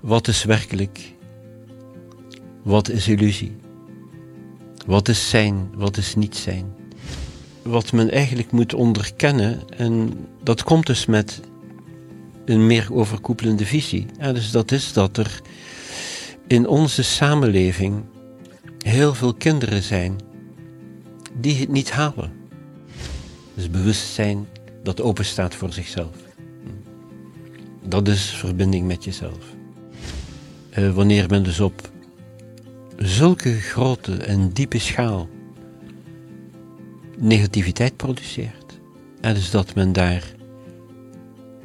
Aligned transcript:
Wat 0.00 0.28
is 0.28 0.44
werkelijk? 0.44 1.14
Wat 2.62 2.88
is 2.88 3.08
illusie? 3.08 3.56
Wat 4.86 5.08
is 5.08 5.28
zijn? 5.28 5.70
Wat 5.74 5.96
is 5.96 6.14
niet 6.14 6.36
zijn? 6.36 6.74
Wat 7.62 7.92
men 7.92 8.10
eigenlijk 8.10 8.50
moet 8.50 8.74
onderkennen, 8.74 9.60
en 9.76 10.12
dat 10.42 10.62
komt 10.62 10.86
dus 10.86 11.06
met 11.06 11.40
een 12.44 12.66
meer 12.66 12.94
overkoepelende 12.94 13.66
visie. 13.66 14.06
Ja, 14.18 14.32
dus 14.32 14.50
dat 14.50 14.72
is 14.72 14.92
dat 14.92 15.16
er 15.16 15.40
in 16.46 16.68
onze 16.68 17.02
samenleving 17.02 18.04
heel 18.78 19.14
veel 19.14 19.34
kinderen 19.34 19.82
zijn 19.82 20.16
die 21.40 21.56
het 21.56 21.68
niet 21.68 21.90
halen. 21.90 22.32
Dus 23.54 23.70
bewustzijn 23.70 24.46
dat 24.82 25.00
open 25.00 25.24
staat 25.24 25.54
voor 25.54 25.72
zichzelf. 25.72 26.16
Dat 27.84 28.08
is 28.08 28.30
verbinding 28.30 28.86
met 28.86 29.04
jezelf. 29.04 29.58
Uh, 30.78 30.92
wanneer 30.92 31.28
men 31.28 31.42
dus 31.42 31.60
op 31.60 31.90
zulke 32.96 33.60
grote 33.60 34.16
en 34.16 34.50
diepe 34.52 34.78
schaal 34.78 35.28
negativiteit 37.18 37.96
produceert, 37.96 38.80
en 39.20 39.34
dus 39.34 39.50
dat 39.50 39.74
men 39.74 39.92
daar 39.92 40.34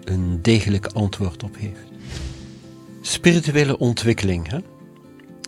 een 0.03 0.41
degelijk 0.41 0.85
antwoord 0.85 1.43
op 1.43 1.57
heeft. 1.57 1.87
Spirituele 3.01 3.77
ontwikkeling 3.77 4.49
hè, 4.49 4.59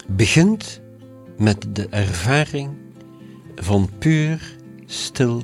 begint 0.07 0.81
met 1.37 1.65
de 1.73 1.87
ervaring 1.89 2.69
van 3.55 3.89
puur 3.97 4.55
stil 4.85 5.43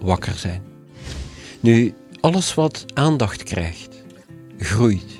wakker 0.00 0.34
zijn. 0.34 0.62
Nu, 1.60 1.94
alles 2.20 2.54
wat 2.54 2.84
aandacht 2.94 3.42
krijgt, 3.42 4.04
groeit. 4.58 5.13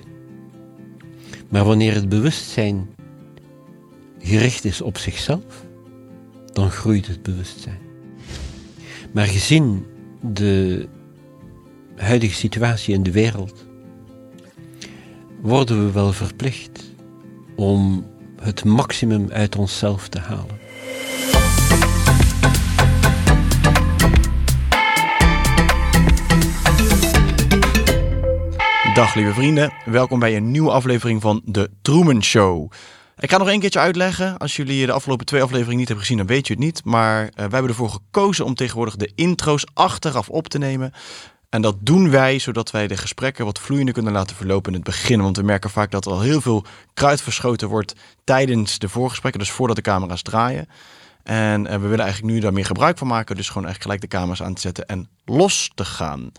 Maar 1.54 1.64
wanneer 1.64 1.94
het 1.94 2.08
bewustzijn 2.08 2.88
gericht 4.18 4.64
is 4.64 4.80
op 4.80 4.98
zichzelf, 4.98 5.64
dan 6.52 6.70
groeit 6.70 7.06
het 7.06 7.22
bewustzijn. 7.22 7.78
Maar 9.12 9.26
gezien 9.26 9.86
de 10.20 10.88
huidige 11.96 12.34
situatie 12.34 12.94
in 12.94 13.02
de 13.02 13.10
wereld, 13.10 13.66
worden 15.40 15.86
we 15.86 15.92
wel 15.92 16.12
verplicht 16.12 16.92
om 17.56 18.06
het 18.40 18.64
maximum 18.64 19.30
uit 19.30 19.56
onszelf 19.56 20.08
te 20.08 20.18
halen. 20.18 20.58
Dag 28.94 29.14
lieve 29.14 29.32
vrienden, 29.32 29.72
welkom 29.84 30.18
bij 30.18 30.36
een 30.36 30.50
nieuwe 30.50 30.70
aflevering 30.70 31.20
van 31.20 31.42
de 31.44 31.70
Truman 31.82 32.22
Show. 32.22 32.72
Ik 33.18 33.30
ga 33.30 33.36
nog 33.36 33.48
een 33.48 33.60
keertje 33.60 33.78
uitleggen. 33.78 34.38
Als 34.38 34.56
jullie 34.56 34.86
de 34.86 34.92
afgelopen 34.92 35.26
twee 35.26 35.42
afleveringen 35.42 35.78
niet 35.78 35.88
hebben 35.88 36.06
gezien, 36.06 36.18
dan 36.18 36.26
weet 36.26 36.46
je 36.46 36.52
het 36.52 36.62
niet. 36.62 36.84
Maar 36.84 37.22
uh, 37.22 37.30
wij 37.34 37.48
hebben 37.48 37.68
ervoor 37.68 37.90
gekozen 37.90 38.44
om 38.44 38.54
tegenwoordig 38.54 38.96
de 38.96 39.12
intro's 39.14 39.66
achteraf 39.72 40.28
op 40.28 40.48
te 40.48 40.58
nemen. 40.58 40.92
En 41.48 41.62
dat 41.62 41.76
doen 41.80 42.10
wij 42.10 42.38
zodat 42.38 42.70
wij 42.70 42.86
de 42.86 42.96
gesprekken 42.96 43.44
wat 43.44 43.58
vloeiender 43.58 43.94
kunnen 43.94 44.12
laten 44.12 44.36
verlopen 44.36 44.72
in 44.72 44.78
het 44.78 44.86
begin. 44.86 45.22
Want 45.22 45.36
we 45.36 45.42
merken 45.42 45.70
vaak 45.70 45.90
dat 45.90 46.06
er 46.06 46.12
al 46.12 46.20
heel 46.20 46.40
veel 46.40 46.64
kruid 46.94 47.20
verschoten 47.20 47.68
wordt 47.68 47.94
tijdens 48.24 48.78
de 48.78 48.88
voorgesprekken, 48.88 49.40
dus 49.40 49.50
voordat 49.50 49.76
de 49.76 49.82
camera's 49.82 50.22
draaien. 50.22 50.68
En 51.22 51.64
uh, 51.64 51.70
we 51.70 51.78
willen 51.78 52.04
eigenlijk 52.04 52.34
nu 52.34 52.40
daar 52.40 52.52
meer 52.52 52.66
gebruik 52.66 52.98
van 52.98 53.06
maken, 53.06 53.36
dus 53.36 53.48
gewoon 53.48 53.64
eigenlijk 53.66 53.94
gelijk 53.94 54.10
de 54.10 54.18
camera's 54.18 54.46
aan 54.46 54.54
te 54.54 54.60
zetten 54.60 54.86
en 54.86 55.08
los 55.24 55.72
te 55.74 55.84
gaan. 55.84 56.32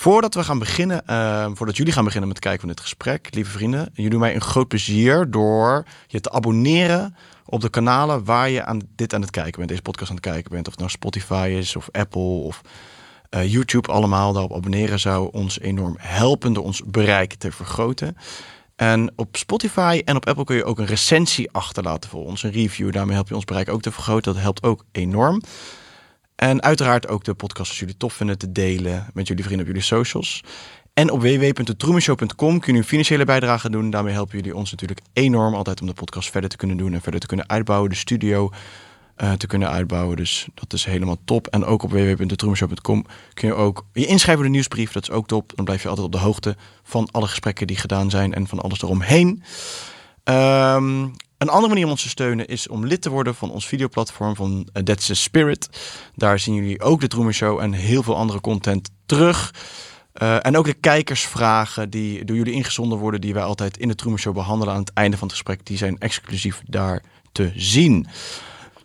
Voordat 0.00 0.34
we 0.34 0.44
gaan 0.44 0.58
beginnen, 0.58 1.02
uh, 1.10 1.46
voordat 1.54 1.76
jullie 1.76 1.92
gaan 1.92 2.04
beginnen 2.04 2.28
met 2.28 2.36
het 2.36 2.46
kijken 2.46 2.66
van 2.66 2.76
dit 2.76 2.80
gesprek, 2.80 3.34
lieve 3.34 3.50
vrienden, 3.50 3.90
jullie 3.92 4.10
doen 4.10 4.20
mij 4.20 4.34
een 4.34 4.40
groot 4.40 4.68
plezier 4.68 5.30
door 5.30 5.84
je 6.06 6.20
te 6.20 6.30
abonneren 6.30 7.16
op 7.46 7.60
de 7.60 7.70
kanalen 7.70 8.24
waar 8.24 8.50
je 8.50 8.64
aan 8.64 8.80
dit 8.96 9.14
aan 9.14 9.20
het 9.20 9.30
kijken 9.30 9.56
bent, 9.56 9.68
deze 9.68 9.82
podcast 9.82 10.10
aan 10.10 10.16
het 10.16 10.24
kijken 10.24 10.50
bent. 10.50 10.66
Of 10.66 10.72
het 10.72 10.80
nou 10.80 10.90
Spotify 10.90 11.54
is, 11.58 11.76
of 11.76 11.88
Apple, 11.92 12.20
of 12.20 12.60
uh, 13.30 13.52
YouTube 13.52 13.92
allemaal. 13.92 14.32
Daarop 14.32 14.54
abonneren 14.54 15.00
zou 15.00 15.28
ons 15.32 15.60
enorm 15.60 15.96
helpen 15.98 16.52
door 16.52 16.64
ons 16.64 16.82
bereik 16.86 17.34
te 17.34 17.52
vergroten. 17.52 18.16
En 18.76 19.12
op 19.16 19.36
Spotify 19.36 20.02
en 20.04 20.16
op 20.16 20.26
Apple 20.26 20.44
kun 20.44 20.56
je 20.56 20.64
ook 20.64 20.78
een 20.78 20.86
recensie 20.86 21.50
achterlaten 21.50 22.10
voor 22.10 22.24
ons, 22.24 22.42
een 22.42 22.50
review. 22.50 22.92
Daarmee 22.92 23.14
help 23.14 23.28
je 23.28 23.34
ons 23.34 23.44
bereik 23.44 23.68
ook 23.68 23.82
te 23.82 23.92
vergroten. 23.92 24.32
Dat 24.32 24.42
helpt 24.42 24.62
ook 24.62 24.84
enorm. 24.92 25.42
En 26.40 26.62
uiteraard 26.62 27.08
ook 27.08 27.24
de 27.24 27.34
podcast 27.34 27.68
als 27.68 27.78
jullie 27.78 27.96
tof 27.96 28.12
vinden 28.12 28.38
te 28.38 28.52
delen 28.52 29.06
met 29.14 29.28
jullie 29.28 29.44
vrienden 29.44 29.66
op 29.66 29.72
jullie 29.72 29.88
socials. 29.88 30.44
En 30.94 31.10
op 31.10 31.20
www.detroemenshow.com 31.20 32.60
kun 32.60 32.72
je 32.72 32.78
een 32.78 32.84
financiële 32.84 33.24
bijdrage 33.24 33.70
doen. 33.70 33.90
Daarmee 33.90 34.12
helpen 34.12 34.36
jullie 34.36 34.56
ons 34.56 34.70
natuurlijk 34.70 35.00
enorm 35.12 35.54
altijd 35.54 35.80
om 35.80 35.86
de 35.86 35.92
podcast 35.92 36.30
verder 36.30 36.50
te 36.50 36.56
kunnen 36.56 36.76
doen 36.76 36.92
en 36.92 37.00
verder 37.00 37.20
te 37.20 37.26
kunnen 37.26 37.48
uitbouwen. 37.48 37.90
De 37.90 37.96
studio 37.96 38.50
uh, 39.16 39.32
te 39.32 39.46
kunnen 39.46 39.70
uitbouwen. 39.70 40.16
Dus 40.16 40.48
dat 40.54 40.72
is 40.72 40.84
helemaal 40.84 41.16
top. 41.24 41.46
En 41.46 41.64
ook 41.64 41.82
op 41.82 41.90
www.detroemenshow.com 41.90 43.06
kun 43.34 43.48
je 43.48 43.54
ook 43.54 43.86
je 43.92 44.06
inschrijven 44.06 44.34
voor 44.34 44.44
de 44.44 44.50
nieuwsbrief. 44.50 44.92
Dat 44.92 45.02
is 45.02 45.10
ook 45.10 45.26
top. 45.26 45.52
Dan 45.54 45.64
blijf 45.64 45.82
je 45.82 45.88
altijd 45.88 46.06
op 46.06 46.12
de 46.12 46.18
hoogte 46.18 46.56
van 46.82 47.08
alle 47.10 47.26
gesprekken 47.26 47.66
die 47.66 47.76
gedaan 47.76 48.10
zijn 48.10 48.34
en 48.34 48.46
van 48.46 48.60
alles 48.60 48.82
eromheen. 48.82 49.42
Um, 50.24 51.12
een 51.40 51.48
andere 51.48 51.68
manier 51.68 51.84
om 51.84 51.90
ons 51.90 52.02
te 52.02 52.08
steunen 52.08 52.46
is 52.46 52.68
om 52.68 52.86
lid 52.86 53.02
te 53.02 53.10
worden 53.10 53.34
van 53.34 53.50
ons 53.50 53.66
videoplatform 53.66 54.36
van 54.36 54.68
uh, 54.72 54.82
That's 54.82 55.06
the 55.06 55.14
Spirit. 55.14 55.68
Daar 56.14 56.38
zien 56.38 56.54
jullie 56.54 56.80
ook 56.80 57.00
de 57.00 57.08
Truman 57.08 57.32
Show 57.32 57.60
en 57.60 57.72
heel 57.72 58.02
veel 58.02 58.16
andere 58.16 58.40
content 58.40 58.90
terug. 59.06 59.54
Uh, 60.22 60.46
en 60.46 60.56
ook 60.56 60.64
de 60.64 60.74
kijkersvragen 60.74 61.90
die 61.90 62.24
door 62.24 62.36
jullie 62.36 62.52
ingezonden 62.52 62.98
worden, 62.98 63.20
die 63.20 63.34
wij 63.34 63.42
altijd 63.42 63.76
in 63.76 63.88
de 63.88 63.94
Truman 63.94 64.18
Show 64.18 64.34
behandelen 64.34 64.74
aan 64.74 64.80
het 64.80 64.92
einde 64.92 65.16
van 65.16 65.28
het 65.28 65.36
gesprek, 65.36 65.66
die 65.66 65.76
zijn 65.76 65.98
exclusief 65.98 66.62
daar 66.66 67.02
te 67.32 67.52
zien. 67.54 68.06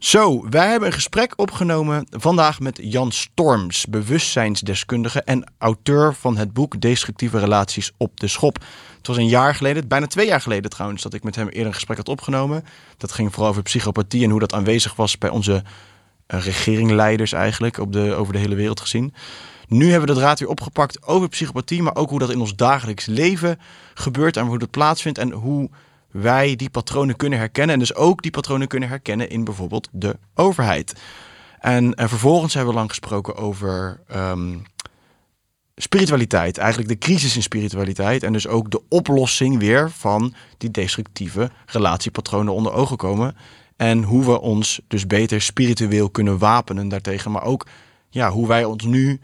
Zo, 0.05 0.49
wij 0.49 0.69
hebben 0.69 0.87
een 0.87 0.93
gesprek 0.93 1.33
opgenomen 1.35 2.07
vandaag 2.09 2.59
met 2.59 2.79
Jan 2.81 3.11
Storms, 3.11 3.85
bewustzijnsdeskundige 3.85 5.21
en 5.21 5.51
auteur 5.57 6.13
van 6.13 6.37
het 6.37 6.53
boek 6.53 6.81
Destructieve 6.81 7.39
Relaties 7.39 7.91
op 7.97 8.19
de 8.19 8.27
Schop. 8.27 8.57
Het 8.97 9.07
was 9.07 9.17
een 9.17 9.27
jaar 9.27 9.55
geleden, 9.55 9.87
bijna 9.87 10.07
twee 10.07 10.27
jaar 10.27 10.41
geleden 10.41 10.69
trouwens, 10.69 11.01
dat 11.01 11.13
ik 11.13 11.23
met 11.23 11.35
hem 11.35 11.47
eerder 11.47 11.65
een 11.65 11.73
gesprek 11.73 11.97
had 11.97 12.09
opgenomen. 12.09 12.63
Dat 12.97 13.11
ging 13.11 13.33
vooral 13.33 13.49
over 13.49 13.63
psychopathie 13.63 14.23
en 14.23 14.29
hoe 14.29 14.39
dat 14.39 14.53
aanwezig 14.53 14.95
was 14.95 15.17
bij 15.17 15.29
onze 15.29 15.53
uh, 15.53 16.41
regeringleiders 16.41 17.31
eigenlijk, 17.31 17.77
op 17.77 17.93
de, 17.93 18.13
over 18.13 18.33
de 18.33 18.39
hele 18.39 18.55
wereld 18.55 18.79
gezien. 18.79 19.13
Nu 19.67 19.89
hebben 19.89 20.07
we 20.07 20.13
de 20.13 20.19
draad 20.19 20.39
weer 20.39 20.49
opgepakt 20.49 21.07
over 21.07 21.29
psychopathie, 21.29 21.81
maar 21.81 21.95
ook 21.95 22.09
hoe 22.09 22.19
dat 22.19 22.31
in 22.31 22.39
ons 22.39 22.55
dagelijks 22.55 23.05
leven 23.05 23.59
gebeurt 23.93 24.37
en 24.37 24.45
hoe 24.45 24.59
dat 24.59 24.71
plaatsvindt 24.71 25.17
en 25.17 25.31
hoe 25.31 25.69
wij 26.21 26.55
die 26.55 26.69
patronen 26.69 27.15
kunnen 27.15 27.39
herkennen. 27.39 27.73
En 27.73 27.79
dus 27.79 27.95
ook 27.95 28.21
die 28.21 28.31
patronen 28.31 28.67
kunnen 28.67 28.89
herkennen 28.89 29.29
in 29.29 29.43
bijvoorbeeld 29.43 29.89
de 29.91 30.17
overheid. 30.33 30.95
En, 31.59 31.93
en 31.93 32.09
vervolgens 32.09 32.53
hebben 32.53 32.71
we 32.71 32.77
lang 32.79 32.89
gesproken 32.89 33.35
over 33.35 34.01
um, 34.15 34.63
spiritualiteit. 35.75 36.57
Eigenlijk 36.57 36.89
de 36.89 36.97
crisis 36.97 37.35
in 37.35 37.41
spiritualiteit. 37.41 38.23
En 38.23 38.33
dus 38.33 38.47
ook 38.47 38.71
de 38.71 38.81
oplossing 38.89 39.59
weer 39.59 39.91
van 39.91 40.33
die 40.57 40.71
destructieve 40.71 41.51
relatiepatronen 41.65 42.53
onder 42.53 42.73
ogen 42.73 42.97
komen. 42.97 43.35
En 43.75 44.03
hoe 44.03 44.25
we 44.25 44.41
ons 44.41 44.81
dus 44.87 45.07
beter 45.07 45.41
spiritueel 45.41 46.09
kunnen 46.09 46.37
wapenen 46.37 46.87
daartegen. 46.87 47.31
Maar 47.31 47.43
ook 47.43 47.67
ja, 48.09 48.29
hoe 48.29 48.47
wij 48.47 48.63
ons 48.63 48.83
nu 48.83 49.19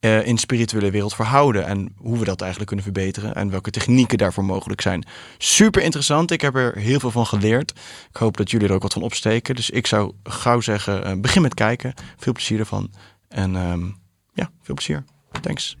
uh, 0.00 0.26
in 0.26 0.34
de 0.34 0.40
spirituele 0.40 0.90
wereld 0.90 1.14
verhouden. 1.14 1.66
En 1.66 1.94
hoe 1.96 2.18
we 2.18 2.24
dat 2.24 2.40
eigenlijk 2.40 2.66
kunnen 2.66 2.92
verbeteren. 2.92 3.34
En 3.34 3.50
welke 3.50 3.70
technieken 3.70 4.18
daarvoor 4.18 4.44
mogelijk 4.44 4.80
zijn. 4.80 5.04
Super 5.38 5.82
interessant. 5.82 6.30
Ik 6.30 6.40
heb 6.40 6.54
er 6.54 6.76
heel 6.76 7.00
veel 7.00 7.10
van 7.10 7.26
geleerd. 7.26 7.70
Ik 8.10 8.16
hoop 8.16 8.36
dat 8.36 8.50
jullie 8.50 8.68
er 8.68 8.74
ook 8.74 8.82
wat 8.82 8.92
van 8.92 9.02
opsteken. 9.02 9.54
Dus 9.54 9.70
ik 9.70 9.86
zou 9.86 10.12
gauw 10.22 10.60
zeggen, 10.60 11.06
uh, 11.06 11.20
begin 11.20 11.42
met 11.42 11.54
kijken. 11.54 11.94
Veel 12.16 12.32
plezier 12.32 12.58
ervan. 12.58 12.90
En 13.28 13.54
um, 13.54 13.96
ja, 14.32 14.50
veel 14.62 14.74
plezier. 14.74 15.04
Thanks. 15.40 15.76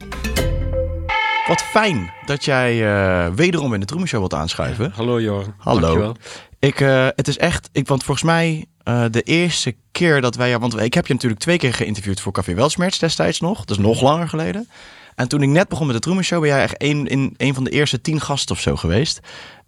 Wat 1.46 1.62
fijn 1.62 2.12
dat 2.26 2.44
jij 2.44 2.76
uh, 2.82 3.34
wederom 3.34 3.74
in 3.74 3.80
de 3.80 3.86
Truman 3.86 4.06
Show 4.06 4.18
wilt 4.18 4.34
aanschuiven. 4.34 4.92
Hallo 4.94 5.20
Joran. 5.20 5.54
Hallo. 5.58 5.80
Dankjewel. 5.80 6.16
Ik, 6.58 6.78
het 7.16 7.28
is 7.28 7.38
echt, 7.38 7.68
ik, 7.72 7.88
want 7.88 8.04
volgens 8.04 8.26
mij 8.26 8.66
uh, 8.90 9.04
de 9.10 9.22
eerste 9.22 9.74
keer 9.92 10.20
dat 10.20 10.34
wij, 10.34 10.58
want 10.58 10.80
ik 10.80 10.94
heb 10.94 11.06
je 11.06 11.12
natuurlijk 11.12 11.40
twee 11.40 11.58
keer 11.58 11.74
geïnterviewd 11.74 12.20
voor 12.20 12.32
Café 12.32 12.54
Welsmerts 12.54 12.98
destijds 12.98 13.40
nog. 13.40 13.58
Dat 13.58 13.78
is 13.78 13.84
nog 13.84 14.00
langer 14.00 14.28
geleden. 14.28 14.68
En 15.14 15.28
toen 15.28 15.42
ik 15.42 15.48
net 15.48 15.68
begon 15.68 15.86
met 15.86 15.94
de 15.94 16.00
Truman 16.02 16.22
Show, 16.22 16.40
ben 16.40 16.48
jij 16.48 16.62
echt 16.62 16.74
een, 16.82 17.06
in 17.06 17.34
een 17.36 17.54
van 17.54 17.64
de 17.64 17.70
eerste 17.70 18.00
tien 18.00 18.20
gasten 18.20 18.54
of 18.54 18.60
zo 18.60 18.76
geweest. 18.76 19.20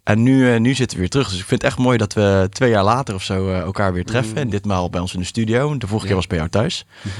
En 0.03 0.23
nu, 0.23 0.53
uh, 0.53 0.59
nu 0.59 0.73
zitten 0.73 0.95
we 0.95 1.01
weer 1.01 1.11
terug. 1.11 1.29
Dus 1.29 1.39
ik 1.39 1.45
vind 1.45 1.61
het 1.61 1.71
echt 1.71 1.79
mooi 1.79 1.97
dat 1.97 2.13
we 2.13 2.47
twee 2.49 2.69
jaar 2.69 2.83
later 2.83 3.15
of 3.15 3.23
zo 3.23 3.47
uh, 3.47 3.59
elkaar 3.59 3.93
weer 3.93 4.05
treffen. 4.05 4.33
Mm. 4.33 4.37
En 4.37 4.49
ditmaal 4.49 4.89
bij 4.89 5.01
ons 5.01 5.13
in 5.13 5.19
de 5.19 5.25
studio. 5.25 5.77
De 5.77 5.87
vorige 5.87 5.99
ja. 5.99 6.05
keer 6.05 6.15
was 6.15 6.27
bij 6.27 6.37
jou 6.37 6.49
thuis. 6.49 6.85
Mm. 7.01 7.11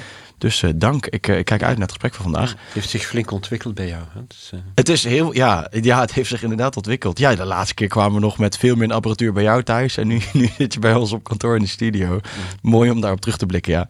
Dus 0.44 0.62
uh, 0.62 0.72
dank. 0.76 1.06
Ik, 1.06 1.28
uh, 1.28 1.38
ik, 1.38 1.46
kijk 1.46 1.64
uit 1.64 1.78
naar 1.78 1.88
het 1.88 1.92
gesprek 1.92 2.14
van 2.14 2.24
vandaag. 2.24 2.50
Ja, 2.50 2.58
het 2.64 2.74
heeft 2.74 2.90
zich 2.90 3.06
flink 3.06 3.32
ontwikkeld 3.32 3.74
bij 3.74 3.88
jou. 3.88 4.04
Hè? 4.14 4.22
Dus, 4.28 4.52
uh... 4.54 4.60
Het 4.76 4.90
is 4.90 5.04
heel, 5.04 5.34
ja, 5.34 5.68
ja, 5.82 6.00
het 6.00 6.14
heeft 6.14 6.30
zich 6.30 6.44
inderdaad 6.44 6.76
ontwikkeld. 6.76 7.20
Ja, 7.20 7.36
de 7.36 7.46
laatste 7.46 7.74
keer 7.74 7.88
kwamen 7.88 8.14
we 8.14 8.20
nog 8.20 8.38
met 8.38 8.58
veel 8.58 8.76
meer 8.76 8.94
apparatuur 8.94 9.34
bij 9.34 9.44
jou 9.44 9.64
thuis. 9.64 9.98
En 9.98 10.08
nu, 10.08 10.22
nu 10.34 10.50
zit 10.58 10.74
je 10.74 10.80
bij 10.80 10.94
ons 10.94 11.12
op 11.12 11.24
kantoor 11.24 11.56
in 11.56 11.62
de 11.62 11.68
studio. 11.68 12.20
Mooi 12.62 12.92
om 12.92 13.02
daarop 13.02 13.22
terug 13.22 13.38
te 13.38 13.46
blikken, 13.46 13.72
ja. 13.72 13.88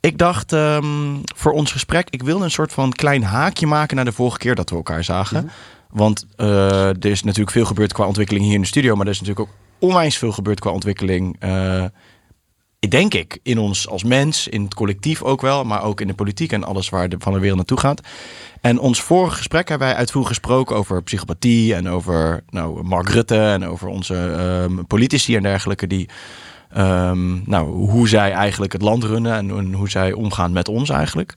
Ik 0.00 0.18
dacht 0.18 0.52
um, 0.52 1.20
voor 1.36 1.52
ons 1.52 1.72
gesprek, 1.72 2.06
ik 2.10 2.22
wilde 2.22 2.44
een 2.44 2.50
soort 2.50 2.72
van 2.72 2.92
klein 2.92 3.22
haakje 3.22 3.66
maken 3.66 3.96
naar 3.96 4.04
de 4.04 4.12
vorige 4.12 4.38
keer 4.38 4.54
dat 4.54 4.70
we 4.70 4.76
elkaar 4.76 5.04
zagen. 5.04 5.50
Want 5.90 6.26
uh, 6.36 6.88
er 6.88 7.06
is 7.06 7.22
natuurlijk 7.22 7.50
veel 7.50 7.64
gebeurd 7.64 7.92
qua 7.92 8.06
ontwikkeling 8.06 8.44
hier 8.44 8.54
in 8.54 8.60
de 8.60 8.66
studio, 8.66 8.96
maar 8.96 9.06
er 9.06 9.12
is 9.12 9.20
natuurlijk 9.20 9.48
ook 9.48 9.56
onwijs 9.78 10.18
veel 10.18 10.32
gebeurd 10.32 10.60
qua 10.60 10.70
ontwikkeling. 10.70 11.36
Uh, 11.44 11.84
denk 12.88 13.14
ik, 13.14 13.38
in 13.42 13.58
ons 13.58 13.88
als 13.88 14.04
mens, 14.04 14.48
in 14.48 14.64
het 14.64 14.74
collectief 14.74 15.22
ook 15.22 15.40
wel, 15.40 15.64
maar 15.64 15.82
ook 15.82 16.00
in 16.00 16.06
de 16.06 16.14
politiek 16.14 16.52
en 16.52 16.64
alles 16.64 16.88
waar 16.88 17.08
de, 17.08 17.16
van 17.18 17.32
de 17.32 17.38
wereld 17.38 17.56
naartoe 17.56 17.80
gaat. 17.80 18.00
En 18.60 18.78
ons 18.78 19.02
vorige 19.02 19.36
gesprek 19.36 19.68
hebben 19.68 19.88
wij 19.88 19.96
uitvoerig 19.96 20.28
gesproken 20.28 20.76
over 20.76 21.02
psychopathie 21.02 21.74
en 21.74 21.88
over 21.88 22.42
nou, 22.50 22.82
Mark 22.82 23.08
Rutte 23.08 23.38
en 23.38 23.66
over 23.66 23.88
onze 23.88 24.14
um, 24.14 24.86
politici 24.86 25.36
en 25.36 25.42
dergelijke 25.42 25.86
die. 25.86 26.08
Um, 26.76 27.42
nou, 27.46 27.70
hoe 27.70 28.08
zij 28.08 28.32
eigenlijk 28.32 28.72
het 28.72 28.82
land 28.82 29.04
runnen 29.04 29.32
en, 29.32 29.72
hoe 29.72 29.90
zij 29.90 30.12
omgaan 30.12 30.52
met 30.52 30.68
ons 30.68 30.88
eigenlijk. 30.88 31.34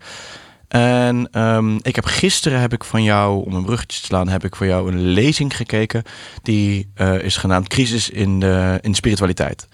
En 0.67 1.41
um, 1.41 1.79
ik 1.81 1.95
heb 1.95 2.05
gisteren 2.05 2.59
heb 2.59 2.73
ik 2.73 2.83
van 2.83 3.03
jou, 3.03 3.45
om 3.45 3.53
een 3.53 3.65
bruggetje 3.65 3.99
te 3.99 4.05
slaan, 4.05 4.27
heb 4.27 4.43
ik 4.43 4.55
voor 4.55 4.65
jou 4.65 4.91
een 4.91 5.01
lezing 5.01 5.55
gekeken. 5.55 6.03
Die 6.41 6.91
uh, 6.95 7.23
is 7.23 7.37
genaamd 7.37 7.67
Crisis 7.67 8.09
in 8.09 8.39
de, 8.39 8.77
in 8.81 8.93
spiritualiteit. 8.93 9.67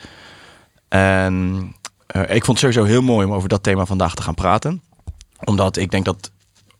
En 0.89 1.33
uh, 2.15 2.21
ik 2.21 2.45
vond 2.45 2.61
het 2.61 2.73
sowieso 2.73 2.83
heel 2.83 3.01
mooi 3.01 3.25
om 3.25 3.33
over 3.33 3.49
dat 3.49 3.63
thema 3.63 3.85
vandaag 3.85 4.15
te 4.15 4.21
gaan 4.21 4.35
praten. 4.35 4.81
Omdat 5.43 5.77
ik 5.77 5.91
denk 5.91 6.05
dat 6.05 6.31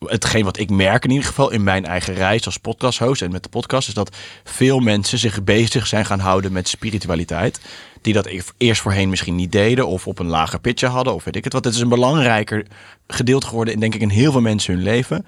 hetgeen 0.05 0.43
wat 0.43 0.57
ik 0.57 0.69
merk 0.69 1.03
in 1.03 1.09
ieder 1.09 1.27
geval 1.27 1.51
in 1.51 1.63
mijn 1.63 1.85
eigen 1.85 2.13
reis 2.13 2.45
als 2.45 2.57
podcasthost 2.57 3.21
en 3.21 3.31
met 3.31 3.43
de 3.43 3.49
podcast, 3.49 3.87
is 3.87 3.93
dat 3.93 4.17
veel 4.43 4.79
mensen 4.79 5.17
zich 5.17 5.43
bezig 5.43 5.87
zijn 5.87 6.05
gaan 6.05 6.19
houden 6.19 6.51
met 6.51 6.67
spiritualiteit. 6.67 7.59
Die 8.01 8.13
dat 8.13 8.29
eerst 8.57 8.81
voorheen 8.81 9.09
misschien 9.09 9.35
niet 9.35 9.51
deden 9.51 9.87
of 9.87 10.07
op 10.07 10.19
een 10.19 10.27
lager 10.27 10.59
pitje 10.59 10.87
hadden 10.87 11.13
of 11.13 11.23
weet 11.23 11.35
ik 11.35 11.43
het 11.43 11.53
wat. 11.53 11.65
Het 11.65 11.73
is 11.73 11.79
een 11.79 11.89
belangrijker 11.89 12.65
gedeelte 13.07 13.47
geworden 13.47 13.73
in 13.73 13.79
denk 13.79 13.95
ik 13.95 14.01
in 14.01 14.09
heel 14.09 14.31
veel 14.31 14.41
mensen 14.41 14.73
hun 14.73 14.83
leven. 14.83 15.25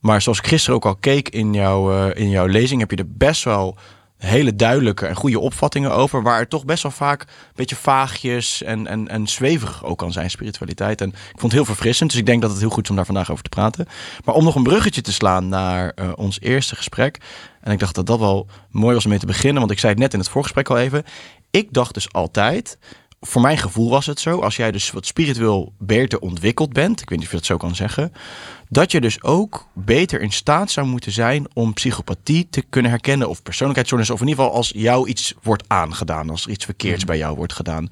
Maar 0.00 0.22
zoals 0.22 0.38
ik 0.38 0.46
gisteren 0.46 0.76
ook 0.76 0.86
al 0.86 0.96
keek 0.96 1.28
in, 1.28 1.52
jouw 1.52 1.92
uh, 1.92 2.20
in 2.22 2.30
jouw 2.30 2.46
lezing, 2.46 2.80
heb 2.80 2.90
je 2.90 2.96
er 2.96 3.16
best 3.16 3.44
wel 3.44 3.76
hele 4.18 4.56
duidelijke 4.56 5.06
en 5.06 5.14
goede 5.14 5.38
opvattingen 5.38 5.92
over. 5.92 6.22
Waar 6.22 6.38
er 6.38 6.48
toch 6.48 6.64
best 6.64 6.82
wel 6.82 6.92
vaak 6.92 7.20
een 7.20 7.28
beetje 7.54 7.76
vaagjes 7.76 8.62
en, 8.62 8.86
en, 8.86 9.08
en 9.08 9.26
zweverig 9.26 9.84
ook 9.84 9.98
kan 9.98 10.12
zijn, 10.12 10.30
spiritualiteit. 10.30 11.00
En 11.00 11.08
ik 11.08 11.14
vond 11.24 11.42
het 11.42 11.52
heel 11.52 11.64
verfrissend. 11.64 12.10
Dus 12.10 12.18
ik 12.18 12.26
denk 12.26 12.42
dat 12.42 12.50
het 12.50 12.60
heel 12.60 12.70
goed 12.70 12.84
is 12.84 12.90
om 12.90 12.96
daar 12.96 13.04
vandaag 13.04 13.30
over 13.30 13.42
te 13.42 13.48
praten. 13.48 13.86
Maar 14.24 14.34
om 14.34 14.44
nog 14.44 14.54
een 14.54 14.62
bruggetje 14.62 15.00
te 15.00 15.12
slaan 15.12 15.48
naar 15.48 15.92
uh, 15.94 16.10
ons 16.16 16.40
eerste 16.40 16.76
gesprek. 16.76 17.18
En 17.60 17.72
ik 17.72 17.78
dacht 17.78 17.94
dat 17.94 18.06
dat 18.06 18.18
wel 18.18 18.46
mooi 18.70 18.94
was 18.94 19.04
om 19.04 19.10
mee 19.10 19.18
te 19.18 19.26
beginnen. 19.26 19.58
Want 19.58 19.70
ik 19.70 19.78
zei 19.78 19.92
het 19.92 20.00
net 20.00 20.12
in 20.12 20.18
het 20.18 20.28
voorgesprek 20.28 20.68
al 20.68 20.78
even. 20.78 21.04
Ik 21.50 21.72
dacht 21.72 21.94
dus 21.94 22.12
altijd 22.12 22.78
voor 23.20 23.42
mijn 23.42 23.58
gevoel 23.58 23.90
was 23.90 24.06
het 24.06 24.20
zo, 24.20 24.40
als 24.40 24.56
jij 24.56 24.70
dus 24.70 24.90
wat 24.90 25.06
spiritueel 25.06 25.72
beter 25.78 26.18
ontwikkeld 26.18 26.72
bent, 26.72 27.00
ik 27.00 27.08
weet 27.08 27.18
niet 27.18 27.26
of 27.26 27.32
je 27.32 27.38
dat 27.38 27.46
zo 27.46 27.56
kan 27.56 27.74
zeggen, 27.74 28.12
dat 28.68 28.92
je 28.92 29.00
dus 29.00 29.22
ook 29.22 29.66
beter 29.74 30.20
in 30.20 30.32
staat 30.32 30.70
zou 30.70 30.86
moeten 30.86 31.12
zijn 31.12 31.46
om 31.52 31.72
psychopathie 31.72 32.46
te 32.50 32.62
kunnen 32.62 32.90
herkennen 32.90 33.28
of 33.28 33.42
persoonlijkheidsstoornis, 33.42 34.10
of 34.10 34.20
in 34.20 34.28
ieder 34.28 34.44
geval 34.44 34.56
als 34.56 34.72
jou 34.74 35.08
iets 35.08 35.34
wordt 35.42 35.64
aangedaan, 35.66 36.30
als 36.30 36.44
er 36.44 36.50
iets 36.50 36.64
verkeerds 36.64 37.00
mm. 37.00 37.06
bij 37.06 37.18
jou 37.18 37.36
wordt 37.36 37.52
gedaan. 37.52 37.88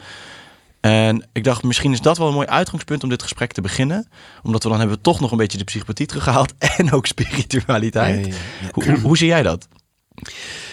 En 0.80 1.28
ik 1.32 1.44
dacht, 1.44 1.62
misschien 1.62 1.92
is 1.92 2.00
dat 2.00 2.18
wel 2.18 2.28
een 2.28 2.34
mooi 2.34 2.46
uitgangspunt 2.46 3.02
om 3.02 3.08
dit 3.08 3.22
gesprek 3.22 3.52
te 3.52 3.60
beginnen. 3.60 4.08
Omdat 4.42 4.62
we 4.62 4.68
dan 4.68 4.78
hebben 4.78 4.96
we 4.96 5.02
toch 5.02 5.20
nog 5.20 5.30
een 5.30 5.36
beetje 5.36 5.58
de 5.58 5.64
psychopathie 5.64 6.06
teruggehaald 6.06 6.54
en 6.78 6.92
ook 6.92 7.06
spiritualiteit. 7.06 8.36
Hoe, 8.72 8.98
hoe, 9.00 9.16
zie 9.16 9.26
jij 9.26 9.42
dat? 9.42 9.68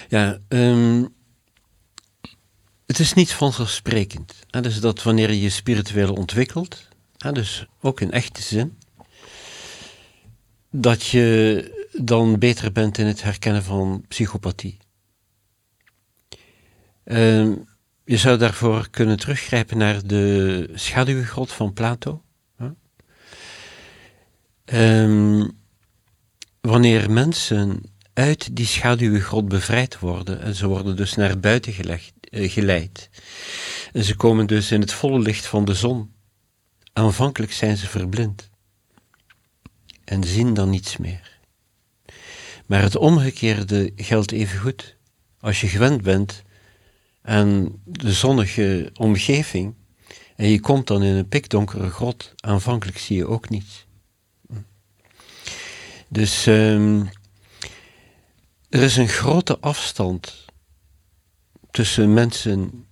Ja, 0.09 0.37
um, 0.47 1.13
het 2.93 3.01
is 3.01 3.13
niet 3.13 3.33
vanzelfsprekend. 3.33 4.45
Dus 4.49 4.79
dat 4.79 5.03
wanneer 5.03 5.29
je 5.29 5.41
je 5.41 5.49
spiritueel 5.49 6.13
ontwikkelt, 6.13 6.87
hè, 7.17 7.31
dus 7.31 7.65
ook 7.81 8.01
in 8.01 8.11
echte 8.11 8.41
zin, 8.41 8.77
dat 10.71 11.05
je 11.05 11.87
dan 11.91 12.39
beter 12.39 12.71
bent 12.71 12.97
in 12.97 13.05
het 13.05 13.23
herkennen 13.23 13.63
van 13.63 14.05
psychopathie. 14.07 14.77
Uh, 17.05 17.51
je 18.05 18.17
zou 18.17 18.37
daarvoor 18.37 18.89
kunnen 18.89 19.19
teruggrijpen 19.19 19.77
naar 19.77 20.07
de 20.07 20.69
schaduwgrot 20.73 21.51
van 21.51 21.73
Plato. 21.73 22.21
Uh, 24.65 25.45
wanneer 26.61 27.11
mensen 27.11 27.92
uit 28.13 28.55
die 28.55 28.65
schaduwgrot 28.65 29.47
bevrijd 29.47 29.99
worden 29.99 30.41
en 30.41 30.55
ze 30.55 30.67
worden 30.67 30.95
dus 30.95 31.15
naar 31.15 31.39
buiten 31.39 31.73
eh, 31.75 32.51
geleid. 32.51 33.09
En 33.91 34.03
ze 34.03 34.15
komen 34.15 34.47
dus 34.47 34.71
in 34.71 34.81
het 34.81 34.93
volle 34.93 35.19
licht 35.19 35.45
van 35.45 35.65
de 35.65 35.73
zon. 35.73 36.13
Aanvankelijk 36.93 37.51
zijn 37.51 37.77
ze 37.77 37.87
verblind 37.87 38.49
en 40.03 40.23
zien 40.23 40.53
dan 40.53 40.69
niets 40.69 40.97
meer. 40.97 41.39
Maar 42.65 42.81
het 42.81 42.95
omgekeerde 42.95 43.91
geldt 43.95 44.31
even 44.31 44.59
goed. 44.59 44.97
Als 45.39 45.61
je 45.61 45.67
gewend 45.67 46.01
bent 46.01 46.43
aan 47.21 47.81
de 47.85 48.13
zonnige 48.13 48.89
omgeving 48.93 49.75
en 50.35 50.47
je 50.47 50.59
komt 50.59 50.87
dan 50.87 51.03
in 51.03 51.15
een 51.15 51.27
pikdonkere 51.27 51.89
grot, 51.89 52.33
aanvankelijk 52.35 52.97
zie 52.97 53.17
je 53.17 53.27
ook 53.27 53.49
niets. 53.49 53.85
Dus 56.09 56.45
um, 56.45 57.09
er 58.73 58.81
is 58.81 58.97
een 58.97 59.07
grote 59.07 59.59
afstand 59.59 60.45
tussen 61.71 62.13
mensen 62.13 62.85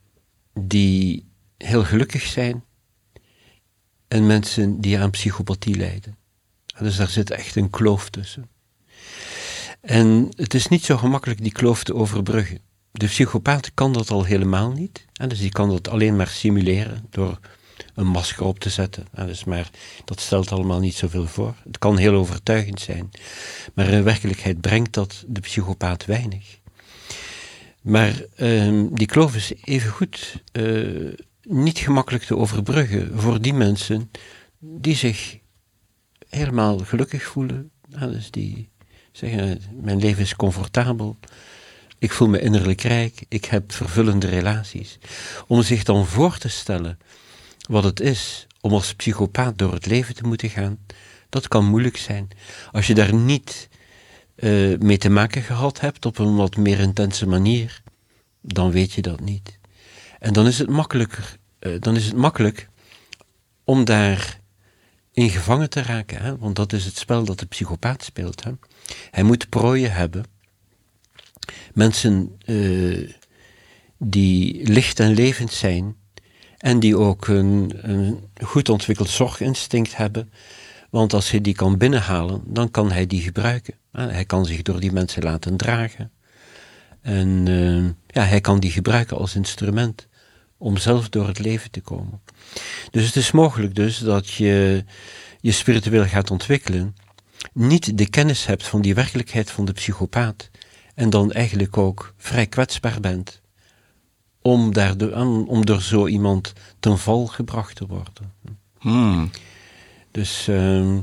die 0.54 1.26
heel 1.58 1.84
gelukkig 1.84 2.24
zijn 2.24 2.64
en 4.08 4.28
mensen 4.28 4.82
die 4.82 5.00
aan 5.00 5.10
psychopathie 5.10 5.76
lijden. 5.76 6.18
Dus 6.80 6.96
daar 6.96 7.10
zit 7.10 7.30
echt 7.30 7.56
een 7.56 7.70
kloof 7.70 8.10
tussen. 8.10 8.50
En 9.82 10.30
het 10.36 10.54
is 10.54 10.68
niet 10.68 10.86
zo 10.86 10.98
gemakkelijk 10.98 11.42
die 11.42 11.52
kloof 11.52 11.84
te 11.84 11.96
overbruggen. 11.96 12.60
De 12.92 13.06
psychopaat 13.06 13.74
kan 13.74 13.94
dat 13.94 14.10
al 14.10 14.24
helemaal 14.24 14.72
niet. 14.72 15.06
Dus 15.28 15.40
die 15.40 15.52
kan 15.52 15.70
dat 15.70 15.88
alleen 15.88 16.16
maar 16.16 16.28
simuleren 16.28 17.06
door 17.10 17.40
een 17.96 18.08
masker 18.08 18.46
op 18.46 18.60
te 18.60 18.70
zetten. 18.70 19.08
Dus 19.16 19.44
maar 19.44 19.70
dat 20.06 20.20
stelt 20.20 20.52
allemaal 20.52 20.80
niet 20.80 20.96
zoveel 20.96 21.28
voor. 21.28 21.56
Het 21.64 21.78
kan 21.78 21.98
heel 21.98 22.14
overtuigend 22.14 22.80
zijn. 22.80 23.12
Maar 23.74 23.88
in 23.88 24.04
werkelijkheid 24.04 24.62
brengt 24.62 24.94
dat 24.94 25.24
de 25.28 25.40
psychopaat 25.40 26.06
weinig. 26.06 26.60
Maar 27.82 28.24
uh, 28.38 28.84
die 28.92 29.08
kloof 29.08 29.36
is 29.36 29.54
evengoed 29.64 30.36
uh, 30.52 31.14
niet 31.44 31.78
gemakkelijk 31.78 32.24
te 32.24 32.38
overbruggen 32.38 33.20
voor 33.20 33.42
die 33.42 33.54
mensen 33.54 34.12
die 34.60 34.96
zich 34.96 35.38
helemaal 36.30 36.78
gelukkig 36.78 37.24
voelen. 37.24 37.72
Dus 37.88 38.32
die 38.32 38.70
zeggen, 39.12 39.62
mijn 39.82 40.00
leven 40.00 40.22
is 40.22 40.36
comfortabel, 40.36 41.18
ik 42.00 42.12
voel 42.12 42.28
me 42.28 42.42
innerlijk 42.42 42.82
rijk, 42.82 43.26
ik 43.28 43.46
heb 43.46 43.72
vervullende 43.72 44.28
relaties. 44.28 44.98
Om 45.48 45.64
zich 45.64 45.84
dan 45.84 46.06
voor 46.06 46.38
te 46.38 46.50
stellen 46.50 47.00
wat 47.70 47.84
het 47.84 48.00
is 48.00 48.48
om 48.62 48.74
als 48.74 48.96
psychopaat 48.96 49.58
door 49.58 49.74
het 49.74 49.86
leven 49.86 50.16
te 50.16 50.24
moeten 50.24 50.50
gaan, 50.50 50.80
dat 51.30 51.48
kan 51.48 51.66
moeilijk 51.66 51.98
zijn. 51.98 52.28
Als 52.72 52.88
je 52.88 52.94
daar 52.94 53.14
niet 53.14 53.70
uh, 54.36 54.78
mee 54.78 54.98
te 54.98 55.10
maken 55.10 55.42
gehad 55.42 55.80
hebt 55.80 56.06
op 56.06 56.18
een 56.18 56.36
wat 56.36 56.58
meer 56.58 56.80
intense 56.80 57.28
manier, 57.28 57.82
dan 58.42 58.72
weet 58.72 58.92
je 58.92 59.02
dat 59.02 59.20
niet. 59.20 59.60
En 60.20 60.34
dan 60.34 60.48
is 60.48 60.60
het 60.60 60.70
makkelijker, 60.70 61.38
uh, 61.60 61.80
dan 61.80 61.96
is 61.96 62.06
het 62.06 62.16
makkelijk 62.16 62.70
om 63.64 63.86
daar 63.86 64.40
in 65.12 65.30
gevangen 65.30 65.70
te 65.70 65.82
raken, 65.82 66.22
hè? 66.22 66.38
want 66.38 66.56
dat 66.56 66.74
is 66.74 66.86
het 66.86 66.98
spel 66.98 67.24
dat 67.24 67.40
de 67.40 67.46
psychopaat 67.46 68.04
speelt. 68.04 68.44
Hè? 68.44 68.52
Hij 69.12 69.24
moet 69.24 69.50
prooien 69.50 69.92
hebben. 69.94 70.26
Mensen 71.74 72.38
uh, 72.46 73.10
die 73.98 74.68
licht 74.68 75.00
en 75.00 75.14
levend 75.14 75.52
zijn 75.52 75.96
en 76.62 76.80
die 76.80 76.98
ook 76.98 77.28
een, 77.28 77.72
een 77.82 78.20
goed 78.44 78.70
ontwikkeld 78.70 79.10
zorginstinct 79.10 79.96
hebben, 79.98 80.32
want 80.90 81.14
als 81.14 81.32
hij 81.32 81.42
die 81.42 81.56
kan 81.56 81.78
binnenhalen, 81.78 82.42
dan 82.46 82.72
kan 82.72 82.92
hij 82.92 83.08
die 83.08 83.22
gebruiken. 83.22 83.74
Hij 83.92 84.26
kan 84.26 84.46
zich 84.46 84.62
door 84.62 84.80
die 84.80 84.92
mensen 84.92 85.24
laten 85.24 85.58
dragen. 85.58 86.12
En 87.02 87.46
uh, 87.46 87.86
ja, 88.08 88.24
hij 88.24 88.42
kan 88.42 88.60
die 88.60 88.72
gebruiken 88.72 89.18
als 89.18 89.36
instrument 89.36 90.08
om 90.58 90.78
zelf 90.78 91.10
door 91.10 91.28
het 91.28 91.40
leven 91.40 91.72
te 91.72 91.82
komen. 91.82 92.22
Dus 92.92 93.06
het 93.06 93.16
is 93.16 93.32
mogelijk 93.32 93.76
dus 93.76 93.98
dat 93.98 94.30
je 94.30 94.86
je 95.40 95.52
spiritueel 95.52 96.06
gaat 96.06 96.32
ontwikkelen, 96.32 96.96
niet 97.54 97.98
de 97.98 98.10
kennis 98.10 98.46
hebt 98.46 98.68
van 98.68 98.82
die 98.82 98.96
werkelijkheid 98.96 99.52
van 99.52 99.66
de 99.66 99.72
psychopaat 99.72 100.50
en 100.96 101.10
dan 101.10 101.32
eigenlijk 101.32 101.78
ook 101.78 102.14
vrij 102.18 102.48
kwetsbaar 102.48 103.00
bent 103.00 103.41
om, 104.42 104.74
daar 104.74 104.98
de, 104.98 105.16
om 105.48 105.66
door 105.66 105.82
zo 105.82 106.08
iemand 106.08 106.54
ten 106.80 106.98
val 106.98 107.26
gebracht 107.26 107.76
te 107.76 107.86
worden. 107.86 108.34
Hmm. 108.80 109.30
Dus 110.12 110.48
uh, 110.48 110.98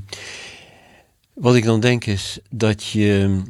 wat 1.33 1.55
ik 1.55 1.65
dan 1.65 1.81
denk 1.81 2.07
is 2.07 2.39
dat 2.51 2.85
je 2.85 3.43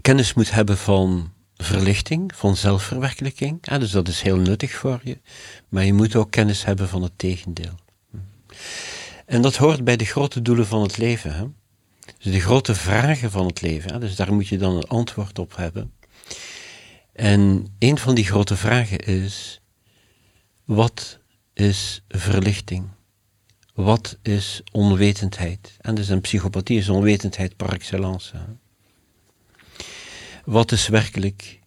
kennis 0.00 0.34
moet 0.34 0.50
hebben 0.50 0.78
van 0.78 1.30
verlichting, 1.56 2.34
van 2.34 2.56
zelfverwerkelijking. 2.56 3.58
Ja, 3.60 3.78
dus 3.78 3.90
dat 3.90 4.08
is 4.08 4.22
heel 4.22 4.36
nuttig 4.36 4.72
voor 4.72 5.00
je. 5.04 5.18
Maar 5.68 5.84
je 5.84 5.92
moet 5.92 6.16
ook 6.16 6.30
kennis 6.30 6.64
hebben 6.64 6.88
van 6.88 7.02
het 7.02 7.12
tegendeel. 7.16 7.74
En 9.26 9.42
dat 9.42 9.56
hoort 9.56 9.84
bij 9.84 9.96
de 9.96 10.04
grote 10.04 10.42
doelen 10.42 10.66
van 10.66 10.82
het 10.82 10.96
leven. 10.96 11.34
Hè? 11.34 11.44
Dus 12.18 12.32
de 12.32 12.40
grote 12.40 12.74
vragen 12.74 13.30
van 13.30 13.46
het 13.46 13.60
leven, 13.60 13.92
hè, 13.92 13.98
dus 13.98 14.16
daar 14.16 14.34
moet 14.34 14.48
je 14.48 14.58
dan 14.58 14.76
een 14.76 14.88
antwoord 14.88 15.38
op 15.38 15.56
hebben. 15.56 15.92
En 17.16 17.66
een 17.78 17.98
van 17.98 18.14
die 18.14 18.24
grote 18.24 18.56
vragen 18.56 18.98
is: 18.98 19.60
wat 20.64 21.18
is 21.52 22.02
verlichting? 22.08 22.88
Wat 23.74 24.18
is 24.22 24.62
onwetendheid? 24.72 25.76
En 25.80 25.94
dus 25.94 26.08
een 26.08 26.20
psychopathie 26.20 26.78
is 26.78 26.88
onwetendheid 26.88 27.56
par 27.56 27.72
excellence. 27.72 28.32
Wat 30.44 30.72
is 30.72 30.88
werkelijk? 30.88 31.60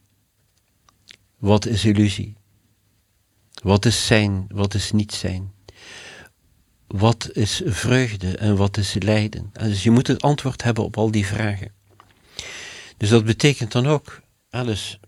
Wat 1.37 1.65
is 1.65 1.85
illusie? 1.85 2.35
Wat 3.63 3.85
is 3.85 4.05
zijn? 4.05 4.45
Wat 4.51 4.73
is 4.73 4.91
niet 4.91 5.13
zijn? 5.13 5.53
Wat 6.87 7.29
is 7.33 7.61
vreugde 7.65 8.37
en 8.37 8.55
wat 8.55 8.77
is 8.77 8.93
lijden? 8.99 9.49
En 9.53 9.69
dus 9.69 9.83
je 9.83 9.91
moet 9.91 10.07
het 10.07 10.21
antwoord 10.21 10.63
hebben 10.63 10.83
op 10.83 10.97
al 10.97 11.11
die 11.11 11.25
vragen. 11.25 11.71
Dus 12.97 13.09
dat 13.09 13.25
betekent 13.25 13.71
dan 13.71 13.87
ook, 13.87 14.21
alles, 14.49 14.99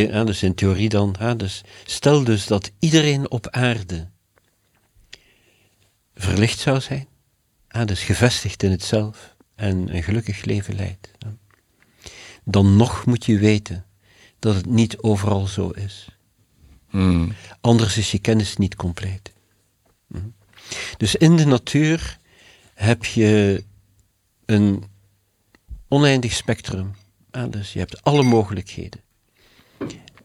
dus 0.00 0.42
in 0.42 0.54
theorie 0.54 0.88
dan, 0.88 1.16
dus 1.36 1.62
stel 1.84 2.24
dus 2.24 2.46
dat 2.46 2.70
iedereen 2.78 3.30
op 3.30 3.48
aarde 3.48 4.08
verlicht 6.14 6.58
zou 6.58 6.80
zijn, 6.80 7.08
dus 7.84 8.02
gevestigd 8.02 8.62
in 8.62 8.70
het 8.70 8.82
zelf 8.82 9.34
en 9.54 9.94
een 9.94 10.02
gelukkig 10.02 10.44
leven 10.44 10.74
leidt. 10.74 11.10
Dan 12.44 12.76
nog 12.76 13.06
moet 13.06 13.24
je 13.24 13.38
weten 13.38 13.84
dat 14.38 14.54
het 14.54 14.66
niet 14.66 14.98
overal 14.98 15.46
zo 15.46 15.68
is. 15.68 16.08
Hmm. 16.88 17.32
Anders 17.60 17.96
is 17.96 18.10
je 18.10 18.18
kennis 18.18 18.56
niet 18.56 18.76
compleet. 18.76 19.32
Hmm. 20.06 20.34
Dus 20.96 21.14
in 21.14 21.36
de 21.36 21.44
natuur 21.46 22.18
heb 22.74 23.04
je 23.04 23.64
een 24.44 24.84
oneindig 25.88 26.32
spectrum. 26.32 26.94
dus 27.50 27.72
je 27.72 27.78
hebt 27.78 28.02
alle 28.02 28.22
mogelijkheden. 28.22 29.00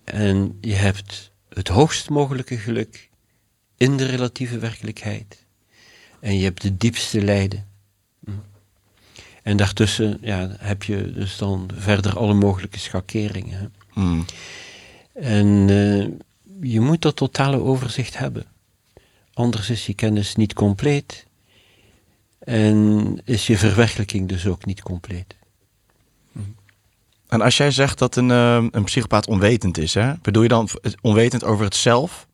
En 0.08 0.58
je 0.62 0.74
hebt 0.74 1.32
het 1.50 1.68
hoogst 1.68 2.10
mogelijke 2.10 2.58
geluk 2.58 3.10
in 3.78 3.98
de 3.98 4.06
relatieve 4.06 4.60
werkelijkheid. 4.60 5.46
En 6.20 6.38
je 6.38 6.44
hebt 6.44 6.62
de 6.62 6.78
diepste 6.78 7.22
lijden. 7.22 7.68
Hmm. 8.26 8.44
En 9.44 9.58
daartussen 9.58 10.18
ja, 10.22 10.56
heb 10.60 10.84
je 10.84 11.12
dus 11.12 11.38
dan 11.38 11.70
verder 11.74 12.18
alle 12.18 12.34
mogelijke 12.34 12.80
schakeringen. 12.80 13.74
En 15.14 15.68
uh, 15.68 16.08
je 16.62 16.80
moet 16.80 17.02
dat 17.02 17.16
totale 17.16 17.60
overzicht 17.62 18.18
hebben. 18.18 18.46
Anders 19.34 19.70
is 19.70 19.86
je 19.86 19.94
kennis 19.94 20.36
niet 20.36 20.54
compleet. 20.54 21.26
En 22.40 23.22
is 23.24 23.48
je 23.48 23.58
verwerkelijking 23.58 24.30
dus 24.30 24.46
ook 24.46 24.66
niet 24.66 24.82
compleet. 24.82 25.37
En 27.28 27.42
als 27.42 27.58
jij 27.58 27.72
zegt 27.72 27.98
dat 27.98 28.16
een, 28.16 28.30
uh, 28.30 28.66
een 28.72 28.84
psychopaat 28.84 29.28
onwetend 29.28 29.78
is, 29.78 29.94
hè? 29.94 30.14
bedoel 30.22 30.44
je 30.44 30.50
dan 30.50 30.70
onwetend 31.02 31.44
over 31.44 31.66
het 31.66 31.76
zelf 31.76 32.28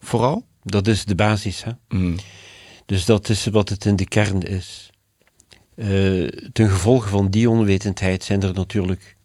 vooral? 0.00 0.44
Dat 0.62 0.86
is 0.86 1.04
de 1.04 1.14
basis. 1.14 1.64
Hè? 1.64 1.70
Mm. 1.88 2.16
Dus 2.86 3.04
dat 3.04 3.28
is 3.28 3.46
wat 3.46 3.68
het 3.68 3.84
in 3.84 3.96
de 3.96 4.08
kern 4.08 4.42
is. 4.42 4.90
Uh, 5.74 6.28
ten 6.52 6.70
gevolge 6.70 7.08
van 7.08 7.30
die 7.30 7.50
onwetendheid 7.50 8.24
zijn 8.24 8.42
er 8.42 8.54
natuurlijk 8.54 9.16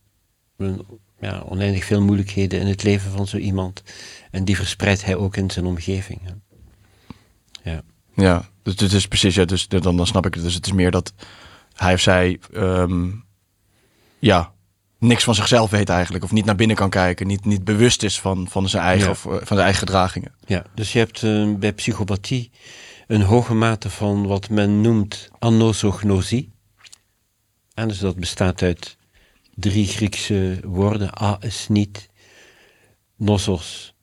ja, 1.19 1.43
oneindig 1.45 1.85
veel 1.85 2.01
moeilijkheden 2.01 2.59
in 2.59 2.67
het 2.67 2.83
leven 2.83 3.11
van 3.11 3.27
zo 3.27 3.37
iemand. 3.37 3.83
En 4.31 4.45
die 4.45 4.55
verspreidt 4.55 5.05
hij 5.05 5.15
ook 5.15 5.37
in 5.37 5.51
zijn 5.51 5.65
omgeving. 5.65 6.21
Ja. 7.63 7.83
Ja, 8.15 8.49
dus 8.63 8.79
het 8.79 8.91
is 8.91 9.07
precies, 9.07 9.35
ja, 9.35 9.45
dus 9.45 9.67
dan, 9.67 9.97
dan 9.97 10.07
snap 10.07 10.25
ik 10.25 10.33
het. 10.33 10.43
Dus 10.43 10.53
het 10.53 10.65
is 10.65 10.71
meer 10.71 10.91
dat 10.91 11.13
hij 11.73 11.93
of 11.93 11.99
zij, 11.99 12.39
ehm, 12.53 13.09
ja, 14.19 14.52
niks 15.03 15.23
van 15.23 15.35
zichzelf 15.35 15.69
weet 15.69 15.89
eigenlijk. 15.89 16.23
Of 16.23 16.31
niet 16.31 16.45
naar 16.45 16.55
binnen 16.55 16.75
kan 16.75 16.89
kijken. 16.89 17.27
Niet, 17.27 17.45
niet 17.45 17.63
bewust 17.63 18.03
is 18.03 18.19
van, 18.19 18.47
van 18.49 18.69
zijn 18.69 18.83
eigen, 18.83 19.09
of, 19.09 19.25
eh, 19.25 19.31
van 19.31 19.45
zijn 19.47 19.59
eigen 19.59 19.79
gedragingen. 19.79 20.31
Ja, 20.45 20.65
dus 20.75 20.93
je 20.93 20.99
hebt 20.99 21.21
uh, 21.21 21.55
bij 21.55 21.73
psychopathie 21.73 22.51
een 23.07 23.21
hoge 23.21 23.53
mate 23.53 23.89
van 23.89 24.27
wat 24.27 24.49
men 24.49 24.81
noemt 24.81 25.29
anosognosie. 25.39 26.51
En 27.73 27.87
dus 27.87 27.99
dat 27.99 28.15
bestaat 28.15 28.61
uit 28.61 28.97
drie 29.55 29.87
Griekse 29.87 30.59
woorden. 30.63 31.21
A 31.21 31.37
is 31.39 31.67
niet, 31.69 32.09
nosos 33.17 33.93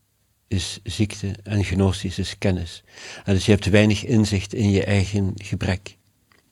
is 0.49 0.81
ziekte 0.83 1.35
en 1.43 1.65
gnosis 1.65 2.19
is 2.19 2.39
kennis. 2.39 2.83
En 3.25 3.35
dus 3.35 3.47
je 3.47 3.53
hebt 3.53 3.67
weinig 3.67 4.05
inzicht 4.05 4.55
in 4.55 4.71
je 4.71 4.85
eigen 4.85 5.33
gebrek. 5.37 5.97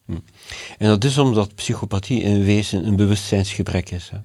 Hm. 0.06 0.12
En 0.78 0.88
dat 0.88 1.04
is 1.04 1.18
omdat 1.18 1.54
psychopathie 1.54 2.22
in 2.22 2.44
wezen 2.44 2.86
een 2.86 2.96
bewustzijnsgebrek 2.96 3.90
is. 3.90 4.08
Hè? 4.10 4.18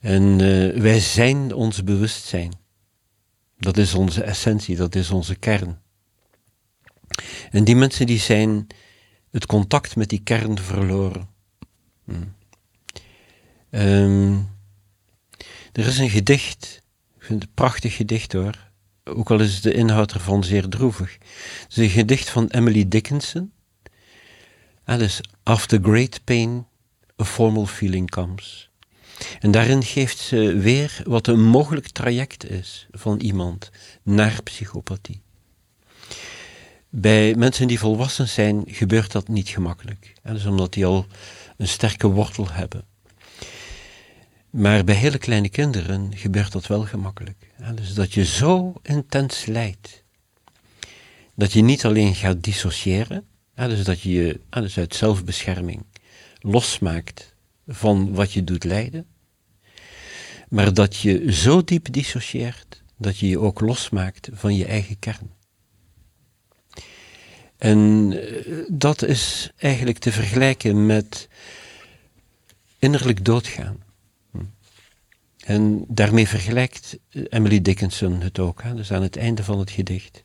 En 0.00 0.22
uh, 0.38 0.80
wij 0.80 1.00
zijn 1.00 1.54
ons 1.54 1.84
bewustzijn. 1.84 2.52
Dat 3.58 3.76
is 3.76 3.94
onze 3.94 4.22
essentie, 4.22 4.76
dat 4.76 4.94
is 4.94 5.10
onze 5.10 5.34
kern. 5.34 5.78
En 7.50 7.64
die 7.64 7.76
mensen 7.76 8.06
die 8.06 8.18
zijn 8.18 8.66
het 9.30 9.46
contact 9.46 9.96
met 9.96 10.08
die 10.08 10.22
kern 10.22 10.58
verloren. 10.58 11.28
Hm. 12.04 12.22
Er 15.72 15.86
is 15.86 15.98
een 15.98 16.10
gedicht, 16.10 16.82
ik 17.16 17.24
vind 17.24 17.40
het 17.40 17.48
een 17.48 17.54
prachtig 17.54 17.96
gedicht 17.96 18.32
hoor, 18.32 18.70
ook 19.04 19.30
al 19.30 19.40
is 19.40 19.60
de 19.60 19.72
inhoud 19.72 20.12
ervan 20.12 20.44
zeer 20.44 20.68
droevig. 20.68 21.12
Het 21.62 21.70
is 21.70 21.76
een 21.76 21.88
gedicht 21.88 22.30
van 22.30 22.46
Emily 22.48 22.88
Dickinson. 22.88 23.52
Alice, 24.84 25.24
after 25.42 25.78
great 25.82 26.24
pain, 26.24 26.66
a 27.20 27.24
formal 27.24 27.66
feeling 27.66 28.10
comes. 28.10 28.69
En 29.40 29.50
daarin 29.50 29.82
geeft 29.82 30.18
ze 30.18 30.56
weer 30.56 31.02
wat 31.04 31.26
een 31.26 31.44
mogelijk 31.44 31.88
traject 31.88 32.50
is 32.50 32.86
van 32.90 33.20
iemand 33.20 33.70
naar 34.02 34.42
psychopathie. 34.42 35.22
Bij 36.88 37.34
mensen 37.34 37.68
die 37.68 37.78
volwassen 37.78 38.28
zijn 38.28 38.62
gebeurt 38.66 39.12
dat 39.12 39.28
niet 39.28 39.48
gemakkelijk. 39.48 40.12
Omdat 40.46 40.72
die 40.72 40.86
al 40.86 41.06
een 41.56 41.68
sterke 41.68 42.08
wortel 42.08 42.50
hebben. 42.50 42.84
Maar 44.50 44.84
bij 44.84 44.94
hele 44.94 45.18
kleine 45.18 45.48
kinderen 45.48 46.16
gebeurt 46.16 46.52
dat 46.52 46.66
wel 46.66 46.84
gemakkelijk. 46.84 47.52
Dus 47.74 47.94
dat 47.94 48.12
je 48.12 48.24
zo 48.24 48.72
intens 48.82 49.46
lijdt, 49.46 50.02
dat 51.34 51.52
je 51.52 51.62
niet 51.62 51.84
alleen 51.84 52.14
gaat 52.14 52.42
dissociëren, 52.42 53.24
dus 53.54 53.84
dat 53.84 54.00
je 54.00 54.10
je 54.10 54.40
dus 54.50 54.78
uit 54.78 54.94
zelfbescherming 54.94 55.84
losmaakt 56.38 57.34
van 57.68 58.14
wat 58.14 58.32
je 58.32 58.44
doet 58.44 58.64
lijden, 58.64 59.06
maar 60.50 60.74
dat 60.74 60.96
je 60.96 61.32
zo 61.32 61.64
diep 61.64 61.92
dissocieert 61.92 62.82
dat 62.96 63.18
je 63.18 63.28
je 63.28 63.38
ook 63.38 63.60
losmaakt 63.60 64.28
van 64.32 64.56
je 64.56 64.64
eigen 64.64 64.98
kern. 64.98 65.30
En 67.56 68.12
eh, 68.12 68.64
dat 68.68 69.02
is 69.02 69.50
eigenlijk 69.56 69.98
te 69.98 70.12
vergelijken 70.12 70.86
met 70.86 71.28
innerlijk 72.78 73.24
doodgaan. 73.24 73.82
En 75.44 75.84
daarmee 75.88 76.28
vergelijkt 76.28 76.98
Emily 77.10 77.60
Dickinson 77.60 78.20
het 78.20 78.38
ook, 78.38 78.62
hè? 78.62 78.74
dus 78.74 78.92
aan 78.92 79.02
het 79.02 79.16
einde 79.16 79.44
van 79.44 79.58
het 79.58 79.70
gedicht. 79.70 80.24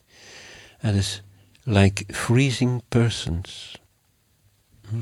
Het 0.77 0.95
is 0.95 1.23
like 1.63 2.03
freezing 2.07 2.81
persons. 2.89 3.81
Hm. 4.89 4.95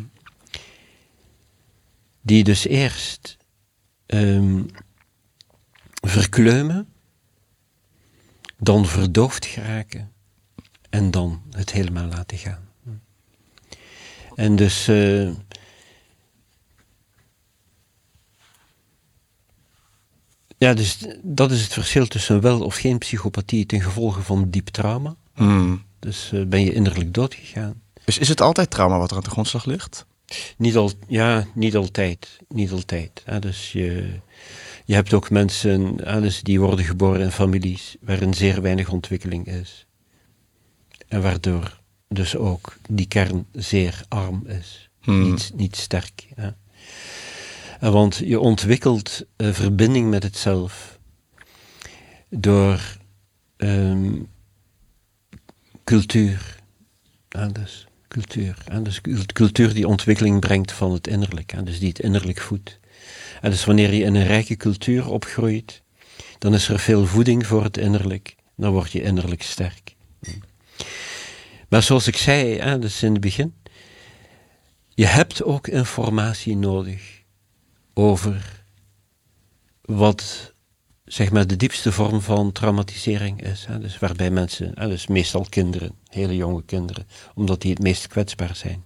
Die 2.21 2.43
dus 2.43 2.67
eerst 2.67 3.37
um, 4.07 4.65
verkleumen, 6.07 6.87
dan 8.57 8.85
verdoofd 8.85 9.45
geraken 9.45 10.11
en 10.89 11.11
dan 11.11 11.41
het 11.51 11.71
helemaal 11.71 12.07
laten 12.07 12.37
gaan. 12.37 12.71
En 14.35 14.55
dus 14.55 14.87
uh, 14.87 15.29
Ja, 20.63 20.73
dus 20.73 20.97
dat 21.21 21.51
is 21.51 21.61
het 21.61 21.73
verschil 21.73 22.07
tussen 22.07 22.41
wel 22.41 22.61
of 22.61 22.75
geen 22.75 22.97
psychopathie 22.97 23.65
ten 23.65 23.81
gevolge 23.81 24.21
van 24.21 24.49
diep 24.49 24.67
trauma. 24.67 25.15
Hmm. 25.33 25.83
Dus 25.99 26.31
uh, 26.33 26.45
ben 26.45 26.63
je 26.63 26.73
innerlijk 26.73 27.13
doodgegaan. 27.13 27.81
Dus 28.05 28.17
is 28.17 28.27
het 28.27 28.41
altijd 28.41 28.69
trauma 28.69 28.97
wat 28.97 29.11
er 29.11 29.17
aan 29.17 29.23
de 29.23 29.29
grondslag 29.29 29.65
ligt? 29.65 30.05
Niet 30.57 30.75
al, 30.75 30.91
ja, 31.07 31.47
niet 31.53 31.75
altijd. 31.75 32.37
Niet 32.47 32.71
altijd. 32.71 33.23
Ja, 33.25 33.39
dus 33.39 33.71
je, 33.71 34.19
je 34.85 34.93
hebt 34.93 35.13
ook 35.13 35.29
mensen 35.29 35.95
ja, 36.03 36.19
dus 36.19 36.41
die 36.41 36.59
worden 36.59 36.85
geboren 36.85 37.21
in 37.21 37.31
families 37.31 37.95
waarin 38.01 38.33
zeer 38.33 38.61
weinig 38.61 38.89
ontwikkeling 38.89 39.47
is. 39.47 39.85
En 41.07 41.21
waardoor 41.21 41.81
dus 42.07 42.35
ook 42.35 42.75
die 42.89 43.07
kern 43.07 43.45
zeer 43.51 44.03
arm 44.07 44.43
is. 44.47 44.89
Hmm. 44.99 45.29
Niet, 45.29 45.51
niet 45.55 45.75
sterk. 45.75 46.27
Ja. 46.35 46.55
Want 47.79 48.15
je 48.15 48.39
ontwikkelt 48.39 49.25
uh, 49.37 49.53
verbinding 49.53 50.09
met 50.09 50.23
het 50.23 50.37
zelf 50.37 50.99
door 52.29 52.97
um, 53.57 54.27
cultuur. 55.83 56.61
Ja, 57.29 57.47
dus 57.47 57.87
cultuur. 58.07 58.57
En 58.65 58.83
dus 58.83 59.01
cultuur 59.33 59.73
die 59.73 59.87
ontwikkeling 59.87 60.39
brengt 60.39 60.71
van 60.71 60.91
het 60.91 61.07
innerlijk. 61.07 61.53
En 61.53 61.65
dus 61.65 61.79
die 61.79 61.87
het 61.87 61.99
innerlijk 61.99 62.41
voedt. 62.41 62.79
Dus 63.49 63.65
wanneer 63.65 63.93
je 63.93 64.03
in 64.03 64.15
een 64.15 64.27
rijke 64.27 64.55
cultuur 64.55 65.09
opgroeit, 65.09 65.81
dan 66.37 66.53
is 66.53 66.69
er 66.69 66.79
veel 66.79 67.05
voeding 67.05 67.47
voor 67.47 67.63
het 67.63 67.77
innerlijk. 67.77 68.35
Dan 68.55 68.71
word 68.71 68.91
je 68.91 69.01
innerlijk 69.01 69.41
sterk. 69.41 69.95
Maar 71.69 71.83
zoals 71.83 72.07
ik 72.07 72.17
zei, 72.17 72.59
hè, 72.59 72.79
dus 72.79 73.03
in 73.03 73.11
het 73.11 73.21
begin, 73.21 73.53
je 74.89 75.05
hebt 75.05 75.43
ook 75.43 75.67
informatie 75.67 76.55
nodig 76.55 77.21
over 77.93 78.65
wat 79.81 80.53
zeg 81.05 81.31
maar 81.31 81.47
de 81.47 81.55
diepste 81.55 81.91
vorm 81.91 82.21
van 82.21 82.51
traumatisering 82.51 83.43
is. 83.43 83.65
Hè? 83.65 83.79
Dus 83.79 83.99
waarbij 83.99 84.31
mensen, 84.31 84.71
hè, 84.75 84.87
dus 84.87 85.07
meestal 85.07 85.45
kinderen, 85.49 85.95
hele 86.07 86.35
jonge 86.35 86.63
kinderen, 86.63 87.07
omdat 87.33 87.61
die 87.61 87.71
het 87.71 87.81
meest 87.81 88.07
kwetsbaar 88.07 88.55
zijn, 88.55 88.83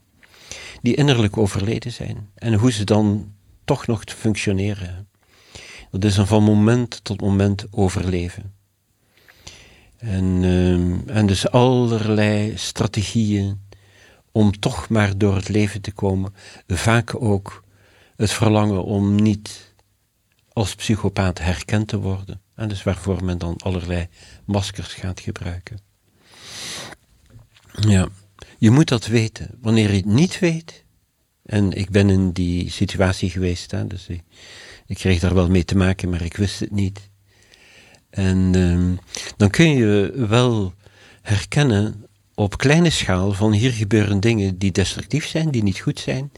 die 0.81 0.95
innerlijk 0.95 1.37
overleden 1.37 1.91
zijn. 1.91 2.29
En 2.35 2.53
hoe 2.53 2.71
ze 2.71 2.83
dan 2.83 3.35
toch 3.67 3.87
nog 3.87 4.01
functioneren. 4.05 5.07
Dat 5.91 6.03
is 6.03 6.17
een 6.17 6.27
van 6.27 6.43
moment 6.43 7.03
tot 7.03 7.21
moment 7.21 7.65
overleven. 7.71 8.53
En, 9.97 10.43
uh, 10.43 11.15
en 11.17 11.25
dus 11.25 11.49
allerlei 11.49 12.57
strategieën 12.57 13.61
om 14.31 14.59
toch 14.59 14.89
maar 14.89 15.17
door 15.17 15.35
het 15.35 15.49
leven 15.49 15.81
te 15.81 15.91
komen. 15.91 16.33
Vaak 16.67 17.21
ook 17.21 17.63
het 18.15 18.31
verlangen 18.31 18.83
om 18.83 19.15
niet 19.15 19.73
als 20.53 20.75
psychopaat 20.75 21.39
herkend 21.39 21.87
te 21.87 21.99
worden. 21.99 22.41
En 22.55 22.67
dus 22.67 22.83
waarvoor 22.83 23.23
men 23.23 23.37
dan 23.37 23.55
allerlei 23.57 24.07
maskers 24.45 24.93
gaat 24.93 25.19
gebruiken. 25.19 25.79
Ja, 27.79 28.07
je 28.57 28.71
moet 28.71 28.87
dat 28.87 29.05
weten. 29.05 29.57
Wanneer 29.61 29.89
je 29.89 29.95
het 29.95 30.05
niet 30.05 30.39
weet, 30.39 30.85
en 31.47 31.71
ik 31.71 31.89
ben 31.89 32.09
in 32.09 32.31
die 32.31 32.69
situatie 32.69 33.29
geweest, 33.29 33.71
hè, 33.71 33.87
dus 33.87 34.07
ik, 34.07 34.23
kreeg 34.87 35.19
daar 35.19 35.33
wel 35.33 35.49
mee 35.49 35.65
te 35.65 35.77
maken, 35.77 36.09
maar 36.09 36.21
ik 36.21 36.37
wist 36.37 36.59
het 36.59 36.71
niet. 36.71 37.09
En 38.09 38.53
uh, 38.55 38.97
dan 39.37 39.49
kun 39.49 39.69
je 39.69 40.13
wel 40.27 40.73
herkennen 41.21 42.05
op 42.35 42.57
kleine 42.57 42.89
schaal 42.89 43.33
van 43.33 43.51
hier 43.51 43.71
gebeuren 43.71 44.19
dingen 44.19 44.57
die 44.57 44.71
destructief 44.71 45.27
zijn, 45.27 45.51
die 45.51 45.63
niet 45.63 45.79
goed 45.79 45.99
zijn. 45.99 46.31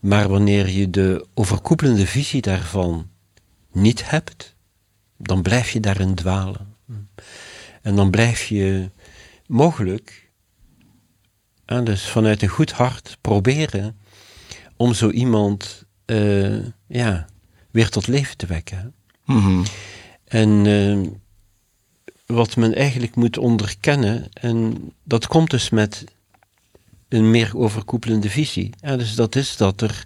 Maar 0.00 0.28
wanneer 0.28 0.68
je 0.68 0.90
de 0.90 1.26
overkoepelende 1.34 2.06
visie 2.06 2.40
daarvan 2.40 3.08
niet 3.72 4.10
hebt, 4.10 4.54
dan 5.16 5.42
blijf 5.42 5.70
je 5.70 5.80
daarin 5.80 6.14
dwalen. 6.14 6.74
En 7.82 7.96
dan 7.96 8.10
blijf 8.10 8.44
je 8.44 8.90
mogelijk, 9.46 10.30
dus 11.84 12.08
vanuit 12.08 12.42
een 12.42 12.48
goed 12.48 12.72
hart, 12.72 13.18
proberen 13.20 13.96
om 14.76 14.94
zo 14.94 15.10
iemand 15.10 15.84
uh, 16.06 16.66
ja, 16.86 17.26
weer 17.70 17.88
tot 17.88 18.06
leven 18.06 18.36
te 18.36 18.46
wekken. 18.46 18.94
Mhm. 19.24 19.64
En 20.24 20.64
uh, 20.64 21.06
wat 22.26 22.56
men 22.56 22.74
eigenlijk 22.74 23.14
moet 23.14 23.38
onderkennen, 23.38 24.28
en 24.32 24.76
dat 25.04 25.26
komt 25.26 25.50
dus 25.50 25.70
met 25.70 26.04
een 27.08 27.30
meer 27.30 27.56
overkoepelende 27.56 28.30
visie. 28.30 28.70
Ja, 28.80 28.96
dus 28.96 29.14
dat 29.14 29.36
is 29.36 29.56
dat 29.56 29.80
er 29.80 30.04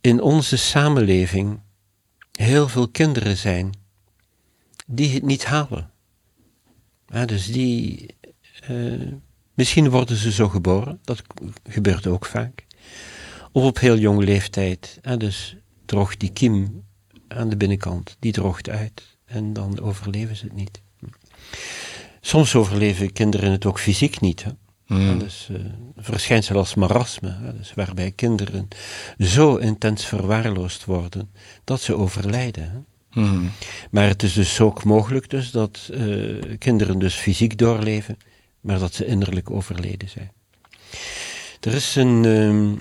in 0.00 0.20
onze 0.20 0.56
samenleving 0.56 1.60
heel 2.32 2.68
veel 2.68 2.88
kinderen 2.88 3.36
zijn 3.36 3.74
die 4.86 5.14
het 5.14 5.22
niet 5.22 5.44
halen. 5.44 5.90
Ja, 7.06 7.24
dus 7.24 7.46
die, 7.46 8.06
uh, 8.70 9.12
misschien 9.54 9.90
worden 9.90 10.16
ze 10.16 10.32
zo 10.32 10.48
geboren, 10.48 10.98
dat 11.04 11.22
gebeurt 11.64 12.06
ook 12.06 12.26
vaak. 12.26 12.65
Of 13.56 13.64
op 13.64 13.78
heel 13.78 13.98
jonge 13.98 14.24
leeftijd, 14.24 14.98
ja, 15.02 15.16
dus 15.16 15.56
droogt 15.86 16.20
die 16.20 16.32
kiem 16.32 16.84
aan 17.28 17.48
de 17.48 17.56
binnenkant, 17.56 18.16
die 18.18 18.32
droogt 18.32 18.68
uit 18.68 19.18
en 19.24 19.52
dan 19.52 19.80
overleven 19.80 20.36
ze 20.36 20.44
het 20.44 20.54
niet. 20.54 20.80
Soms 22.20 22.54
overleven 22.54 23.12
kinderen 23.12 23.50
het 23.50 23.66
ook 23.66 23.78
fysiek 23.78 24.20
niet. 24.20 24.44
Hè? 24.44 24.50
Mm. 24.86 25.18
Dus 25.18 25.48
uh, 25.50 25.58
verschijnsel 25.96 26.56
als 26.56 26.74
marasme, 26.74 27.54
dus 27.58 27.74
waarbij 27.74 28.10
kinderen 28.10 28.68
zo 29.18 29.56
intens 29.56 30.04
verwaarloosd 30.04 30.84
worden 30.84 31.30
dat 31.64 31.80
ze 31.80 31.96
overlijden. 31.96 32.86
Mm. 33.12 33.50
Maar 33.90 34.08
het 34.08 34.22
is 34.22 34.32
dus 34.32 34.60
ook 34.60 34.84
mogelijk 34.84 35.30
dus 35.30 35.50
dat 35.50 35.88
uh, 35.92 36.42
kinderen 36.58 36.98
dus 36.98 37.14
fysiek 37.14 37.58
doorleven, 37.58 38.18
maar 38.60 38.78
dat 38.78 38.94
ze 38.94 39.06
innerlijk 39.06 39.50
overleden 39.50 40.08
zijn. 40.08 40.32
Er 41.60 41.74
is 41.74 41.96
een, 41.96 42.24
um, 42.24 42.78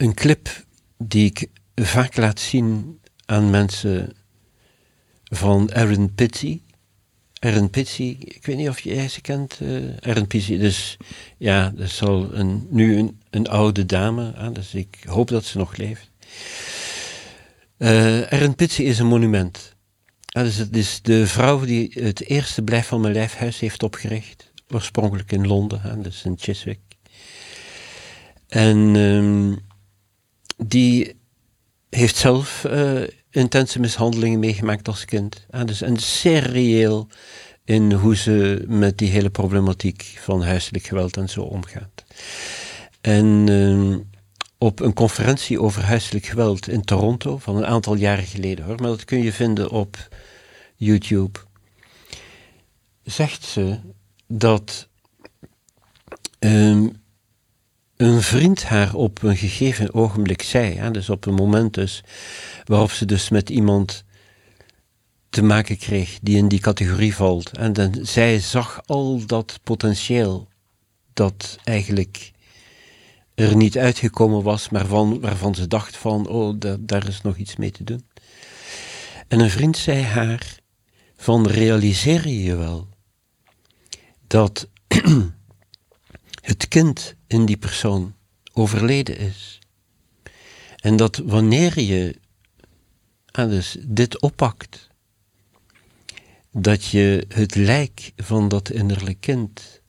een 0.00 0.14
clip 0.14 0.64
die 0.98 1.26
ik 1.26 1.48
vaak 1.74 2.16
laat 2.16 2.40
zien 2.40 3.00
aan 3.26 3.50
mensen 3.50 4.12
van 5.24 5.74
Aaron 5.74 6.14
Pitti. 6.14 6.62
Aaron 7.38 7.70
Pizzi, 7.70 8.16
ik 8.20 8.46
weet 8.46 8.56
niet 8.56 8.68
of 8.68 8.80
jij 8.80 9.08
ze 9.08 9.20
kent, 9.20 9.58
uh, 9.62 9.96
Aaron 10.00 10.26
Pizzi. 10.26 10.58
Dus 10.58 10.96
ja, 11.38 11.70
dat 11.70 11.86
is 11.86 12.00
een, 12.00 12.66
nu 12.70 12.98
een, 12.98 13.20
een 13.30 13.48
oude 13.48 13.86
dame, 13.86 14.52
dus 14.52 14.74
ik 14.74 14.98
hoop 15.04 15.28
dat 15.28 15.44
ze 15.44 15.58
nog 15.58 15.76
leeft. 15.76 16.10
Uh, 17.78 18.20
Aaron 18.20 18.54
Pizzi 18.54 18.84
is 18.84 18.98
een 18.98 19.06
monument. 19.06 19.74
Dus 20.26 20.56
het 20.56 20.76
is 20.76 21.02
de 21.02 21.26
vrouw 21.26 21.64
die 21.64 21.90
het 21.94 22.28
eerste 22.28 22.62
Blijf 22.62 22.86
van 22.86 23.00
mijn 23.00 23.14
lijfhuis 23.14 23.60
heeft 23.60 23.82
opgericht. 23.82 24.52
Oorspronkelijk 24.68 25.32
in 25.32 25.46
Londen, 25.46 26.02
dus 26.02 26.24
in 26.24 26.34
Chiswick. 26.38 26.80
En 28.48 28.94
um, 28.94 29.68
die 30.66 31.14
heeft 31.90 32.16
zelf 32.16 32.64
uh, 32.66 33.02
intense 33.30 33.80
mishandelingen 33.80 34.38
meegemaakt 34.38 34.88
als 34.88 35.04
kind. 35.04 35.46
Ah, 35.50 35.66
dus 35.66 35.82
en 35.82 35.96
serieel 35.96 37.08
in 37.64 37.92
hoe 37.92 38.16
ze 38.16 38.64
met 38.68 38.98
die 38.98 39.10
hele 39.10 39.30
problematiek 39.30 40.02
van 40.02 40.42
huiselijk 40.42 40.84
geweld 40.84 41.16
en 41.16 41.28
zo 41.28 41.42
omgaat. 41.42 42.04
En 43.00 43.46
uh, 43.50 43.96
op 44.58 44.80
een 44.80 44.94
conferentie 44.94 45.60
over 45.60 45.82
huiselijk 45.82 46.26
geweld 46.26 46.68
in 46.68 46.84
Toronto 46.84 47.38
van 47.38 47.56
een 47.56 47.66
aantal 47.66 47.94
jaren 47.94 48.24
geleden 48.24 48.64
hoor, 48.64 48.80
maar 48.80 48.90
dat 48.90 49.04
kun 49.04 49.22
je 49.22 49.32
vinden 49.32 49.70
op 49.70 50.08
YouTube, 50.76 51.38
zegt 53.02 53.44
ze 53.44 53.78
dat 54.26 54.88
um, 56.38 56.99
een 58.00 58.22
vriend 58.22 58.64
haar 58.64 58.94
op 58.94 59.22
een 59.22 59.36
gegeven 59.36 59.94
ogenblik 59.94 60.42
zei, 60.42 60.76
hè, 60.76 60.90
dus 60.90 61.10
op 61.10 61.26
een 61.26 61.34
moment 61.34 61.74
dus 61.74 62.04
waarop 62.64 62.90
ze 62.90 63.04
dus 63.04 63.28
met 63.28 63.50
iemand 63.50 64.04
te 65.30 65.42
maken 65.42 65.76
kreeg 65.78 66.18
die 66.22 66.36
in 66.36 66.48
die 66.48 66.60
categorie 66.60 67.14
valt. 67.14 67.50
En 67.50 67.72
dan, 67.72 67.98
zij 68.02 68.38
zag 68.38 68.80
al 68.86 69.26
dat 69.26 69.60
potentieel 69.62 70.48
dat 71.12 71.58
eigenlijk 71.64 72.32
er 73.34 73.56
niet 73.56 73.78
uitgekomen 73.78 74.42
was, 74.42 74.68
maar 74.68 74.86
van, 74.86 75.20
waarvan 75.20 75.54
ze 75.54 75.66
dacht 75.66 75.96
van, 75.96 76.28
oh, 76.28 76.54
daar 76.80 77.08
is 77.08 77.20
nog 77.20 77.36
iets 77.36 77.56
mee 77.56 77.70
te 77.70 77.84
doen. 77.84 78.06
En 79.28 79.40
een 79.40 79.50
vriend 79.50 79.76
zei 79.76 80.02
haar 80.02 80.58
van, 81.16 81.46
realiseer 81.46 82.28
je 82.28 82.42
je 82.42 82.56
wel 82.56 82.88
dat 84.26 84.68
het 86.50 86.68
kind 86.68 87.14
in 87.26 87.44
die 87.46 87.56
persoon 87.56 88.14
overleden 88.52 89.18
is. 89.18 89.58
En 90.76 90.96
dat 90.96 91.16
wanneer 91.16 91.80
je 91.80 92.16
ah, 93.30 93.48
dus 93.48 93.76
dit 93.80 94.20
oppakt, 94.20 94.88
dat 96.52 96.84
je 96.84 97.24
het 97.28 97.54
lijk 97.54 98.12
van 98.16 98.48
dat 98.48 98.70
innerlijk 98.70 99.20
kind 99.20 99.82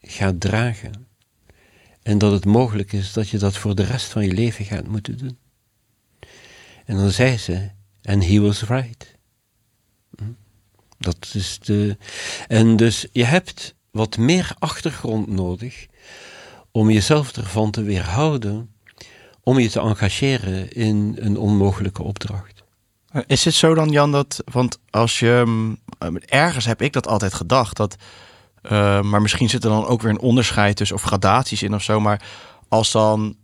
gaat 0.00 0.40
dragen. 0.40 1.06
En 2.02 2.18
dat 2.18 2.32
het 2.32 2.44
mogelijk 2.44 2.92
is 2.92 3.12
dat 3.12 3.28
je 3.28 3.38
dat 3.38 3.56
voor 3.56 3.74
de 3.74 3.84
rest 3.84 4.06
van 4.06 4.24
je 4.24 4.32
leven 4.32 4.64
gaat 4.64 4.86
moeten 4.86 5.18
doen. 5.18 5.38
En 6.84 6.96
dan 6.96 7.10
zei 7.10 7.36
ze, 7.36 7.70
and 8.02 8.24
he 8.26 8.40
was 8.40 8.62
right. 8.62 9.14
Hm? 10.16 10.24
Dat 10.98 11.30
is 11.34 11.58
de. 11.58 11.96
En 12.46 12.76
dus 12.76 13.06
je 13.12 13.24
hebt 13.24 13.74
wat 13.98 14.16
meer 14.16 14.54
achtergrond 14.58 15.28
nodig 15.28 15.86
om 16.70 16.90
jezelf 16.90 17.36
ervan 17.36 17.70
te 17.70 17.82
weerhouden 17.82 18.70
om 19.42 19.58
je 19.58 19.68
te 19.68 19.80
engageren 19.80 20.72
in 20.72 21.16
een 21.20 21.38
onmogelijke 21.38 22.02
opdracht. 22.02 22.62
Is 23.26 23.44
het 23.44 23.54
zo 23.54 23.74
dan, 23.74 23.90
Jan, 23.90 24.12
dat, 24.12 24.42
want 24.52 24.78
als 24.90 25.18
je, 25.18 25.42
mm, 25.46 25.78
ergens 26.26 26.64
heb 26.64 26.82
ik 26.82 26.92
dat 26.92 27.06
altijd 27.06 27.34
gedacht, 27.34 27.76
dat, 27.76 27.96
uh, 28.62 29.02
maar 29.02 29.22
misschien 29.22 29.48
zit 29.48 29.64
er 29.64 29.70
dan 29.70 29.86
ook 29.86 30.02
weer 30.02 30.10
een 30.10 30.20
onderscheid 30.20 30.76
tussen 30.76 30.96
of 30.96 31.02
gradaties 31.02 31.62
in 31.62 31.74
of 31.74 31.82
zo, 31.82 32.00
maar 32.00 32.22
als 32.68 32.92
dan, 32.92 33.36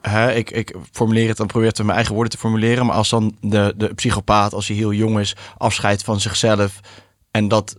hè, 0.00 0.32
ik, 0.32 0.50
ik 0.50 0.74
formuleer 0.92 1.28
het, 1.28 1.36
dan 1.36 1.46
probeer 1.46 1.68
het 1.68 1.78
in 1.78 1.84
mijn 1.84 1.96
eigen 1.96 2.14
woorden 2.14 2.32
te 2.32 2.38
formuleren, 2.38 2.86
maar 2.86 2.96
als 2.96 3.08
dan 3.08 3.36
de, 3.40 3.74
de 3.76 3.94
psychopaat, 3.94 4.54
als 4.54 4.68
hij 4.68 4.76
heel 4.76 4.92
jong 4.92 5.18
is, 5.18 5.36
afscheidt 5.56 6.02
van 6.02 6.20
zichzelf 6.20 6.80
en 7.30 7.48
dat 7.48 7.76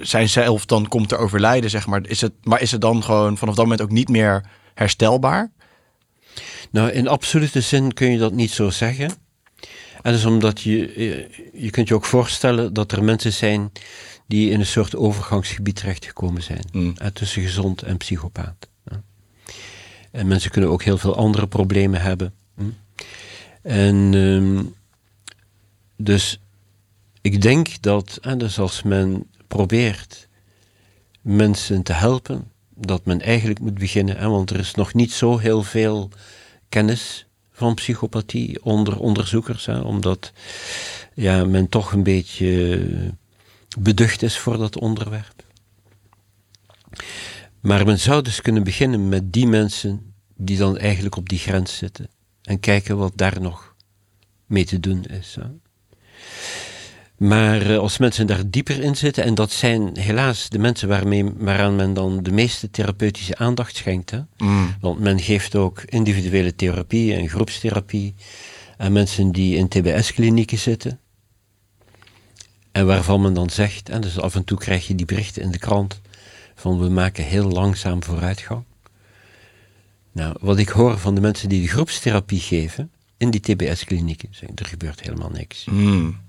zijn 0.00 0.28
zelf 0.28 0.66
dan 0.66 0.88
komt 0.88 1.08
te 1.08 1.16
overlijden, 1.16 1.70
zeg 1.70 1.86
maar. 1.86 2.06
Is 2.06 2.20
het, 2.20 2.32
maar 2.42 2.60
is 2.60 2.70
het 2.70 2.80
dan 2.80 3.02
gewoon 3.02 3.38
vanaf 3.38 3.54
dat 3.54 3.64
moment 3.64 3.82
ook 3.82 3.90
niet 3.90 4.08
meer 4.08 4.44
herstelbaar? 4.74 5.50
Nou, 6.70 6.90
in 6.90 7.08
absolute 7.08 7.60
zin 7.60 7.92
kun 7.92 8.10
je 8.10 8.18
dat 8.18 8.32
niet 8.32 8.50
zo 8.50 8.70
zeggen. 8.70 9.10
En 10.02 10.12
dat 10.12 10.14
is 10.14 10.24
omdat 10.24 10.60
je, 10.60 10.92
eh, 10.92 11.62
je 11.62 11.70
kunt 11.70 11.88
je 11.88 11.94
ook 11.94 12.04
voorstellen 12.04 12.72
dat 12.72 12.92
er 12.92 13.04
mensen 13.04 13.32
zijn 13.32 13.72
die 14.26 14.50
in 14.50 14.60
een 14.60 14.66
soort 14.66 14.96
overgangsgebied 14.96 15.76
terechtgekomen 15.76 16.42
zijn. 16.42 16.68
Mm. 16.72 16.94
Eh, 16.96 17.06
tussen 17.06 17.42
gezond 17.42 17.82
en 17.82 17.96
psychopaat. 17.96 18.68
En 20.10 20.26
mensen 20.26 20.50
kunnen 20.50 20.70
ook 20.70 20.82
heel 20.82 20.98
veel 20.98 21.16
andere 21.16 21.46
problemen 21.46 22.00
hebben. 22.00 22.34
En 23.62 24.14
ehm, 24.14 24.64
dus 25.96 26.40
ik 27.20 27.42
denk 27.42 27.82
dat, 27.82 28.18
en 28.20 28.38
dus 28.38 28.58
als 28.58 28.82
men 28.82 29.26
probeert 29.56 30.28
mensen 31.20 31.82
te 31.82 31.92
helpen, 31.92 32.50
dat 32.74 33.04
men 33.04 33.20
eigenlijk 33.20 33.60
moet 33.60 33.78
beginnen, 33.78 34.16
hè, 34.16 34.28
want 34.28 34.50
er 34.50 34.58
is 34.58 34.74
nog 34.74 34.94
niet 34.94 35.12
zo 35.12 35.38
heel 35.38 35.62
veel 35.62 36.10
kennis 36.68 37.26
van 37.50 37.74
psychopathie 37.74 38.64
onder 38.64 38.98
onderzoekers, 38.98 39.66
hè, 39.66 39.80
omdat 39.80 40.32
ja, 41.14 41.44
men 41.44 41.68
toch 41.68 41.92
een 41.92 42.02
beetje 42.02 43.12
beducht 43.78 44.22
is 44.22 44.38
voor 44.38 44.58
dat 44.58 44.78
onderwerp. 44.78 45.44
Maar 47.60 47.84
men 47.84 47.98
zou 47.98 48.22
dus 48.22 48.40
kunnen 48.40 48.64
beginnen 48.64 49.08
met 49.08 49.32
die 49.32 49.46
mensen 49.46 50.14
die 50.34 50.58
dan 50.58 50.78
eigenlijk 50.78 51.16
op 51.16 51.28
die 51.28 51.38
grens 51.38 51.76
zitten 51.76 52.08
en 52.42 52.60
kijken 52.60 52.96
wat 52.96 53.12
daar 53.14 53.40
nog 53.40 53.74
mee 54.46 54.64
te 54.64 54.80
doen 54.80 55.04
is. 55.04 55.38
Maar 57.16 57.60
eh, 57.70 57.78
als 57.78 57.98
mensen 57.98 58.26
daar 58.26 58.50
dieper 58.50 58.82
in 58.82 58.96
zitten, 58.96 59.24
en 59.24 59.34
dat 59.34 59.52
zijn 59.52 59.98
helaas 59.98 60.48
de 60.48 60.58
mensen 60.58 60.88
waarmee, 60.88 61.32
waaraan 61.36 61.76
men 61.76 61.94
dan 61.94 62.22
de 62.22 62.32
meeste 62.32 62.70
therapeutische 62.70 63.36
aandacht 63.36 63.76
schenkt. 63.76 64.10
Hè? 64.10 64.20
Mm. 64.38 64.74
Want 64.80 65.00
men 65.00 65.20
geeft 65.20 65.56
ook 65.56 65.82
individuele 65.82 66.54
therapie 66.54 67.14
en 67.14 67.28
groepstherapie 67.28 68.14
aan 68.76 68.92
mensen 68.92 69.32
die 69.32 69.56
in 69.56 69.68
TBS-klinieken 69.68 70.58
zitten. 70.58 71.00
En 72.72 72.86
waarvan 72.86 73.20
men 73.20 73.34
dan 73.34 73.50
zegt, 73.50 73.88
en 73.88 74.00
dus 74.00 74.18
af 74.18 74.34
en 74.34 74.44
toe 74.44 74.58
krijg 74.58 74.86
je 74.86 74.94
die 74.94 75.06
berichten 75.06 75.42
in 75.42 75.50
de 75.50 75.58
krant, 75.58 76.00
van 76.54 76.78
we 76.78 76.88
maken 76.88 77.24
heel 77.24 77.48
langzaam 77.48 78.02
vooruitgang. 78.02 78.64
Nou, 80.12 80.36
wat 80.40 80.58
ik 80.58 80.68
hoor 80.68 80.98
van 80.98 81.14
de 81.14 81.20
mensen 81.20 81.48
die 81.48 81.62
de 81.62 81.68
groepstherapie 81.68 82.40
geven 82.40 82.90
in 83.16 83.30
die 83.30 83.40
TBS-klinieken, 83.40 84.28
er 84.54 84.66
gebeurt 84.66 85.00
helemaal 85.00 85.30
niks. 85.30 85.64
Mm. 85.64 86.24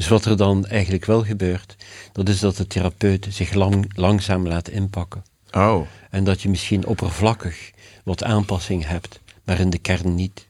Dus 0.00 0.08
wat 0.08 0.24
er 0.24 0.36
dan 0.36 0.66
eigenlijk 0.66 1.04
wel 1.04 1.24
gebeurt, 1.24 1.76
dat 2.12 2.28
is 2.28 2.40
dat 2.40 2.56
de 2.56 2.66
therapeut 2.66 3.26
zich 3.30 3.52
lang, 3.52 3.90
langzaam 3.94 4.46
laat 4.46 4.68
inpakken. 4.68 5.22
Oh. 5.50 5.86
En 6.10 6.24
dat 6.24 6.42
je 6.42 6.48
misschien 6.48 6.86
oppervlakkig 6.86 7.70
wat 8.04 8.24
aanpassing 8.24 8.86
hebt, 8.86 9.20
maar 9.44 9.60
in 9.60 9.70
de 9.70 9.78
kern 9.78 10.14
niet. 10.14 10.48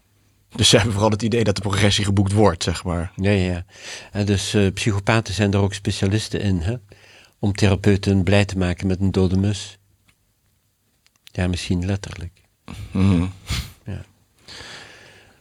Dus 0.49 0.69
ze 0.69 0.77
hebben 0.77 0.93
vooral 0.93 1.11
het 1.11 1.23
idee 1.23 1.45
dat 1.45 1.57
de 1.57 1.63
progressie 1.63 2.05
geboekt 2.05 2.33
wordt, 2.33 2.63
zeg 2.63 2.85
maar. 2.85 3.13
Ja, 3.17 3.31
ja, 3.31 3.53
ja. 3.53 3.65
En 4.13 4.27
dus 4.27 4.55
uh, 4.55 4.73
psychopaten 4.73 5.35
zijn 5.35 5.53
er 5.53 5.61
ook 5.61 5.75
specialisten 5.75 6.41
in, 6.41 6.61
hè? 6.61 6.75
om 7.39 7.53
therapeuten 7.53 8.23
blij 8.23 8.45
te 8.45 8.59
maken 8.59 8.87
met 8.87 9.01
een 9.01 9.11
dode 9.11 9.37
mus. 9.37 9.79
Ja, 11.25 11.47
misschien 11.47 11.87
letterlijk. 11.87 12.43
Mm. 12.91 13.33
Ja. 13.85 14.05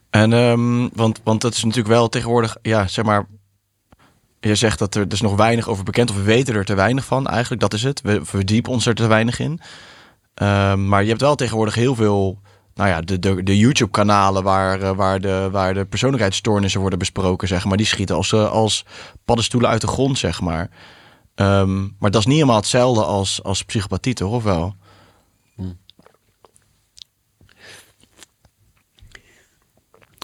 En, 0.10 0.32
um, 0.32 0.90
want, 0.94 1.22
want 1.24 1.42
dat 1.42 1.54
is 1.54 1.64
natuurlijk 1.64 1.94
wel 1.94 2.10
tegenwoordig, 2.10 2.58
ja, 2.62 2.88
zeg 2.88 3.06
maar. 3.06 3.28
Je 4.40 4.56
zegt 4.56 4.80
dat 4.80 4.96
er 4.96 5.08
dus 5.08 5.22
nog 5.22 5.36
weinig 5.36 5.68
over 5.68 5.84
bekend, 5.84 6.10
of 6.10 6.16
we 6.16 6.22
weten 6.22 6.56
er 6.56 6.66
te 6.66 6.74
weinig 6.74 7.06
van 7.06 7.28
eigenlijk, 7.28 7.62
dat 7.62 7.74
is 7.74 7.84
het. 7.84 8.02
We 8.02 8.26
verdiepen 8.26 8.72
ons 8.72 8.86
er 8.86 8.96
te 8.96 9.08
weinig 9.08 9.40
in. 9.40 9.60
Um, 10.42 10.88
maar 10.88 11.02
je 11.02 11.10
hebt 11.10 11.22
wel 11.22 11.36
tegenwoordig 11.36 11.76
heel 11.76 11.96
veel, 11.96 12.42
nou 12.74 12.90
ja, 12.90 13.02
de, 13.02 13.20
de, 13.20 13.44
de 13.44 13.58
YouTube-kanalen 13.58 14.44
waar, 14.44 14.82
uh, 14.82 14.92
waar, 14.92 15.20
de, 15.20 15.50
waar 15.52 15.74
de 15.74 15.86
persoonlijkheidsstoornissen 15.86 16.82
worden 16.82 17.00
besproken, 17.00 17.48
zeg 17.48 17.66
maar. 17.66 17.78
Die 17.78 17.86
schieten 17.86 18.16
als, 18.16 18.32
uh, 18.32 18.52
als 18.52 18.86
paddenstoelen 19.26 19.70
uit 19.70 19.82
de 19.82 19.88
grond, 19.88 20.18
zeg 20.18 20.42
maar. 20.42 20.70
Um, 21.36 21.96
maar 22.00 22.12
dat 22.12 22.22
is 22.22 22.26
niet 22.26 22.36
helemaal 22.36 22.56
hetzelfde 22.56 23.04
als, 23.04 23.44
als 23.44 23.64
psychopathie, 23.64 24.14
toch? 24.14 24.32
Of 24.32 24.44
wel? 24.44 24.76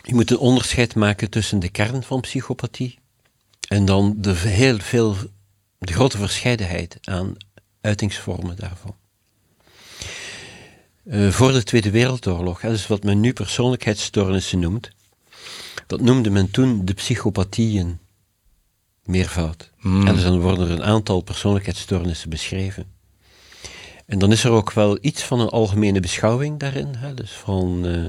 Je 0.04 0.16
moet 0.16 0.32
een 0.32 0.38
onderscheid 0.38 0.96
maken 0.96 1.30
tussen 1.30 1.60
de 1.60 1.70
kern 1.70 2.04
van 2.04 2.22
psychopathie 2.22 3.00
en 3.68 3.86
dan 3.86 4.16
de 4.18 4.34
heel 4.34 4.80
veel, 4.80 5.16
de 5.78 5.94
grote 5.94 6.18
verscheidenheid 6.18 6.98
aan 7.02 7.36
uitingsvormen 7.82 8.56
daarvan. 8.56 8.96
Uh, 11.06 11.30
voor 11.32 11.52
de 11.52 11.64
Tweede 11.64 11.90
Wereldoorlog, 11.90 12.62
dat 12.62 12.72
is 12.72 12.88
wat 12.88 13.04
men 13.04 13.20
nu 13.20 13.34
persoonlijkheidsstoornissen 13.34 14.60
noemt, 14.60 14.90
dat 15.88 16.02
noemde 16.02 16.30
men 16.30 16.52
toen 16.52 16.86
de 16.86 16.94
psychopathieën 16.94 18.00
meervoud. 19.04 19.72
Hmm. 19.80 20.08
En 20.08 20.14
dus 20.14 20.24
dan 20.24 20.40
worden 20.40 20.68
er 20.68 20.74
een 20.74 20.84
aantal 20.84 21.22
persoonlijkheidsstoornissen 21.22 22.30
beschreven. 22.30 22.94
En 24.06 24.20
dan 24.20 24.32
is 24.32 24.44
er 24.44 24.52
ook 24.52 24.74
wel 24.74 24.98
iets 25.02 25.24
van 25.24 25.40
een 25.40 25.50
algemene 25.50 26.00
beschouwing 26.00 26.60
daarin. 26.60 26.96
Hè? 26.96 27.14
Dus 27.14 27.32
van 27.32 27.86
uh, 27.86 28.08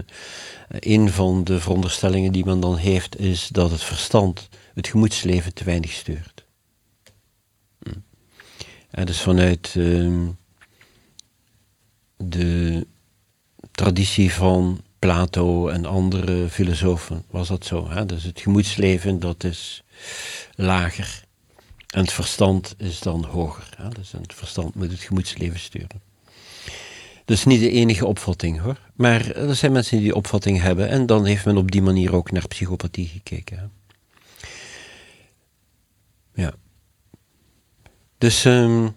een 0.69 1.11
van 1.11 1.45
de 1.45 1.61
veronderstellingen 1.61 2.33
die 2.33 2.45
men 2.45 2.61
dan 2.61 2.77
heeft, 2.77 3.19
is 3.19 3.49
dat 3.49 3.71
het 3.71 3.83
verstand 3.83 4.49
het 4.77 4.89
gemoedsleven 4.89 5.55
te 5.55 5.65
weinig 5.65 5.91
stuurt. 5.91 6.45
Hm. 7.83 7.99
En 8.91 9.07
dus 9.07 9.21
vanuit 9.21 9.75
uh, 9.77 10.29
de 12.17 12.87
traditie 13.71 14.33
van 14.33 14.81
Plato 14.99 15.69
en 15.69 15.85
andere 15.85 16.49
filosofen 16.49 17.25
was 17.31 17.49
dat 17.49 17.65
zo. 17.65 17.91
Hè? 17.91 18.07
Dus 18.07 18.23
het 18.23 18.41
gemoedsleven 18.41 19.21
dat 19.21 19.45
is 19.45 19.83
lager. 20.55 21.25
En 21.87 22.01
het 22.01 22.13
verstand 22.13 22.75
is 22.79 23.01
dan 23.01 23.25
hoger. 23.25 23.69
Hè? 23.77 23.89
Dus 23.89 24.13
het 24.13 24.35
verstand 24.35 24.75
moet 24.75 24.91
het 24.91 25.01
gemoedsleven 25.01 25.61
sturen. 25.61 26.03
Dus 27.25 27.45
niet 27.45 27.61
de 27.61 27.71
enige 27.71 28.07
opvatting 28.07 28.61
hoor. 28.61 28.81
Maar 28.95 29.31
er 29.31 29.55
zijn 29.55 29.73
mensen 29.73 29.97
die 29.97 30.07
die 30.07 30.15
opvatting 30.15 30.61
hebben. 30.61 30.89
En 30.89 31.07
dan 31.07 31.25
heeft 31.25 31.45
men 31.45 31.57
op 31.57 31.71
die 31.71 31.83
manier 31.83 32.15
ook 32.15 32.31
naar 32.31 32.49
psychopathie 32.49 33.07
gekeken. 33.07 33.59
Hè? 33.59 33.65
Ja. 36.37 36.55
Dus 38.19 38.45
um, 38.45 38.95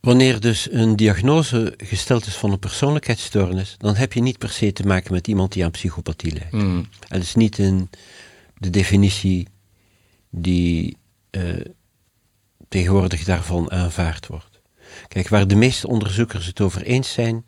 wanneer 0.00 0.40
dus 0.40 0.72
een 0.72 0.96
diagnose 0.96 1.74
gesteld 1.76 2.26
is 2.26 2.34
van 2.34 2.52
een 2.52 2.58
persoonlijkheidsstoornis, 2.58 3.74
dan 3.78 3.94
heb 3.94 4.12
je 4.12 4.20
niet 4.20 4.38
per 4.38 4.50
se 4.50 4.72
te 4.72 4.86
maken 4.86 5.12
met 5.12 5.28
iemand 5.28 5.52
die 5.52 5.64
aan 5.64 5.70
psychopathie 5.70 6.32
lijkt. 6.32 6.52
Mm. 6.52 6.76
En 7.08 7.18
dat 7.18 7.22
is 7.22 7.34
niet 7.34 7.58
in 7.58 7.90
de 8.58 8.70
definitie 8.70 9.48
die 10.30 10.96
uh, 11.30 11.60
tegenwoordig 12.68 13.24
daarvan 13.24 13.70
aanvaard 13.70 14.26
wordt. 14.26 14.60
Kijk, 15.08 15.28
waar 15.28 15.46
de 15.46 15.54
meeste 15.54 15.88
onderzoekers 15.88 16.46
het 16.46 16.60
over 16.60 16.82
eens 16.82 17.12
zijn, 17.12 17.44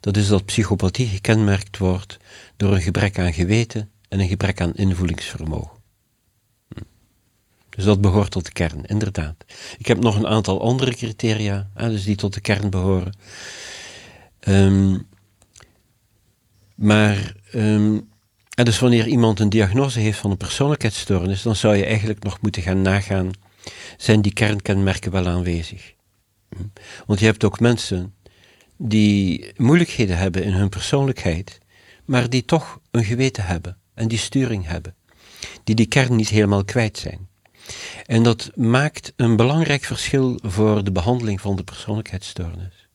dat 0.00 0.16
is 0.16 0.26
dat 0.26 0.44
psychopathie 0.44 1.06
gekenmerkt 1.06 1.78
wordt 1.78 2.16
door 2.56 2.72
een 2.72 2.82
gebrek 2.82 3.18
aan 3.18 3.32
geweten 3.32 3.90
en 4.08 4.20
een 4.20 4.28
gebrek 4.28 4.60
aan 4.60 4.74
invoelingsvermogen. 4.74 5.79
Dus 7.80 7.88
dat 7.88 8.00
behoort 8.00 8.30
tot 8.30 8.44
de 8.44 8.52
kern, 8.52 8.84
inderdaad. 8.84 9.34
Ik 9.78 9.86
heb 9.86 10.00
nog 10.00 10.16
een 10.16 10.26
aantal 10.26 10.60
andere 10.62 10.94
criteria, 10.94 11.70
dus 11.74 12.04
die 12.04 12.16
tot 12.16 12.34
de 12.34 12.40
kern 12.40 12.70
behoren. 12.70 13.16
Um, 14.48 15.06
maar, 16.74 17.34
en 18.54 18.64
dus 18.64 18.78
wanneer 18.78 19.06
iemand 19.06 19.40
een 19.40 19.48
diagnose 19.48 20.00
heeft 20.00 20.18
van 20.18 20.30
een 20.30 20.36
persoonlijkheidsstoornis, 20.36 21.42
dan 21.42 21.56
zou 21.56 21.76
je 21.76 21.84
eigenlijk 21.84 22.22
nog 22.22 22.40
moeten 22.40 22.62
gaan 22.62 22.82
nagaan, 22.82 23.30
zijn 23.96 24.22
die 24.22 24.32
kernkenmerken 24.32 25.12
wel 25.12 25.26
aanwezig? 25.26 25.94
Want 27.06 27.20
je 27.20 27.26
hebt 27.26 27.44
ook 27.44 27.60
mensen 27.60 28.14
die 28.76 29.52
moeilijkheden 29.56 30.16
hebben 30.16 30.44
in 30.44 30.52
hun 30.52 30.68
persoonlijkheid, 30.68 31.58
maar 32.04 32.30
die 32.30 32.44
toch 32.44 32.80
een 32.90 33.04
geweten 33.04 33.44
hebben 33.44 33.76
en 33.94 34.08
die 34.08 34.18
sturing 34.18 34.66
hebben, 34.66 34.94
die 35.64 35.74
die 35.74 35.86
kern 35.86 36.16
niet 36.16 36.28
helemaal 36.28 36.64
kwijt 36.64 36.98
zijn. 36.98 37.29
En 38.06 38.22
dat 38.22 38.50
maakt 38.54 39.12
een 39.16 39.36
belangrijk 39.36 39.84
verschil 39.84 40.38
voor 40.42 40.84
de 40.84 40.92
behandeling 40.92 41.40
van 41.40 41.56
de 41.56 41.64
persoonlijkheidsstoornis. 41.64 42.88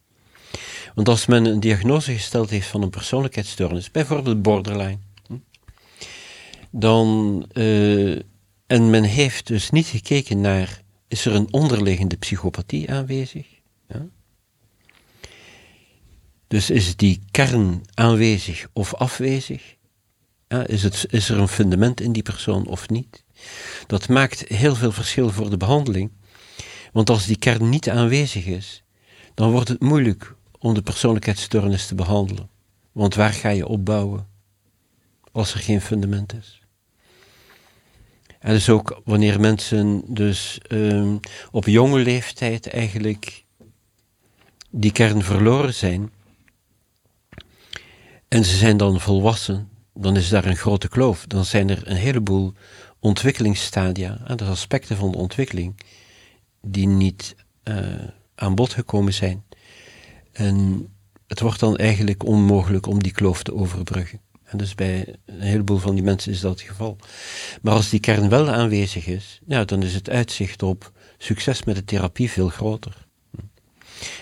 Want 0.95 1.09
als 1.09 1.25
men 1.25 1.45
een 1.45 1.59
diagnose 1.59 2.13
gesteld 2.13 2.49
heeft 2.49 2.67
van 2.67 2.81
een 2.81 2.89
persoonlijkheidsstoornis, 2.89 3.91
bijvoorbeeld 3.91 4.41
borderline, 4.41 4.97
dan, 6.71 7.45
uh, 7.53 8.15
en 8.67 8.89
men 8.89 9.03
heeft 9.03 9.47
dus 9.47 9.69
niet 9.69 9.87
gekeken 9.87 10.41
naar, 10.41 10.81
is 11.07 11.25
er 11.25 11.35
een 11.35 11.53
onderliggende 11.53 12.17
psychopathie 12.17 12.91
aanwezig? 12.91 13.47
Ja? 13.87 14.05
Dus 16.47 16.69
is 16.69 16.95
die 16.95 17.21
kern 17.31 17.81
aanwezig 17.93 18.67
of 18.73 18.93
afwezig? 18.93 19.75
Ja, 20.47 20.67
is, 20.67 20.83
het, 20.83 21.05
is 21.09 21.29
er 21.29 21.39
een 21.39 21.47
fundament 21.47 22.01
in 22.01 22.11
die 22.11 22.23
persoon 22.23 22.67
of 22.67 22.89
niet? 22.89 23.24
Dat 23.87 24.09
maakt 24.09 24.47
heel 24.47 24.75
veel 24.75 24.91
verschil 24.91 25.29
voor 25.29 25.49
de 25.49 25.57
behandeling. 25.57 26.11
Want 26.91 27.09
als 27.09 27.25
die 27.25 27.37
kern 27.37 27.69
niet 27.69 27.89
aanwezig 27.89 28.45
is, 28.45 28.83
dan 29.33 29.51
wordt 29.51 29.69
het 29.69 29.81
moeilijk 29.81 30.35
om 30.59 30.73
de 30.73 30.81
persoonlijkheidsstoornis 30.81 31.87
te 31.87 31.95
behandelen. 31.95 32.49
Want 32.91 33.15
waar 33.15 33.33
ga 33.33 33.49
je 33.49 33.67
opbouwen 33.67 34.27
als 35.31 35.53
er 35.53 35.59
geen 35.59 35.81
fundament 35.81 36.33
is? 36.33 36.61
En 38.39 38.53
dus 38.53 38.69
ook 38.69 39.01
wanneer 39.03 39.39
mensen 39.39 40.03
dus 40.07 40.59
um, 40.71 41.19
op 41.51 41.65
jonge 41.65 41.99
leeftijd 41.99 42.67
eigenlijk 42.67 43.43
die 44.69 44.91
kern 44.91 45.23
verloren 45.23 45.73
zijn 45.73 46.11
en 48.27 48.45
ze 48.45 48.57
zijn 48.57 48.77
dan 48.77 48.99
volwassen, 48.99 49.69
dan 49.93 50.15
is 50.15 50.29
daar 50.29 50.45
een 50.45 50.55
grote 50.55 50.87
kloof. 50.87 51.25
Dan 51.27 51.45
zijn 51.45 51.69
er 51.69 51.81
een 51.87 51.95
heleboel 51.95 52.53
ontwikkelingsstadia, 53.05 54.35
de 54.35 54.43
aspecten 54.43 54.97
van 54.97 55.11
de 55.11 55.17
ontwikkeling, 55.17 55.75
die 56.61 56.87
niet 56.87 57.35
uh, 57.63 57.77
aan 58.35 58.55
bod 58.55 58.73
gekomen 58.73 59.13
zijn. 59.13 59.43
En 60.31 60.87
het 61.27 61.39
wordt 61.39 61.59
dan 61.59 61.77
eigenlijk 61.77 62.23
onmogelijk 62.23 62.87
om 62.87 63.03
die 63.03 63.11
kloof 63.11 63.43
te 63.43 63.55
overbruggen. 63.55 64.21
En 64.43 64.57
dus 64.57 64.75
bij 64.75 65.15
een 65.25 65.41
heleboel 65.41 65.77
van 65.77 65.95
die 65.95 66.03
mensen 66.03 66.31
is 66.31 66.39
dat 66.39 66.51
het 66.51 66.67
geval. 66.67 66.97
Maar 67.61 67.73
als 67.73 67.89
die 67.89 67.99
kern 67.99 68.29
wel 68.29 68.49
aanwezig 68.49 69.07
is, 69.07 69.39
ja, 69.47 69.65
dan 69.65 69.83
is 69.83 69.93
het 69.93 70.09
uitzicht 70.09 70.63
op 70.63 70.91
succes 71.17 71.63
met 71.63 71.75
de 71.75 71.83
therapie 71.83 72.29
veel 72.29 72.49
groter. 72.49 73.07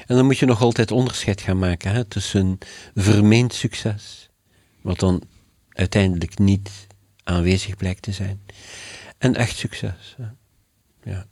En 0.05 0.15
dan 0.15 0.25
moet 0.25 0.37
je 0.37 0.45
nog 0.45 0.61
altijd 0.61 0.91
onderscheid 0.91 1.41
gaan 1.41 1.59
maken 1.59 1.91
hè, 1.91 2.05
tussen 2.05 2.57
vermeend 2.95 3.53
succes, 3.53 4.29
wat 4.81 4.99
dan 4.99 5.21
uiteindelijk 5.69 6.37
niet 6.37 6.91
aanwezig 7.23 7.75
blijkt 7.77 8.01
te 8.01 8.11
zijn, 8.11 8.41
en 9.17 9.35
echt 9.35 9.57
succes. 9.57 10.15
Ja. 11.03 11.25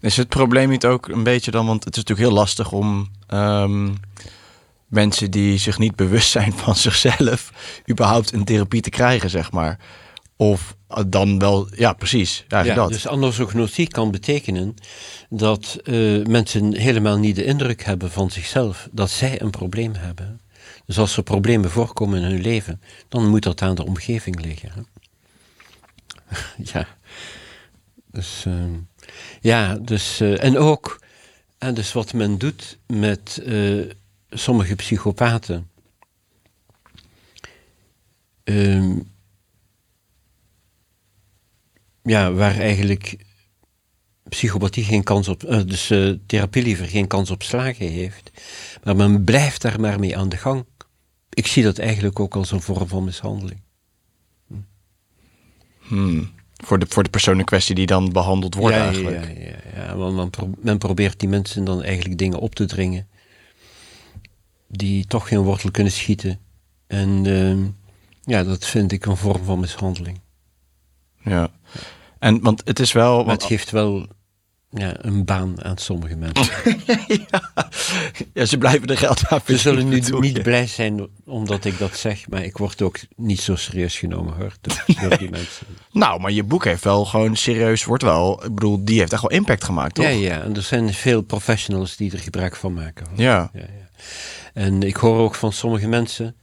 Is 0.00 0.16
het 0.16 0.28
probleem 0.28 0.68
niet 0.68 0.86
ook 0.86 1.08
een 1.08 1.22
beetje 1.22 1.50
dan, 1.50 1.66
want 1.66 1.84
het 1.84 1.96
is 1.96 2.02
natuurlijk 2.02 2.28
heel 2.28 2.38
lastig 2.38 2.72
om 2.72 3.10
um, 3.28 3.94
mensen 4.86 5.30
die 5.30 5.58
zich 5.58 5.78
niet 5.78 5.96
bewust 5.96 6.30
zijn 6.30 6.52
van 6.52 6.76
zichzelf, 6.86 7.52
überhaupt 7.90 8.32
een 8.32 8.44
therapie 8.44 8.80
te 8.80 8.90
krijgen, 8.90 9.30
zeg 9.30 9.52
maar. 9.52 9.78
Of 10.36 10.76
dan 11.06 11.38
wel, 11.38 11.68
ja, 11.76 11.92
precies. 11.92 12.44
Ja, 12.48 12.62
dat. 12.62 12.88
Dus 12.88 13.08
anosognosie 13.08 13.88
kan 13.88 14.10
betekenen 14.10 14.74
dat 15.28 15.78
uh, 15.84 16.26
mensen 16.26 16.74
helemaal 16.74 17.18
niet 17.18 17.36
de 17.36 17.44
indruk 17.44 17.84
hebben 17.84 18.10
van 18.10 18.30
zichzelf 18.30 18.88
dat 18.92 19.10
zij 19.10 19.40
een 19.40 19.50
probleem 19.50 19.94
hebben. 19.94 20.40
Dus 20.88 20.98
als 20.98 21.16
er 21.16 21.22
problemen 21.22 21.70
voorkomen 21.70 22.22
in 22.22 22.30
hun 22.30 22.40
leven, 22.40 22.80
dan 23.08 23.28
moet 23.28 23.42
dat 23.42 23.62
aan 23.62 23.74
de 23.74 23.84
omgeving 23.84 24.40
liggen. 24.40 24.72
Hè? 24.72 24.82
ja. 26.72 26.86
Dus, 28.10 28.44
uh, 28.48 28.64
ja, 29.40 29.74
dus, 29.74 30.20
uh, 30.20 30.44
en 30.44 30.58
ook, 30.58 31.00
en 31.58 31.74
dus 31.74 31.92
wat 31.92 32.12
men 32.12 32.38
doet 32.38 32.78
met 32.86 33.42
sommige 34.30 34.74
psychopaten. 34.74 35.70
Um, 38.44 39.12
ja, 42.02 42.32
waar 42.32 42.56
eigenlijk 42.56 43.16
psychopathie 44.28 44.84
geen 44.84 45.02
kans 45.02 45.28
op, 45.28 45.42
uh, 45.42 45.60
dus 45.66 45.90
uh, 45.90 46.14
therapie 46.26 46.62
liever 46.62 46.86
geen 46.86 47.06
kans 47.06 47.30
op 47.30 47.42
slagen 47.42 47.88
heeft. 47.88 48.30
Maar 48.84 48.96
men 48.96 49.24
blijft 49.24 49.62
daar 49.62 49.80
maar 49.80 49.98
mee 49.98 50.16
aan 50.16 50.28
de 50.28 50.36
gang. 50.36 50.64
Ik 51.38 51.46
zie 51.46 51.62
dat 51.62 51.78
eigenlijk 51.78 52.20
ook 52.20 52.36
als 52.36 52.50
een 52.50 52.60
vorm 52.60 52.88
van 52.88 53.04
mishandeling. 53.04 53.60
Hm. 54.46 54.54
Hmm. 55.80 56.30
Voor, 56.64 56.78
de, 56.78 56.86
voor 56.88 57.02
de 57.02 57.10
persoon 57.10 57.38
in 57.38 57.44
kwestie 57.44 57.74
die 57.74 57.86
dan 57.86 58.12
behandeld 58.12 58.54
wordt 58.54 58.76
ja, 58.76 58.84
eigenlijk. 58.84 59.24
Ja, 59.24 59.44
ja, 59.44 59.56
ja, 59.74 59.96
want 59.96 60.16
men, 60.16 60.30
pro 60.30 60.50
men 60.58 60.78
probeert 60.78 61.20
die 61.20 61.28
mensen 61.28 61.64
dan 61.64 61.82
eigenlijk 61.82 62.18
dingen 62.18 62.38
op 62.38 62.54
te 62.54 62.64
dringen 62.64 63.08
die 64.68 65.06
toch 65.06 65.28
geen 65.28 65.38
wortel 65.38 65.70
kunnen 65.70 65.92
schieten. 65.92 66.40
En 66.86 67.24
uh, 67.24 67.66
ja, 68.22 68.44
dat 68.44 68.66
vind 68.66 68.92
ik 68.92 69.06
een 69.06 69.16
vorm 69.16 69.44
van 69.44 69.60
mishandeling. 69.60 70.20
Ja. 71.24 71.50
En 72.18 72.40
want 72.40 72.62
het 72.64 72.78
is 72.78 72.92
wel. 72.92 73.28
Het 73.28 73.44
geeft 73.44 73.70
wel 73.70 74.06
ja, 74.70 74.94
een 74.98 75.24
baan 75.24 75.64
aan 75.64 75.78
sommige 75.78 76.16
mensen. 76.16 76.76
ja. 77.30 77.70
ja. 78.34 78.44
ze 78.44 78.58
blijven 78.58 78.88
er 78.88 78.98
geld 78.98 79.26
aan 79.28 79.40
Ze 79.46 79.56
zullen 79.56 79.88
nu 79.88 80.02
niet 80.20 80.42
blij 80.42 80.66
zijn 80.66 81.08
omdat 81.24 81.64
ik 81.64 81.78
dat 81.78 81.96
zeg, 81.96 82.28
maar 82.28 82.44
ik 82.44 82.56
word 82.56 82.82
ook 82.82 82.98
niet 83.16 83.40
zo 83.40 83.56
serieus 83.56 83.98
genomen 83.98 84.34
hoor, 84.34 84.52
door 84.60 85.18
die 85.18 85.30
mensen. 85.30 85.66
Nou, 85.92 86.20
maar 86.20 86.32
je 86.32 86.42
boek 86.42 86.64
heeft 86.64 86.84
wel 86.84 87.04
gewoon 87.04 87.36
serieus, 87.36 87.84
wordt 87.84 88.02
wel, 88.02 88.44
ik 88.44 88.54
bedoel, 88.54 88.84
die 88.84 88.98
heeft 88.98 89.12
echt 89.12 89.22
wel 89.22 89.30
impact 89.30 89.64
gemaakt, 89.64 89.94
toch? 89.94 90.04
Ja, 90.04 90.10
ja, 90.10 90.42
en 90.42 90.56
er 90.56 90.62
zijn 90.62 90.94
veel 90.94 91.22
professionals 91.22 91.96
die 91.96 92.12
er 92.12 92.18
gebruik 92.18 92.56
van 92.56 92.72
maken. 92.72 93.06
Ja. 93.16 93.50
ja, 93.52 93.60
ja. 93.60 93.88
En 94.54 94.82
ik 94.82 94.96
hoor 94.96 95.18
ook 95.18 95.34
van 95.34 95.52
sommige 95.52 95.88
mensen 95.88 96.36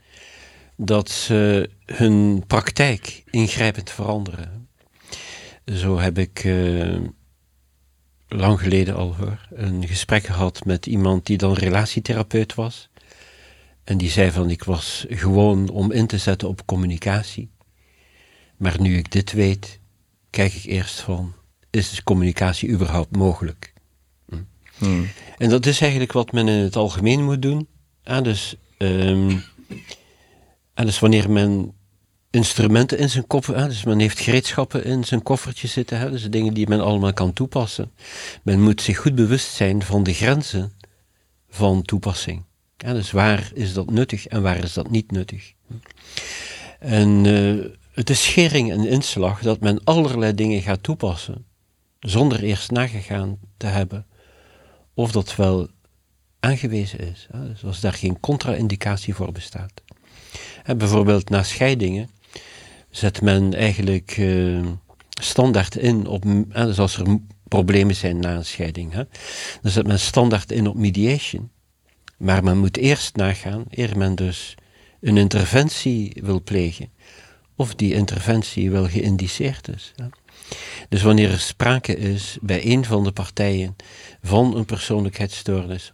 dat 0.78 1.10
ze 1.10 1.70
hun 1.86 2.44
praktijk 2.48 3.24
ingrijpend 3.30 3.90
veranderen. 3.92 4.68
Zo 5.66 6.00
heb 6.00 6.18
ik 6.18 6.44
uh, 6.44 6.98
lang 8.38 8.60
geleden 8.60 8.96
al 8.96 9.16
hoor, 9.16 9.48
een 9.50 9.88
gesprek 9.88 10.26
gehad 10.26 10.66
met 10.66 10.86
iemand 10.86 11.26
die 11.26 11.38
dan 11.38 11.54
relatietherapeut 11.54 12.56
was. 12.56 12.90
En 13.84 13.98
die 13.98 14.10
zei 14.10 14.32
van 14.32 14.50
ik 14.50 14.64
was 14.64 15.06
gewoon 15.10 15.70
om 15.70 15.92
in 15.92 16.08
te 16.08 16.18
zetten 16.18 16.48
op 16.48 16.66
communicatie. 16.66 17.50
Maar 18.58 18.82
nu 18.82 18.98
ik 18.98 19.12
dit 19.12 19.32
weet, 19.32 19.80
kijk 20.30 20.54
ik 20.54 20.64
eerst 20.64 21.00
van, 21.00 21.34
is 21.70 22.04
communicatie 22.04 22.70
überhaupt 22.70 23.16
mogelijk? 23.16 23.74
Hm. 24.30 24.36
Hmm. 24.78 25.08
En 25.38 25.50
dat 25.50 25.66
is 25.66 25.82
eigenlijk 25.82 26.12
wat 26.12 26.32
men 26.32 26.48
in 26.48 26.64
het 26.64 26.76
algemeen 26.76 27.24
moet 27.24 27.42
doen. 27.42 27.68
Ah, 28.04 28.24
dus, 28.24 28.56
um, 28.78 29.44
ah, 30.74 30.86
dus 30.86 31.00
wanneer 31.00 31.30
men 31.30 31.74
instrumenten 32.36 32.98
in 32.98 33.10
zijn 33.10 33.28
koffer. 33.28 33.58
Hè? 33.58 33.68
Dus 33.68 33.84
men 33.84 34.00
heeft 34.00 34.20
gereedschappen 34.20 34.84
in 34.84 35.04
zijn 35.04 35.24
koffertje 35.24 35.68
zitten. 35.68 36.00
Hè? 36.00 36.12
Dus 36.12 36.30
dingen 36.30 36.54
die 36.54 36.68
men 36.68 36.82
allemaal 36.82 37.14
kan 37.14 37.34
toepassen. 37.34 37.92
Men 38.44 38.62
moet 38.62 38.82
zich 38.82 38.98
goed 38.98 39.16
bewust 39.16 39.54
zijn 39.54 39.84
van 39.84 40.04
de 40.04 40.14
grenzen 40.14 40.74
van 41.50 41.82
toepassing. 41.82 42.44
Dus 42.78 43.12
waar 43.12 43.52
is 43.54 43.74
dat 43.74 43.90
nuttig 43.90 44.28
en 44.28 44.42
waar 44.42 44.64
is 44.64 44.74
dat 44.74 44.90
niet 44.90 45.12
nuttig? 45.12 45.54
En 46.80 47.26
uh, 47.26 47.66
het 47.92 48.10
is 48.10 48.24
schering 48.24 48.72
en 48.72 48.88
inslag 48.88 49.42
dat 49.42 49.60
men 49.60 49.84
allerlei 49.84 50.34
dingen 50.34 50.62
gaat 50.62 50.84
toepassen, 50.84 51.46
zonder 52.00 52.44
eerst 52.44 52.72
nagegaan 52.72 53.40
te 53.58 53.68
hebben 53.68 54.06
of 54.94 55.12
dat 55.12 55.36
wel 55.36 55.68
aangewezen 56.40 57.00
is. 57.00 57.28
Dus 57.32 57.64
als 57.64 57.80
daar 57.80 57.94
geen 57.94 58.20
contra-indicatie 58.20 59.14
voor 59.14 59.32
bestaat. 59.32 59.72
En 60.64 60.78
bijvoorbeeld 60.78 61.30
na 61.30 61.44
scheidingen 61.44 62.10
zet 62.96 63.22
men 63.22 63.54
eigenlijk 63.54 64.18
uh, 64.18 64.66
standaard 65.22 65.76
in 65.76 66.08
op, 66.08 66.24
dus 66.54 66.80
als 66.80 66.98
er 66.98 67.20
problemen 67.48 67.96
zijn 67.96 68.20
na 68.20 68.36
een 68.36 68.46
scheiding, 68.46 68.94
hè, 68.94 69.04
dan 69.62 69.72
zet 69.72 69.88
men 69.88 70.00
standaard 70.00 70.52
in 70.52 70.68
op 70.68 70.76
mediation. 70.76 71.52
Maar 72.18 72.44
men 72.44 72.58
moet 72.58 72.78
eerst 72.78 73.16
nagaan, 73.16 73.64
eer 73.70 73.98
men 73.98 74.16
dus 74.16 74.56
een 75.02 75.18
interventie 75.18 76.18
wil 76.22 76.42
plegen, 76.44 76.90
of 77.56 77.76
die 77.76 77.94
interventie 77.94 78.72
wel 78.72 78.88
geïndiceerd 78.88 79.68
is. 79.68 79.94
Hè. 79.96 80.06
Dus 80.90 81.02
wanneer 81.02 81.32
er 81.32 81.40
sprake 81.40 81.96
is 81.96 82.38
bij 82.42 82.66
een 82.66 82.86
van 82.86 83.04
de 83.04 83.12
partijen 83.12 83.76
van 84.22 84.56
een 84.56 84.66
persoonlijkheidsstoornis, 84.66 85.94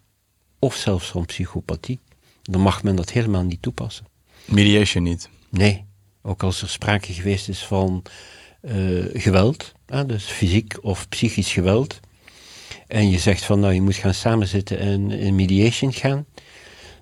of 0.59 0.75
zelfs 0.75 1.07
van 1.07 1.25
psychopathie, 1.25 1.99
dan 2.41 2.61
mag 2.61 2.83
men 2.83 2.95
dat 2.95 3.09
helemaal 3.11 3.43
niet 3.43 3.61
toepassen. 3.61 4.05
Mediation 4.45 5.03
niet? 5.03 5.29
Nee. 5.49 5.89
Ook 6.23 6.43
als 6.43 6.61
er 6.61 6.69
sprake 6.69 7.13
geweest 7.13 7.49
is 7.49 7.63
van 7.63 8.03
uh, 8.61 9.05
geweld, 9.13 9.71
dus 10.05 10.23
fysiek 10.23 10.77
of 10.81 11.09
psychisch 11.09 11.51
geweld. 11.53 11.99
En 12.87 13.09
je 13.09 13.19
zegt 13.19 13.43
van 13.43 13.59
nou 13.59 13.73
je 13.73 13.81
moet 13.81 13.95
gaan 13.95 14.13
samenzitten 14.13 14.79
en 14.79 15.11
in 15.11 15.35
mediation 15.35 15.93
gaan. 15.93 16.25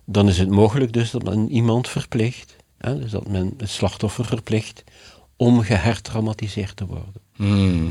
Dan 0.05 0.27
is 0.27 0.38
het 0.38 0.49
mogelijk 0.49 0.93
dus 0.93 1.12
dat 1.12 1.23
men 1.23 1.49
iemand 1.51 1.89
verplicht, 1.89 2.55
dus 2.77 3.12
dat 3.12 3.27
men 3.27 3.53
het 3.58 3.69
slachtoffer 3.69 4.25
verplicht 4.25 4.84
om 5.36 5.62
gehertraumatiseerd 5.62 6.75
te 6.75 6.86
worden. 6.86 7.13
Mm. 7.36 7.88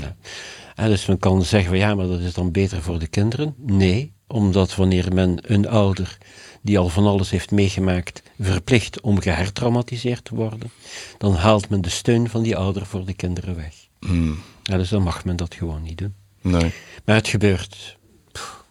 Dus 0.77 1.07
men 1.07 1.19
kan 1.19 1.43
zeggen 1.43 1.69
van 1.69 1.79
ja, 1.79 1.95
maar 1.95 2.07
dat 2.07 2.21
is 2.21 2.35
dan 2.35 2.53
beter 2.53 2.83
voor 2.83 2.99
de 2.99 3.07
kinderen. 3.07 3.55
Nee, 3.57 4.13
omdat 4.27 4.75
wanneer 4.75 5.15
men 5.15 5.39
een 5.43 5.69
ouder 5.69 6.19
die 6.63 6.79
al 6.79 6.89
van 6.89 7.07
alles 7.07 7.31
heeft 7.31 7.51
meegemaakt, 7.51 8.23
verplicht 8.39 9.01
om 9.01 9.21
gehertraumatiseerd 9.21 10.25
te 10.25 10.35
worden, 10.35 10.71
dan 11.19 11.35
haalt 11.35 11.69
men 11.69 11.81
de 11.81 11.89
steun 11.89 12.29
van 12.29 12.43
die 12.43 12.57
ouder 12.57 12.87
voor 12.87 13.05
de 13.05 13.15
kinderen 13.15 13.57
weg. 13.57 13.75
Mm. 14.01 14.39
Ja, 14.63 14.77
dus 14.77 14.89
dan 14.89 15.03
mag 15.03 15.25
men 15.25 15.37
dat 15.37 15.55
gewoon 15.55 15.83
niet 15.83 15.99
doen. 15.99 16.15
Nee. 16.41 16.73
Maar 17.05 17.17
het 17.17 17.29
gebeurt. 17.29 17.97
Pff, 18.33 18.65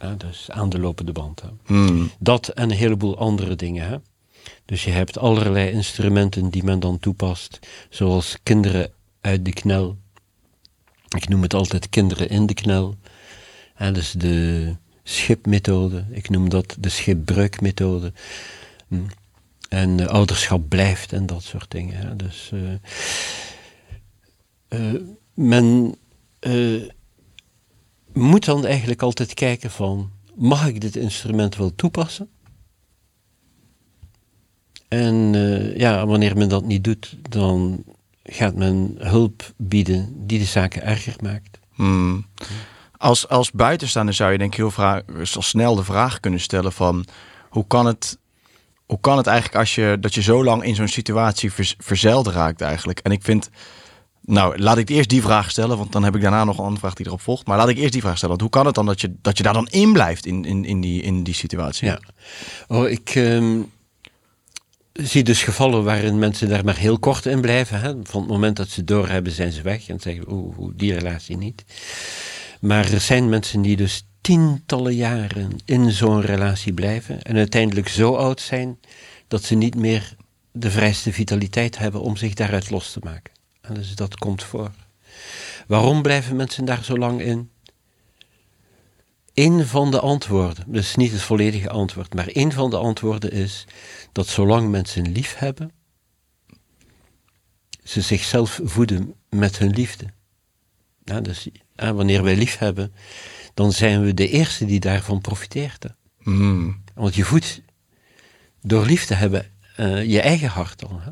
ja, 0.00 0.14
dus 0.14 0.50
aan 0.50 0.68
de 0.68 0.78
lopende 0.78 1.12
band. 1.12 1.42
Hè. 1.42 1.74
Mm. 1.74 2.10
Dat 2.18 2.48
en 2.48 2.70
een 2.70 2.76
heleboel 2.76 3.18
andere 3.18 3.56
dingen. 3.56 3.88
Hè. 3.88 3.96
Dus 4.64 4.84
je 4.84 4.90
hebt 4.90 5.18
allerlei 5.18 5.70
instrumenten 5.70 6.50
die 6.50 6.64
men 6.64 6.80
dan 6.80 6.98
toepast, 6.98 7.58
zoals 7.90 8.36
kinderen 8.42 8.92
uit 9.20 9.44
de 9.44 9.52
knel. 9.52 9.96
Ik 11.16 11.28
noem 11.28 11.42
het 11.42 11.54
altijd 11.54 11.88
kinderen 11.88 12.28
in 12.28 12.46
de 12.46 12.54
knel. 12.54 12.96
En 13.74 13.92
dus 13.92 14.12
de 14.12 14.76
schipmethode, 15.10 16.04
ik 16.10 16.28
noem 16.28 16.48
dat 16.48 16.76
de 16.78 16.88
schipbruikmethode. 16.88 18.12
Hm. 18.88 18.96
En 19.68 20.08
ouderschap 20.08 20.68
blijft 20.68 21.12
en 21.12 21.26
dat 21.26 21.42
soort 21.42 21.70
dingen. 21.70 22.16
Dus 22.16 22.50
uh, 22.54 22.72
uh, 24.68 25.00
men 25.34 25.94
moet 28.12 28.44
dan 28.44 28.66
eigenlijk 28.66 29.02
altijd 29.02 29.34
kijken 29.34 29.70
van, 29.70 30.10
mag 30.34 30.66
ik 30.66 30.80
dit 30.80 30.96
instrument 30.96 31.56
wel 31.56 31.74
toepassen? 31.74 32.28
En 34.88 35.14
ja, 35.76 36.06
wanneer 36.06 36.36
men 36.36 36.48
dat 36.48 36.64
niet 36.64 36.84
doet, 36.84 37.16
dan 37.28 37.84
gaat 38.22 38.54
men 38.54 38.94
hulp 38.98 39.52
bieden 39.56 40.26
die 40.26 40.38
de 40.38 40.44
zaken 40.44 40.82
erger 40.82 41.16
maakt. 41.22 41.58
Hmm. 41.70 42.26
Als, 43.00 43.28
als 43.28 43.50
buitenstaander 43.50 44.14
zou 44.14 44.32
je 44.32 44.38
denk 44.38 44.52
ik 44.52 44.56
heel 44.56 44.70
vraag, 44.70 45.02
zo 45.22 45.40
snel 45.40 45.74
de 45.74 45.84
vraag 45.84 46.20
kunnen 46.20 46.40
stellen 46.40 46.72
van 46.72 47.04
hoe 47.48 47.66
kan 47.66 47.86
het, 47.86 48.18
hoe 48.86 49.00
kan 49.00 49.16
het 49.16 49.26
eigenlijk 49.26 49.58
als 49.58 49.74
je 49.74 49.96
dat 50.00 50.14
je 50.14 50.22
zo 50.22 50.44
lang 50.44 50.64
in 50.64 50.74
zo'n 50.74 50.88
situatie 50.88 51.52
ver, 51.52 51.74
verzeild 51.78 52.26
raakt 52.26 52.60
eigenlijk? 52.60 52.98
En 52.98 53.12
ik 53.12 53.22
vind 53.22 53.50
nou, 54.20 54.58
laat 54.58 54.78
ik 54.78 54.88
eerst 54.88 55.08
die 55.08 55.22
vraag 55.22 55.50
stellen, 55.50 55.78
want 55.78 55.92
dan 55.92 56.04
heb 56.04 56.14
ik 56.14 56.22
daarna 56.22 56.44
nog 56.44 56.54
een 56.58 56.64
andere 56.64 56.80
vraag 56.80 56.94
die 56.94 57.06
erop 57.06 57.20
volgt. 57.20 57.46
Maar 57.46 57.56
laat 57.56 57.68
ik 57.68 57.78
eerst 57.78 57.92
die 57.92 58.00
vraag 58.00 58.16
stellen. 58.16 58.38
Want 58.38 58.40
hoe 58.40 58.50
kan 58.60 58.66
het 58.66 58.74
dan 58.74 58.86
dat 58.86 59.00
je, 59.00 59.14
dat 59.22 59.36
je 59.36 59.42
daar 59.42 59.52
dan 59.52 59.68
in 59.68 59.92
blijft 59.92 60.26
in, 60.26 60.44
in, 60.44 60.64
in, 60.64 60.80
die, 60.80 61.02
in 61.02 61.22
die 61.22 61.34
situatie? 61.34 61.86
Ja. 61.86 62.00
Oh, 62.68 62.88
ik 62.88 63.14
um, 63.14 63.70
zie 64.92 65.22
dus 65.22 65.42
gevallen 65.42 65.84
waarin 65.84 66.18
mensen 66.18 66.48
daar 66.48 66.64
maar 66.64 66.76
heel 66.76 66.98
kort 66.98 67.26
in 67.26 67.40
blijven. 67.40 67.80
Hè. 67.80 67.94
Van 68.02 68.20
het 68.20 68.30
moment 68.30 68.56
dat 68.56 68.68
ze 68.68 68.84
doorhebben, 68.84 69.32
zijn 69.32 69.52
ze 69.52 69.62
weg 69.62 69.88
en 69.88 70.00
zeggen, 70.00 70.32
oeh, 70.32 70.70
die 70.74 70.94
relatie 70.94 71.36
niet. 71.36 71.64
Maar 72.60 72.92
er 72.92 73.00
zijn 73.00 73.28
mensen 73.28 73.62
die 73.62 73.76
dus 73.76 74.06
tientallen 74.20 74.94
jaren 74.94 75.56
in 75.64 75.90
zo'n 75.90 76.20
relatie 76.20 76.72
blijven 76.72 77.22
en 77.22 77.36
uiteindelijk 77.36 77.88
zo 77.88 78.14
oud 78.14 78.40
zijn 78.40 78.78
dat 79.28 79.42
ze 79.42 79.54
niet 79.54 79.74
meer 79.74 80.16
de 80.52 80.70
vrijste 80.70 81.12
vitaliteit 81.12 81.78
hebben 81.78 82.00
om 82.00 82.16
zich 82.16 82.34
daaruit 82.34 82.70
los 82.70 82.92
te 82.92 83.00
maken. 83.02 83.32
Dus 83.72 83.94
dat 83.94 84.16
komt 84.16 84.42
voor. 84.42 84.70
Waarom 85.66 86.02
blijven 86.02 86.36
mensen 86.36 86.64
daar 86.64 86.84
zo 86.84 86.98
lang 86.98 87.20
in? 87.20 87.50
Een 89.34 89.66
van 89.66 89.90
de 89.90 90.00
antwoorden, 90.00 90.64
dus 90.66 90.96
niet 90.96 91.12
het 91.12 91.22
volledige 91.22 91.70
antwoord, 91.70 92.14
maar 92.14 92.28
een 92.28 92.52
van 92.52 92.70
de 92.70 92.76
antwoorden 92.76 93.32
is 93.32 93.64
dat 94.12 94.26
zolang 94.26 94.70
mensen 94.70 95.12
lief 95.12 95.34
hebben, 95.36 95.72
ze 97.84 98.00
zichzelf 98.00 98.60
voeden 98.64 99.14
met 99.28 99.58
hun 99.58 99.70
liefde. 99.70 100.06
Ja, 101.04 101.20
dus 101.20 101.48
wanneer 101.80 102.22
wij 102.22 102.36
lief 102.36 102.58
hebben, 102.58 102.92
dan 103.54 103.72
zijn 103.72 104.04
we 104.04 104.14
de 104.14 104.28
eerste 104.28 104.64
die 104.64 104.80
daarvan 104.80 105.20
profiteert. 105.20 105.84
Mm. 106.18 106.82
Want 106.94 107.14
je 107.14 107.24
voedt 107.24 107.62
door 108.62 108.86
lief 108.86 109.04
te 109.04 109.14
hebben 109.14 109.46
uh, 109.76 110.04
je 110.04 110.20
eigen 110.20 110.48
hart 110.48 110.84
al. 110.84 111.00
Hè? 111.00 111.10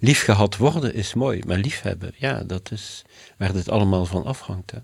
lief 0.00 0.22
gehad 0.22 0.56
worden 0.56 0.94
is 0.94 1.14
mooi, 1.14 1.42
maar 1.46 1.58
liefhebben, 1.58 2.12
ja, 2.16 2.42
dat 2.42 2.70
is 2.70 3.04
waar 3.38 3.52
dit 3.52 3.68
allemaal 3.68 4.06
van 4.06 4.24
afhangt. 4.24 4.70
Hè. 4.70 4.78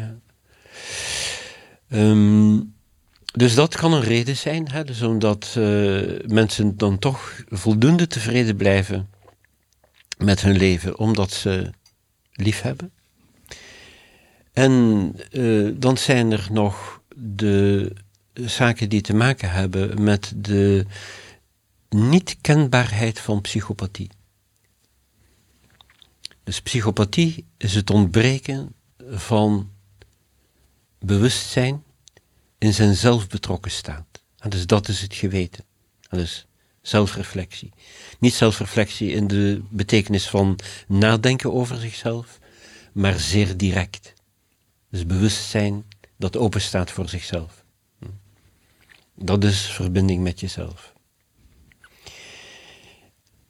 Ja. 0.00 0.18
Um, 1.88 2.74
dus 3.32 3.54
dat 3.54 3.76
kan 3.76 3.92
een 3.92 4.02
reden 4.02 4.36
zijn, 4.36 4.70
hè, 4.70 4.84
dus 4.84 5.02
omdat 5.02 5.54
uh, 5.58 6.18
mensen 6.26 6.76
dan 6.76 6.98
toch 6.98 7.42
voldoende 7.48 8.06
tevreden 8.06 8.56
blijven 8.56 9.10
met 10.18 10.40
hun 10.40 10.56
leven, 10.56 10.98
omdat 10.98 11.32
ze 11.32 11.70
lief 12.32 12.60
hebben. 12.60 12.92
En 14.52 15.14
uh, 15.30 15.72
dan 15.76 15.98
zijn 15.98 16.32
er 16.32 16.48
nog 16.50 17.02
de 17.16 17.92
zaken 18.32 18.88
die 18.88 19.00
te 19.00 19.14
maken 19.14 19.50
hebben 19.50 20.02
met 20.02 20.32
de 20.36 20.86
niet-kenbaarheid 21.88 23.20
van 23.20 23.40
psychopathie. 23.40 24.10
Dus 26.44 26.60
psychopathie 26.60 27.46
is 27.56 27.74
het 27.74 27.90
ontbreken 27.90 28.74
van 29.08 29.70
bewustzijn 30.98 31.82
in 32.58 32.74
zijn 32.74 32.94
zelfbetrokken 32.94 33.70
staat. 33.70 34.24
Dus 34.48 34.66
dat 34.66 34.88
is 34.88 35.00
het 35.00 35.14
geweten. 35.14 35.64
En 36.08 36.18
dus 36.18 36.46
zelfreflectie. 36.82 37.72
Niet 38.18 38.34
zelfreflectie 38.34 39.10
in 39.10 39.26
de 39.26 39.62
betekenis 39.70 40.28
van 40.28 40.58
nadenken 40.88 41.52
over 41.52 41.76
zichzelf, 41.76 42.38
maar 42.92 43.18
zeer 43.18 43.56
direct. 43.56 44.11
Dus 44.92 45.06
bewustzijn 45.06 45.84
dat 46.16 46.36
open 46.36 46.60
staat 46.60 46.90
voor 46.90 47.08
zichzelf. 47.08 47.64
Dat 49.14 49.44
is 49.44 49.60
verbinding 49.60 50.22
met 50.22 50.40
jezelf. 50.40 50.92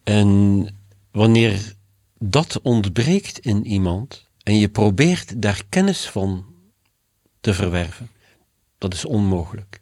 En 0.02 0.68
wanneer 1.10 1.74
dat 2.18 2.60
ontbreekt 2.60 3.38
in 3.38 3.66
iemand 3.66 4.28
en 4.42 4.58
je 4.58 4.68
probeert 4.68 5.42
daar 5.42 5.62
kennis 5.68 6.06
van 6.06 6.44
te 7.40 7.54
verwerven, 7.54 8.10
dat 8.78 8.94
is 8.94 9.04
onmogelijk. 9.04 9.80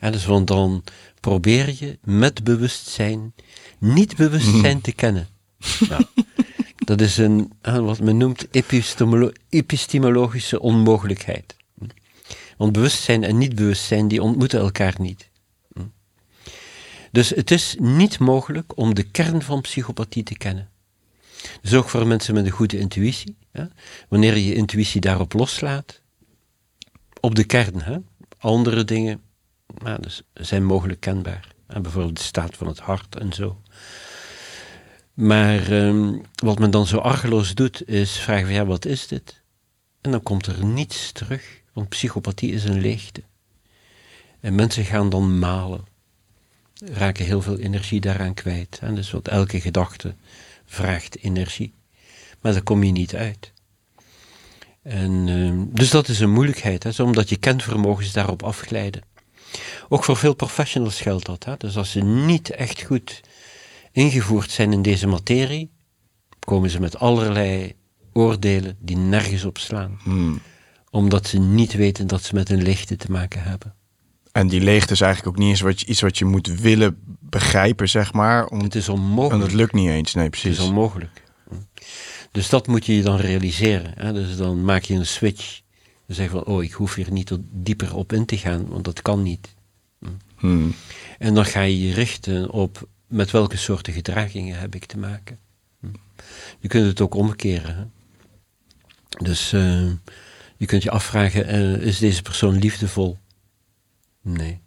En 0.00 0.12
dus 0.12 0.24
want 0.24 0.46
dan 0.46 0.84
probeer 1.20 1.74
je 1.78 1.98
met 2.02 2.44
bewustzijn 2.44 3.34
niet 3.78 4.16
bewustzijn 4.16 4.80
te 4.88 4.92
kennen. 4.92 5.28
Ja. 5.88 6.08
Dat 6.84 7.00
is 7.00 7.16
een, 7.16 7.52
wat 7.62 8.00
men 8.00 8.16
noemt 8.16 8.46
epistemolo 8.50 9.32
epistemologische 9.48 10.60
onmogelijkheid. 10.60 11.56
Want 12.56 12.72
bewustzijn 12.72 13.24
en 13.24 13.38
niet-bewustzijn 13.38 14.08
die 14.08 14.22
ontmoeten 14.22 14.60
elkaar 14.60 14.94
niet. 14.98 15.30
Dus 17.10 17.30
het 17.30 17.50
is 17.50 17.76
niet 17.78 18.18
mogelijk 18.18 18.78
om 18.78 18.94
de 18.94 19.02
kern 19.02 19.42
van 19.42 19.60
psychopathie 19.60 20.22
te 20.22 20.36
kennen. 20.36 20.70
Dus 21.60 21.74
ook 21.74 21.88
voor 21.88 22.06
mensen 22.06 22.34
met 22.34 22.44
een 22.44 22.50
goede 22.50 22.78
intuïtie. 22.78 23.36
Hè? 23.50 23.64
Wanneer 24.08 24.34
je 24.34 24.44
je 24.44 24.54
intuïtie 24.54 25.00
daarop 25.00 25.32
loslaat, 25.32 26.00
op 27.20 27.34
de 27.34 27.44
kern, 27.44 27.80
hè? 27.80 27.96
andere 28.38 28.84
dingen 28.84 29.20
nou, 29.82 30.02
dus 30.02 30.22
zijn 30.32 30.64
mogelijk 30.64 31.00
kenbaar. 31.00 31.48
En 31.66 31.82
bijvoorbeeld 31.82 32.16
de 32.16 32.22
staat 32.22 32.56
van 32.56 32.66
het 32.66 32.78
hart 32.78 33.16
en 33.16 33.32
zo. 33.32 33.60
Maar 35.14 35.72
um, 35.72 36.22
wat 36.34 36.58
men 36.58 36.70
dan 36.70 36.86
zo 36.86 36.98
argeloos 36.98 37.54
doet, 37.54 37.88
is 37.88 38.18
vragen 38.18 38.44
van 38.44 38.54
ja, 38.54 38.66
wat 38.66 38.84
is 38.84 39.06
dit? 39.06 39.42
En 40.00 40.10
dan 40.10 40.22
komt 40.22 40.46
er 40.46 40.64
niets 40.64 41.12
terug, 41.12 41.60
want 41.72 41.88
psychopathie 41.88 42.52
is 42.52 42.64
een 42.64 42.80
leegte. 42.80 43.22
En 44.40 44.54
mensen 44.54 44.84
gaan 44.84 45.10
dan 45.10 45.38
malen, 45.38 45.84
raken 46.74 47.24
heel 47.24 47.42
veel 47.42 47.58
energie 47.58 48.00
daaraan 48.00 48.34
kwijt. 48.34 48.78
En 48.80 48.94
dus 48.94 49.10
wat 49.10 49.28
elke 49.28 49.60
gedachte 49.60 50.14
vraagt 50.64 51.18
energie. 51.18 51.74
Maar 52.40 52.52
daar 52.52 52.62
kom 52.62 52.82
je 52.82 52.92
niet 52.92 53.14
uit. 53.14 53.52
En, 54.82 55.26
uh, 55.26 55.62
dus 55.68 55.90
dat 55.90 56.08
is 56.08 56.20
een 56.20 56.32
moeilijkheid, 56.32 56.82
hè, 56.82 57.02
omdat 57.02 57.28
je 57.28 57.36
kenvermogens 57.36 58.12
daarop 58.12 58.42
afglijden. 58.42 59.02
Ook 59.88 60.04
voor 60.04 60.16
veel 60.16 60.34
professionals 60.34 61.00
geldt 61.00 61.26
dat. 61.26 61.44
Hè? 61.44 61.56
Dus 61.56 61.76
als 61.76 61.90
ze 61.90 62.00
niet 62.00 62.50
echt 62.50 62.82
goed 62.82 63.20
ingevoerd 63.94 64.50
zijn 64.50 64.72
in 64.72 64.82
deze 64.82 65.06
materie, 65.06 65.70
komen 66.38 66.70
ze 66.70 66.80
met 66.80 66.98
allerlei 66.98 67.72
oordelen 68.12 68.76
die 68.80 68.96
nergens 68.96 69.44
op 69.44 69.58
slaan. 69.58 69.98
Hmm. 70.02 70.40
Omdat 70.90 71.26
ze 71.26 71.38
niet 71.38 71.72
weten 71.72 72.06
dat 72.06 72.22
ze 72.22 72.34
met 72.34 72.50
een 72.50 72.62
leegte 72.62 72.96
te 72.96 73.10
maken 73.10 73.42
hebben. 73.42 73.74
En 74.32 74.48
die 74.48 74.60
leegte 74.60 74.92
is 74.92 75.00
eigenlijk 75.00 75.36
ook 75.36 75.42
niet 75.42 75.50
eens 75.50 75.60
wat 75.60 75.80
je, 75.80 75.86
iets 75.86 76.00
wat 76.00 76.18
je 76.18 76.24
moet 76.24 76.46
willen 76.46 76.98
begrijpen, 77.20 77.88
zeg 77.88 78.12
maar. 78.12 78.46
Om, 78.46 78.60
het 78.60 78.74
is 78.74 78.88
onmogelijk. 78.88 79.30
Want 79.30 79.42
het 79.42 79.52
lukt 79.52 79.72
niet 79.72 79.88
eens, 79.88 80.14
nee, 80.14 80.30
precies. 80.30 80.50
Het 80.50 80.58
is 80.58 80.68
onmogelijk. 80.68 81.22
Dus 82.30 82.48
dat 82.48 82.66
moet 82.66 82.86
je 82.86 82.96
je 82.96 83.02
dan 83.02 83.16
realiseren. 83.16 83.92
Hè? 83.94 84.12
Dus 84.12 84.36
dan 84.36 84.64
maak 84.64 84.82
je 84.82 84.94
een 84.94 85.06
switch. 85.06 85.60
Dan 86.06 86.16
zeg 86.16 86.24
je 86.24 86.30
van, 86.30 86.44
oh, 86.44 86.62
ik 86.62 86.72
hoef 86.72 86.94
hier 86.94 87.12
niet 87.12 87.38
dieper 87.50 87.94
op 87.94 88.12
in 88.12 88.24
te 88.24 88.38
gaan, 88.38 88.66
want 88.68 88.84
dat 88.84 89.02
kan 89.02 89.22
niet. 89.22 89.54
Hmm. 90.36 90.74
En 91.18 91.34
dan 91.34 91.44
ga 91.44 91.60
je 91.60 91.86
je 91.86 91.94
richten 91.94 92.50
op 92.50 92.88
met 93.14 93.30
welke 93.30 93.56
soorten 93.56 93.92
gedragingen 93.92 94.58
heb 94.58 94.74
ik 94.74 94.84
te 94.84 94.98
maken. 94.98 95.38
Je 96.58 96.68
kunt 96.68 96.86
het 96.86 97.00
ook 97.00 97.14
omkeren. 97.14 97.76
Hè? 97.76 97.84
Dus 99.24 99.52
uh, 99.52 99.90
je 100.56 100.66
kunt 100.66 100.82
je 100.82 100.90
afvragen, 100.90 101.54
uh, 101.54 101.86
is 101.86 101.98
deze 101.98 102.22
persoon 102.22 102.58
liefdevol? 102.58 103.18
Nee. 104.22 104.60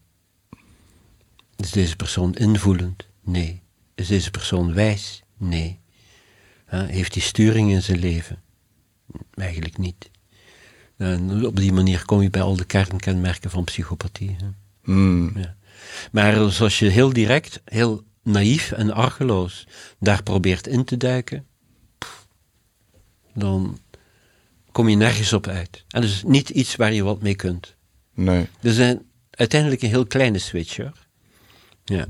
Is 1.55 1.71
deze 1.71 1.95
persoon 1.95 2.35
invoelend? 2.35 3.07
Nee. 3.21 3.61
Is 3.95 4.07
deze 4.07 4.31
persoon 4.31 4.73
wijs? 4.73 5.23
Nee. 5.37 5.79
heeft 6.67 7.13
hij 7.13 7.23
sturing 7.23 7.71
in 7.71 7.81
zijn 7.81 7.99
leven? 7.99 8.41
Eigenlijk 9.33 9.77
niet. 9.77 10.09
En 10.97 11.45
op 11.45 11.55
die 11.55 11.73
manier 11.73 12.05
kom 12.05 12.21
je 12.21 12.29
bij 12.29 12.41
al 12.41 12.55
de 12.55 12.65
kernkenmerken 12.65 13.49
van 13.49 13.63
psychopathie. 13.63 14.35
Hmm. 14.83 15.37
Ja. 15.37 15.55
Maar 16.11 16.51
zoals 16.51 16.79
je 16.79 16.89
heel 16.89 17.13
direct, 17.13 17.61
heel 17.65 18.03
naïef 18.27 18.71
en 18.71 18.93
argeloos 18.93 19.67
daar 19.99 20.23
probeert 20.23 20.67
in 20.67 20.83
te 20.83 20.97
duiken, 20.97 21.45
dan 23.33 23.79
kom 24.71 24.89
je 24.89 24.95
nergens 24.95 25.33
op 25.33 25.47
uit. 25.47 25.83
En 25.87 26.01
dat 26.01 26.09
is 26.09 26.23
niet 26.23 26.49
iets 26.49 26.75
waar 26.75 26.93
je 26.93 27.03
wat 27.03 27.21
mee 27.21 27.35
kunt. 27.35 27.75
Nee. 28.13 28.47
Er 28.61 28.73
zijn 28.73 29.01
uiteindelijk 29.31 29.81
een 29.81 29.89
heel 29.89 30.05
kleine 30.05 30.39
switcher. 30.39 30.91
Ja. 31.85 32.05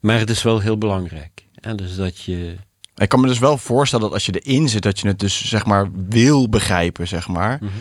Maar 0.00 0.18
het 0.18 0.30
is 0.30 0.42
wel 0.42 0.60
heel 0.60 0.78
belangrijk. 0.78 1.46
En 1.54 1.76
dus 1.76 1.96
dat 1.96 2.20
je. 2.20 2.56
Ik 2.96 3.08
kan 3.08 3.20
me 3.20 3.26
dus 3.26 3.38
wel 3.38 3.58
voorstellen 3.58 4.04
dat 4.04 4.14
als 4.14 4.26
je 4.26 4.40
erin 4.40 4.68
zit, 4.68 4.82
dat 4.82 5.00
je 5.00 5.08
het 5.08 5.18
dus 5.18 5.48
zeg 5.48 5.66
maar 5.66 5.88
wil 6.08 6.48
begrijpen, 6.48 7.08
zeg 7.08 7.28
maar. 7.28 7.58
Mhm. 7.60 7.72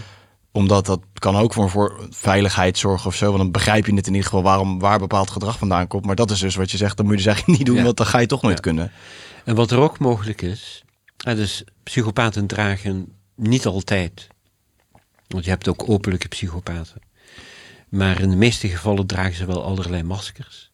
Omdat 0.58 0.86
dat 0.86 1.02
kan 1.14 1.36
ook 1.36 1.54
voor, 1.54 1.70
voor 1.70 2.08
veiligheid 2.10 2.78
zorgen 2.78 3.08
of 3.08 3.16
zo. 3.16 3.26
Want 3.26 3.38
dan 3.38 3.52
begrijp 3.52 3.86
je 3.86 3.96
het 3.96 4.08
in 4.08 4.14
ieder 4.14 4.28
geval 4.30 4.44
waarom 4.44 4.80
waar 4.80 5.00
bepaald 5.00 5.30
gedrag 5.30 5.58
vandaan 5.58 5.88
komt. 5.88 6.06
Maar 6.06 6.16
dat 6.16 6.32
is 6.32 6.40
dus 6.40 6.56
wat 6.56 6.72
je 6.72 6.78
zegt, 6.78 6.98
dan 6.98 7.06
moet 7.06 7.18
je 7.20 7.24
dus 7.24 7.34
eigenlijk 7.34 7.58
niet 7.60 7.68
doen, 7.68 7.78
Ja. 7.78 7.84
want 7.84 7.98
dan 7.98 8.06
ga 8.06 8.20
je 8.20 8.26
toch 8.28 8.42
nooit 8.42 8.56
Ja. 8.56 8.62
kunnen. 8.62 8.92
En 9.46 9.56
wat 9.56 9.72
er 9.72 9.80
ook 9.80 10.00
mogelijk 10.00 10.42
is. 10.42 10.84
Dus 11.18 11.64
psychopaten 11.84 12.48
dragen 12.48 13.12
niet 13.36 13.66
altijd. 13.66 14.28
Want 15.28 15.44
je 15.44 15.50
hebt 15.50 15.68
ook 15.68 15.90
openlijke 15.90 16.28
psychopaten. 16.28 17.02
Maar 17.90 18.22
in 18.22 18.30
de 18.30 18.36
meeste 18.36 18.68
gevallen 18.68 19.08
dragen 19.08 19.36
ze 19.36 19.46
wel 19.46 19.64
allerlei 19.64 20.04
maskers. 20.04 20.72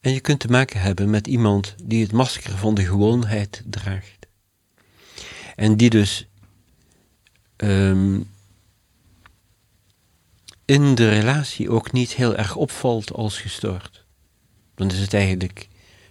En 0.00 0.12
je 0.12 0.20
kunt 0.20 0.40
te 0.40 0.48
maken 0.48 0.80
hebben 0.80 1.10
met 1.10 1.26
iemand 1.26 1.74
die 1.84 2.02
het 2.02 2.12
masker 2.12 2.56
van 2.58 2.74
de 2.74 2.84
gewoonheid 2.86 3.62
draagt. 3.66 4.26
En 5.56 5.76
die 5.76 5.90
dus 5.90 6.26
ehm, 7.56 8.20
in 10.66 10.94
de 10.94 11.08
relatie 11.08 11.70
ook 11.70 11.92
niet 11.92 12.14
heel 12.14 12.36
erg 12.36 12.56
opvalt 12.56 13.12
als 13.12 13.40
gestoord. 13.40 14.04
Dan 14.74 14.90
is 14.90 14.98
het 14.98 15.14
eigenlijk 15.14 15.68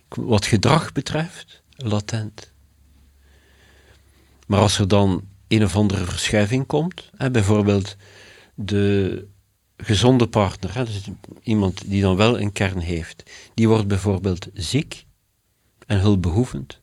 wat 0.09 0.45
gedrag 0.45 0.91
betreft 0.91 1.63
latent. 1.75 2.53
Maar 4.47 4.59
als 4.59 4.79
er 4.79 4.87
dan 4.87 5.27
een 5.47 5.63
of 5.63 5.75
andere 5.75 6.05
verschuiving 6.05 6.65
komt, 6.65 7.09
hè, 7.15 7.31
bijvoorbeeld 7.31 7.95
de 8.53 9.27
gezonde 9.77 10.27
partner, 10.27 10.75
hè, 10.75 10.85
dus 10.85 11.09
iemand 11.41 11.89
die 11.89 12.01
dan 12.01 12.15
wel 12.15 12.39
een 12.39 12.51
kern 12.51 12.79
heeft, 12.79 13.31
die 13.53 13.67
wordt 13.67 13.87
bijvoorbeeld 13.87 14.47
ziek 14.53 15.05
en 15.85 15.99
hulpbehoevend. 15.99 16.81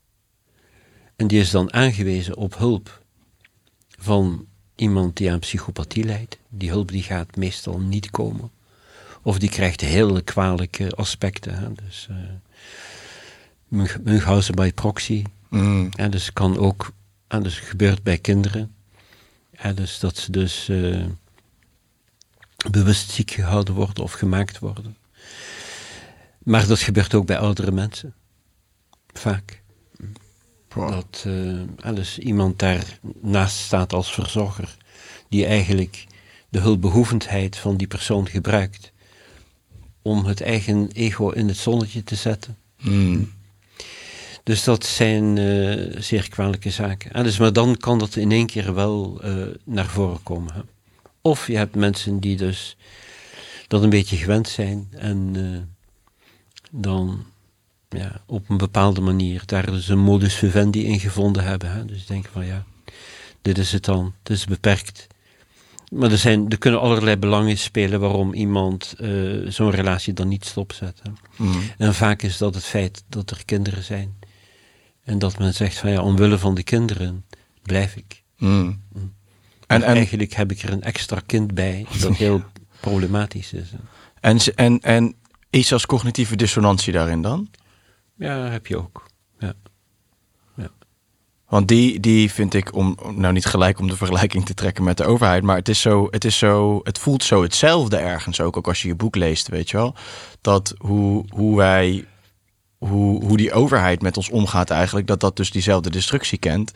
En 1.17 1.27
die 1.27 1.41
is 1.41 1.51
dan 1.51 1.73
aangewezen 1.73 2.37
op 2.37 2.57
hulp 2.59 3.05
van 3.99 4.47
iemand 4.83 5.17
die 5.17 5.31
aan 5.31 5.39
psychopathie 5.39 6.05
lijdt. 6.05 6.39
Die 6.49 6.71
hulp 6.71 6.91
die 6.91 7.03
gaat 7.03 7.37
meestal 7.37 7.81
niet 7.81 8.11
komen. 8.11 8.51
Of 9.23 9.39
die 9.39 9.49
krijgt 9.49 9.81
hele 9.81 10.23
kwalijke 10.23 10.91
aspecten. 10.91 11.55
Hè. 11.59 11.73
Dus, 11.73 12.09
Münch- 13.69 13.99
Münchhausen 14.03 14.55
by 14.55 14.73
proxy. 14.73 15.25
Mm. 15.49 15.89
En 15.97 16.11
dus 16.11 16.33
kan 16.33 16.59
ook, 16.59 16.93
en 17.29 17.43
dus 17.43 17.59
gebeurt 17.59 18.03
bij 18.03 18.19
kinderen. 18.19 18.75
En 19.51 19.75
dus 19.75 19.99
dat 19.99 20.17
ze 20.17 20.31
dus 20.31 20.69
eh, 20.69 21.05
bewust 22.71 23.11
ziek 23.11 23.31
gehouden 23.31 23.75
worden 23.75 24.05
of 24.05 24.13
gemaakt 24.13 24.59
worden. 24.59 24.97
Maar 26.39 26.67
dat 26.67 26.79
gebeurt 26.81 27.15
ook 27.15 27.27
bij 27.27 27.39
oudere 27.39 27.73
mensen. 27.73 28.15
Vaak. 29.13 29.62
Dat 30.75 31.23
eh, 31.27 31.33
en 31.87 31.95
dus 31.95 32.19
iemand 32.19 32.59
daarnaast 32.59 33.57
staat 33.57 33.93
als 33.93 34.13
verzorger, 34.13 34.77
die 35.29 35.47
eigenlijk 35.47 36.07
de 36.49 36.59
hulpbehoevendheid 36.59 37.57
van 37.57 37.77
die 37.77 37.87
persoon 37.87 38.29
gebruikt 38.29 38.93
om 40.03 40.25
het 40.25 40.41
eigen 40.41 40.91
ego 40.93 41.31
in 41.31 41.49
het 41.49 41.57
zonnetje 41.57 42.05
te 42.05 42.15
zetten. 42.15 42.57
Mm. 42.81 43.33
Dus 44.43 44.65
dat 44.65 44.87
zijn 44.87 45.39
eh, 45.39 46.01
zeer 46.01 46.29
kwalijke 46.29 46.71
zaken. 46.71 47.13
En 47.13 47.25
dus, 47.25 47.39
maar 47.39 47.53
dan 47.53 47.77
kan 47.77 47.99
dat 47.99 48.17
in 48.17 48.33
één 48.33 48.47
keer 48.47 48.75
wel 48.75 49.21
eh, 49.23 49.47
naar 49.65 49.87
voren 49.87 50.23
komen. 50.23 50.55
Hè. 50.55 50.61
Of 51.21 51.47
je 51.47 51.57
hebt 51.57 51.75
mensen 51.75 52.21
die 52.21 52.37
dus 52.37 52.77
dat 53.69 53.83
een 53.83 53.91
beetje 53.91 54.17
gewend 54.17 54.49
zijn 54.49 54.89
en 54.91 55.33
eh, 55.35 55.61
dan 56.71 57.25
ja, 57.93 58.21
op 58.27 58.49
een 58.49 58.57
bepaalde 58.57 59.01
manier 59.01 59.43
daar 59.47 59.67
dus 59.67 59.89
een 59.89 59.99
modus 59.99 60.35
vivendi 60.35 60.85
in 60.85 61.01
gevonden 61.01 61.45
hebben. 61.45 61.73
Hè. 61.73 61.85
Dus 61.85 62.07
denken 62.07 62.31
van 62.33 62.47
ja, 62.47 62.65
dit 63.43 63.59
is 63.59 63.73
het 63.73 63.85
dan, 63.85 64.15
het 64.23 64.33
is 64.33 64.45
beperkt. 64.45 65.07
Maar 65.91 66.11
er, 66.11 66.19
zijn, 66.19 66.49
er 66.49 66.59
kunnen 66.59 66.81
allerlei 66.81 67.17
belangen 67.17 67.59
spelen 67.59 68.01
waarom 68.01 68.33
iemand 68.33 68.95
eh, 68.99 69.11
zo'n 69.49 69.71
relatie 69.71 70.13
dan 70.13 70.29
niet 70.29 70.45
stopzet. 70.45 71.01
Hè. 71.03 71.11
Mm. 71.37 71.63
En 71.79 71.95
vaak 71.95 72.23
is 72.23 72.37
dat 72.37 72.55
het 72.55 72.65
feit 72.65 73.05
dat 73.09 73.31
er 73.31 73.45
kinderen 73.45 73.83
zijn. 73.83 74.15
En 75.05 75.19
dat 75.19 75.39
men 75.39 75.55
zegt 75.55 75.79
van 75.79 75.91
ja, 75.91 76.03
omwille 76.03 76.39
van 76.39 76.55
de 76.55 76.63
kinderen 76.63 77.25
blijf 77.63 77.97
ik. 77.97 78.23
Mm. 78.39 78.81
En, 78.93 79.15
En, 79.67 79.83
en, 79.83 79.95
eigenlijk 79.95 80.33
heb 80.33 80.51
ik 80.51 80.63
er 80.63 80.73
een 80.73 80.83
extra 80.83 81.21
kind 81.27 81.55
bij 81.55 81.87
dat 82.01 82.17
heel 82.17 82.43
problematisch 82.81 83.53
is. 83.53 83.71
hè. 83.71 83.79
en, 84.21 84.39
en, 84.55 84.81
en 84.81 85.15
iets 85.51 85.73
als 85.73 85.87
cognitieve 85.87 86.37
dissonantie 86.37 86.93
daarin 86.93 87.23
dan? 87.23 87.49
Ja, 88.17 88.51
heb 88.51 88.67
je 88.67 88.77
ook. 88.77 89.07
Ja. 89.39 89.55
Want 91.53 91.69
die, 91.69 92.01
die 92.01 92.33
vind 92.33 92.55
ik, 92.55 92.75
om 92.75 92.97
nou 93.15 93.33
niet 93.33 93.47
gelijk 93.47 93.79
om 93.79 93.89
de 93.89 93.97
vergelijking 93.97 94.47
te 94.47 94.55
trekken 94.55 94.85
met 94.85 94.97
de 94.97 95.05
overheid, 95.05 95.43
maar 95.43 95.57
het 95.57 95.69
is 95.69 95.81
zo, 95.81 96.09
het 96.11 96.25
is 96.25 96.39
zo, 96.39 96.81
het 96.83 96.99
voelt 96.99 97.25
zo 97.25 97.43
hetzelfde 97.43 97.97
ergens 97.97 98.41
ook, 98.41 98.57
ook 98.57 98.69
als 98.69 98.83
je 98.83 98.89
je 98.89 98.95
boek 98.95 99.17
leest, 99.17 99.49
weet 99.49 99.71
je 99.71 99.77
wel. 99.77 99.95
Dat 100.41 100.75
hoe, 100.79 101.25
hoe 101.29 101.57
wij, 101.57 102.07
hoe, 102.79 103.25
hoe 103.25 103.37
die 103.37 103.53
overheid 103.53 104.03
met 104.03 104.17
ons 104.17 104.31
omgaat 104.31 104.71
eigenlijk, 104.71 105.07
dat 105.07 105.21
dat 105.21 105.37
dus 105.37 105.51
diezelfde 105.51 105.91
destructie 105.91 106.39
kent. 106.39 106.73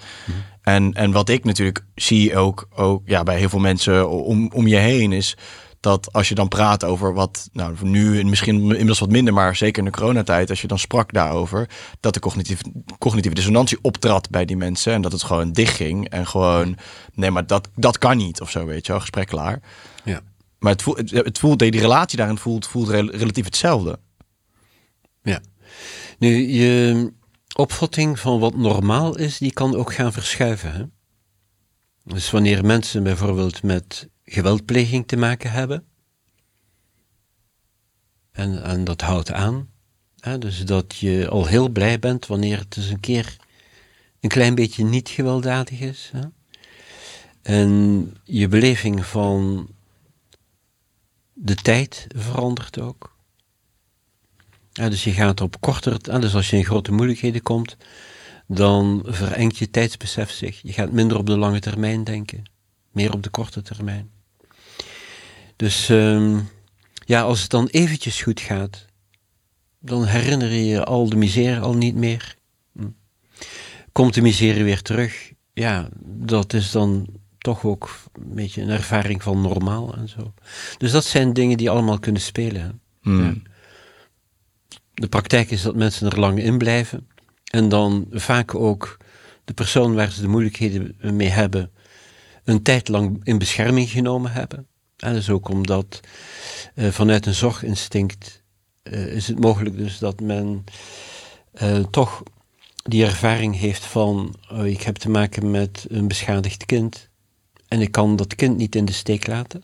En, 0.62 0.92
en 0.92 1.12
wat 1.12 1.28
ik 1.28 1.44
natuurlijk 1.44 1.84
zie 1.94 2.36
ook, 2.36 2.68
ook 2.74 3.02
ja, 3.04 3.22
bij 3.22 3.38
heel 3.38 3.48
veel 3.48 3.58
mensen 3.58 4.10
om, 4.10 4.50
om 4.54 4.66
je 4.66 4.76
heen 4.76 5.12
is 5.12 5.36
dat 5.86 6.12
als 6.12 6.28
je 6.28 6.34
dan 6.34 6.48
praat 6.48 6.84
over 6.84 7.14
wat, 7.14 7.48
nou 7.52 7.74
nu 7.82 8.24
misschien 8.24 8.56
inmiddels 8.60 8.98
wat 8.98 9.10
minder, 9.10 9.34
maar 9.34 9.56
zeker 9.56 9.78
in 9.78 9.90
de 9.90 9.98
coronatijd, 9.98 10.50
als 10.50 10.60
je 10.60 10.66
dan 10.66 10.78
sprak 10.78 11.12
daarover, 11.12 11.68
dat 12.00 12.14
de 12.14 12.20
cognitieve, 12.20 12.62
cognitieve 12.98 13.36
dissonantie 13.36 13.78
optrad 13.82 14.30
bij 14.30 14.44
die 14.44 14.56
mensen 14.56 14.92
en 14.92 15.02
dat 15.02 15.12
het 15.12 15.22
gewoon 15.22 15.52
dichtging 15.52 16.08
en 16.08 16.26
gewoon, 16.26 16.76
nee, 17.14 17.30
maar 17.30 17.46
dat, 17.46 17.68
dat 17.74 17.98
kan 17.98 18.16
niet 18.16 18.40
of 18.40 18.50
zo, 18.50 18.64
weet 18.64 18.86
je 18.86 18.92
wel, 18.92 19.00
gesprek 19.00 19.26
klaar. 19.26 19.60
Ja. 20.04 20.20
Maar 20.58 20.72
het 20.72 20.82
voelt, 20.82 21.10
het, 21.10 21.38
voelt, 21.38 21.58
die 21.58 21.80
relatie 21.80 22.18
daarin 22.18 22.38
voelt, 22.38 22.66
voelt 22.66 22.88
rel- 22.88 23.10
relatief 23.10 23.44
hetzelfde. 23.44 23.98
ja. 25.22 25.40
Nu, 26.18 26.48
je 26.48 27.12
opvatting 27.54 28.18
van 28.18 28.38
wat 28.38 28.56
normaal 28.56 29.18
is, 29.18 29.38
die 29.38 29.52
kan 29.52 29.76
ook 29.76 29.94
gaan 29.94 30.12
verschuiven. 30.12 30.72
Hè? 30.72 30.82
Dus 32.04 32.30
wanneer 32.30 32.64
mensen 32.64 33.02
bijvoorbeeld 33.02 33.62
met 33.62 34.08
geweldpleging 34.26 35.06
te 35.06 35.16
maken 35.16 35.50
hebben, 35.50 35.84
en, 38.36 38.62
en 38.62 38.84
dat 38.84 39.00
houdt 39.00 39.32
aan, 39.32 39.68
hè? 40.20 40.38
dus 40.38 40.64
dat 40.64 40.96
je 40.96 41.28
al 41.28 41.46
heel 41.46 41.68
blij 41.68 41.98
bent 41.98 42.26
wanneer 42.26 42.58
het 42.58 42.76
eens 42.76 42.88
een 42.88 43.00
keer 43.00 43.36
een 44.20 44.28
klein 44.28 44.54
beetje 44.54 44.84
niet 44.84 45.08
gewelddadig 45.08 45.80
is. 45.80 46.10
Hè? 46.12 46.22
En 47.42 48.12
je 48.24 48.48
beleving 48.48 49.06
van 49.06 49.68
de 51.32 51.54
tijd 51.54 52.06
verandert 52.16 52.80
ook. 52.80 53.16
Dus 54.72 55.04
je 55.04 55.12
gaat 55.12 55.40
op 55.40 55.60
kortere, 55.60 55.98
ah, 56.10 56.20
dus 56.20 56.34
als 56.34 56.50
je 56.50 56.56
in 56.56 56.64
grote 56.64 56.92
moeilijkheden 56.92 57.42
komt, 57.42 57.76
dan 58.46 59.02
verengt 59.06 59.56
je 59.56 59.70
tijdsbesef 59.70 60.30
zich. 60.30 60.62
Je 60.62 60.72
gaat 60.72 60.92
minder 60.92 61.16
op 61.16 61.26
de 61.26 61.36
lange 61.36 61.60
termijn 61.60 62.04
denken, 62.04 62.42
meer 62.90 63.12
op 63.12 63.22
de 63.22 63.30
korte 63.30 63.62
termijn. 63.62 64.10
Dus 65.56 65.88
ehm, 65.88 66.38
ja, 67.04 67.22
als 67.22 67.42
het 67.42 67.50
dan 67.50 67.66
eventjes 67.66 68.22
goed 68.22 68.40
gaat, 68.40 68.86
dan 69.80 70.04
herinner 70.04 70.52
je 70.52 70.64
je 70.64 70.84
al 70.84 71.08
de 71.08 71.16
misère 71.16 71.60
al 71.60 71.74
niet 71.74 71.94
meer. 71.94 72.36
Hm. 72.72 72.88
Komt 73.92 74.14
de 74.14 74.22
misère 74.22 74.62
weer 74.62 74.82
terug, 74.82 75.32
ja, 75.52 75.88
dat 76.04 76.52
is 76.52 76.70
dan 76.70 77.06
toch 77.38 77.64
ook 77.64 77.98
een 78.12 78.34
beetje 78.34 78.62
een 78.62 78.68
ervaring 78.68 79.22
van 79.22 79.40
normaal 79.40 79.94
en 79.94 80.08
zo. 80.08 80.34
Dus 80.78 80.92
dat 80.92 81.04
zijn 81.04 81.32
dingen 81.32 81.56
die 81.56 81.70
allemaal 81.70 81.98
kunnen 81.98 82.22
spelen. 82.22 82.80
hè. 83.00 83.10
Ja. 83.10 83.34
De 84.94 85.08
praktijk 85.08 85.50
is 85.50 85.62
dat 85.62 85.74
mensen 85.74 86.10
er 86.10 86.20
lang 86.20 86.38
in 86.38 86.58
blijven 86.58 87.08
en 87.44 87.68
dan 87.68 88.06
vaak 88.10 88.54
ook 88.54 88.96
de 89.44 89.52
persoon 89.52 89.94
waar 89.94 90.10
ze 90.10 90.20
de 90.20 90.28
moeilijkheden 90.28 90.96
mee 91.00 91.28
hebben, 91.28 91.70
een 92.44 92.62
tijd 92.62 92.88
lang 92.88 93.20
in 93.24 93.38
bescherming 93.38 93.90
genomen 93.90 94.32
hebben. 94.32 94.66
En 94.96 95.12
dat 95.12 95.22
is 95.22 95.30
ook 95.30 95.48
omdat 95.48 96.00
eh, 96.74 96.88
vanuit 96.88 97.26
een 97.26 97.34
zorginstinct 97.34 98.42
eh, 98.82 99.06
is 99.06 99.28
het 99.28 99.40
mogelijk 99.40 99.76
dus 99.76 99.98
dat 99.98 100.20
men 100.20 100.64
eh, 101.52 101.78
toch 101.78 102.22
die 102.82 103.04
ervaring 103.04 103.58
heeft 103.58 103.84
van 103.84 104.36
oh, 104.50 104.66
ik 104.66 104.82
heb 104.82 104.96
te 104.96 105.10
maken 105.10 105.50
met 105.50 105.86
een 105.88 106.08
beschadigd 106.08 106.66
kind 106.66 107.08
en 107.68 107.80
ik 107.80 107.92
kan 107.92 108.16
dat 108.16 108.34
kind 108.34 108.56
niet 108.56 108.74
in 108.74 108.84
de 108.84 108.92
steek 108.92 109.26
laten. 109.26 109.62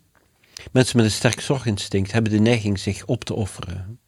Mensen 0.72 0.97
met 0.97 1.07
een 1.07 1.12
sterk 1.12 1.41
zorginstinct 1.41 2.12
hebben 2.12 2.33
de 2.33 2.39
neiging 2.39 2.78
zich 2.78 3.07
op 3.07 3.24
te 3.24 3.35
offeren. 3.35 3.99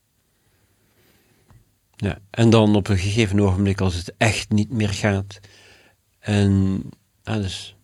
Ja, 1.97 2.19
en 2.31 2.51
dan 2.51 2.77
op 2.77 2.89
een 2.89 2.99
gegeven 2.99 3.41
ogenblik, 3.41 3.81
als 3.81 3.95
het 3.95 4.15
echt 4.17 4.51
niet 4.51 4.71
meer 4.71 4.89
gaat, 4.89 5.41
en 6.19 6.83
ja, 7.23 7.39
dus, 7.39 7.77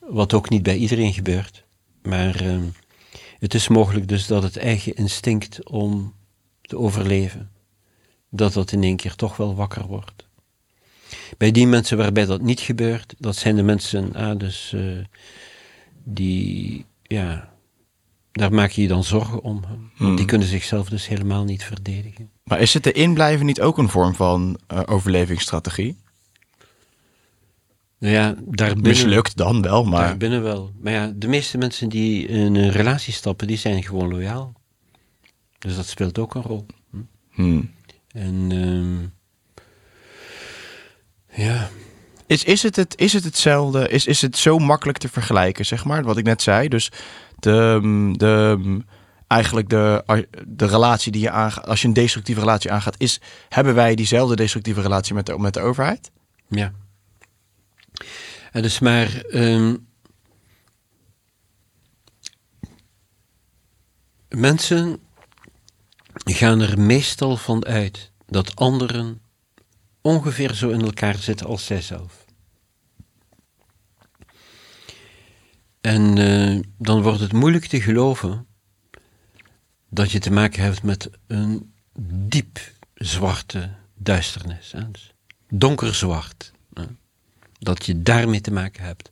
wat 0.00 0.34
ook 0.34 0.48
niet 0.48 0.62
bij 0.62 0.76
iedereen 0.76 1.12
gebeurt, 1.12 1.64
maar 2.02 2.34
ehm, 2.40 2.64
het 3.38 3.54
is 3.54 3.68
mogelijk 3.68 4.08
dus 4.08 4.26
dat 4.26 4.42
het 4.42 4.56
eigen 4.56 4.94
instinct 4.94 5.68
om 5.68 6.14
te 6.62 6.78
overleven, 6.78 7.50
dat 8.30 8.52
dat 8.52 8.72
in 8.72 8.82
één 8.82 8.96
keer 8.96 9.14
toch 9.14 9.36
wel 9.36 9.54
wakker 9.54 9.86
wordt. 9.86 10.28
Bij 11.38 11.50
die 11.50 11.66
mensen 11.66 11.96
waarbij 11.96 12.24
dat 12.26 12.40
niet 12.40 12.60
gebeurt, 12.60 13.14
dat 13.18 13.36
zijn 13.36 13.56
de 13.56 13.62
mensen 13.62 14.14
ah, 14.14 14.38
dus, 14.38 14.72
eh, 14.72 14.82
die, 16.04 16.84
ja, 17.02 17.52
daar 18.32 18.52
maak 18.52 18.70
je 18.70 18.82
je 18.82 18.88
dan 18.88 19.04
zorgen 19.04 19.42
om. 19.42 19.60
Die 19.98 20.06
Hmm. 20.06 20.26
kunnen 20.26 20.48
zichzelf 20.48 20.88
dus 20.88 21.08
helemaal 21.08 21.44
niet 21.44 21.64
verdedigen. 21.64 22.30
Maar 22.44 22.60
is 22.60 22.74
het 22.74 22.86
erin 22.86 23.14
blijven 23.14 23.46
niet 23.46 23.60
ook 23.60 23.78
een 23.78 23.88
vorm 23.88 24.14
van 24.14 24.58
eh, 24.66 24.82
overlevingsstrategie? 24.86 25.96
Nou 28.00 28.14
ja, 28.14 28.34
daarbinnen, 28.38 28.92
Mislukt 28.92 29.36
dan 29.36 29.62
wel, 29.62 29.84
maar... 29.84 30.06
daarbinnen 30.06 30.42
wel. 30.42 30.72
Maar 30.80 30.92
ja, 30.92 31.12
de 31.14 31.28
meeste 31.28 31.58
mensen 31.58 31.88
die 31.88 32.26
in 32.26 32.54
een 32.54 32.70
relatie 32.70 33.12
stappen, 33.12 33.46
die 33.46 33.56
zijn 33.56 33.82
gewoon 33.82 34.08
loyaal. 34.08 34.52
Dus 35.58 35.76
dat 35.76 35.86
speelt 35.86 36.18
ook 36.18 36.34
een 36.34 36.42
rol. 36.42 36.66
Hmm. 37.30 37.70
En 38.12 38.46
ehm, 38.50 39.08
ja, 41.42 41.68
Is, 42.26 42.44
is, 42.44 42.62
het 42.62 42.76
het, 42.76 42.98
is 42.98 43.12
het 43.12 43.24
hetzelfde? 43.24 43.88
Is, 43.88 44.06
is 44.06 44.22
het 44.22 44.36
zo 44.36 44.58
makkelijk 44.58 44.98
te 44.98 45.08
vergelijken, 45.08 45.66
zeg 45.66 45.84
maar? 45.84 46.02
Wat 46.02 46.16
ik 46.16 46.24
net 46.24 46.42
zei. 46.42 46.68
Dus 46.68 46.90
de, 47.38 47.80
de, 48.16 48.58
eigenlijk 49.26 49.68
de, 49.68 50.04
de 50.46 50.66
relatie 50.66 51.12
die 51.12 51.22
je 51.22 51.30
aangaat, 51.30 51.66
als 51.66 51.80
je 51.80 51.88
een 51.88 51.94
destructieve 51.94 52.40
relatie 52.40 52.72
aangaat, 52.72 52.94
is, 52.98 53.20
hebben 53.48 53.74
wij 53.74 53.94
diezelfde 53.94 54.36
destructieve 54.36 54.80
relatie 54.80 55.14
met 55.14 55.26
de, 55.26 55.38
met 55.38 55.54
de 55.54 55.60
overheid? 55.60 56.10
ja. 56.48 56.72
En 58.52 58.62
dus 58.62 58.78
maar 58.78 59.20
ehm, 59.20 59.76
mensen 64.28 65.00
gaan 66.24 66.60
er 66.60 66.80
meestal 66.80 67.36
van 67.36 67.64
uit 67.64 68.12
dat 68.26 68.56
anderen 68.56 69.20
ongeveer 70.00 70.54
zo 70.54 70.70
in 70.70 70.80
elkaar 70.80 71.16
zitten 71.16 71.46
als 71.46 71.66
zijzelf. 71.66 72.24
En 75.80 76.18
eh, 76.18 76.60
dan 76.78 77.02
wordt 77.02 77.20
het 77.20 77.32
moeilijk 77.32 77.66
te 77.66 77.80
geloven 77.80 78.46
dat 79.88 80.10
je 80.10 80.18
te 80.18 80.30
maken 80.30 80.62
hebt 80.62 80.82
met 80.82 81.10
een 81.26 81.74
diep 82.00 82.58
zwarte 82.94 83.74
duisternis. 83.94 84.72
Hè? 84.72 84.90
Dus 84.90 85.14
donkerzwart. 85.48 86.52
Hè? 86.72 86.84
Dat 87.60 87.86
je 87.86 88.02
daarmee 88.02 88.40
te 88.40 88.52
maken 88.52 88.84
hebt. 88.84 89.10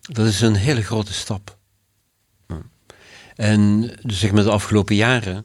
Dat 0.00 0.26
is 0.26 0.40
een 0.40 0.54
hele 0.54 0.82
grote 0.82 1.12
stap. 1.12 1.58
En 3.40 3.80
dus 4.02 4.18
zeg 4.18 4.30
de 4.30 4.50
afgelopen 4.50 4.94
jaren 4.94 5.44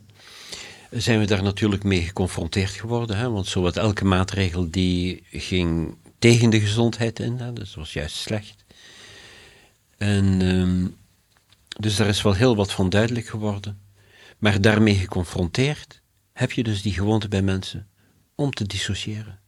zijn 0.89 1.19
we 1.19 1.25
daar 1.25 1.43
natuurlijk 1.43 1.83
mee 1.83 2.01
geconfronteerd 2.01 2.69
geworden. 2.69 3.17
Hè? 3.17 3.29
Want 3.29 3.47
zowat 3.47 3.77
elke 3.77 4.05
maatregel 4.05 4.69
die 4.71 5.23
ging 5.31 5.97
tegen 6.19 6.49
de 6.49 6.59
gezondheid 6.59 7.19
in. 7.19 7.37
Hè? 7.37 7.53
Dus 7.53 7.67
dat 7.67 7.75
was 7.75 7.93
juist 7.93 8.15
slecht. 8.15 8.65
En 9.97 10.41
ehm, 10.41 10.87
dus 11.79 11.95
daar 11.95 12.07
is 12.07 12.21
wel 12.21 12.33
heel 12.33 12.55
wat 12.55 12.71
van 12.71 12.89
duidelijk 12.89 13.27
geworden. 13.27 13.79
Maar 14.37 14.61
daarmee 14.61 14.95
geconfronteerd 14.95 16.01
heb 16.33 16.51
je 16.51 16.63
dus 16.63 16.81
die 16.81 16.93
gewoonte 16.93 17.27
bij 17.27 17.41
mensen 17.41 17.87
om 18.35 18.51
te 18.51 18.65
dissociëren. 18.65 19.39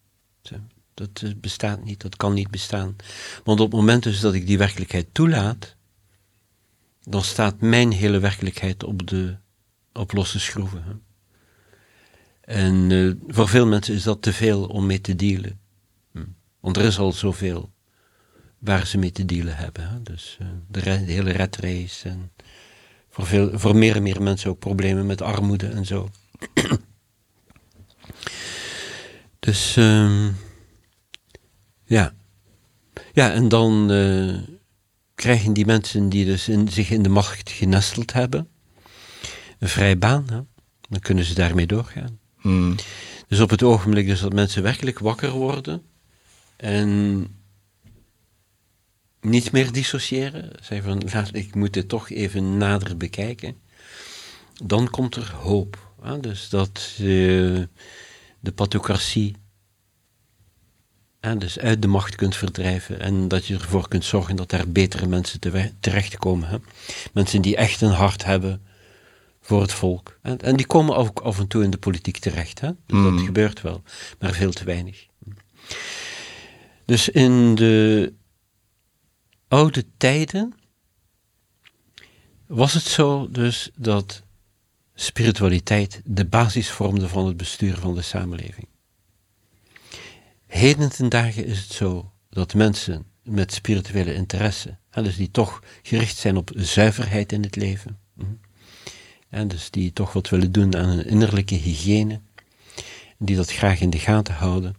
Dat 0.97 1.21
eh, 1.23 1.31
bestaat 1.35 1.83
niet, 1.83 2.01
dat 2.01 2.15
kan 2.15 2.33
niet 2.33 2.51
bestaan. 2.51 2.95
Want 3.43 3.59
op 3.59 3.71
het 3.71 3.79
moment 3.79 4.03
dus 4.03 4.19
dat 4.19 4.33
ik 4.33 4.47
die 4.47 4.57
werkelijkheid 4.57 5.07
toelaat, 5.11 5.75
dan 7.03 7.23
staat 7.23 7.61
mijn 7.61 7.91
hele 7.91 8.19
werkelijkheid 8.19 8.83
op, 8.83 9.07
de, 9.07 9.37
op 9.93 10.11
losse 10.11 10.39
schroeven. 10.39 10.83
Hè. 10.83 10.93
En 12.41 12.91
eh, 12.91 13.33
voor 13.33 13.47
veel 13.47 13.67
mensen 13.67 13.93
is 13.93 14.03
dat 14.03 14.21
te 14.21 14.33
veel 14.33 14.65
om 14.65 14.85
mee 14.85 15.01
te 15.01 15.15
dealen. 15.15 15.59
Hm. 16.11 16.25
Want 16.59 16.77
er 16.77 16.85
is 16.85 16.99
al 16.99 17.11
zoveel 17.11 17.71
waar 18.57 18.87
ze 18.87 18.97
mee 18.97 19.11
te 19.11 19.25
dealen 19.25 19.55
hebben. 19.55 19.89
Hè. 19.89 20.01
Dus 20.01 20.37
eh, 20.39 20.47
de, 20.67 20.89
hele 20.89 21.31
red 21.31 21.55
race 21.55 22.09
en 22.09 22.31
voor, 23.09 23.25
veel, 23.25 23.59
voor 23.59 23.75
meer 23.75 23.95
en 23.95 24.03
meer 24.03 24.21
mensen 24.21 24.49
ook 24.49 24.59
problemen 24.59 25.05
met 25.05 25.21
armoede 25.21 25.67
en 25.67 25.85
zo. 25.85 26.09
dus 29.39 29.75
ehm, 29.75 30.31
ja. 31.87 32.13
Ja, 33.13 33.31
en 33.31 33.49
dan 33.49 33.91
eh, 33.91 34.55
krijgen 35.15 35.53
die 35.53 35.65
mensen 35.65 36.09
die 36.09 36.25
dus 36.25 36.47
in, 36.47 36.69
zich 36.69 36.89
in 36.89 37.03
de 37.03 37.09
macht 37.09 37.49
genesteld 37.49 38.13
hebben, 38.13 38.47
een 39.59 39.69
vrije 39.69 39.97
baan. 39.97 40.25
Hè? 40.29 40.41
Dan 40.89 40.99
kunnen 40.99 41.23
ze 41.23 41.33
daarmee 41.33 41.67
doorgaan. 41.67 42.19
Hmm. 42.37 42.75
Dus 43.27 43.39
op 43.39 43.49
het 43.49 43.63
ogenblik 43.63 44.07
dus 44.07 44.19
dat 44.19 44.33
mensen 44.33 44.63
werkelijk 44.63 44.99
wakker 44.99 45.31
worden 45.31 45.81
en 46.57 47.27
niet 49.21 49.51
meer 49.51 49.71
dissociëren, 49.71 50.51
zeggen 50.61 50.89
van 50.89 51.09
laat, 51.13 51.29
ik 51.35 51.55
moet 51.55 51.73
dit 51.73 51.89
toch 51.89 52.09
even 52.09 52.57
nader 52.57 52.97
bekijken, 52.97 53.55
dan 54.63 54.89
komt 54.89 55.15
er 55.15 55.31
hoop. 55.31 55.91
Hè? 56.01 56.19
Dus 56.19 56.49
dat 56.49 56.93
je 56.97 57.67
de 58.39 58.51
pathocratie 58.51 59.35
hè, 61.27 61.37
dus 61.37 61.59
uit 61.59 61.81
de 61.81 61.87
macht 61.87 62.15
kunt 62.15 62.35
verdrijven 62.35 62.99
en 62.99 63.27
dat 63.27 63.45
je 63.45 63.53
ervoor 63.53 63.87
kunt 63.87 64.05
zorgen 64.05 64.35
dat 64.35 64.49
daar 64.49 64.69
betere 64.69 65.07
mensen 65.07 65.39
te 65.39 65.71
terechtkomen. 65.79 66.49
Hè? 66.49 66.57
Mensen 67.13 67.41
die 67.41 67.55
echt 67.55 67.81
een 67.81 67.91
hart 67.91 68.25
hebben 68.25 68.61
voor 69.41 69.61
het 69.61 69.73
volk. 69.73 70.19
En, 70.21 70.37
en 70.37 70.55
die 70.55 70.67
komen 70.67 70.95
ook 70.95 71.19
af 71.19 71.39
en 71.39 71.47
toe 71.47 71.63
in 71.63 71.69
de 71.69 71.77
politiek 71.77 72.17
terecht. 72.17 72.59
Hè? 72.59 72.71
Dus 72.85 73.03
dat 73.03 73.21
gebeurt 73.21 73.61
wel, 73.61 73.83
maar 74.19 74.33
veel 74.33 74.51
te 74.51 74.63
weinig. 74.63 75.05
Dus 76.85 77.09
in 77.09 77.55
de 77.55 78.13
oude 79.47 79.85
tijden 79.97 80.53
was 82.47 82.73
het 82.73 82.83
zo 82.83 83.31
dus 83.31 83.71
dat 83.75 84.23
spiritualiteit 84.93 86.01
de 86.05 86.25
basis 86.25 86.69
vormde 86.69 87.07
van 87.07 87.25
het 87.25 87.37
bestuur 87.37 87.77
van 87.77 87.95
de 87.95 88.01
samenleving. 88.01 88.67
Heden 90.47 90.89
ten 90.89 91.09
dagen 91.09 91.45
is 91.45 91.59
het 91.59 91.71
zo 91.71 92.11
dat 92.29 92.53
mensen 92.53 93.05
met 93.23 93.53
spirituele 93.53 94.13
interesse, 94.13 94.77
dus 94.91 95.15
die 95.15 95.31
toch 95.31 95.63
gericht 95.81 96.17
zijn 96.17 96.37
op 96.37 96.51
zuiverheid 96.55 97.31
in 97.31 97.43
het 97.43 97.55
leven, 97.55 97.99
en 99.29 99.47
dus 99.47 99.71
die 99.71 99.93
toch 99.93 100.13
wat 100.13 100.29
willen 100.29 100.51
doen 100.51 100.75
aan 100.75 100.89
hun 100.89 101.05
innerlijke 101.05 101.55
hygiëne, 101.55 102.21
die 103.17 103.35
dat 103.35 103.51
graag 103.51 103.79
in 103.79 103.89
de 103.89 103.99
gaten 103.99 104.33
houden, 104.33 104.75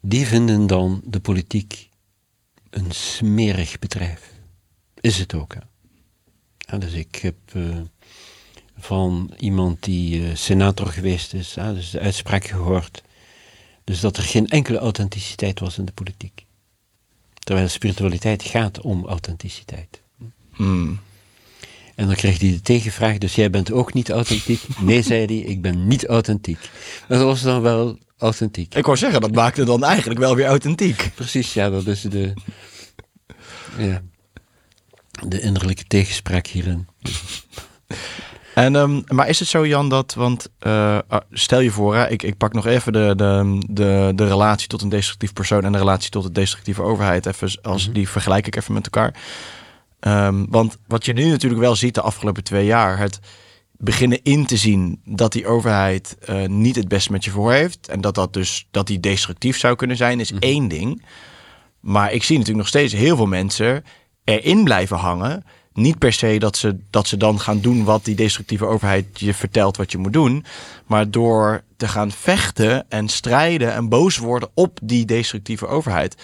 die 0.00 0.26
vinden 0.26 0.66
dan 0.66 1.02
de 1.04 1.20
politiek 1.20 1.88
een 2.70 2.90
smerig 2.90 3.78
bedrijf. 3.78 4.32
Is 5.00 5.18
het 5.18 5.34
ook. 5.34 5.56
Hè? 6.58 6.78
Dus 6.78 6.92
ik 6.92 7.14
heb 7.14 7.36
uh, 7.54 7.80
van 8.76 9.34
iemand 9.38 9.82
die 9.82 10.20
uh, 10.20 10.34
senator 10.34 10.86
geweest 10.86 11.34
is, 11.34 11.52
dus 11.54 11.90
de 11.90 12.00
uitspraak 12.00 12.44
gehoord, 12.44 13.02
dus 13.84 14.00
dat 14.00 14.16
er 14.16 14.22
geen 14.22 14.48
enkele 14.48 14.78
authenticiteit 14.78 15.60
was 15.60 15.78
in 15.78 15.84
de 15.84 15.92
politiek. 15.92 16.44
Terwijl 17.38 17.68
spiritualiteit 17.68 18.42
gaat 18.42 18.80
om 18.80 19.06
authenticiteit. 19.06 20.02
Hmm. 20.52 21.00
En 21.94 22.06
dan 22.06 22.14
kreeg 22.14 22.38
hij 22.40 22.50
de 22.50 22.60
tegenvraag, 22.60 23.18
dus 23.18 23.34
jij 23.34 23.50
bent 23.50 23.72
ook 23.72 23.92
niet 23.92 24.10
authentiek? 24.10 24.60
Nee, 24.78 25.02
zei 25.02 25.24
hij, 25.24 25.36
ik 25.36 25.62
ben 25.62 25.86
niet 25.86 26.06
authentiek. 26.06 26.58
Maar 27.08 27.18
dat 27.18 27.26
was 27.26 27.42
dan 27.42 27.62
wel 27.62 27.98
authentiek. 28.18 28.74
Ik 28.74 28.84
wou 28.84 28.96
zeggen, 28.96 29.20
dat 29.20 29.34
maakte 29.34 29.64
dan 29.64 29.84
eigenlijk 29.84 30.20
wel 30.20 30.36
weer 30.36 30.46
authentiek. 30.46 31.10
Precies, 31.14 31.54
ja, 31.54 31.70
dat 31.70 31.86
is 31.86 32.00
de, 32.00 32.32
ja, 33.78 34.02
de 35.28 35.40
innerlijke 35.40 35.84
tegenspraak 35.84 36.46
hierin. 36.46 36.86
En, 38.54 38.74
um, 38.74 39.04
maar 39.06 39.28
is 39.28 39.38
het 39.38 39.48
zo, 39.48 39.66
Jan, 39.66 39.88
dat, 39.88 40.14
want 40.14 40.48
uh, 40.66 40.98
stel 41.30 41.60
je 41.60 41.70
voor, 41.70 41.94
hè, 41.94 42.08
ik, 42.08 42.22
ik 42.22 42.36
pak 42.36 42.52
nog 42.52 42.66
even 42.66 42.92
de, 42.92 43.12
de, 43.16 43.58
de, 43.70 44.12
de 44.14 44.26
relatie 44.26 44.68
tot 44.68 44.82
een 44.82 44.88
destructief 44.88 45.32
persoon 45.32 45.64
en 45.64 45.72
de 45.72 45.78
relatie 45.78 46.10
tot 46.10 46.22
de 46.22 46.32
destructieve 46.32 46.82
overheid, 46.82 47.26
even, 47.26 47.58
als, 47.62 47.80
mm 47.80 47.84
-hmm. 47.84 47.94
die 47.94 48.08
vergelijk 48.08 48.46
ik 48.46 48.56
even 48.56 48.74
met 48.74 48.84
elkaar. 48.84 49.14
Um, 50.00 50.46
want 50.50 50.78
wat 50.86 51.04
je 51.04 51.12
nu 51.12 51.28
natuurlijk 51.28 51.60
wel 51.60 51.76
ziet 51.76 51.94
de 51.94 52.00
afgelopen 52.00 52.44
twee 52.44 52.64
jaar, 52.64 52.98
het 52.98 53.20
beginnen 53.72 54.22
in 54.22 54.46
te 54.46 54.56
zien 54.56 55.00
dat 55.04 55.32
die 55.32 55.46
overheid 55.46 56.16
uh, 56.30 56.46
niet 56.46 56.76
het 56.76 56.88
beste 56.88 57.12
met 57.12 57.24
je 57.24 57.30
voor 57.30 57.52
heeft 57.52 57.88
en 57.88 58.00
dat 58.00 58.14
dat 58.14 58.32
dus 58.32 58.66
dat 58.70 58.86
die 58.86 59.00
destructief 59.00 59.58
zou 59.58 59.76
kunnen 59.76 59.96
zijn, 59.96 60.20
is 60.20 60.32
mm 60.32 60.38
-hmm. 60.40 60.48
één 60.48 60.68
ding. 60.68 61.04
Maar 61.80 62.12
ik 62.12 62.22
zie 62.22 62.38
natuurlijk 62.38 62.64
nog 62.64 62.68
steeds 62.68 62.92
heel 62.92 63.16
veel 63.16 63.26
mensen 63.26 63.84
erin 64.24 64.64
blijven 64.64 64.96
hangen 64.96 65.44
niet 65.74 65.98
per 65.98 66.12
se 66.12 66.38
dat 66.38 66.56
ze, 66.56 66.76
dat 66.90 67.08
ze 67.08 67.16
dan 67.16 67.40
gaan 67.40 67.60
doen 67.60 67.84
wat 67.84 68.04
die 68.04 68.14
destructieve 68.14 68.66
overheid 68.66 69.20
je 69.20 69.34
vertelt 69.34 69.76
wat 69.76 69.92
je 69.92 69.98
moet 69.98 70.12
doen. 70.12 70.44
Maar 70.86 71.10
door 71.10 71.62
te 71.76 71.88
gaan 71.88 72.10
vechten 72.10 72.90
en 72.90 73.08
strijden 73.08 73.72
en 73.72 73.88
boos 73.88 74.16
worden 74.16 74.48
op 74.54 74.78
die 74.82 75.04
destructieve 75.04 75.66
overheid 75.66 76.16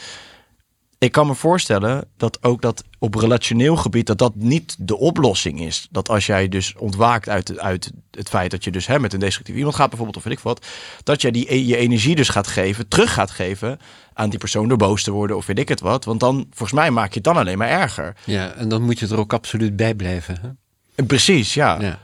ik 1.00 1.12
kan 1.12 1.26
me 1.26 1.34
voorstellen 1.34 2.04
dat 2.16 2.42
ook 2.42 2.62
dat 2.62 2.84
op 2.98 3.14
relationeel 3.14 3.76
gebied 3.76 4.06
dat 4.06 4.18
dat 4.18 4.34
niet 4.34 4.76
de 4.78 4.96
oplossing 4.96 5.60
is. 5.60 5.88
Dat 5.90 6.08
als 6.08 6.26
jij 6.26 6.48
dus 6.48 6.74
ontwaakt 6.76 7.28
uit, 7.28 7.58
uit 7.58 7.92
het 8.10 8.28
feit 8.28 8.50
dat 8.50 8.64
je 8.64 8.70
dus 8.70 8.86
hè, 8.86 8.98
met 8.98 9.12
een 9.12 9.20
destructief 9.20 9.56
iemand 9.56 9.74
gaat 9.74 9.88
bijvoorbeeld 9.88 10.16
of 10.16 10.24
weet 10.24 10.32
ik 10.32 10.40
wat, 10.40 10.66
dat 11.02 11.20
jij 11.20 11.30
die, 11.30 11.66
je 11.66 11.76
energie 11.76 12.14
dus 12.14 12.28
gaat 12.28 12.46
geven, 12.46 12.88
terug 12.88 13.12
gaat 13.12 13.30
geven 13.30 13.78
aan 14.20 14.30
die 14.30 14.38
persoon 14.38 14.68
door 14.68 14.78
boos 14.78 15.02
te 15.02 15.10
worden 15.10 15.36
of 15.36 15.46
weet 15.46 15.58
ik 15.58 15.68
het 15.68 15.80
wat. 15.80 16.04
Want 16.04 16.20
dan, 16.20 16.46
volgens 16.50 16.78
mij 16.78 16.90
maak 16.90 17.08
je 17.08 17.14
het 17.14 17.24
dan 17.24 17.36
alleen 17.36 17.58
maar 17.58 17.68
erger. 17.68 18.16
Ja, 18.24 18.52
en 18.52 18.68
dan 18.68 18.82
moet 18.82 18.98
je 18.98 19.06
er 19.06 19.18
ook 19.18 19.32
absoluut 19.32 19.76
bij 19.76 19.94
blijven. 19.94 20.38
Hè? 20.40 21.04
Precies, 21.04 21.54
ja. 21.54 21.80
ja. 21.80 21.98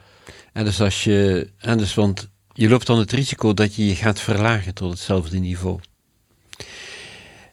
En 0.52 0.64
dus 0.64 0.80
als 0.80 1.04
je, 1.04 1.50
en 1.58 1.78
dus 1.78 1.94
want 1.94 2.28
je 2.52 2.68
loopt 2.68 2.86
dan 2.86 2.98
het 2.98 3.12
risico 3.12 3.54
dat 3.54 3.74
je 3.74 3.86
je 3.86 3.94
gaat 3.94 4.20
verlagen 4.20 4.74
tot 4.74 4.90
hetzelfde 4.90 5.38
niveau. 5.38 5.80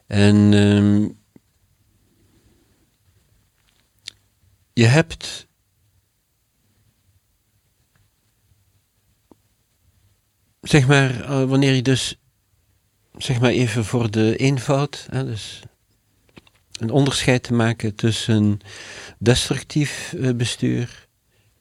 En 0.07 0.53
ehm, 0.53 1.07
je 4.73 4.85
hebt 4.85 5.47
zeg 10.61 10.87
maar, 10.87 11.21
eh, 11.21 11.43
wanneer 11.43 11.73
je 11.73 11.81
dus, 11.81 12.22
zeg 13.17 13.39
maar 13.39 13.49
even 13.49 13.85
voor 13.85 14.11
de 14.11 14.35
eenvoud, 14.35 15.07
hè, 15.09 15.25
dus 15.25 15.61
een 16.79 16.89
onderscheid 16.89 17.43
te 17.43 17.53
maken 17.53 17.95
tussen 17.95 18.59
destructief 19.17 20.13
eh, 20.13 20.33
bestuur 20.33 21.07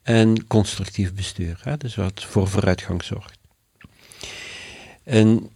en 0.02 0.46
constructief 0.46 1.14
bestuur, 1.14 1.60
hè, 1.62 1.76
dus 1.76 1.94
wat 1.94 2.24
voor 2.24 2.48
vooruitgang 2.48 3.04
zorgt. 3.04 3.38
En 5.02 5.50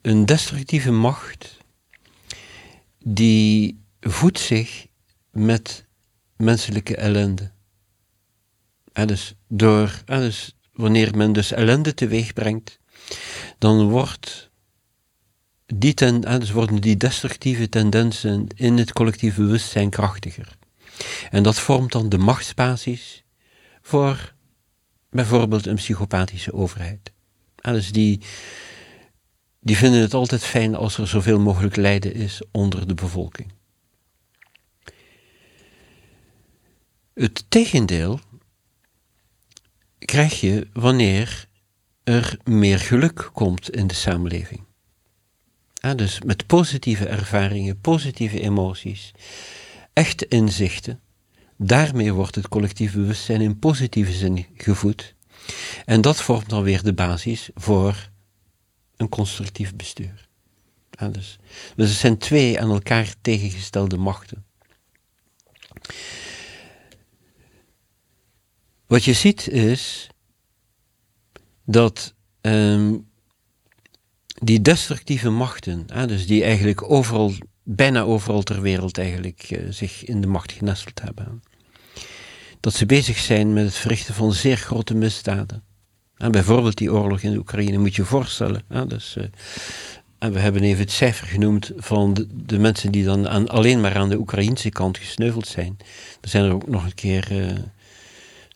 een 0.00 0.26
destructieve 0.26 0.90
macht, 0.90 1.58
die 2.98 3.80
voedt 4.00 4.38
zich 4.38 4.86
met 5.30 5.84
menselijke 6.36 6.96
ellende. 6.96 7.50
En 8.92 9.06
dus, 9.06 9.34
door, 9.48 10.02
en 10.06 10.20
dus 10.20 10.56
wanneer 10.72 11.16
men 11.16 11.32
dus 11.32 11.52
ellende 11.52 11.94
teweeg 11.94 12.32
brengt, 12.32 12.78
dan 13.58 13.88
wordt 13.88 14.50
die 15.74 15.94
ten, 15.94 16.20
dus 16.20 16.50
worden 16.50 16.80
die 16.80 16.96
destructieve 16.96 17.68
tendensen 17.68 18.46
in 18.54 18.78
het 18.78 18.92
collectieve 18.92 19.40
bewustzijn 19.40 19.90
krachtiger. 19.90 20.56
En 21.30 21.42
dat 21.42 21.58
vormt 21.58 21.92
dan 21.92 22.08
de 22.08 22.18
machtsbasis 22.18 23.24
voor 23.82 24.34
bijvoorbeeld 25.10 25.66
een 25.66 25.74
psychopathische 25.74 26.52
overheid. 26.52 27.12
Dus 27.56 27.92
die, 27.92 28.20
die 29.60 29.76
vinden 29.76 30.00
het 30.00 30.14
altijd 30.14 30.44
fijn 30.44 30.74
als 30.74 30.98
er 30.98 31.08
zoveel 31.08 31.40
mogelijk 31.40 31.76
lijden 31.76 32.14
is 32.14 32.42
onder 32.50 32.88
de 32.88 32.94
bevolking. 32.94 33.52
Het 37.14 37.44
tegendeel 37.48 38.20
krijg 39.98 40.40
je 40.40 40.68
wanneer 40.72 41.48
er 42.04 42.38
meer 42.44 42.78
geluk 42.78 43.30
komt 43.32 43.70
in 43.70 43.86
de 43.86 43.94
samenleving. 43.94 44.64
Dus 45.90 46.20
met 46.20 46.46
positieve 46.46 47.06
ervaringen, 47.06 47.80
positieve 47.80 48.40
emoties, 48.40 49.12
echte 49.92 50.28
inzichten. 50.28 51.00
Daarmee 51.56 52.12
wordt 52.12 52.34
het 52.34 52.48
collectief 52.48 52.92
bewustzijn 52.92 53.40
in 53.40 53.58
positieve 53.58 54.12
zin 54.12 54.46
gevoed. 54.56 55.14
En 55.84 56.00
dat 56.00 56.22
vormt 56.22 56.48
dan 56.48 56.62
weer 56.62 56.82
de 56.82 56.94
basis 56.94 57.50
voor 57.54 58.10
een 58.96 59.08
constructief 59.08 59.74
bestuur. 59.76 60.28
dus, 61.10 61.38
dus 61.76 61.88
het 61.88 61.98
zijn 61.98 62.18
twee 62.18 62.60
aan 62.60 62.70
elkaar 62.70 63.14
tegengestelde 63.20 63.96
machten. 63.96 64.44
Wat 68.86 69.04
je 69.04 69.12
ziet 69.12 69.48
is 69.48 70.08
dat 71.64 72.14
ehm, 72.40 72.98
die 74.44 74.62
destructieve 74.62 75.30
machten, 75.30 75.86
dus 76.06 76.26
die 76.26 76.44
eigenlijk 76.44 76.90
overal, 76.90 77.32
bijna 77.62 78.00
overal 78.00 78.42
ter 78.42 78.60
wereld 78.60 78.98
eigenlijk 78.98 79.50
uh, 79.50 79.66
zich 79.70 80.04
in 80.04 80.20
de 80.20 80.26
macht 80.26 80.52
genesteld 80.52 81.00
hebben, 81.02 81.42
dat 82.60 82.74
ze 82.74 82.86
bezig 82.86 83.18
zijn 83.18 83.52
met 83.52 83.64
het 83.64 83.74
verrichten 83.74 84.14
van 84.14 84.32
zeer 84.32 84.56
grote 84.56 84.94
misdaden. 84.94 85.62
En 86.16 86.30
bijvoorbeeld 86.30 86.76
die 86.76 86.92
oorlog 86.92 87.20
in 87.20 87.32
de 87.32 87.38
Oekraïne 87.38 87.78
moet 87.78 87.94
je 87.94 88.04
voorstellen. 88.04 88.62
dus, 88.88 89.16
uh, 89.18 89.24
en 90.18 90.32
we 90.32 90.38
hebben 90.38 90.62
even 90.62 90.82
het 90.82 90.92
cijfer 90.92 91.26
genoemd 91.26 91.72
van 91.76 92.26
de, 92.34 92.58
mensen 92.58 92.92
die 92.92 93.04
dan 93.04 93.28
aan, 93.28 93.48
alleen 93.48 93.80
maar 93.80 93.96
aan 93.96 94.08
de 94.08 94.18
Oekraïnse 94.18 94.70
kant 94.70 94.98
gesneuveld 94.98 95.46
zijn. 95.46 95.76
Er 96.20 96.28
zijn 96.28 96.44
er 96.44 96.52
ook 96.52 96.68
nog 96.68 96.84
een 96.84 96.94
keer 96.94 97.28
uh, 97.32 97.52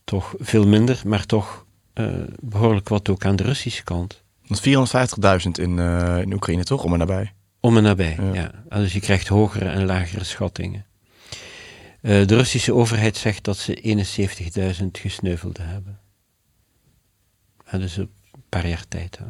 toch 0.05 0.35
veel 0.39 0.67
minder, 0.67 1.03
maar 1.05 1.27
toch 1.27 1.65
behoorlijk 2.41 2.89
wat 2.89 3.09
ook 3.09 3.25
aan 3.25 3.37
de 3.37 3.43
Russische 3.43 3.85
kant. 3.85 4.25
450.000 4.47 5.51
in, 5.53 5.77
uh, 5.77 6.19
in 6.21 6.33
Oekraïne, 6.35 6.65
toch? 6.65 6.85
Om 6.85 6.93
en 6.93 6.99
nabij. 6.99 7.33
Om 7.61 7.77
en 7.77 7.83
nabij, 7.83 8.17
ja. 8.21 8.53
ja. 8.69 8.79
Dus 8.79 8.93
je 8.93 9.01
krijgt 9.01 9.29
hogere 9.29 9.69
en 9.69 9.85
lagere 9.85 10.25
schattingen. 10.25 10.87
Uh, 12.03 12.27
de 12.27 12.37
Russische 12.37 12.75
overheid 12.75 13.17
zegt 13.17 13.45
dat 13.45 13.59
ze 13.59 14.77
71.000 14.81 14.87
gesneuvelden 14.93 15.69
hebben. 15.69 16.01
En 17.65 17.81
dus 17.81 17.97
een 17.97 18.11
paar 18.49 18.69
jaar 18.69 18.89
tijd. 18.89 19.19
Hè. 19.19 19.25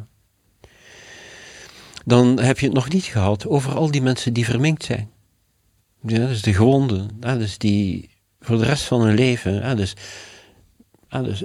Dan 2.05 2.39
heb 2.39 2.59
je 2.59 2.65
het 2.65 2.75
nog 2.75 2.89
niet 2.89 3.03
gehad 3.03 3.47
over 3.47 3.75
al 3.75 3.91
die 3.91 4.01
mensen 4.01 4.33
die 4.33 4.45
verminkt 4.45 4.83
zijn. 4.83 5.11
Ja, 6.01 6.27
dus 6.27 6.41
de 6.41 6.53
gewonden, 6.53 7.09
dus 7.19 7.57
die 7.57 8.09
voor 8.39 8.57
de 8.57 8.65
rest 8.65 8.83
van 8.83 9.01
hun 9.01 9.15
leven, 9.15 9.77
dus 9.77 9.93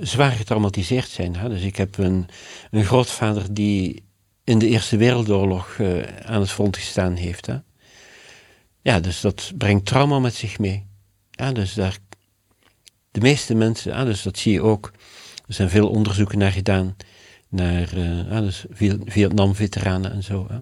zwaar 0.01 0.33
getraumatiseerd 0.33 1.09
zijn. 1.09 1.37
Hè? 1.37 1.49
Dus 1.49 1.63
ik 1.63 1.77
heb 1.77 1.99
een, 1.99 2.27
een 2.71 2.85
grootvader 2.85 3.55
die 3.55 4.05
in 4.45 4.59
de 4.59 4.69
Eerste 4.69 4.97
Wereldoorlog 4.97 5.77
uh, 5.79 6.03
aan 6.25 6.41
het 6.41 6.51
front 6.51 6.77
gestaan 6.77 7.15
heeft. 7.15 7.47
Hè? 7.47 7.57
Ja, 8.81 9.01
dus 9.01 9.21
dat 9.21 9.53
brengt 9.59 9.87
trauma 9.87 10.19
met 10.19 10.35
zich 10.35 10.59
mee. 10.59 10.87
Ja, 11.31 11.53
dus 11.53 11.75
daar, 11.75 11.99
de 13.11 13.21
meeste 13.21 13.55
mensen, 13.55 13.93
ja, 13.93 14.05
dus 14.05 14.23
dat 14.23 14.39
zie 14.39 14.53
je 14.53 14.63
ook. 14.63 14.93
Er 15.47 15.55
zijn 15.55 15.71
veel 15.71 15.89
onderzoeken 15.89 16.39
naar 16.39 16.53
gedaan, 16.53 16.97
naar 17.49 17.95
uh, 17.97 18.31
ja, 18.31 18.41
dus 18.41 18.65
Vietnam-veteranen 19.05 20.13
en 20.13 20.23
zo. 20.23 20.47
Hè? 20.49 20.59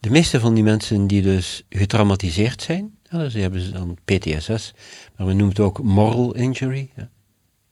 De 0.00 0.10
meeste 0.10 0.40
van 0.40 0.54
die 0.54 0.62
mensen 0.62 1.06
die 1.06 1.22
dus 1.22 1.64
getraumatiseerd 1.68 2.62
zijn, 2.62 2.98
dus 3.10 3.32
die 3.32 3.42
hebben 3.42 3.72
dan 3.72 3.98
PTSS, 4.04 4.74
maar 5.16 5.26
we 5.26 5.32
noemen 5.32 5.48
het 5.48 5.60
ook 5.60 5.82
moral 5.82 6.34
injury 6.34 6.90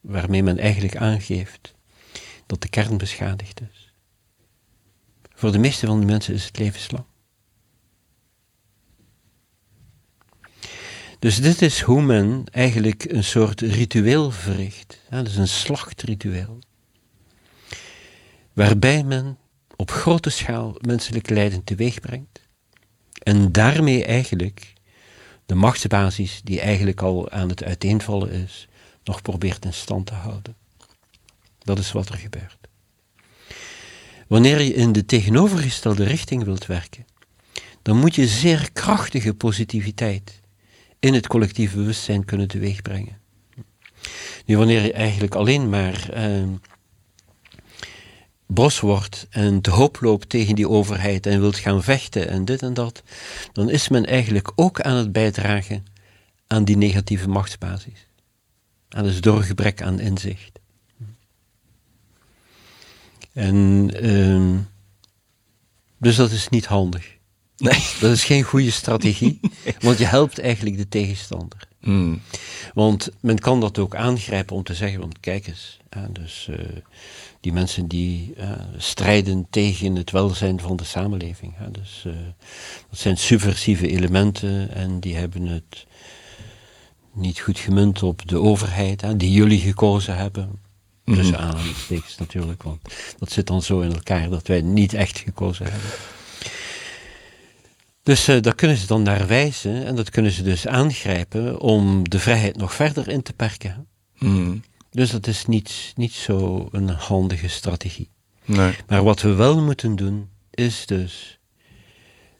waarmee 0.05 0.43
men 0.43 0.57
eigenlijk 0.57 0.95
aangeeft 0.95 1.73
dat 2.45 2.61
de 2.61 2.69
kern 2.69 2.97
beschadigd 2.97 3.61
is. 3.71 3.93
Voor 5.33 5.51
de 5.51 5.57
meeste 5.57 5.85
van 5.85 5.99
de 5.99 6.05
mensen 6.05 6.33
is 6.33 6.45
het 6.45 6.57
levenslang. 6.57 7.05
Dus 11.19 11.41
dit 11.41 11.61
is 11.61 11.81
hoe 11.81 12.01
men 12.01 12.43
eigenlijk 12.51 13.03
een 13.03 13.23
soort 13.23 13.61
ritueel 13.61 14.31
verricht. 14.31 15.01
Dat 15.09 15.27
is 15.27 15.35
een 15.35 15.47
slachtritueel. 15.47 16.59
Waarbij 18.53 19.03
men 19.03 19.37
op 19.75 19.91
grote 19.91 20.29
schaal 20.29 20.75
menselijk 20.81 21.29
lijden 21.29 21.63
teweeg 21.63 21.99
brengt. 21.99 22.41
En 23.13 23.51
daarmee 23.51 24.05
eigenlijk 24.05 24.73
de 25.45 25.55
machtsbasis 25.55 26.41
die 26.43 26.59
eigenlijk 26.59 27.01
al 27.01 27.29
aan 27.29 27.49
het 27.49 27.63
uiteenvallen 27.63 28.31
is, 28.31 28.67
nog 29.05 29.21
probeert 29.21 29.65
in 29.65 29.73
stand 29.73 30.05
te 30.05 30.13
houden. 30.13 30.55
Dat 31.59 31.79
is 31.79 31.91
wat 31.91 32.09
er 32.09 32.17
gebeurt. 32.17 32.57
Wanneer 34.27 34.61
je 34.61 34.73
in 34.73 34.91
de 34.91 35.05
tegenovergestelde 35.05 36.03
richting 36.03 36.43
wilt 36.43 36.65
werken, 36.65 37.05
dan 37.81 37.97
moet 37.97 38.15
je 38.15 38.27
zeer 38.27 38.71
krachtige 38.71 39.33
positiviteit 39.33 40.41
in 40.99 41.13
het 41.13 41.27
collectieve 41.27 41.75
bewustzijn 41.75 42.25
kunnen 42.25 42.47
teweegbrengen. 42.47 43.17
Nu, 44.45 44.57
wanneer 44.57 44.81
je 44.81 44.93
eigenlijk 44.93 45.35
alleen 45.35 45.69
maar 45.69 46.09
eh, 46.09 46.43
bos 48.45 48.79
wordt 48.79 49.27
en 49.29 49.61
te 49.61 49.69
hoop 49.69 49.97
loopt 50.01 50.29
tegen 50.29 50.55
die 50.55 50.69
overheid 50.69 51.25
en 51.25 51.39
wilt 51.39 51.57
gaan 51.57 51.83
vechten 51.83 52.27
en 52.27 52.45
dit 52.45 52.61
en 52.61 52.73
dat, 52.73 53.03
dan 53.51 53.69
is 53.69 53.89
men 53.89 54.05
eigenlijk 54.05 54.51
ook 54.55 54.81
aan 54.81 54.95
het 54.95 55.11
bijdragen 55.11 55.85
aan 56.47 56.65
die 56.65 56.77
negatieve 56.77 57.29
machtsbasis. 57.29 58.07
En 58.95 59.03
dat 59.03 59.13
is 59.13 59.21
door 59.21 59.43
gebrek 59.43 59.81
aan 59.81 59.99
inzicht. 59.99 60.59
En 63.33 63.89
uh, 64.05 64.59
dus 65.97 66.15
dat 66.15 66.31
is 66.31 66.49
niet 66.49 66.65
handig. 66.65 67.17
Nee. 67.57 67.79
Dat 67.99 68.11
is 68.11 68.23
geen 68.23 68.43
goede 68.43 68.71
strategie, 68.71 69.39
want 69.79 69.97
je 69.97 70.05
helpt 70.05 70.39
eigenlijk 70.39 70.77
de 70.77 70.87
tegenstander. 70.87 71.67
Mm. 71.79 72.21
Want 72.73 73.09
men 73.19 73.39
kan 73.39 73.59
dat 73.59 73.77
ook 73.77 73.95
aangrijpen 73.95 74.55
om 74.55 74.63
te 74.63 74.73
zeggen, 74.73 74.99
want 74.99 75.19
kijk 75.19 75.47
eens, 75.47 75.79
ja, 75.89 76.07
dus 76.11 76.47
eh, 76.49 76.65
die 77.39 77.53
mensen 77.53 77.87
die 77.87 78.33
eh, 78.35 78.51
strijden 78.77 79.47
tegen 79.49 79.95
het 79.95 80.11
welzijn 80.11 80.59
van 80.59 80.75
de 80.75 80.83
samenleving. 80.83 81.53
Ja, 81.59 81.67
dus, 81.67 82.03
eh, 82.07 82.13
dat 82.89 82.99
zijn 82.99 83.17
subversieve 83.17 83.87
elementen 83.87 84.71
en 84.71 84.99
die 84.99 85.15
hebben 85.15 85.45
het 85.45 85.85
niet 87.15 87.39
goed 87.39 87.59
gemunt 87.59 88.03
op 88.03 88.27
de 88.27 88.39
overheid, 88.39 89.01
hè, 89.01 89.15
die 89.17 89.31
jullie 89.31 89.59
gekozen 89.59 90.17
hebben. 90.17 90.59
Tussen 91.05 91.33
Mhm. 91.35 91.43
aanhalingstekens 91.43 92.17
natuurlijk, 92.17 92.63
want 92.63 92.81
dat 93.19 93.31
zit 93.31 93.47
dan 93.47 93.61
zo 93.61 93.79
in 93.79 93.93
elkaar 93.93 94.29
dat 94.29 94.47
wij 94.47 94.61
niet 94.61 94.93
echt 94.93 95.17
gekozen 95.19 95.65
hebben. 95.71 95.89
Dus 98.03 98.27
eh, 98.27 98.41
daar 98.41 98.55
kunnen 98.55 98.77
ze 98.77 98.87
dan 98.87 99.01
naar 99.03 99.27
wijzen 99.27 99.85
en 99.85 99.95
dat 99.95 100.09
kunnen 100.09 100.31
ze 100.31 100.43
dus 100.43 100.67
aangrijpen 100.67 101.59
om 101.59 102.09
de 102.09 102.19
vrijheid 102.19 102.57
nog 102.57 102.73
verder 102.73 103.07
in 103.09 103.21
te 103.21 103.33
perken. 103.33 103.87
Mm. 104.19 104.63
Dus 104.91 105.09
dat 105.11 105.27
is 105.27 105.45
niet, 105.45 105.93
niet 105.95 106.13
zo 106.13 106.67
een 106.71 106.89
handige 106.89 107.47
strategie. 107.47 108.09
Nee. 108.45 108.73
Maar 108.87 109.03
wat 109.03 109.21
we 109.21 109.33
wel 109.33 109.61
moeten 109.61 109.95
doen, 109.95 110.29
is 110.51 110.85
dus, 110.85 111.39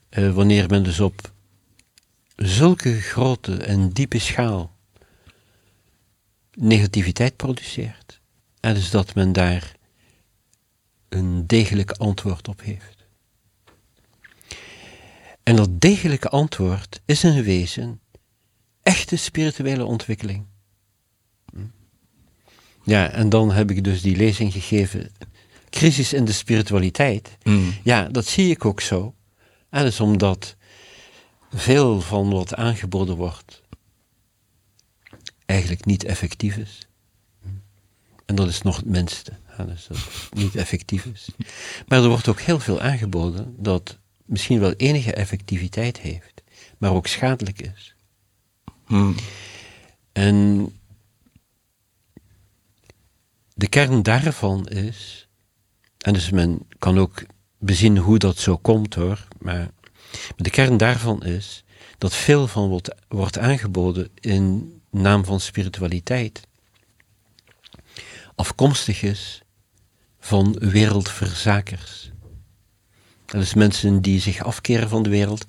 eh, 0.08 0.30
wanneer 0.32 0.68
men 0.68 0.82
dus 0.82 1.00
op 1.00 1.32
zulke 2.36 3.00
grote 3.00 3.56
en 3.56 3.88
diepe 3.88 4.18
schaal 4.18 4.74
negativiteit 6.52 7.36
produceert, 7.36 8.20
en 8.60 8.74
dus 8.74 8.90
dat 8.90 9.14
men 9.14 9.32
daar 9.32 9.74
een 11.08 11.46
degelijk 11.46 11.90
antwoord 11.90 12.48
op 12.48 12.60
heeft. 12.60 12.96
En 15.42 15.56
dat 15.56 15.80
degelijke 15.80 16.28
antwoord 16.28 17.00
is 17.04 17.24
in 17.24 17.42
wezen 17.42 18.00
echte 18.82 19.16
spirituele 19.16 19.84
ontwikkeling. 19.84 20.46
Ja, 22.84 23.10
en 23.10 23.28
dan 23.28 23.52
heb 23.52 23.70
ik 23.70 23.84
dus 23.84 24.02
die 24.02 24.16
lezing 24.16 24.52
gegeven, 24.52 25.12
crisis 25.70 26.12
in 26.12 26.24
de 26.24 26.32
spiritualiteit. 26.32 27.36
Mm. 27.42 27.74
Ja, 27.82 28.08
dat 28.08 28.26
zie 28.26 28.50
ik 28.50 28.64
ook 28.64 28.80
zo. 28.80 29.14
En 29.70 29.82
dat 29.82 29.92
is 29.92 30.00
omdat 30.00 30.55
veel 31.50 32.00
van 32.00 32.30
wat 32.30 32.54
aangeboden 32.54 33.16
wordt 33.16 33.62
eigenlijk 35.46 35.84
niet 35.84 36.04
effectief 36.04 36.56
is. 36.56 36.86
En 38.26 38.34
dat 38.34 38.48
is 38.48 38.62
nog 38.62 38.76
het 38.76 38.84
minste. 38.84 39.32
Ja, 39.58 39.64
dus 39.64 39.86
dat 39.86 39.96
het 39.96 40.34
niet 40.34 40.56
effectief 40.56 41.04
is. 41.04 41.28
Maar 41.88 42.02
er 42.02 42.08
wordt 42.08 42.28
ook 42.28 42.40
heel 42.40 42.60
veel 42.60 42.80
aangeboden 42.80 43.54
dat 43.58 43.98
misschien 44.24 44.60
wel 44.60 44.72
enige 44.72 45.12
effectiviteit 45.12 45.98
heeft, 45.98 46.42
maar 46.78 46.92
ook 46.92 47.06
schadelijk 47.06 47.60
is. 47.60 47.94
Mm. 48.86 49.14
En 50.12 50.68
de 53.54 53.68
kern 53.68 54.02
daarvan 54.02 54.68
is, 54.68 55.28
en 55.98 56.12
dus 56.12 56.30
men 56.30 56.68
kan 56.78 56.98
ook 56.98 57.22
bezien 57.58 57.98
hoe 57.98 58.18
dat 58.18 58.38
zo 58.38 58.56
komt 58.56 58.94
hoor, 58.94 59.28
maar 59.38 59.70
de 60.36 60.50
kern 60.50 60.76
daarvan 60.76 61.24
is 61.24 61.64
dat 61.98 62.14
veel 62.14 62.46
van 62.46 62.70
wat 62.70 62.94
wordt 63.08 63.38
aangeboden 63.38 64.08
in 64.20 64.72
naam 64.90 65.24
van 65.24 65.40
spiritualiteit 65.40 66.46
afkomstig 68.36 69.02
is 69.02 69.42
van 70.20 70.56
wereldverzakers. 70.58 72.10
Dat 73.26 73.42
is 73.42 73.54
mensen 73.54 74.02
die 74.02 74.20
zich 74.20 74.44
afkeren 74.44 74.88
van 74.88 75.02
de 75.02 75.08
wereld, 75.08 75.46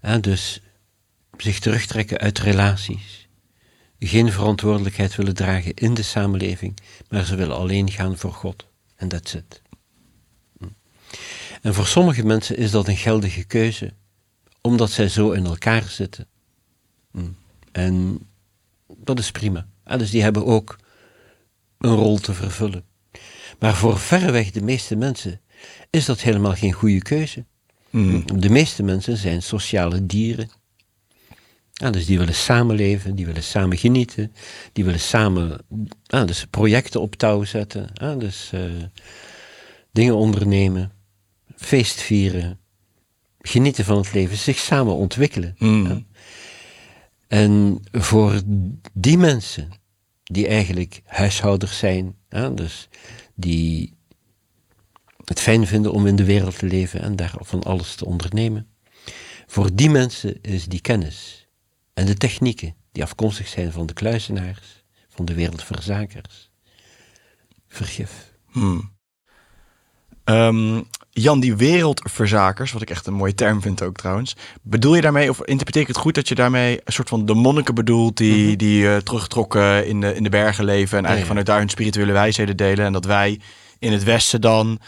en 0.00 0.20
dus 0.20 0.60
zich 1.36 1.58
terugtrekken 1.58 2.18
uit 2.18 2.38
relaties, 2.38 3.28
geen 3.98 4.32
verantwoordelijkheid 4.32 5.14
willen 5.16 5.34
dragen 5.34 5.74
in 5.74 5.94
de 5.94 6.02
samenleving, 6.02 6.78
maar 7.08 7.24
ze 7.24 7.36
willen 7.36 7.56
alleen 7.56 7.90
gaan 7.90 8.16
voor 8.18 8.32
God. 8.32 8.66
En 8.96 9.08
that's 9.08 9.34
it. 9.34 9.61
En 11.62 11.74
voor 11.74 11.86
sommige 11.86 12.24
mensen 12.24 12.56
is 12.56 12.70
dat 12.70 12.88
een 12.88 12.96
geldige 12.96 13.44
keuze, 13.44 13.92
omdat 14.60 14.90
zij 14.90 15.08
zo 15.08 15.30
in 15.30 15.46
elkaar 15.46 15.82
zitten. 15.82 16.26
Hm. 17.10 17.20
En 17.72 18.18
dat 18.96 19.18
is 19.18 19.30
prima. 19.30 19.66
En 19.84 19.98
dus 19.98 20.10
die 20.10 20.22
hebben 20.22 20.46
ook 20.46 20.76
een 21.78 21.94
rol 21.94 22.18
te 22.18 22.34
vervullen. 22.34 22.84
Maar 23.58 23.76
voor 23.76 23.98
verreweg 23.98 24.50
de 24.50 24.62
meeste 24.62 24.96
mensen 24.96 25.40
is 25.90 26.04
dat 26.04 26.20
helemaal 26.20 26.54
geen 26.54 26.72
goede 26.72 27.02
keuze. 27.02 27.44
Mm. 27.90 28.40
De 28.40 28.50
meeste 28.50 28.82
mensen 28.82 29.16
zijn 29.16 29.42
sociale 29.42 30.06
dieren. 30.06 30.50
Dus 31.72 32.06
die 32.06 32.18
willen 32.18 32.34
samenleven, 32.34 33.14
die 33.14 33.26
willen 33.26 33.42
samen 33.42 33.76
genieten, 33.76 34.34
die 34.72 34.84
willen 34.84 35.00
samen 35.00 35.64
dus 36.06 36.46
projecten 36.50 37.00
op 37.00 37.16
touw 37.16 37.44
zetten, 37.44 37.90
dus 38.18 38.50
eh, 38.52 38.62
dingen 39.92 40.14
ondernemen, 40.14 40.92
feest 41.62 42.00
vieren, 42.00 42.58
genieten 43.40 43.84
van 43.84 43.96
het 43.96 44.12
leven, 44.12 44.36
zich 44.36 44.58
samen 44.58 44.94
ontwikkelen. 44.94 45.54
Mm. 45.58 45.86
Ja. 45.86 46.02
En 47.28 47.82
voor 47.92 48.40
die 48.92 49.18
mensen, 49.18 49.70
die 50.24 50.46
eigenlijk 50.46 51.02
huishouders 51.04 51.78
zijn, 51.78 52.16
ja, 52.28 52.50
dus 52.50 52.88
die 53.34 53.96
het 55.24 55.40
fijn 55.40 55.66
vinden 55.66 55.92
om 55.92 56.06
in 56.06 56.16
de 56.16 56.24
wereld 56.24 56.58
te 56.58 56.66
leven 56.66 57.00
en 57.00 57.16
daar 57.16 57.34
van 57.38 57.62
alles 57.62 57.94
te 57.94 58.04
ondernemen, 58.04 58.66
voor 59.46 59.74
die 59.74 59.90
mensen 59.90 60.40
is 60.40 60.66
die 60.66 60.80
kennis 60.80 61.48
en 61.94 62.06
de 62.06 62.14
technieken 62.14 62.74
die 62.92 63.02
afkomstig 63.02 63.48
zijn 63.48 63.72
van 63.72 63.86
de 63.86 63.92
kluizenaars, 63.92 64.84
van 65.08 65.24
de 65.24 65.34
wereldverzakers, 65.34 66.50
vergif. 67.68 68.32
Hmm. 68.50 68.92
Jan, 71.14 71.40
die 71.40 71.56
wereldverzakers, 71.56 72.72
wat 72.72 72.82
ik 72.82 72.90
echt 72.90 73.06
een 73.06 73.14
mooie 73.14 73.34
term 73.34 73.62
vind 73.62 73.82
ook 73.82 73.96
trouwens. 73.96 74.36
Bedoel 74.62 74.94
je 74.94 75.00
daarmee, 75.00 75.28
of 75.30 75.42
interpreteer 75.44 75.82
ik 75.82 75.88
het 75.88 75.96
goed 75.96 76.14
dat 76.14 76.28
je 76.28 76.34
daarmee 76.34 76.80
een 76.84 76.92
soort 76.92 77.08
van 77.08 77.26
de 77.26 77.34
monniken 77.34 77.74
bedoelt 77.74 78.16
die, 78.16 78.46
Mhm. 78.46 78.56
die 78.56 78.88
eh, 78.88 78.96
teruggetrokken 78.96 79.86
in 79.86 80.00
de, 80.00 80.14
in 80.14 80.22
de 80.22 80.28
bergen 80.28 80.64
leven 80.64 80.98
en 80.98 81.04
eigenlijk 81.04 81.20
ja. 81.22 81.26
vanuit 81.28 81.46
daar 81.46 81.58
hun 81.58 81.68
spirituele 81.68 82.12
wijsheden 82.12 82.56
delen 82.56 82.84
en 82.86 82.92
dat 82.92 83.04
wij 83.04 83.40
in 83.78 83.92
het 83.92 84.04
Westen 84.04 84.40
dan 84.40 84.78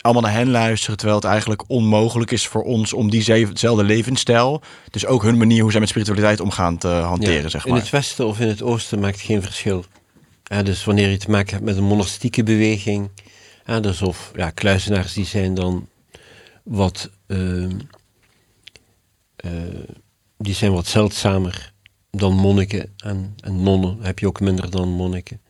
allemaal 0.00 0.22
naar 0.22 0.32
hen 0.32 0.50
luisteren, 0.50 0.96
terwijl 0.96 1.18
het 1.18 1.28
eigenlijk 1.28 1.64
onmogelijk 1.66 2.30
is 2.30 2.46
voor 2.46 2.62
ons 2.62 2.92
om 2.92 3.10
diezelfde 3.10 3.84
levensstijl, 3.84 4.62
dus 4.90 5.06
ook 5.06 5.22
hun 5.22 5.36
manier 5.38 5.62
hoe 5.62 5.70
zij 5.70 5.80
met 5.80 5.88
spiritualiteit 5.88 6.40
omgaan 6.40 6.78
te 6.78 6.88
hanteren, 6.88 7.42
Ja, 7.42 7.48
zeg 7.48 7.64
In 7.64 7.70
maar. 7.72 7.80
het 7.80 7.90
westen 7.90 8.26
of 8.26 8.40
in 8.40 8.48
het 8.48 8.62
oosten 8.62 8.98
maakt 9.00 9.20
geen 9.20 9.42
verschil. 9.42 9.84
Dus 10.64 10.84
wanneer 10.84 11.08
je 11.08 11.16
te 11.16 11.30
maken 11.30 11.52
hebt 11.52 11.64
met 11.64 11.76
een 11.76 11.84
monastieke 11.84 12.42
beweging, 12.42 13.10
ja, 13.66 13.80
of 14.02 14.32
ja, 14.36 14.50
kluizenaars 14.50 15.12
die 15.12 15.24
zijn 15.24 15.54
dan 15.54 15.88
wat, 16.62 17.10
ehm, 17.26 17.78
eh, 19.36 19.50
die 20.38 20.54
zijn 20.54 20.72
wat 20.72 20.86
zeldzamer 20.86 21.72
dan 22.10 22.34
monniken 22.34 22.94
en, 22.96 23.34
en 23.40 23.62
nonnen 23.62 23.98
heb 24.00 24.18
je 24.18 24.26
ook 24.26 24.40
minder 24.40 24.70
dan 24.70 24.88
monniken. 24.88 25.40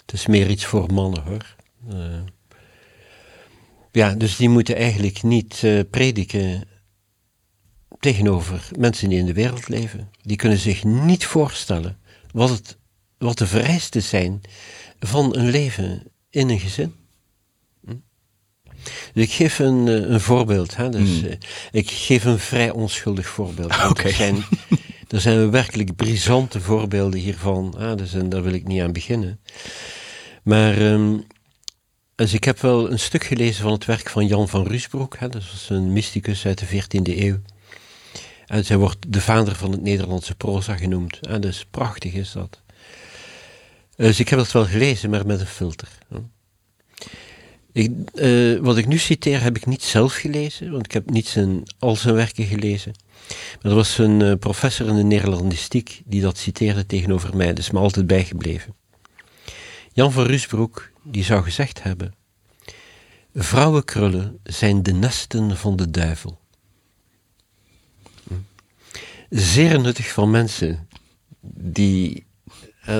Het 0.00 0.12
is 0.12 0.26
meer 0.26 0.50
iets 0.50 0.64
voor 0.64 0.92
mannen 0.92 1.22
hoor. 1.22 1.54
Eh, 1.88 2.20
ja, 3.92 4.14
dus 4.14 4.36
die 4.36 4.48
moeten 4.48 4.76
eigenlijk 4.76 5.22
niet 5.22 5.60
eh, 5.62 5.80
prediken 5.90 6.68
tegenover 7.98 8.68
mensen 8.78 9.08
die 9.08 9.18
in 9.18 9.26
de 9.26 9.32
wereld 9.32 9.68
leven. 9.68 10.10
Die 10.22 10.36
kunnen 10.36 10.58
zich 10.58 10.84
niet 10.84 11.26
voorstellen 11.26 11.98
wat, 12.32 12.48
het, 12.48 12.78
wat 13.18 13.38
de 13.38 13.46
vereisten 13.46 14.02
zijn 14.02 14.40
van 14.98 15.36
een 15.36 15.50
leven 15.50 16.02
in 16.30 16.48
een 16.48 16.60
gezin. 16.60 17.01
Dus 19.14 19.24
ik 19.24 19.32
geef 19.32 19.58
een, 19.58 19.88
eh, 19.88 19.94
een 19.94 20.20
voorbeeld. 20.20 20.76
Hè? 20.76 20.88
Dus, 20.88 21.08
Mm. 21.20 21.24
eh, 21.28 21.36
ik 21.70 21.90
geef 21.90 22.24
een 22.24 22.38
vrij 22.38 22.70
onschuldig 22.70 23.26
voorbeeld. 23.26 23.72
Oké. 23.88 24.02
Er, 24.08 24.14
zijn, 24.14 24.44
er 25.08 25.20
zijn 25.20 25.50
werkelijk 25.50 25.96
brisante 25.96 26.60
voorbeelden 26.60 27.20
hiervan. 27.20 27.74
Hè? 27.78 27.94
Dus, 27.94 28.14
en 28.14 28.28
daar 28.28 28.42
wil 28.42 28.52
ik 28.52 28.66
niet 28.66 28.82
aan 28.82 28.92
beginnen. 28.92 29.40
Maar 30.42 30.76
ehm, 30.78 31.16
dus 32.14 32.32
ik 32.32 32.44
heb 32.44 32.60
wel 32.60 32.90
een 32.90 32.98
stuk 32.98 33.24
gelezen 33.24 33.62
van 33.62 33.72
het 33.72 33.84
werk 33.84 34.10
van 34.10 34.26
Jan 34.26 34.48
van 34.48 34.66
Ruusbroek. 34.66 35.16
Hè? 35.18 35.28
Dat 35.28 35.42
was 35.50 35.66
een 35.70 35.92
mysticus 35.92 36.46
uit 36.46 36.58
de 36.58 36.66
14e 36.66 37.22
eeuw. 37.22 37.36
En 38.46 38.64
zij 38.64 38.76
wordt 38.76 38.96
de 39.08 39.20
vader 39.20 39.54
van 39.54 39.70
het 39.70 39.82
Nederlandse 39.82 40.34
proza 40.34 40.76
genoemd. 40.76 41.26
En 41.26 41.40
dus 41.40 41.66
prachtig 41.70 42.12
is 42.12 42.32
dat. 42.32 42.60
Dus 43.96 44.20
ik 44.20 44.28
heb 44.28 44.38
dat 44.38 44.52
wel 44.52 44.64
gelezen, 44.66 45.10
maar 45.10 45.26
met 45.26 45.40
een 45.40 45.46
filter. 45.46 45.88
hè. 46.08 46.16
Ik, 47.72 47.90
eh, 48.14 48.56
wat 48.56 48.76
ik 48.76 48.86
nu 48.86 48.98
citeer 48.98 49.42
heb 49.42 49.56
ik 49.56 49.66
niet 49.66 49.82
zelf 49.82 50.14
gelezen, 50.14 50.70
want 50.70 50.84
ik 50.84 50.92
heb 50.92 51.10
niet 51.10 51.26
zijn, 51.26 51.62
al 51.78 51.96
zijn 51.96 52.14
werken 52.14 52.44
gelezen. 52.44 52.94
Maar 53.62 53.70
er 53.70 53.74
was 53.74 53.98
een 53.98 54.22
eh, 54.22 54.34
professor 54.38 54.88
in 54.88 54.96
de 54.96 55.02
Nederlandistiek 55.02 56.02
die 56.04 56.20
dat 56.20 56.38
citeerde 56.38 56.86
tegenover 56.86 57.36
mij, 57.36 57.52
is 57.52 57.70
me 57.70 57.78
altijd 57.78 58.06
bijgebleven. 58.06 58.74
Jan 59.92 60.12
van 60.12 60.26
Ruusbroek, 60.26 60.90
die 61.02 61.24
zou 61.24 61.42
gezegd 61.42 61.82
hebben: 61.82 62.14
Vrouwenkrullen 63.34 64.38
zijn 64.42 64.82
de 64.82 64.92
nesten 64.92 65.56
van 65.56 65.76
de 65.76 65.90
duivel. 65.90 66.40
zeer 69.28 69.80
nuttig 69.80 70.06
voor 70.06 70.28
mensen 70.28 70.88
die 71.54 72.26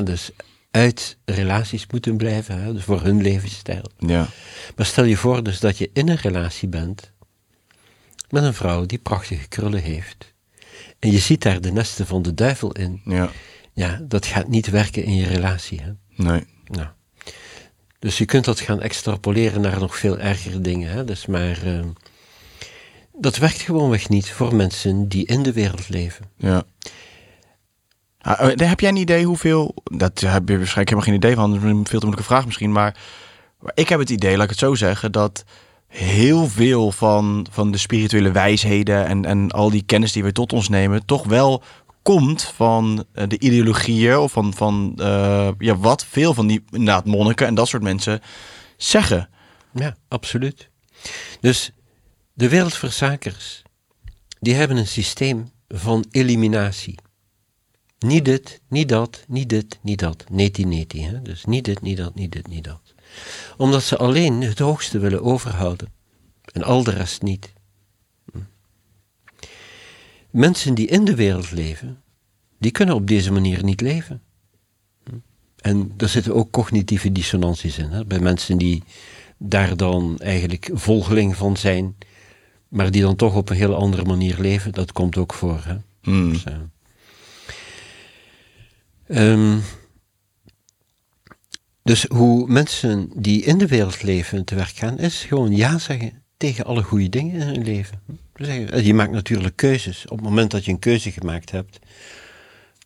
dus 0.05 0.31
uit 0.73 1.17
relaties 1.25 1.87
moeten 1.91 2.17
blijven, 2.17 2.63
hè, 2.63 2.73
dus 2.73 2.85
voor 2.85 3.03
hun 3.03 3.23
levensstijl. 3.23 3.85
Ja. 3.99 4.27
Maar 4.77 4.87
stel 4.87 5.05
je 5.05 5.17
voor 5.17 5.43
dus 5.43 5.61
dat 5.61 5.79
je 5.79 5.91
in 5.93 6.09
een 6.09 6.17
relatie 6.17 6.69
bent 6.69 7.13
met 8.29 8.43
een 8.43 8.55
vrouw 8.55 8.87
die 8.87 8.99
prachtige 8.99 9.49
krullen 9.49 9.83
heeft. 9.83 10.33
En 10.99 11.11
je 11.11 11.19
ziet 11.19 11.43
daar 11.43 11.61
de 11.61 11.73
nesten 11.73 12.07
van 12.07 12.23
de 12.23 12.35
duivel 12.35 12.73
in. 12.73 13.01
Ja. 13.05 13.31
Ja, 13.73 14.01
dat 14.03 14.27
gaat 14.27 14.49
niet 14.49 14.71
werken 14.71 15.05
in 15.05 15.15
je 15.15 15.27
relatie. 15.27 15.81
Hè? 15.81 15.93
Nee. 16.25 16.47
Nou. 16.67 16.89
Dus 17.99 18.19
je 18.19 18.25
kunt 18.25 18.45
dat 18.45 18.61
gaan 18.61 18.81
extrapoleren 18.81 19.61
naar 19.61 19.79
nog 19.79 19.97
veel 19.97 20.19
ergere 20.19 20.61
dingen. 20.61 20.91
Hè? 20.91 21.05
Dus 21.05 21.27
maar 21.27 21.63
eh, 21.63 21.85
dat 23.13 23.37
werkt 23.37 23.61
gewoonweg 23.61 24.09
niet 24.09 24.31
voor 24.31 24.55
mensen 24.55 25.09
die 25.09 25.27
in 25.27 25.43
de 25.43 25.53
wereld 25.53 25.89
leven. 25.89 26.25
Ja. 26.37 26.65
Ah, 28.23 28.51
eh, 28.51 28.69
heb 28.69 28.81
jij 28.81 28.91
een 28.91 28.97
idee 28.97 29.25
hoeveel... 29.25 29.75
Dat 29.85 30.21
heb 30.21 30.49
je 30.49 30.57
waarschijnlijk 30.57 30.75
helemaal 30.77 31.01
geen 31.01 31.15
idee 31.15 31.35
van. 31.35 31.51
Dat 31.51 31.63
is 31.63 31.69
veel 31.69 31.83
te 31.83 32.07
moeilijke 32.07 32.23
vraag 32.23 32.45
misschien. 32.45 32.73
Maar 32.73 32.97
maar 33.63 33.73
ik 33.75 33.89
heb 33.89 33.99
het 33.99 34.11
idee, 34.11 34.35
laat 34.35 34.45
ik 34.45 34.51
het 34.51 34.59
zo 34.59 34.75
zeggen... 34.75 35.13
dat 35.13 35.45
heel 35.87 36.47
veel 36.49 36.93
van, 36.93 37.47
van 37.51 37.71
de 37.71 37.79
spirituele 37.79 38.31
wijsheden... 38.31 39.07
En, 39.07 39.25
en 39.25 39.51
al 39.51 39.71
die 39.71 39.83
kennis 39.83 40.13
die 40.13 40.23
we 40.23 40.33
tot 40.33 40.53
ons 40.53 40.69
nemen... 40.69 41.07
toch 41.07 41.25
wel 41.25 41.63
komt 42.03 42.43
van 42.43 43.05
eh, 43.13 43.29
de 43.29 43.39
ideologieën... 43.39 44.17
of 44.17 44.33
van, 44.33 44.55
van 44.55 44.93
eh, 44.97 45.49
ja, 45.59 45.77
wat 45.77 46.07
veel 46.07 46.35
van 46.35 46.47
die 46.47 46.65
inderdaad 46.71 47.05
monniken... 47.05 47.47
en 47.47 47.55
dat 47.55 47.69
soort 47.69 47.83
mensen 47.83 48.21
zeggen. 48.77 49.29
Ja, 49.75 49.97
absoluut. 50.09 50.71
Dus 51.41 51.73
de 52.35 52.49
wereldverzakers, 52.49 53.63
die 54.41 54.55
hebben 54.55 54.77
een 54.77 54.87
systeem 54.87 55.51
van 55.69 56.05
eliminatie. 56.11 56.99
Niet 58.03 58.25
dit, 58.25 58.61
niet 58.69 58.89
dat, 58.89 59.25
niet 59.29 59.49
dit, 59.49 59.79
niet 59.83 59.99
dat. 59.99 60.25
Neti, 60.31 60.65
neti. 60.65 61.03
Hè? 61.03 61.23
Dus 61.23 61.45
niet 61.45 61.65
dit, 61.65 61.81
niet 61.81 61.97
dat, 61.97 62.15
niet 62.15 62.33
dit, 62.33 62.49
niet 62.49 62.65
dat. 62.65 62.95
Omdat 63.57 63.83
ze 63.83 63.97
alleen 63.97 64.41
het 64.41 64.59
hoogste 64.59 64.99
willen 64.99 65.23
overhouden. 65.23 65.89
En 66.53 66.63
al 66.63 66.85
de 66.85 66.91
rest 66.91 67.23
niet. 67.23 67.53
Hm. 68.33 68.39
Mensen 70.31 70.75
die 70.75 70.87
in 70.87 71.05
de 71.05 71.15
wereld 71.15 71.51
leven, 71.51 72.03
die 72.59 72.71
kunnen 72.71 72.95
op 72.95 73.07
deze 73.07 73.33
manier 73.33 73.65
niet 73.65 73.81
leven. 73.81 74.23
Hm. 75.05 75.15
En 75.57 75.93
er 75.97 76.09
zitten 76.09 76.35
ook 76.35 76.51
cognitieve 76.51 77.13
dissonanties 77.13 77.79
in. 77.79 77.91
Hè? 77.91 78.05
Bij 78.05 78.21
mensen 78.21 78.59
die 78.59 78.83
daar 79.39 79.77
dan 79.77 80.19
eigenlijk 80.19 80.71
volgeling 80.73 81.37
van 81.37 81.57
zijn, 81.57 81.97
maar 82.69 82.91
die 82.91 83.03
dan 83.03 83.17
toch 83.17 83.37
op 83.37 83.51
een 83.51 83.57
heel 83.57 83.75
andere 83.75 84.05
manier 84.05 84.39
leven, 84.39 84.73
dat 84.73 84.93
komt 84.93 85.17
ook 85.17 85.33
voor. 85.33 85.63
Hè? 85.65 85.77
Hmm. 86.03 86.33
Dus, 86.33 86.45
eh, 86.45 86.55
ehm, 89.13 89.59
dus 91.83 92.05
hoe 92.09 92.47
mensen 92.49 93.11
die 93.15 93.43
in 93.43 93.59
de 93.59 93.67
wereld 93.67 94.03
leven 94.03 94.45
te 94.45 94.55
werk 94.55 94.77
gaan, 94.77 94.99
is 94.99 95.25
gewoon 95.25 95.57
ja 95.57 95.79
zeggen 95.79 96.23
tegen 96.37 96.65
alle 96.65 96.83
goede 96.83 97.09
dingen 97.09 97.35
in 97.41 97.47
hun 97.47 97.65
leven. 97.65 98.01
Eh, 98.35 98.85
Je 98.87 98.95
maakt 98.95 99.13
natuurlijk 99.13 99.57
keuzes. 99.57 100.05
Op 100.09 100.17
het 100.17 100.27
moment 100.27 100.51
dat 100.51 100.65
je 100.65 100.71
een 100.71 100.79
keuze 100.79 101.11
gemaakt 101.11 101.51
hebt, 101.51 101.79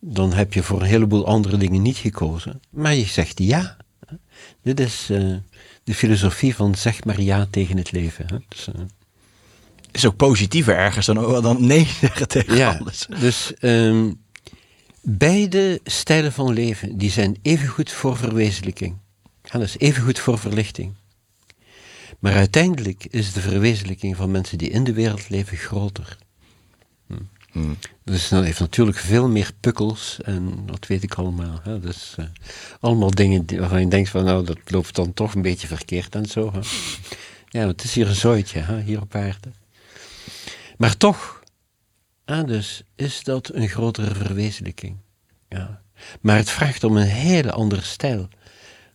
dan 0.01 0.33
heb 0.33 0.53
je 0.53 0.63
voor 0.63 0.81
een 0.81 0.87
heleboel 0.87 1.27
andere 1.27 1.57
dingen 1.57 1.83
niet 1.83 1.97
gekozen. 1.97 2.61
Maar 2.71 2.95
je 2.95 3.05
zegt 3.05 3.39
ja. 3.39 3.77
Dit 4.63 4.81
is 4.81 5.09
eh, 5.11 5.35
de 5.85 5.95
filosofie 5.95 6.55
van 6.55 6.75
zeg 6.75 7.05
maar 7.05 7.21
ja 7.21 7.47
tegen 7.51 7.77
het 7.77 7.93
leven. 7.93 8.27
Hè? 8.29 8.37
Dus, 8.49 8.69
eh, 8.69 8.81
Is 9.93 10.07
ook 10.07 10.17
positiever 10.17 10.77
ergens 10.77 11.07
dan, 11.07 11.43
dan 11.43 11.67
nee 11.67 11.87
zeggen 12.01 12.29
tegen 12.29 12.57
ja, 12.57 12.77
alles. 12.81 13.07
dus 13.21 13.55
ehm, 13.59 14.13
beide 15.09 15.81
stijlen 15.85 16.33
van 16.33 16.53
leven 16.53 16.99
die 16.99 17.11
zijn 17.11 17.37
even 17.43 17.69
goed 17.69 17.91
voor 17.91 18.17
verwezenlijking. 18.17 18.97
Ja, 19.43 19.59
dat 19.59 19.63
is 19.63 19.79
even 19.79 20.03
goed 20.03 20.19
voor 20.19 20.39
verlichting. 20.39 20.95
Maar 22.19 22.35
uiteindelijk 22.35 23.07
is 23.11 23.33
de 23.33 23.41
verwezenlijking 23.41 24.17
van 24.17 24.31
mensen 24.31 24.59
die 24.59 24.71
in 24.71 24.85
de 24.85 24.93
wereld 24.93 25.29
leven 25.29 25.57
groter. 25.57 26.19
Hm. 27.07 27.15
Hmm. 27.53 27.77
Dus 28.05 28.29
dat 28.29 28.45
heeft 28.45 28.61
natuurlijk 28.61 28.99
veel 28.99 29.29
meer 29.29 29.51
pukkels 29.61 30.19
en 30.23 30.67
dat 30.67 30.87
weet 30.87 31.03
ik 31.03 31.15
allemaal. 31.15 31.61
Hè. 31.63 31.81
Dus 31.81 32.15
eh, 32.17 32.25
allemaal 32.81 33.11
dingen 33.11 33.59
waarvan 33.59 33.81
je 33.81 33.89
denkt 33.89 34.09
van 34.09 34.25
nou 34.25 34.45
dat 34.45 34.59
loopt 34.65 34.95
dan 34.95 35.15
toch 35.15 35.35
een 35.35 35.43
beetje 35.43 35.67
verkeerd 35.67 36.15
en 36.15 36.27
zo. 36.27 36.53
Hè. 36.53 36.61
Ja, 37.49 37.67
het 37.67 37.85
is 37.85 37.95
hier 37.95 38.09
een 38.09 38.15
zooitje, 38.15 38.59
hè, 38.59 38.81
hier 38.81 39.01
op 39.01 39.15
aarde. 39.15 39.51
Maar 40.77 40.97
toch, 40.97 41.36
hè, 42.27 42.45
dus 42.45 42.83
is 42.95 43.25
dat 43.25 43.51
een 43.55 43.69
grotere 43.69 44.15
verwezenlijking. 44.15 44.97
Ja. 45.49 45.83
Maar 46.21 46.37
het 46.37 46.51
vraagt 46.51 46.85
om 46.85 46.97
een 46.97 47.07
hele 47.07 47.53
andere 47.53 47.83
stijl 47.83 48.29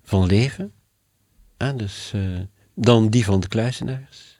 van 0.03 0.25
leven. 0.25 0.71
hè, 1.57 1.75
dus, 1.75 2.11
eh, 2.13 2.21
dan 2.75 3.09
die 3.09 3.25
van 3.25 3.39
de 3.39 3.47
kluizenaars. 3.47 4.37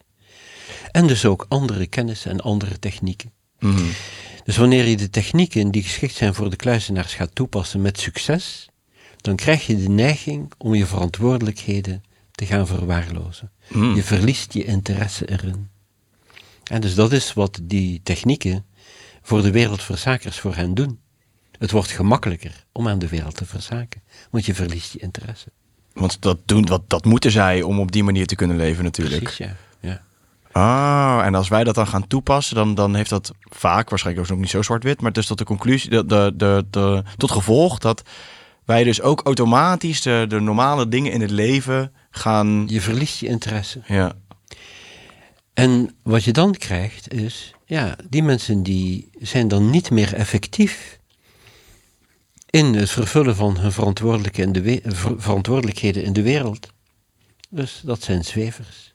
En 0.91 1.07
dus 1.07 1.25
ook 1.25 1.45
andere 1.49 1.87
kennis 1.87 2.25
en 2.25 2.41
andere 2.41 2.79
technieken. 2.79 3.31
Mhm. 3.59 3.85
Dus 4.43 4.57
wanneer 4.57 4.85
je 4.85 4.97
de 4.97 5.09
technieken 5.09 5.71
die 5.71 5.83
geschikt 5.83 6.15
zijn 6.15 6.33
voor 6.33 6.49
de 6.49 6.55
kluizenaars 6.55 7.13
gaat 7.13 7.35
toepassen 7.35 7.81
met 7.81 7.99
succes, 7.99 8.69
dan 9.17 9.35
krijg 9.35 9.67
je 9.67 9.77
de 9.77 9.89
neiging 9.89 10.51
om 10.57 10.75
je 10.75 10.85
verantwoordelijkheden 10.85 12.03
te 12.31 12.45
gaan 12.45 12.67
verwaarlozen. 12.67 13.51
Hmm. 13.67 13.95
Je 13.95 14.03
verliest 14.03 14.53
je 14.53 14.63
interesse 14.63 15.29
erin. 15.29 15.69
En 16.63 16.81
dus 16.81 16.95
dat 16.95 17.11
is 17.11 17.33
wat 17.33 17.59
die 17.63 18.01
technieken 18.03 18.65
voor 19.22 19.41
de 19.41 19.51
wereldverzakers 19.51 20.39
voor 20.39 20.55
hen 20.55 20.74
doen. 20.74 20.99
Het 21.57 21.72
wordt 21.72 21.91
gemakkelijker 21.91 22.65
om 22.72 22.88
aan 22.88 22.99
de 22.99 23.07
wereld 23.07 23.36
te 23.36 23.45
verzaken, 23.45 24.01
want 24.30 24.45
je 24.45 24.55
verliest 24.55 24.93
je 24.93 24.99
interesse. 24.99 25.47
Want 25.93 26.22
dat, 26.22 26.38
doen, 26.45 26.65
wat, 26.65 26.82
dat 26.88 27.05
moeten 27.05 27.32
zij 27.32 27.61
om 27.61 27.80
op 27.80 27.91
die 27.91 28.03
manier 28.03 28.28
te 28.28 28.36
kunnen 28.36 28.57
leven 28.57 28.84
natuurlijk. 28.84 29.24
Precies, 29.24 29.45
ja. 29.45 29.55
ja. 29.80 30.01
Ah, 30.51 31.26
en 31.26 31.36
als 31.36 31.47
wij 31.47 31.63
dat 31.63 31.76
dan 31.76 31.88
gaan 31.88 32.07
toepassen, 32.07 32.55
dan, 32.55 32.76
dan 32.76 32.95
heeft 32.95 33.09
dat 33.09 33.32
vaak, 33.41 33.89
waarschijnlijk 33.89 34.26
ook 34.26 34.32
nog 34.32 34.41
niet 34.41 34.51
zo 34.51 34.61
zwart-wit, 34.61 35.01
maar 35.01 35.13
dus 35.13 35.26
tot 35.26 35.38
de 35.38 35.43
conclusie, 35.43 35.89
de, 35.89 36.05
de, 36.05 36.34
de, 36.36 36.65
de, 36.69 37.03
tot 37.17 37.32
gevolg 37.32 37.78
dat 37.78 38.01
wij 38.65 38.84
dus 38.84 39.01
ook 39.01 39.22
automatisch 39.22 40.01
de, 40.01 40.26
de 40.28 40.39
normale 40.39 40.88
dingen 40.88 41.11
in 41.11 41.22
het 41.22 41.32
leven 41.32 41.91
gaan. 42.09 42.63
Je 42.67 42.82
verliest 42.82 43.19
je 43.19 43.28
interesse. 43.28 43.82
Ja, 43.86 44.13
En 45.53 45.95
wat 46.03 46.23
je 46.23 46.31
dan 46.31 46.53
krijgt 46.53 47.13
is, 47.13 47.53
ja, 47.65 47.95
die 48.09 48.23
mensen 48.23 48.63
die 48.63 49.09
zijn 49.19 49.47
dan 49.47 49.69
niet 49.69 49.89
meer 49.89 50.13
effectief 50.13 50.99
in 52.49 52.65
het 52.73 52.89
vervullen 52.89 53.35
van 53.35 53.57
hun 53.57 53.71
verantwoordelijke 53.71 54.41
in 54.41 54.51
de 54.51 54.81
ver- 54.83 55.21
verantwoordelijkheden 55.21 56.03
in 56.03 56.13
de 56.13 56.21
wereld. 56.21 56.67
Dus 57.49 57.81
dat 57.83 58.03
zijn 58.03 58.23
zwevers. 58.23 58.91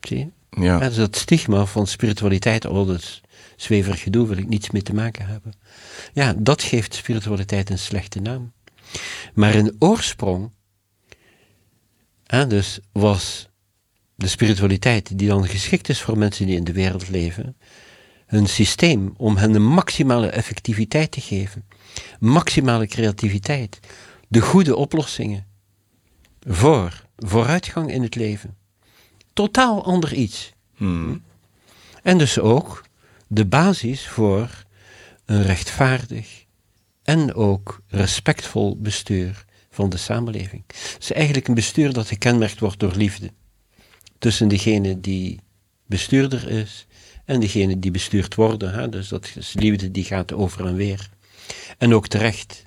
Zie 0.00 0.18
je? 0.18 0.28
ja. 0.62 0.78
Dus 0.78 0.96
dat 0.96 1.16
stigma 1.16 1.64
van 1.64 1.86
spiritualiteit, 1.86 2.64
oh 2.64 2.86
dat 2.86 2.98
is 2.98 3.20
zweverig 3.56 4.00
gedoe, 4.00 4.26
wil 4.28 4.36
ik 4.36 4.48
niets 4.48 4.70
mee 4.70 4.82
te 4.82 4.94
maken 4.94 5.26
hebben. 5.26 5.52
Ja, 6.12 6.34
dat 6.36 6.62
geeft 6.62 6.94
spiritualiteit 6.94 7.70
een 7.70 7.78
slechte 7.78 8.20
naam. 8.20 8.52
Maar 9.34 9.54
in 9.54 9.76
oorsprong, 9.78 10.50
hè, 12.26 12.46
dus 12.46 12.80
was 12.92 13.48
de 14.20 14.28
spiritualiteit 14.28 15.18
die 15.18 15.28
dan 15.28 15.46
geschikt 15.46 15.88
is 15.88 16.00
voor 16.00 16.18
mensen 16.18 16.46
die 16.46 16.56
in 16.56 16.64
de 16.64 16.72
wereld 16.72 17.08
leven, 17.08 17.56
een 18.26 18.46
systeem 18.46 19.14
om 19.16 19.36
hen 19.36 19.52
de 19.52 19.58
maximale 19.58 20.26
effectiviteit 20.26 21.10
te 21.10 21.20
geven, 21.20 21.64
maximale 22.18 22.86
creativiteit, 22.86 23.80
de 24.28 24.40
goede 24.40 24.76
oplossingen 24.76 25.46
voor 26.40 27.04
vooruitgang 27.16 27.90
in 27.90 28.02
het 28.02 28.14
leven. 28.14 28.56
Totaal 29.32 29.84
ander 29.84 30.12
iets. 30.12 30.52
Hmm. 30.76 31.22
En 32.02 32.18
dus 32.18 32.38
ook 32.38 32.84
de 33.26 33.46
basis 33.46 34.08
voor 34.08 34.64
een 35.24 35.42
rechtvaardig 35.42 36.44
en 37.02 37.34
ook 37.34 37.82
respectvol 37.86 38.76
bestuur 38.80 39.44
van 39.70 39.88
de 39.88 39.96
samenleving. 39.96 40.62
Het 40.66 40.96
is 40.98 41.12
eigenlijk 41.12 41.48
een 41.48 41.54
bestuur 41.54 41.92
dat 41.92 42.08
gekenmerkt 42.08 42.60
wordt 42.60 42.78
door 42.78 42.94
liefde. 42.94 43.30
Tussen 44.20 44.48
degene 44.48 45.00
die 45.00 45.40
bestuurder 45.86 46.48
is 46.48 46.86
en 47.24 47.40
degene 47.40 47.78
die 47.78 47.90
bestuurd 47.90 48.34
worden. 48.34 48.72
Hè? 48.72 48.88
Dus 48.88 49.08
dat 49.08 49.32
is 49.34 49.52
liefde 49.52 49.90
die 49.90 50.04
gaat 50.04 50.32
over 50.32 50.66
en 50.66 50.74
weer. 50.74 51.08
En 51.78 51.94
ook 51.94 52.08
terecht, 52.08 52.64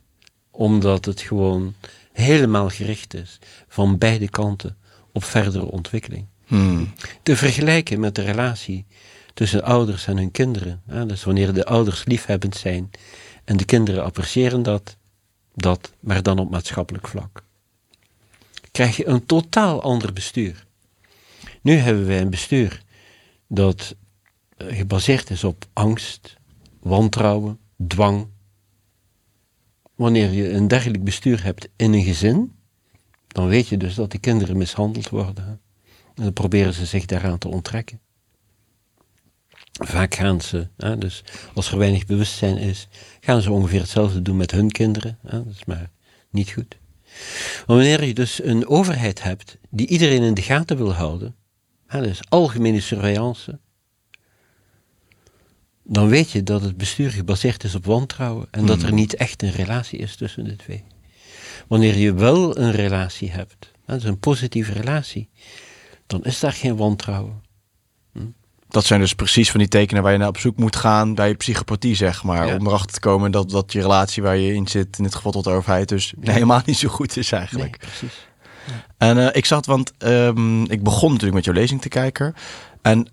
omdat 0.51 1.05
het 1.05 1.21
gewoon 1.21 1.73
helemaal 2.11 2.69
gericht 2.69 3.13
is 3.13 3.39
van 3.67 3.97
beide 3.97 4.29
kanten 4.29 4.77
op 5.11 5.23
verdere 5.23 5.71
ontwikkeling 5.71 6.25
Hmm. 6.53 6.93
te 7.23 7.35
vergelijken 7.35 7.99
met 7.99 8.15
de 8.15 8.21
relatie 8.21 8.85
tussen 9.33 9.63
ouders 9.63 10.07
en 10.07 10.17
hun 10.17 10.31
kinderen. 10.31 10.81
Hè? 10.87 11.05
Dus 11.05 11.23
wanneer 11.23 11.53
de 11.53 11.65
ouders 11.65 12.05
liefhebbend 12.05 12.55
zijn 12.55 12.91
en 13.43 13.57
de 13.57 13.65
kinderen 13.65 14.03
appreciëren 14.03 14.63
dat, 14.63 14.97
dat, 15.55 15.93
maar 15.99 16.23
dan 16.23 16.39
op 16.39 16.49
maatschappelijk 16.49 17.07
vlak. 17.07 17.43
Krijg 18.71 18.97
je 18.97 19.07
een 19.07 19.25
totaal 19.25 19.81
ander 19.81 20.13
bestuur. 20.13 20.65
Nu 21.63 21.73
hebben 21.75 22.05
wij 22.05 22.21
een 22.21 22.29
bestuur 22.29 22.83
dat 23.47 23.95
eh, 24.57 24.77
gebaseerd 24.77 25.29
is 25.29 25.43
op 25.43 25.65
angst, 25.73 26.37
wantrouwen, 26.79 27.59
dwang. 27.87 28.27
Wanneer 29.95 30.31
je 30.31 30.49
een 30.49 30.67
dergelijk 30.67 31.03
bestuur 31.03 31.43
hebt 31.43 31.69
in 31.75 31.93
een 31.93 32.03
gezin, 32.03 32.55
dan 33.27 33.47
weet 33.47 33.67
je 33.67 33.77
dus 33.77 33.95
dat 33.95 34.11
die 34.11 34.19
kinderen 34.19 34.57
mishandeld 34.57 35.09
worden. 35.09 35.61
En 36.15 36.23
dan 36.23 36.33
proberen 36.33 36.73
ze 36.73 36.85
zich 36.85 37.05
daaraan 37.05 37.37
te 37.37 37.47
onttrekken. 37.47 37.99
Vaak 39.71 40.15
gaan 40.15 40.41
ze, 40.41 40.67
hè, 40.77 40.97
dus 40.97 41.23
als 41.53 41.71
er 41.71 41.77
weinig 41.77 42.05
bewustzijn 42.05 42.57
is, 42.57 42.87
gaan 43.19 43.41
ze 43.41 43.51
ongeveer 43.51 43.79
hetzelfde 43.79 44.21
doen 44.21 44.37
met 44.37 44.51
hun 44.51 44.71
kinderen. 44.71 45.17
Hè, 45.21 45.43
dat 45.43 45.53
is 45.53 45.65
maar 45.65 45.91
niet 46.29 46.51
goed. 46.51 46.77
Maar 47.67 47.75
wanneer 47.75 48.03
je 48.03 48.13
dus 48.13 48.43
een 48.43 48.67
overheid 48.67 49.23
hebt 49.23 49.57
die 49.69 49.87
iedereen 49.87 50.21
in 50.21 50.33
de 50.33 50.41
gaten 50.41 50.77
wil 50.77 50.93
houden, 50.93 51.35
hè, 51.87 52.01
dus 52.01 52.19
algemene 52.29 52.79
surveillance, 52.79 53.59
dan 55.83 56.07
weet 56.07 56.31
je 56.31 56.43
dat 56.43 56.61
het 56.61 56.77
bestuur 56.77 57.11
gebaseerd 57.11 57.63
is 57.63 57.75
op 57.75 57.85
wantrouwen 57.85 58.47
en 58.51 58.65
dat 58.65 58.81
er 58.81 58.87
Mhm. 58.87 58.95
niet 58.95 59.15
echt 59.15 59.43
een 59.43 59.51
relatie 59.51 59.99
is 59.99 60.15
tussen 60.15 60.43
de 60.43 60.55
twee. 60.55 60.83
Wanneer 61.67 61.97
je 61.97 62.13
wel 62.13 62.57
een 62.57 62.71
relatie 62.71 63.31
hebt, 63.31 63.71
hè, 63.85 63.93
dus 63.93 64.03
een 64.03 64.19
positieve 64.19 64.71
relatie, 64.71 65.29
dan 66.07 66.23
is 66.23 66.39
daar 66.39 66.53
geen 66.53 66.75
wantrouwen. 66.75 67.41
Dat 68.67 68.85
zijn 68.85 68.99
dus 68.99 69.13
precies 69.13 69.51
van 69.51 69.59
die 69.59 69.69
tekenen 69.69 70.03
waar 70.03 70.11
je 70.11 70.17
naar 70.17 70.27
op 70.27 70.37
zoek 70.37 70.57
moet 70.57 70.75
gaan 70.75 71.15
bij 71.15 71.35
psychopathie, 71.35 71.95
zeg 71.95 72.23
maar. 72.23 72.47
Ja. 72.47 72.55
Om 72.57 72.67
erachter 72.67 72.93
te 72.93 72.99
komen 72.99 73.31
dat, 73.31 73.49
dat 73.49 73.71
je 73.73 73.81
relatie 73.81 74.23
waar 74.23 74.37
je 74.37 74.53
in 74.53 74.67
zit, 74.67 74.97
in 74.97 75.03
dit 75.03 75.15
geval 75.15 75.31
tot 75.31 75.43
de 75.43 75.49
overheid, 75.49 75.89
dus 75.89 76.13
helemaal 76.19 76.61
niet 76.65 76.77
zo 76.77 76.89
goed 76.89 77.17
is 77.17 77.31
eigenlijk. 77.31 77.69
Nee, 77.81 77.89
precies. 77.89 78.27
En 78.97 79.17
eh, 79.17 79.35
ik 79.35 79.45
zat, 79.45 79.65
want 79.65 79.93
ehm, 79.97 80.63
ik 80.63 80.83
begon 80.83 81.07
natuurlijk 81.09 81.35
met 81.35 81.45
jouw 81.45 81.53
lezing 81.53 81.81
te 81.81 81.89
kijken. 81.89 82.33
En 82.81 83.07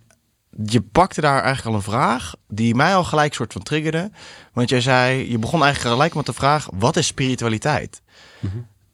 je 0.65 0.81
pakte 0.81 1.21
daar 1.21 1.43
eigenlijk 1.43 1.67
al 1.67 1.75
een 1.75 1.83
vraag 1.93 2.35
die 2.49 2.75
mij 2.75 2.95
al 2.95 3.05
gelijk 3.05 3.35
soort 3.35 3.53
van 3.53 3.63
triggerde. 3.63 4.11
Want 4.53 4.69
jij 4.69 4.81
zei, 4.81 5.31
je 5.31 5.39
begon 5.39 5.63
eigenlijk 5.63 5.95
gelijk 5.95 6.15
met 6.15 6.27
de 6.27 6.33
vraag, 6.33 6.69
wat 6.75 6.97
is 6.97 7.07
spiritualiteit? 7.07 8.03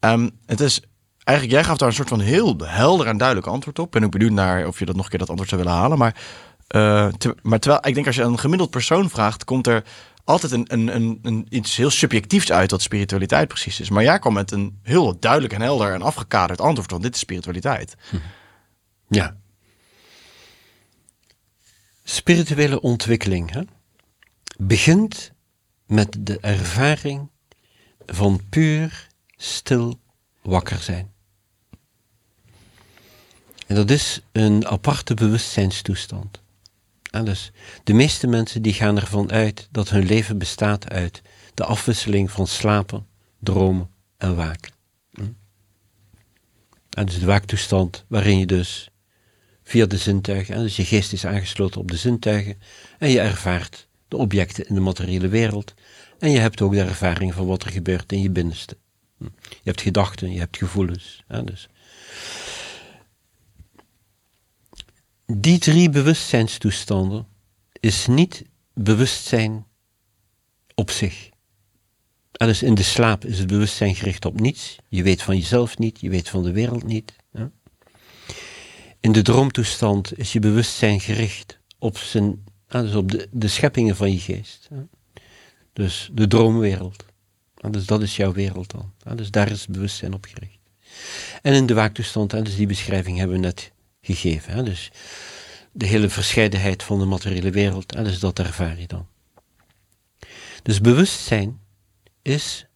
Ehm, 0.00 0.28
het 0.46 0.60
is 0.60 0.80
eigenlijk, 1.24 1.56
jij 1.58 1.64
gaf 1.68 1.76
daar 1.76 1.88
een 1.88 1.94
soort 1.94 2.08
van 2.08 2.20
heel 2.20 2.56
helder 2.64 3.06
en 3.06 3.16
duidelijk 3.18 3.46
antwoord 3.46 3.78
op. 3.78 3.86
Ik 3.86 3.90
ben 3.92 4.04
ook 4.04 4.10
benieuwd 4.10 4.30
naar 4.32 4.66
of 4.66 4.78
je 4.78 4.84
dat 4.84 4.94
nog 4.96 5.04
een 5.04 5.10
keer 5.10 5.18
dat 5.18 5.28
antwoord 5.28 5.50
zou 5.50 5.62
willen 5.62 5.76
halen. 5.78 5.98
Maar, 5.98 6.14
eh, 6.66 7.06
te- 7.06 7.36
maar 7.42 7.58
terwijl, 7.58 7.86
ik 7.86 7.94
denk 7.94 8.06
als 8.06 8.16
je 8.16 8.22
een 8.22 8.38
gemiddeld 8.38 8.70
persoon 8.70 9.10
vraagt, 9.10 9.44
komt 9.44 9.66
er 9.66 9.84
altijd 10.26 10.52
een, 10.52 10.64
een, 10.68 10.94
een, 10.94 11.18
een, 11.22 11.46
iets 11.48 11.76
heel 11.76 11.90
subjectiefs 11.90 12.52
uit 12.52 12.70
wat 12.70 12.82
spiritualiteit 12.82 13.48
precies 13.48 13.80
is. 13.80 13.90
Maar 13.90 14.02
jij 14.02 14.18
kwam 14.18 14.32
met 14.32 14.50
een 14.50 14.78
heel 14.82 15.18
duidelijk 15.18 15.52
en 15.52 15.60
helder 15.60 15.92
en 15.92 16.02
afgekaderd 16.02 16.60
antwoord 16.60 16.90
van 16.90 17.02
dit 17.02 17.14
is 17.14 17.20
spiritualiteit. 17.20 17.94
Ja. 19.08 19.36
Spirituele 22.04 22.80
ontwikkeling 22.80 23.50
hè, 23.50 23.62
begint 24.58 25.32
met 25.86 26.16
de 26.20 26.40
ervaring 26.40 27.30
van 28.06 28.40
puur 28.48 29.08
stil 29.36 30.00
wakker 30.42 30.78
zijn. 30.78 31.12
En 33.66 33.74
dat 33.74 33.90
is 33.90 34.20
een 34.32 34.66
aparte 34.66 35.14
bewustzijnstoestand. 35.14 36.42
Dus 37.24 37.52
de 37.84 37.92
meeste 37.92 38.26
mensen 38.26 38.62
die 38.62 38.72
gaan 38.72 38.96
ervan 38.96 39.32
uit 39.32 39.68
dat 39.70 39.88
hun 39.88 40.06
leven 40.06 40.38
bestaat 40.38 40.90
uit 40.90 41.22
de 41.54 41.64
afwisseling 41.64 42.30
van 42.30 42.46
slapen, 42.46 43.06
dromen 43.40 43.90
en 44.16 44.36
waken. 44.36 44.72
Hm? 45.12 45.22
En 46.90 47.06
dus 47.06 47.18
de 47.18 47.26
waaktoestand 47.26 48.04
waarin 48.08 48.38
je 48.38 48.46
dus 48.46 48.90
via 49.62 49.86
de 49.86 49.96
zintuigen, 49.96 50.54
en 50.54 50.62
dus 50.62 50.76
je 50.76 50.84
geest 50.84 51.12
is 51.12 51.26
aangesloten 51.26 51.80
op 51.80 51.90
de 51.90 51.96
zintuigen 51.96 52.58
en 52.98 53.10
je 53.10 53.20
ervaart 53.20 53.88
de 54.08 54.16
objecten 54.16 54.68
in 54.68 54.74
de 54.74 54.80
materiële 54.80 55.28
wereld 55.28 55.74
en 56.18 56.30
je 56.30 56.38
hebt 56.38 56.60
ook 56.60 56.72
de 56.72 56.80
ervaring 56.80 57.34
van 57.34 57.46
wat 57.46 57.62
er 57.62 57.70
gebeurt 57.70 58.12
in 58.12 58.22
je 58.22 58.30
binnenste. 58.30 58.76
Hm. 59.18 59.24
Je 59.48 59.60
hebt 59.62 59.80
gedachten, 59.80 60.32
je 60.32 60.38
hebt 60.38 60.56
gevoelens. 60.56 61.22
hè, 61.26 61.44
dus. 61.44 61.68
Die 65.26 65.58
drie 65.58 65.90
bewustzijnstoestanden 65.90 67.26
is 67.80 68.06
niet 68.06 68.44
bewustzijn 68.74 69.66
op 70.74 70.90
zich. 70.90 71.28
Dus 72.32 72.62
in 72.62 72.74
de 72.74 72.82
slaap 72.82 73.24
is 73.24 73.38
het 73.38 73.46
bewustzijn 73.46 73.94
gericht 73.94 74.24
op 74.24 74.40
niets. 74.40 74.76
Je 74.88 75.02
weet 75.02 75.22
van 75.22 75.36
jezelf 75.36 75.78
niet, 75.78 76.00
je 76.00 76.10
weet 76.10 76.28
van 76.28 76.42
de 76.42 76.52
wereld 76.52 76.84
niet. 76.84 77.16
In 79.00 79.12
de 79.12 79.22
droomtoestand 79.22 80.18
is 80.18 80.32
je 80.32 80.38
bewustzijn 80.38 81.00
gericht 81.00 81.58
op, 81.78 81.98
zijn, 81.98 82.44
dus 82.66 82.94
op 82.94 83.10
de, 83.10 83.28
de 83.30 83.48
scheppingen 83.48 83.96
van 83.96 84.12
je 84.12 84.18
geest. 84.18 84.68
hè. 84.74 84.82
Dus 85.72 86.10
de 86.12 86.26
droomwereld. 86.26 87.04
Dus 87.70 87.86
dat 87.86 88.02
is 88.02 88.16
jouw 88.16 88.32
wereld 88.32 88.70
dan. 88.70 89.16
Dus 89.16 89.30
daar 89.30 89.50
is 89.50 89.60
het 89.60 89.70
bewustzijn 89.70 90.14
op 90.14 90.24
gericht. 90.24 90.58
En 91.42 91.52
in 91.52 91.66
de 91.66 91.74
waaktoestand, 91.74 92.30
dus 92.30 92.56
die 92.56 92.66
beschrijving 92.66 93.18
hebben 93.18 93.36
we 93.36 93.42
net 93.42 93.72
gegeven. 94.06 94.52
hè. 94.52 94.62
Dus 94.62 94.90
de 95.72 95.86
hele 95.86 96.08
verscheidenheid 96.08 96.82
van 96.82 96.98
de 96.98 97.04
materiële 97.04 97.50
wereld, 97.50 97.96
ah, 97.96 98.04
dus 98.04 98.18
dat 98.18 98.38
ervaar 98.38 98.80
je 98.80 98.86
dan. 98.86 99.06
Dus 100.62 100.80
bewustzijn 100.80 101.60
is 102.22 102.66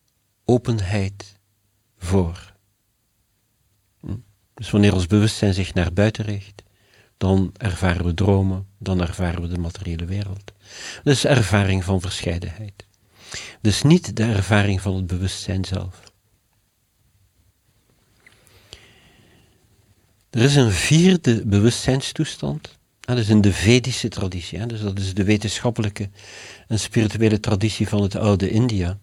openheid 0.44 1.38
voor. 1.98 2.54
Hm? 4.00 4.16
Dus 4.54 4.70
wanneer 4.70 4.94
ons 4.94 5.06
bewustzijn 5.06 5.54
zich 5.54 5.74
naar 5.74 5.92
buiten 5.92 6.24
richt, 6.24 6.62
dan 7.16 7.52
ervaren 7.56 8.04
we 8.04 8.14
dromen, 8.14 8.66
dan 8.78 9.00
ervaren 9.00 9.42
we 9.42 9.48
de 9.48 9.58
materiële 9.58 10.04
wereld. 10.04 10.52
Dus 11.02 11.24
ervaring 11.24 11.84
van 11.84 12.00
verscheidenheid. 12.00 12.86
Dus 13.60 13.82
niet 13.82 14.16
de 14.16 14.24
ervaring 14.24 14.80
van 14.80 14.96
het 14.96 15.06
bewustzijn 15.06 15.64
zelf. 15.64 16.09
Er 20.30 20.42
is 20.42 20.56
een 20.56 20.70
vierde 20.72 21.46
bewustzijnstoestand. 21.46 22.78
Dat 23.00 23.18
is 23.18 23.28
in 23.28 23.40
de 23.40 23.52
Vedische 23.52 24.08
traditie. 24.08 24.58
Hè? 24.58 24.66
Dus 24.66 24.80
dat 24.80 24.98
is 24.98 25.14
de 25.14 25.24
wetenschappelijke 25.24 26.10
en 26.66 26.78
spirituele 26.78 27.40
traditie 27.40 27.88
van 27.88 28.02
het 28.02 28.16
oude 28.16 28.50
India. 28.50 28.98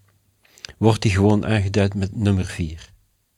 Wordt 0.77 1.01
die 1.01 1.11
gewoon 1.11 1.45
aangeduid 1.45 1.93
met 1.93 2.15
nummer 2.15 2.45
vier. 2.45 2.89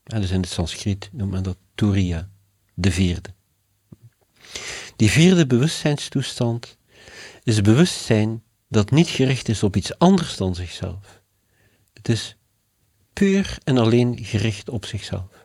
En 0.03 0.21
dus 0.21 0.31
in 0.31 0.41
het 0.41 0.49
Sanskriet 0.49 1.09
noemt 1.11 1.31
men 1.31 1.43
dat 1.43 1.57
Turiya, 1.75 2.29
de 2.73 2.91
vierde. 2.91 3.29
Die 4.95 5.09
vierde 5.09 5.47
bewustzijnstoestand 5.47 6.77
is 7.43 7.61
bewustzijn 7.61 8.43
dat 8.67 8.91
niet 8.91 9.07
gericht 9.07 9.49
is 9.49 9.63
op 9.63 9.75
iets 9.75 9.97
anders 9.97 10.37
dan 10.37 10.55
zichzelf. 10.55 11.21
Het 11.93 12.09
is 12.09 12.35
puur 13.13 13.57
en 13.63 13.77
alleen 13.77 14.17
gericht 14.21 14.69
op 14.69 14.85
zichzelf. 14.85 15.38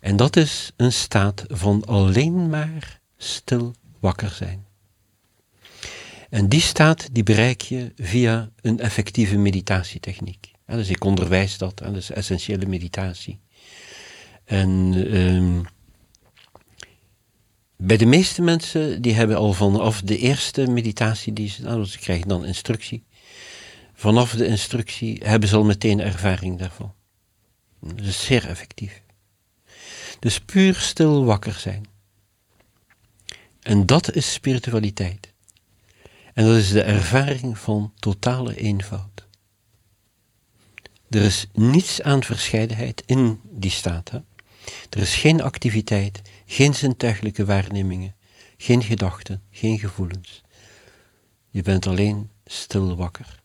En 0.00 0.16
dat 0.16 0.36
is 0.36 0.72
een 0.76 0.92
staat 0.92 1.44
van 1.48 1.84
alleen 1.84 2.48
maar 2.48 3.00
stil 3.16 3.74
wakker 4.00 4.30
zijn. 4.30 4.66
En 6.30 6.48
die 6.48 6.60
staat 6.60 7.08
die 7.12 7.22
bereik 7.22 7.60
je 7.60 7.92
via 7.96 8.50
een 8.60 8.80
effectieve 8.80 9.36
meditatietechniek. 9.38 10.50
Ja, 10.66 10.76
dus 10.76 10.88
ik 10.88 11.04
onderwijs 11.04 11.58
dat, 11.58 11.80
en 11.80 11.92
dat 11.92 12.02
is 12.02 12.10
essentiële 12.10 12.66
meditatie. 12.66 13.40
En 14.44 14.94
ehm, 15.12 15.60
bij 17.76 17.96
de 17.96 18.06
meeste 18.06 18.42
mensen, 18.42 19.02
die 19.02 19.14
hebben 19.14 19.36
al 19.36 19.52
vanaf 19.52 20.02
de 20.02 20.18
eerste 20.18 20.66
meditatie, 20.66 21.32
die 21.32 21.48
ze, 21.48 21.62
nou, 21.62 21.84
ze 21.84 21.98
krijgen 21.98 22.28
dan 22.28 22.44
instructie. 22.44 23.04
Vanaf 23.94 24.32
de 24.32 24.46
instructie 24.46 25.20
hebben 25.24 25.48
ze 25.48 25.56
al 25.56 25.64
meteen 25.64 26.00
ervaring 26.00 26.58
daarvan. 26.58 26.94
Dat 27.80 28.06
is 28.06 28.24
zeer 28.24 28.48
effectief. 28.48 29.02
Dus 30.20 30.40
puur 30.40 30.74
stil 30.74 31.24
wakker 31.24 31.52
zijn. 31.52 31.86
En 33.60 33.86
dat 33.86 34.14
is 34.14 34.32
spiritualiteit. 34.32 35.32
En 36.34 36.46
dat 36.46 36.56
is 36.56 36.70
de 36.70 36.82
ervaring 36.82 37.58
van 37.58 37.92
totale 37.98 38.56
eenvoud. 38.56 39.26
Er 41.10 41.22
is 41.22 41.46
niets 41.52 42.02
aan 42.02 42.22
verscheidenheid 42.22 43.02
in 43.06 43.40
die 43.44 43.70
staat. 43.70 44.10
Er 44.90 45.00
is 45.00 45.14
geen 45.14 45.42
activiteit, 45.42 46.22
geen 46.46 46.74
zintuigelijke 46.74 47.44
waarnemingen, 47.44 48.14
geen 48.56 48.82
gedachten, 48.82 49.42
geen 49.50 49.78
gevoelens. 49.78 50.42
Je 51.50 51.62
bent 51.62 51.86
alleen 51.86 52.30
stil 52.44 52.96
wakker. 52.96 53.42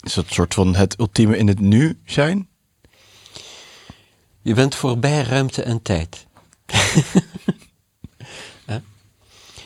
Is 0.00 0.14
dat 0.14 0.24
een 0.26 0.34
soort 0.34 0.54
van 0.54 0.74
het 0.74 0.98
ultieme 0.98 1.36
in 1.36 1.48
het 1.48 1.60
nu 1.60 2.00
zijn? 2.04 2.48
Je 4.44 4.54
bent 4.54 4.74
voorbij 4.74 5.22
ruimte 5.22 5.62
en 5.62 5.82
tijd. 5.82 6.26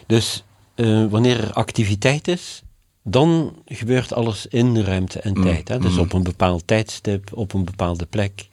Dus 0.06 0.44
eh, 0.74 1.06
wanneer 1.06 1.40
er 1.44 1.52
activiteit 1.52 2.28
is, 2.28 2.62
dan 3.02 3.62
gebeurt 3.64 4.12
alles 4.12 4.46
in 4.46 4.78
ruimte 4.80 5.20
en 5.20 5.36
Mm, 5.38 5.42
tijd. 5.42 5.68
Hè? 5.68 5.78
Dus 5.78 5.92
mm. 5.92 5.98
op 5.98 6.12
een 6.12 6.22
bepaald 6.22 6.66
tijdstip, 6.66 7.30
op 7.32 7.52
een 7.54 7.64
bepaalde 7.64 8.06
plek. 8.06 8.48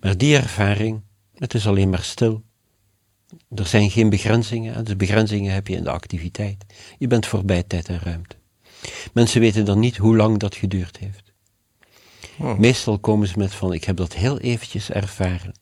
Maar 0.00 0.16
die 0.18 0.36
ervaring, 0.36 1.00
het 1.34 1.54
is 1.54 1.66
alleen 1.66 1.90
maar 1.90 2.02
stil. 2.02 2.42
Er 3.54 3.66
zijn 3.66 3.90
geen 3.90 4.10
begrenzingen. 4.10 4.74
hè. 4.74 4.82
Dus 4.82 4.96
begrenzingen 4.96 5.52
heb 5.52 5.66
je 5.68 5.76
in 5.76 5.84
de 5.84 5.90
activiteit. 5.90 6.64
Je 6.98 7.06
bent 7.06 7.26
voorbij 7.26 7.62
tijd 7.62 7.88
en 7.88 7.98
ruimte. 8.02 8.36
Mensen 9.12 9.40
weten 9.40 9.64
dan 9.64 9.78
niet 9.78 9.96
hoe 9.96 10.16
lang 10.16 10.38
dat 10.38 10.54
geduurd 10.54 10.96
heeft. 10.98 11.29
Oh. 12.40 12.58
Meestal 12.58 12.98
komen 12.98 13.28
ze 13.28 13.38
met 13.38 13.54
van, 13.54 13.72
ik 13.72 13.84
heb 13.84 13.96
dat 13.96 14.12
heel 14.12 14.38
eventjes 14.38 14.90
ervaren. 14.90 15.54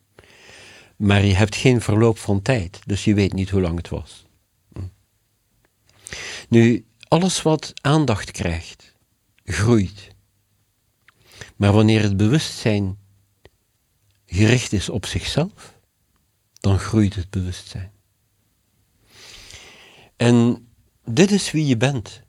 Maar 0.96 1.24
je 1.24 1.34
hebt 1.34 1.56
geen 1.56 1.80
verloop 1.80 2.18
van 2.18 2.42
tijd, 2.42 2.80
dus 2.86 3.04
je 3.04 3.14
weet 3.14 3.32
niet 3.32 3.50
hoe 3.50 3.60
lang 3.60 3.76
het 3.76 3.88
was. 3.88 4.26
Hm. 4.72 4.80
Nu, 6.48 6.86
alles 7.08 7.42
wat 7.42 7.72
aandacht 7.80 8.30
krijgt, 8.30 8.94
groeit. 9.44 10.08
Maar 11.56 11.72
wanneer 11.72 12.02
het 12.02 12.16
bewustzijn 12.16 12.98
gericht 14.26 14.72
is 14.72 14.88
op 14.88 15.06
zichzelf, 15.06 15.74
dan 16.52 16.78
groeit 16.78 17.14
het 17.14 17.30
bewustzijn. 17.30 17.90
En 20.16 20.68
dit 21.04 21.30
is 21.30 21.50
wie 21.50 21.66
je 21.66 21.76
bent. 21.76 22.22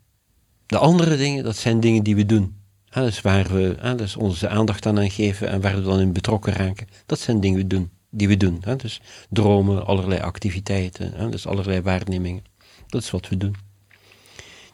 De 0.66 0.78
andere 0.78 1.16
dingen, 1.16 1.44
dat 1.44 1.56
zijn 1.56 1.80
dingen 1.80 2.02
die 2.02 2.16
we 2.16 2.26
doen. 2.26 2.59
Dat 2.90 3.06
is 3.06 3.20
waar 3.20 3.52
we 3.52 3.96
is 3.96 4.16
onze 4.16 4.48
aandacht 4.48 4.86
aan 4.86 5.10
geven 5.10 5.48
en 5.48 5.60
waar 5.60 5.74
we 5.74 5.82
dan 5.82 6.00
in 6.00 6.12
betrokken 6.12 6.52
raken. 6.52 6.88
Dat 7.06 7.18
zijn 7.18 7.40
dingen 7.40 7.68
die 7.68 7.68
we 7.68 7.74
doen. 7.74 7.90
Die 8.10 8.28
we 8.28 8.36
doen 8.36 8.62
Dus 8.76 9.00
dromen, 9.28 9.86
allerlei 9.86 10.20
activiteiten, 10.20 11.30
dus 11.30 11.46
allerlei 11.46 11.80
waarnemingen. 11.80 12.44
Dat 12.86 13.02
is 13.02 13.10
wat 13.10 13.28
we 13.28 13.36
doen. 13.36 13.56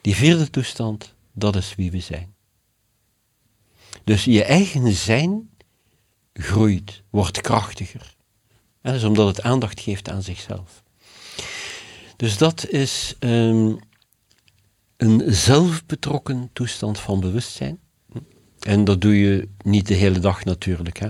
Die 0.01 0.15
vierde 0.15 0.51
toestand, 0.51 1.15
dat 1.33 1.57
is 1.57 1.75
wie 1.75 1.91
we 1.91 2.01
zijn. 2.01 2.35
Dus 4.05 4.25
je 4.25 4.45
eigen 4.45 4.93
zijn 4.93 5.51
groeit, 6.33 7.03
wordt 7.11 7.41
krachtiger. 7.41 8.15
Dat 8.83 8.95
is 8.95 9.05
omdat 9.05 9.27
het 9.27 9.43
aandacht 9.43 9.81
geeft 9.81 10.09
aan 10.09 10.23
zichzelf. 10.23 10.83
Dus 12.17 12.39
dat 12.39 12.69
is 12.69 13.17
ehm, 13.19 13.75
een 14.97 15.23
zelfbetrokken 15.27 16.51
toestand 16.53 16.99
van 16.99 17.21
bewustzijn. 17.21 17.81
En 18.67 18.85
dat 18.85 19.01
doe 19.01 19.19
je 19.21 19.49
niet 19.63 19.87
de 19.87 19.95
hele 19.95 20.19
dag 20.19 20.45
natuurlijk. 20.45 20.99
Hè? 20.99 21.09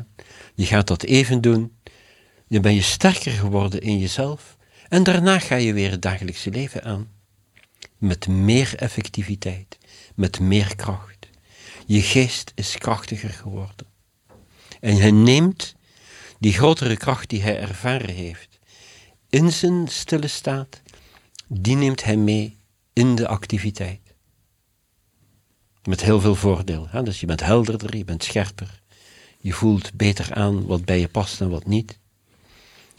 Je 0.55 0.67
gaat 0.67 0.87
dat 0.87 1.03
even 1.03 1.41
doen. 1.41 1.73
Dan 2.49 2.63
ben 2.63 2.75
je 2.75 2.83
sterker 2.83 3.33
geworden 3.33 3.81
in 3.81 3.99
jezelf. 3.99 4.57
En 4.89 5.03
daarna 5.03 5.39
ga 5.39 5.55
je 5.55 5.73
weer 5.73 5.91
het 5.91 6.03
dagelijkse 6.03 6.51
leven 6.51 6.85
aan. 6.85 7.09
Met 7.99 8.29
meer 8.29 8.75
effectiviteit, 8.77 9.79
met 10.15 10.41
meer 10.41 10.77
kracht. 10.77 11.29
Je 11.87 12.03
geest 12.03 12.53
is 12.55 12.79
krachtiger 12.79 13.31
geworden. 13.31 13.87
En 14.81 14.97
hij 14.97 15.11
neemt 15.11 15.75
die 16.39 16.53
grotere 16.53 16.97
kracht 16.97 17.31
die 17.31 17.43
hij 17.43 17.61
ervaren 17.61 18.15
heeft 18.15 18.59
in 19.31 19.53
zijn 19.53 19.89
stille 19.89 20.27
staat, 20.27 20.83
die 21.49 21.77
neemt 21.77 22.05
hij 22.05 22.17
mee 22.17 22.57
in 22.93 23.15
de 23.15 23.29
activiteit. 23.29 24.06
Met 25.87 26.03
heel 26.03 26.21
veel 26.21 26.35
voordeel. 26.35 26.87
Hè? 26.91 27.03
Dus 27.03 27.21
je 27.21 27.27
bent 27.27 27.45
helderder, 27.45 27.97
je 27.97 28.05
bent 28.05 28.25
scherper. 28.25 28.81
Je 29.39 29.53
voelt 29.53 29.95
beter 29.95 30.35
aan 30.35 30.67
wat 30.67 30.85
bij 30.85 31.01
je 31.01 31.09
past 31.09 31.41
en 31.41 31.51
wat 31.51 31.67
niet. 31.67 31.99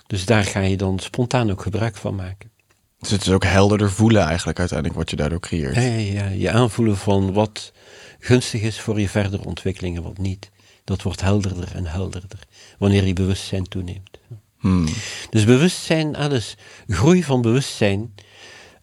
Dus 0.07 0.25
daar 0.25 0.43
ga 0.43 0.59
je 0.59 0.77
dan 0.77 0.99
spontaan 0.99 1.51
ook 1.51 1.61
gebruik 1.61 1.95
van 1.95 2.15
maken. 2.15 2.51
Dus 2.99 3.09
het 3.09 3.21
is 3.21 3.29
ook 3.31 3.43
helderder 3.43 3.91
voelen 3.91 4.23
eigenlijk 4.23 4.59
uiteindelijk 4.59 4.99
wat 4.99 5.09
je 5.09 5.15
daardoor 5.15 5.39
creëert. 5.39 5.75
Ja, 5.75 5.81
ja, 5.81 5.97
ja. 5.97 6.27
je 6.27 6.51
aanvoelen 6.51 6.97
van 6.97 7.33
wat 7.33 7.71
gunstig 8.19 8.61
is 8.61 8.79
voor 8.79 8.99
je 8.99 9.09
verdere 9.09 9.45
ontwikkeling 9.45 9.97
en 9.97 10.03
wat 10.03 10.17
niet. 10.17 10.49
Dat 10.83 11.01
wordt 11.01 11.21
helderder 11.21 11.75
en 11.75 11.85
helderder 11.85 12.39
wanneer 12.77 13.05
je 13.05 13.13
bewustzijn 13.13 13.67
toeneemt. 13.67 14.19
Hmm. 14.57 14.87
Dus 15.29 15.45
bewustzijn, 15.45 16.15
alles, 16.15 16.55
groei 16.87 17.23
van 17.23 17.41
bewustzijn, 17.41 18.13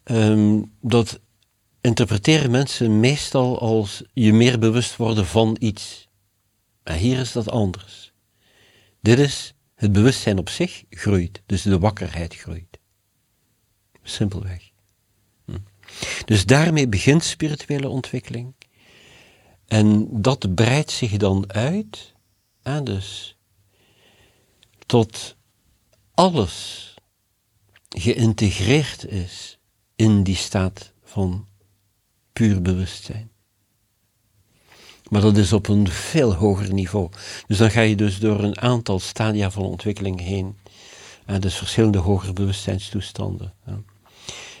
ehm, 0.03 0.61
dat 0.81 1.19
interpreteren 1.85 2.51
mensen 2.51 2.99
meestal 2.99 3.59
als 3.59 4.03
je 4.13 4.33
meer 4.33 4.59
bewust 4.59 4.95
worden 4.95 5.25
van 5.25 5.55
iets. 5.59 6.07
Maar 6.83 6.95
hier 6.95 7.19
is 7.19 7.31
dat 7.31 7.49
anders. 7.49 8.13
Dit 9.01 9.19
is 9.19 9.53
het 9.75 9.91
bewustzijn 9.91 10.37
op 10.37 10.49
zich 10.49 10.83
groeit, 10.89 11.41
dus 11.45 11.61
de 11.61 11.79
wakkerheid 11.79 12.35
groeit. 12.35 12.79
Simpelweg. 14.03 14.71
Hm. 15.45 15.57
Dus 16.25 16.45
daarmee 16.45 16.87
begint 16.87 17.23
spirituele 17.23 17.89
ontwikkeling. 17.89 18.53
En 19.65 20.07
dat 20.21 20.55
breidt 20.55 20.91
zich 20.91 21.17
dan 21.17 21.53
uit, 21.53 22.13
aan 22.61 22.83
dus 22.83 23.37
tot 24.85 25.35
alles 26.13 26.93
geïntegreerd 27.89 29.05
is 29.05 29.59
in 29.95 30.23
die 30.23 30.35
staat 30.35 30.93
van 31.03 31.47
puur 32.35 32.61
bewustzijn. 32.61 33.31
Maar 35.09 35.21
dat 35.21 35.37
is 35.37 35.53
op 35.53 35.67
een 35.67 35.87
veel 35.87 36.33
hoger 36.33 36.73
niveau. 36.73 37.09
Dus 37.47 37.57
dan 37.57 37.71
ga 37.71 37.81
je 37.81 37.95
dus 37.95 38.19
door 38.19 38.43
een 38.43 38.61
aantal 38.61 38.99
stadia 38.99 39.51
van 39.51 39.63
ontwikkeling 39.63 40.19
heen. 40.19 40.57
En 41.25 41.41
dus 41.41 41.55
verschillende 41.55 41.97
hogere 41.97 42.33
bewustzijnstoestanden. 42.33 43.53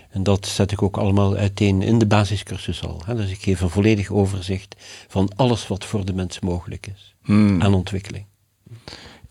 En 0.09 0.23
dat 0.23 0.47
zet 0.47 0.71
ik 0.71 0.81
ook 0.81 0.97
allemaal 0.97 1.35
uiteen 1.35 1.81
in 1.81 1.99
de 1.99 2.07
basiscursus 2.07 2.83
al. 2.83 3.03
Dus 3.15 3.29
ik 3.29 3.41
geef 3.41 3.61
een 3.61 3.69
volledig 3.69 4.11
overzicht 4.11 4.75
van 5.07 5.31
alles 5.35 5.67
wat 5.67 5.85
voor 5.85 6.05
de 6.05 6.13
mens 6.13 6.39
mogelijk 6.39 6.87
is 6.87 7.15
Hmm. 7.21 7.61
aan 7.61 7.73
ontwikkeling. 7.73 8.25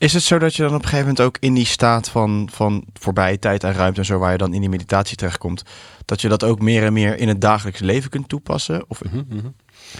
Is 0.05 0.13
het 0.13 0.23
zo 0.23 0.39
dat 0.39 0.55
je 0.55 0.61
dan 0.61 0.75
op 0.75 0.81
een 0.81 0.87
gegeven 0.87 1.07
moment 1.07 1.25
ook 1.25 1.37
in 1.39 1.53
die 1.53 1.65
staat 1.65 2.09
van, 2.09 2.49
van 2.51 2.85
voorbije 2.93 3.39
tijd 3.39 3.63
en 3.63 3.73
ruimte 3.73 3.99
en 3.99 4.05
zo, 4.05 4.17
waar 4.17 4.31
je 4.31 4.37
dan 4.37 4.53
in 4.53 4.59
die 4.59 4.69
meditatie 4.69 5.17
terechtkomt, 5.17 5.63
dat 6.05 6.21
je 6.21 6.27
dat 6.27 6.43
ook 6.43 6.61
meer 6.61 6.83
en 6.83 6.93
meer 6.93 7.17
in 7.17 7.27
het 7.27 7.41
dagelijks 7.41 7.79
leven 7.79 8.09
kunt 8.09 8.29
toepassen? 8.29 8.85
Of, 8.87 9.03
Mhm, 9.03 9.23
mhm. 9.27 9.47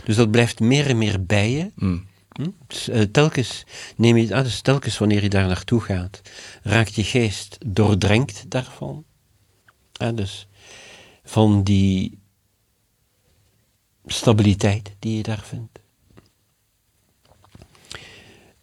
Dus 0.03 0.15
dat 0.15 0.31
blijft 0.31 0.59
meer 0.59 0.87
en 0.87 0.97
meer 0.97 1.25
bij 1.25 1.51
je. 1.51 1.71
Hmm. 1.75 2.05
Hm? 2.29 2.49
Dus, 2.67 2.89
eh, 2.89 3.01
telkens, 3.01 3.65
neem 3.95 4.17
je, 4.17 4.35
ah, 4.35 4.43
dus 4.43 4.61
telkens 4.61 4.97
wanneer 4.97 5.23
je 5.23 5.29
daar 5.29 5.47
naartoe 5.47 5.81
gaat, 5.81 6.21
raakt 6.63 6.95
je 6.95 7.03
geest 7.03 7.57
doordrenkt 7.65 8.45
daarvan. 8.47 9.05
Dus 10.13 10.47
van 11.23 11.63
die 11.63 12.19
stabiliteit 14.05 14.95
die 14.99 15.17
je 15.17 15.23
daar 15.23 15.43
vindt. 15.43 15.79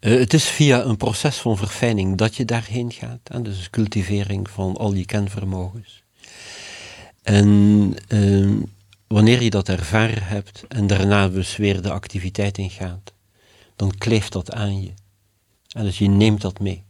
Eh, 0.03 0.19
het 0.19 0.35
is 0.35 0.45
via 0.45 0.85
een 0.85 0.97
proces 0.97 1.37
van 1.37 1.57
verfijning 1.57 2.17
dat 2.17 2.37
je 2.37 2.45
daarheen 2.45 2.93
gaat. 2.93 3.21
Ah, 3.25 3.45
dus 3.45 3.71
cultivering 3.71 4.51
van 4.51 4.77
al 4.77 4.93
je 4.93 5.05
kenvermogens. 5.05 6.05
En 7.23 7.95
ehm, 8.09 8.61
wanneer 9.07 9.43
je 9.43 9.51
dat 9.51 9.69
ervaren 9.69 10.23
hebt 10.23 10.65
en 10.69 10.87
daarna 10.87 11.29
dus 11.29 11.57
weer 11.57 11.83
de 11.83 11.91
activiteit 11.91 12.59
ingaat, 12.59 13.13
dan 13.77 13.95
kleeft 13.99 14.33
dat 14.33 14.53
aan 14.53 14.83
je. 14.83 14.93
En 15.69 15.85
dus 15.85 15.99
je 15.99 16.09
neemt 16.09 16.41
dat 16.41 16.61
mee. 16.61 16.85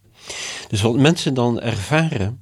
Dus 0.67 0.81
wat 0.81 0.95
mensen 0.95 1.33
dan 1.33 1.61
ervaren, 1.61 2.39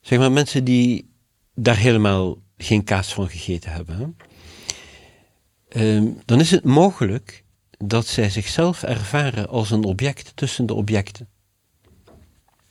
zeg 0.00 0.18
maar 0.18 0.32
mensen 0.32 0.64
die 0.64 1.10
daar 1.54 1.76
helemaal 1.76 2.36
geen 2.56 2.84
kaas 2.84 3.14
van 3.14 3.28
gegeten 3.28 3.72
hebben, 3.72 3.96
hè, 3.98 5.96
ehm, 5.96 6.06
dan 6.24 6.40
is 6.40 6.50
het 6.50 6.64
mogelijk 6.64 7.46
dat 7.78 8.06
zij 8.06 8.30
zichzelf 8.30 8.82
ervaren 8.82 9.48
als 9.48 9.70
een 9.70 9.84
object 9.84 10.32
tussen 10.34 10.66
de 10.66 10.74
objecten. 10.74 11.28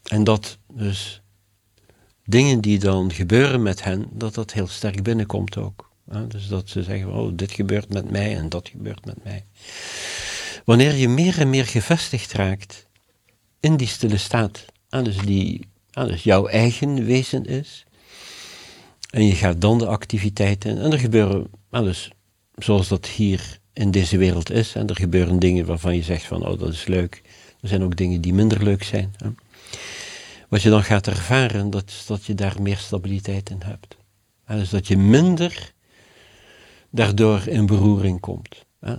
En 0.03 0.23
dat 0.23 0.57
dus 0.73 1.21
dingen 2.25 2.61
die 2.61 2.79
dan 2.79 3.11
gebeuren 3.13 3.63
met 3.63 3.83
hen, 3.83 4.07
dat 4.11 4.33
dat 4.33 4.53
heel 4.53 4.67
sterk 4.67 5.03
binnenkomt 5.03 5.57
ook. 5.57 5.91
Dus 6.27 6.47
dat 6.47 6.69
ze 6.69 6.83
zeggen, 6.83 7.13
oh, 7.13 7.31
dit 7.35 7.51
gebeurt 7.51 7.93
met 7.93 8.11
mij 8.11 8.37
en 8.37 8.49
dat 8.49 8.69
gebeurt 8.69 9.05
met 9.05 9.23
mij. 9.23 9.45
Wanneer 10.65 10.93
je 10.93 11.09
meer 11.09 11.39
en 11.39 11.49
meer 11.49 11.65
gevestigd 11.65 12.33
raakt 12.33 12.87
in 13.59 13.77
die 13.77 13.87
stille 13.87 14.17
staat, 14.17 14.65
dus 14.89 15.17
die 15.17 15.67
dus 15.91 16.23
jouw 16.23 16.47
eigen 16.47 17.05
wezen 17.05 17.45
is, 17.45 17.85
en 19.09 19.25
je 19.25 19.35
gaat 19.35 19.61
dan 19.61 19.77
de 19.77 19.87
activiteiten, 19.87 20.81
en 20.81 20.91
er 20.91 20.99
gebeuren, 20.99 21.47
dus 21.69 22.11
zoals 22.55 22.87
dat 22.87 23.07
hier 23.07 23.59
in 23.77 23.91
deze 23.91 24.17
wereld 24.17 24.51
is, 24.51 24.75
en 24.75 24.87
er 24.87 24.95
gebeuren 24.95 25.39
dingen 25.39 25.65
waarvan 25.65 25.95
je 25.95 26.03
zegt 26.03 26.23
van, 26.23 26.47
oh, 26.47 26.59
dat 26.59 26.73
is 26.73 26.87
leuk. 26.87 27.21
Er 27.61 27.67
zijn 27.67 27.83
ook 27.83 27.95
dingen 27.95 28.21
die 28.21 28.33
minder 28.33 28.63
leuk 28.63 28.83
zijn. 28.83 29.13
Hè. 29.17 29.29
Wat 30.49 30.61
je 30.61 30.69
dan 30.69 30.83
gaat 30.83 31.07
ervaren, 31.07 31.69
dat 31.69 31.89
is 31.89 32.05
dat 32.05 32.25
je 32.25 32.35
daar 32.35 32.61
meer 32.61 32.77
stabiliteit 32.77 33.49
in 33.49 33.61
hebt. 33.65 33.97
Hè, 34.43 34.57
dus 34.57 34.69
dat 34.69 34.87
je 34.87 34.97
minder 34.97 35.73
daardoor 36.89 37.47
in 37.47 37.65
beroering 37.65 38.19
komt. 38.19 38.65
hè. 38.79 38.95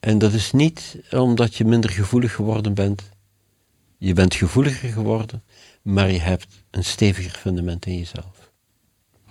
En 0.00 0.18
dat 0.18 0.32
is 0.32 0.52
niet 0.52 0.96
omdat 1.10 1.54
je 1.54 1.64
minder 1.64 1.90
gevoelig 1.90 2.34
geworden 2.34 2.74
bent. 2.74 3.10
Je 3.98 4.12
bent 4.12 4.34
gevoeliger 4.34 4.88
geworden, 4.88 5.42
maar 5.82 6.10
je 6.10 6.20
hebt 6.20 6.64
een 6.70 6.84
steviger 6.84 7.38
fundament 7.38 7.86
in 7.86 7.98
jezelf. 7.98 8.41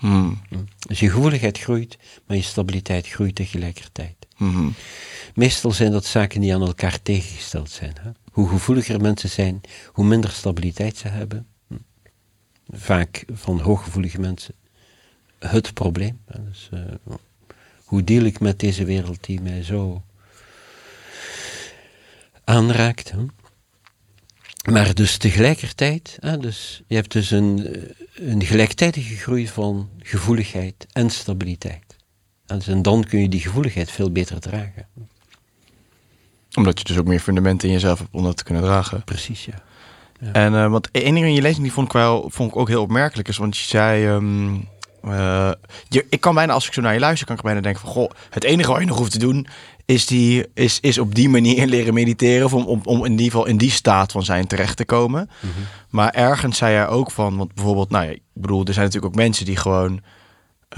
Hmm. 0.02 0.42
Dus 0.88 1.00
je 1.00 1.10
gevoeligheid 1.10 1.60
groeit, 1.60 1.98
maar 2.26 2.38
je 2.38 2.44
stabiliteit 2.44 3.08
groeit 3.08 3.36
tegelijkertijd. 3.36 4.16
Mhm. 4.38 4.70
Meestal 5.36 5.72
zijn 5.72 5.92
dat 5.92 6.06
zaken 6.06 6.42
die 6.42 6.54
aan 6.54 6.62
elkaar 6.62 7.02
tegengesteld 7.02 7.70
zijn. 7.70 7.94
Hè? 8.00 8.10
Hoe 8.32 8.50
gevoeliger 8.50 9.02
mensen 9.02 9.30
zijn, 9.30 9.62
hoe 9.88 10.06
minder 10.06 10.32
stabiliteit 10.32 10.98
ze 10.98 11.08
hebben. 11.08 11.48
Vaak 12.70 13.26
van 13.34 13.60
hooggevoelige 13.60 14.20
mensen 14.20 14.54
het 15.40 15.74
probleem. 15.74 16.20
Hè? 16.26 16.44
Dus, 16.44 16.70
eh, 16.72 16.80
Hoe 17.84 18.04
deel 18.04 18.24
ik 18.24 18.40
met 18.40 18.60
deze 18.60 18.86
wereld 18.86 19.24
die 19.24 19.42
mij 19.42 19.64
zo 19.64 20.04
aanraakt? 22.44 23.12
Hè? 23.12 23.26
Maar 24.70 24.94
dus 24.94 25.18
tegelijkertijd, 25.18 26.18
hè, 26.20 26.38
dus 26.38 26.82
je 26.88 26.96
hebt 26.96 27.12
dus 27.12 27.32
een, 27.32 27.76
een 28.14 28.44
gelijktijdige 28.44 29.16
groei 29.16 29.48
van 29.48 29.90
gevoeligheid 30.00 30.88
en 30.92 31.10
stabiliteit. 31.10 31.96
En, 32.46 32.58
dus 32.58 32.68
en 32.68 32.82
dan 32.82 33.04
kun 33.04 33.22
je 33.22 33.30
die 33.30 33.40
gevoeligheid 33.40 33.92
veel 33.92 34.12
beter 34.12 34.40
dragen. 34.40 34.88
Omdat 36.54 36.80
je 36.80 36.84
dus 36.86 36.98
ook 36.98 37.08
meer 37.08 37.20
fundamenten 37.20 37.68
in 37.68 37.74
jezelf 37.74 38.00
hebt 38.00 38.10
om 38.14 38.24
dat 38.24 38.38
te 38.38 38.44
kunnen 38.44 38.64
dragen. 38.64 39.04
Precies, 39.04 39.46
ja. 39.46 39.64
ja. 40.20 40.32
En 40.32 40.54
uh, 40.54 40.68
want 40.68 40.92
één 40.92 41.14
ding 41.14 41.26
in 41.26 41.34
je 41.34 41.42
lezing 41.42 41.64
die 41.64 41.74
vond 41.74 41.88
ik 41.88 41.94
wel 41.94 42.30
vond 42.30 42.52
ik 42.52 42.58
ook 42.58 42.68
heel 42.68 42.82
opmerkelijk 42.82 43.28
is, 43.28 43.38
want 43.38 43.58
je 43.58 43.64
zei. 43.64 44.08
Um, 44.08 44.68
uh, 45.06 45.52
je, 45.88 46.06
ik 46.10 46.22
kan 46.22 46.36
bijna, 46.36 46.54
als 46.54 46.68
ik 46.68 46.74
zo 46.74 46.82
naar 46.82 46.94
je 46.94 47.00
luister, 47.00 47.28
kan 47.28 47.36
ik 47.36 47.42
bijna 47.42 47.62
denken 47.62 47.82
van 47.82 47.92
goh, 47.92 48.12
het 48.30 48.44
enige 48.44 48.72
wat 48.72 48.80
je 48.80 48.86
nog 48.86 48.98
hoeft 48.98 49.12
te 49.12 49.20
doen 49.20 49.48
is, 49.92 50.06
die, 50.06 50.46
is, 50.54 50.80
is 50.80 50.98
op 50.98 51.16
die 51.16 51.30
manier 51.30 51.68
leren 51.76 51.94
mediteren. 51.94 52.46
Of 52.46 52.54
om, 52.54 52.66
om, 52.66 52.82
om 52.84 53.06
in 53.06 53.12
ieder 53.12 53.26
geval 53.26 53.46
in 53.46 53.58
die 53.58 53.72
staat 53.72 54.12
van 54.12 54.24
zijn 54.24 54.48
terecht 54.48 54.78
te 54.78 54.86
komen. 54.86 55.30
Mm 55.42 55.50
-hmm. 55.56 55.64
Maar 55.90 56.10
ergens 56.10 56.58
zei 56.58 56.76
hij 56.76 56.88
ook 56.88 57.12
van, 57.12 57.38
want 57.38 57.54
bijvoorbeeld, 57.54 57.90
nou 57.90 58.06
ja, 58.06 58.12
ik 58.12 58.22
bedoel, 58.34 58.66
er 58.66 58.74
zijn 58.74 58.86
natuurlijk 58.86 59.14
ook 59.14 59.22
mensen 59.22 59.46
die 59.46 59.56
gewoon. 59.56 60.02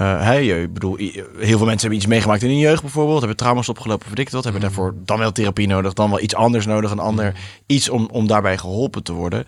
Uh, 0.00 0.22
hey, 0.22 0.46
ik 0.46 0.72
bedoel, 0.72 0.96
heel 0.96 1.24
veel 1.38 1.58
mensen 1.58 1.80
hebben 1.80 1.96
iets 1.96 2.06
meegemaakt 2.06 2.42
in 2.42 2.48
hun 2.48 2.58
jeugd 2.58 2.82
bijvoorbeeld, 2.82 3.18
hebben 3.18 3.36
trauma's 3.36 3.68
opgelopen, 3.68 4.14
ik 4.14 4.30
wat, 4.30 4.44
hebben 4.44 4.62
daarvoor 4.62 4.94
dan 5.04 5.18
wel 5.18 5.32
therapie 5.32 5.66
nodig, 5.66 5.92
dan 5.92 6.10
wel 6.10 6.20
iets 6.20 6.34
anders 6.34 6.66
nodig, 6.66 6.90
een 6.90 6.98
ander 6.98 7.34
iets 7.66 7.88
om, 7.88 8.08
om 8.12 8.26
daarbij 8.26 8.58
geholpen 8.58 9.02
te 9.02 9.12
worden. 9.12 9.44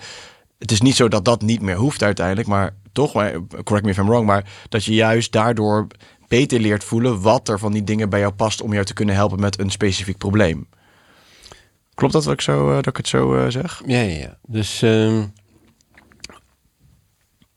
Het 0.58 0.70
is 0.70 0.80
niet 0.80 0.96
zo 0.96 1.08
dat 1.08 1.24
dat 1.24 1.42
niet 1.42 1.60
meer 1.60 1.76
hoeft 1.76 2.02
uiteindelijk, 2.02 2.48
maar 2.48 2.74
toch, 2.92 3.14
maar, 3.14 3.32
correct 3.64 3.84
me 3.84 3.90
if 3.90 3.98
I'm 3.98 4.06
wrong, 4.06 4.26
maar 4.26 4.44
dat 4.68 4.84
je 4.84 4.94
juist 4.94 5.32
daardoor 5.32 5.86
beter 6.28 6.60
leert 6.60 6.84
voelen 6.84 7.20
wat 7.20 7.48
er 7.48 7.58
van 7.58 7.72
die 7.72 7.84
dingen 7.84 8.08
bij 8.08 8.20
jou 8.20 8.32
past 8.32 8.60
om 8.60 8.72
jou 8.72 8.84
te 8.84 8.94
kunnen 8.94 9.14
helpen 9.14 9.40
met 9.40 9.58
een 9.58 9.70
specifiek 9.70 10.18
probleem. 10.18 10.68
Klopt 11.94 12.12
dat 12.12 12.24
wat 12.24 12.32
ik, 12.32 12.40
zo, 12.40 12.68
uh, 12.68 12.74
dat 12.74 12.86
ik 12.86 12.96
het 12.96 13.08
zo 13.08 13.36
uh, 13.36 13.50
zeg? 13.50 13.82
Ja, 13.86 14.00
ja, 14.00 14.18
ja. 14.18 14.38
Dus 14.46 14.82
uh, 14.82 15.22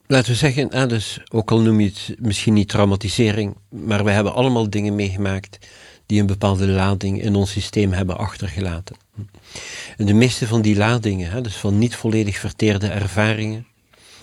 laten 0.08 0.32
we 0.32 0.38
zeggen, 0.38 0.70
ah, 0.70 0.90
dus, 0.90 1.20
ook 1.32 1.52
al 1.52 1.62
noem 1.62 1.80
je 1.80 1.88
het 1.88 2.16
misschien 2.20 2.54
niet 2.54 2.70
traumatisering, 2.70 3.56
maar 3.70 4.04
we 4.04 4.12
hebben 4.12 4.34
allemaal 4.34 4.70
dingen 4.70 4.96
meegemaakt 4.96 5.68
die 6.06 6.20
een 6.20 6.28
bepaalde 6.28 6.68
lading 6.68 7.22
in 7.22 7.36
ons 7.36 7.52
systeem 7.52 7.92
hebben 7.92 8.18
achtergelaten. 8.18 8.96
En 9.98 10.06
de 10.06 10.14
meeste 10.14 10.48
van 10.48 10.62
die 10.62 10.76
ladingen, 10.76 11.32
hè, 11.32 11.42
dus 11.42 11.56
van 11.56 11.78
niet 11.78 11.96
volledig 11.96 12.38
verteerde 12.38 12.88
ervaringen, 12.88 13.68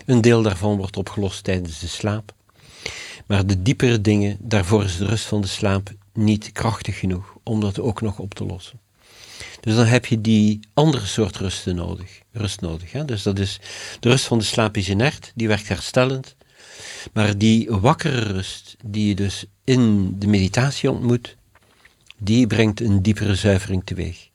een 0.06 0.20
deel 0.20 0.42
daarvan 0.42 0.76
wordt 0.76 0.96
opgelost 0.96 1.44
tijdens 1.44 1.78
de 1.78 1.86
slaap. 1.86 2.34
Maar 3.26 3.46
de 3.46 3.62
diepere 3.62 4.00
dingen, 4.00 4.36
daarvoor 4.40 4.84
is 4.84 4.96
de 4.96 5.06
rust 5.06 5.24
van 5.24 5.40
de 5.40 5.46
slaap 5.46 5.94
niet 6.12 6.52
krachtig 6.52 6.98
genoeg 6.98 7.36
om 7.42 7.60
dat 7.60 7.80
ook 7.80 8.00
nog 8.00 8.18
op 8.18 8.34
te 8.34 8.44
lossen. 8.44 8.80
Dus 9.60 9.74
dan 9.74 9.86
heb 9.86 10.06
je 10.06 10.20
die 10.20 10.60
andere 10.74 11.06
soort 11.06 11.36
rust 11.36 11.66
nodig. 11.66 12.20
Rust 12.32 12.60
nodig 12.60 12.92
hè? 12.92 13.04
Dus 13.04 13.22
dat 13.22 13.38
is, 13.38 13.60
de 14.00 14.08
rust 14.08 14.24
van 14.24 14.38
de 14.38 14.44
slaap 14.44 14.76
is 14.76 14.88
inert, 14.88 15.32
die 15.34 15.48
werkt 15.48 15.68
herstellend. 15.68 16.36
Maar 17.12 17.38
die 17.38 17.70
wakkere 17.70 18.20
rust, 18.20 18.76
die 18.84 19.08
je 19.08 19.14
dus 19.14 19.44
in 19.64 20.14
de 20.18 20.26
meditatie 20.26 20.90
ontmoet, 20.90 21.36
die 22.18 22.46
brengt 22.46 22.80
een 22.80 23.02
diepere 23.02 23.34
zuivering 23.34 23.82
teweeg. 23.84 24.28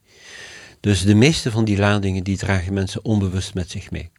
Dus 0.79 1.03
de 1.03 1.15
meeste 1.15 1.51
van 1.51 1.65
die 1.65 1.77
ladingen, 1.77 2.23
die 2.23 2.37
dragen 2.37 2.73
mensen 2.73 3.05
onbewust 3.05 3.53
met 3.53 3.69
zich 3.69 3.91
mee. 3.91 4.09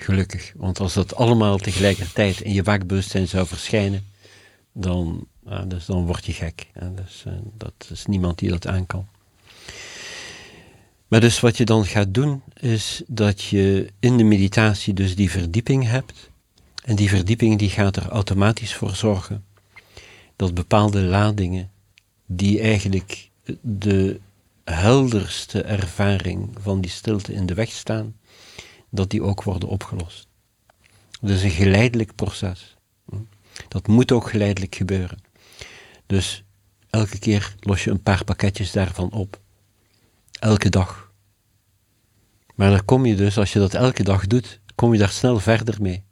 Gelukkig, 0.00 0.52
want 0.56 0.80
als 0.80 0.94
dat 0.94 1.14
allemaal 1.14 1.58
tegelijkertijd 1.58 2.40
in 2.40 2.52
je 2.52 2.62
waakbewustzijn 2.62 3.28
zou 3.28 3.46
verschijnen, 3.46 4.06
dan, 4.72 5.26
dus 5.66 5.86
dan 5.86 6.06
word 6.06 6.26
je 6.26 6.32
gek. 6.32 6.66
Ja, 6.74 6.92
dus, 6.94 7.24
uh, 7.26 7.32
dat 7.56 7.88
is 7.92 8.06
niemand 8.06 8.38
die 8.38 8.48
dat 8.50 8.66
aan 8.66 8.86
kan. 8.86 9.06
Maar 11.08 11.20
dus 11.20 11.40
wat 11.40 11.56
je 11.56 11.64
dan 11.64 11.86
gaat 11.86 12.14
doen, 12.14 12.42
is 12.60 13.02
dat 13.06 13.42
je 13.42 13.92
in 14.00 14.16
de 14.16 14.24
meditatie 14.24 14.94
dus 14.94 15.16
die 15.16 15.30
verdieping 15.30 15.84
hebt. 15.84 16.30
En 16.84 16.96
die 16.96 17.08
verdieping 17.08 17.58
die 17.58 17.70
gaat 17.70 17.96
er 17.96 18.08
automatisch 18.08 18.74
voor 18.74 18.94
zorgen 18.94 19.44
dat 20.36 20.54
bepaalde 20.54 21.00
ladingen, 21.00 21.70
die 22.26 22.60
eigenlijk 22.60 23.30
de 23.60 24.20
helderste 24.64 25.62
ervaring 25.62 26.50
van 26.60 26.80
die 26.80 26.90
stilte 26.90 27.32
in 27.32 27.46
de 27.46 27.54
weg 27.54 27.70
staan, 27.70 28.14
dat 28.90 29.10
die 29.10 29.22
ook 29.22 29.42
worden 29.42 29.68
opgelost. 29.68 30.28
Dat 31.20 31.30
is 31.30 31.42
een 31.42 31.50
geleidelijk 31.50 32.14
proces. 32.14 32.76
Dat 33.68 33.86
moet 33.86 34.12
ook 34.12 34.30
geleidelijk 34.30 34.74
gebeuren. 34.74 35.18
Dus 36.06 36.44
elke 36.90 37.18
keer 37.18 37.54
los 37.60 37.84
je 37.84 37.90
een 37.90 38.02
paar 38.02 38.24
pakketjes 38.24 38.72
daarvan 38.72 39.12
op. 39.12 39.40
Elke 40.40 40.68
dag. 40.68 41.12
Maar 42.54 42.70
dan 42.70 42.84
kom 42.84 43.06
je 43.06 43.14
dus, 43.14 43.38
als 43.38 43.52
je 43.52 43.58
dat 43.58 43.74
elke 43.74 44.02
dag 44.02 44.26
doet, 44.26 44.60
kom 44.74 44.92
je 44.92 44.98
daar 44.98 45.08
snel 45.08 45.38
verder 45.38 45.82
mee. 45.82 46.06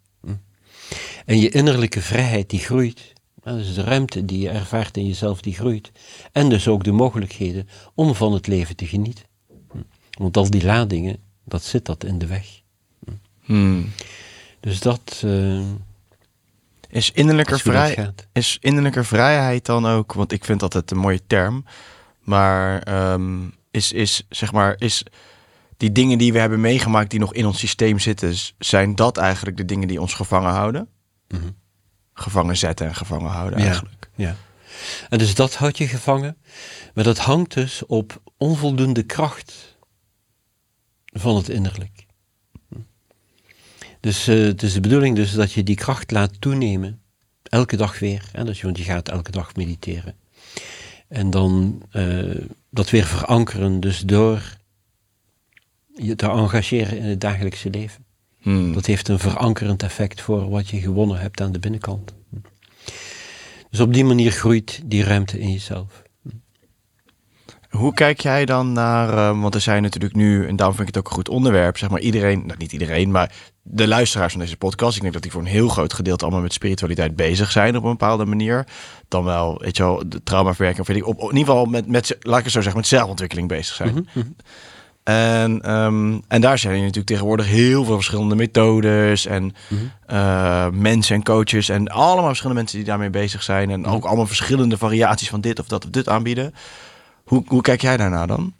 En 1.25 1.39
je 1.39 1.49
innerlijke 1.49 2.01
vrijheid 2.01 2.49
die 2.49 2.59
groeit. 2.59 3.13
Dus 3.43 3.73
de 3.73 3.83
ruimte 3.83 4.25
die 4.25 4.39
je 4.39 4.49
ervaart 4.49 4.97
in 4.97 5.07
jezelf 5.07 5.41
die 5.41 5.53
groeit. 5.53 5.91
En 6.31 6.49
dus 6.49 6.67
ook 6.67 6.83
de 6.83 6.91
mogelijkheden 6.91 7.67
om 7.95 8.15
van 8.15 8.33
het 8.33 8.47
leven 8.47 8.75
te 8.75 8.85
genieten. 8.85 9.25
Want 10.11 10.37
al 10.37 10.49
die 10.49 10.65
ladingen, 10.65 11.17
dat 11.45 11.63
zit 11.63 11.85
dat 11.85 12.03
in 12.03 12.17
de 12.17 12.25
weg. 12.25 12.61
Hmm. 13.47 13.91
Dus 14.59 14.79
dat. 14.79 15.21
Uh, 15.25 15.61
is, 16.89 17.11
innerlijke 17.11 17.57
vrij, 17.57 18.13
is 18.33 18.57
innerlijke 18.61 19.03
vrijheid 19.03 19.65
dan 19.65 19.85
ook, 19.85 20.13
want 20.13 20.31
ik 20.31 20.45
vind 20.45 20.59
dat 20.59 20.73
het 20.73 20.91
een 20.91 20.97
mooie 20.97 21.21
term, 21.27 21.65
maar 22.21 22.87
um, 23.11 23.53
is, 23.71 23.91
is 23.91 24.25
zeg 24.29 24.51
maar, 24.51 24.75
is 24.77 25.03
die 25.77 25.91
dingen 25.91 26.17
die 26.17 26.33
we 26.33 26.39
hebben 26.39 26.61
meegemaakt 26.61 27.09
die 27.09 27.19
nog 27.19 27.33
in 27.33 27.45
ons 27.45 27.59
systeem 27.59 27.99
zitten, 27.99 28.35
zijn 28.59 28.95
dat 28.95 29.17
eigenlijk 29.17 29.57
de 29.57 29.65
dingen 29.65 29.87
die 29.87 30.01
ons 30.01 30.13
gevangen 30.13 30.51
houden? 30.51 30.87
Mm 31.27 31.39
-hmm. 31.39 31.55
Gevangen 32.13 32.57
zetten 32.57 32.87
en 32.87 32.95
gevangen 32.95 33.31
houden 33.31 33.59
eigenlijk. 33.59 34.09
Ja. 34.15 34.35
En 35.09 35.17
dus 35.17 35.35
dat 35.35 35.55
houdt 35.55 35.77
je 35.77 35.87
gevangen, 35.87 36.37
maar 36.93 37.03
dat 37.03 37.17
hangt 37.17 37.53
dus 37.53 37.85
op 37.85 38.21
onvoldoende 38.37 39.03
kracht 39.03 39.77
van 41.05 41.35
het 41.35 41.49
innerlijk. 41.49 41.96
Dus 44.07 44.27
uh, 44.27 44.45
het 44.45 44.63
is 44.63 44.73
de 44.73 44.79
bedoeling 44.79 45.15
dus 45.15 45.33
dat 45.33 45.51
je 45.51 45.63
die 45.63 45.75
kracht 45.75 46.11
laat 46.11 46.41
toenemen, 46.41 47.01
elke 47.43 47.75
dag 47.77 47.99
weer. 47.99 48.29
Hè? 48.31 48.43
Dus, 48.43 48.61
want 48.61 48.77
je 48.77 48.83
gaat 48.83 49.09
elke 49.09 49.31
dag 49.31 49.55
mediteren. 49.55 50.15
En 51.07 51.29
dan 51.29 51.81
uh, 51.93 52.35
dat 52.69 52.89
weer 52.89 53.05
verankeren, 53.05 53.79
dus 53.79 53.99
door 53.99 54.57
je 55.95 56.15
te 56.15 56.29
engageren 56.29 56.97
in 56.97 57.03
het 57.03 57.21
dagelijkse 57.21 57.69
leven. 57.69 58.05
Hmm. 58.41 58.73
Dat 58.73 58.85
heeft 58.85 59.07
een 59.07 59.19
verankerend 59.19 59.83
effect 59.83 60.21
voor 60.21 60.49
wat 60.49 60.69
je 60.69 60.79
gewonnen 60.79 61.19
hebt 61.19 61.41
aan 61.41 61.51
de 61.51 61.59
binnenkant. 61.59 62.13
Dus 63.69 63.79
op 63.79 63.93
die 63.93 64.05
manier 64.05 64.31
groeit 64.31 64.81
die 64.85 65.03
ruimte 65.03 65.39
in 65.39 65.51
jezelf. 65.51 66.03
Hoe 67.69 67.93
kijk 67.93 68.19
jij 68.19 68.45
dan 68.45 68.71
naar, 68.71 69.13
uh, 69.13 69.41
want 69.41 69.55
er 69.55 69.61
zijn 69.61 69.81
natuurlijk 69.81 70.15
nu, 70.15 70.47
en 70.47 70.55
daarom 70.55 70.75
vind 70.75 70.87
ik 70.87 70.95
het 70.95 71.03
ook 71.03 71.09
een 71.09 71.17
goed 71.17 71.29
onderwerp, 71.29 71.77
zeg 71.77 71.89
maar 71.89 71.99
iedereen, 71.99 72.43
nou 72.45 72.57
niet 72.57 72.71
iedereen, 72.71 73.11
maar 73.11 73.31
de 73.61 73.87
luisteraars 73.87 74.31
van 74.31 74.41
deze 74.41 74.57
podcast, 74.57 74.95
ik 74.95 75.01
denk 75.01 75.13
dat 75.13 75.21
die 75.21 75.31
voor 75.31 75.41
een 75.41 75.47
heel 75.47 75.67
groot 75.67 75.93
gedeelte 75.93 76.23
allemaal 76.23 76.41
met 76.41 76.53
spiritualiteit 76.53 77.15
bezig 77.15 77.51
zijn 77.51 77.77
op 77.77 77.83
een 77.83 77.89
bepaalde 77.89 78.25
manier. 78.25 78.67
Dan 79.07 79.23
wel, 79.23 79.59
weet 79.61 79.77
je 79.77 79.83
wel, 79.83 80.03
de 80.05 80.23
traumaverwerking, 80.23 80.81
of 80.81 80.87
weet 80.87 80.97
ik, 80.97 81.07
op, 81.07 81.19
in 81.19 81.37
ieder 81.37 81.39
geval 81.39 81.65
met, 81.65 81.87
met, 81.87 82.17
laat 82.19 82.37
ik 82.37 82.43
het 82.43 82.53
zo 82.53 82.61
zeggen, 82.61 82.79
met 82.79 82.89
zelfontwikkeling 82.89 83.47
bezig 83.47 83.75
zijn. 83.75 83.93
Mm 83.93 84.07
-hmm. 84.13 84.35
En, 85.07 85.71
um, 85.75 86.21
en 86.27 86.41
daar 86.41 86.57
zijn 86.57 86.79
natuurlijk 86.79 87.05
tegenwoordig 87.05 87.45
heel 87.45 87.83
veel 87.83 87.95
verschillende 87.95 88.35
methodes 88.35 89.25
en 89.25 89.43
mm 89.43 89.53
-hmm. 89.67 89.91
uh, 90.09 90.67
mensen 90.71 91.15
en 91.15 91.23
coaches 91.23 91.69
en 91.69 91.87
allemaal 91.87 92.25
verschillende 92.25 92.59
mensen 92.59 92.77
die 92.77 92.87
daarmee 92.87 93.09
bezig 93.09 93.43
zijn 93.43 93.69
en 93.69 93.85
ook 93.85 94.05
allemaal 94.05 94.27
verschillende 94.27 94.77
variaties 94.77 95.29
van 95.29 95.41
dit 95.41 95.59
of 95.59 95.67
dat 95.67 95.85
of 95.85 95.89
dit 95.89 96.09
aanbieden. 96.09 96.53
Hoe, 97.27 97.43
hoe 97.47 97.61
kijk 97.61 97.81
jij 97.81 97.97
daarna 97.97 98.25
dan? 98.25 98.53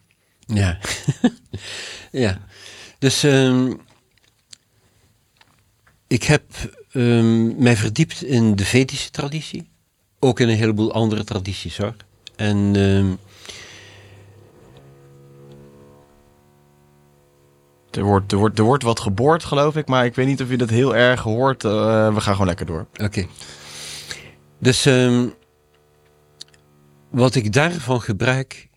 Ja, 0.46 0.78
ja. 2.12 2.40
Dus 3.00 3.24
um, 3.24 3.80
ik 6.08 6.24
heb 6.24 6.44
um, 6.94 7.64
mij 7.64 7.76
verdiept 7.76 8.24
in 8.24 8.56
de 8.56 8.66
Vedische 8.66 9.10
traditie. 9.10 9.70
Ook 10.20 10.40
in 10.40 10.50
een 10.50 10.58
heleboel 10.58 10.94
andere 10.94 11.24
tradities 11.24 11.78
hoor. 11.78 11.96
En 12.36 12.76
um, 12.76 13.18
er, 17.92 18.04
wordt, 18.04 18.32
er, 18.32 18.38
wordt, 18.38 18.60
er 18.60 18.66
wordt 18.66 18.84
wat 18.84 19.00
geboord, 19.00 19.44
geloof 19.44 19.76
ik. 19.76 19.88
Maar 19.88 20.06
ik 20.06 20.16
weet 20.16 20.28
niet 20.28 20.42
of 20.42 20.50
je 20.50 20.58
dat 20.58 20.70
heel 20.70 20.96
erg 20.96 21.22
hoort. 21.22 21.64
Uh, 21.64 21.72
we 22.14 22.22
gaan 22.22 22.34
gewoon 22.34 22.48
lekker 22.48 22.66
door. 22.66 22.88
Oké. 22.94 23.04
Okay. 23.04 23.28
Dus 24.60 24.86
um, 24.86 25.34
wat 27.10 27.36
ik 27.36 27.54
daarvan 27.54 28.02
gebruik 28.02 28.70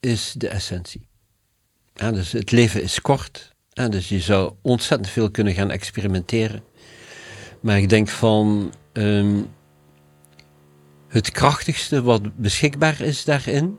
is 0.00 0.34
de 0.36 0.48
essentie. 0.48 1.08
Dus 1.92 2.32
het 2.32 2.50
leven 2.50 2.82
is 2.82 3.00
kort. 3.00 3.54
Dus 3.72 4.08
je 4.08 4.20
zou 4.20 4.54
ontzettend 4.62 5.10
veel 5.10 5.30
kunnen 5.30 5.54
gaan 5.54 5.70
experimenteren. 5.70 6.62
Maar 7.60 7.78
ik 7.78 7.88
denk 7.88 8.08
van. 8.08 8.74
Um, 8.92 9.50
het 11.10 11.30
krachtigste 11.30 12.02
wat 12.02 12.36
beschikbaar 12.36 13.00
is 13.00 13.24
daarin, 13.24 13.78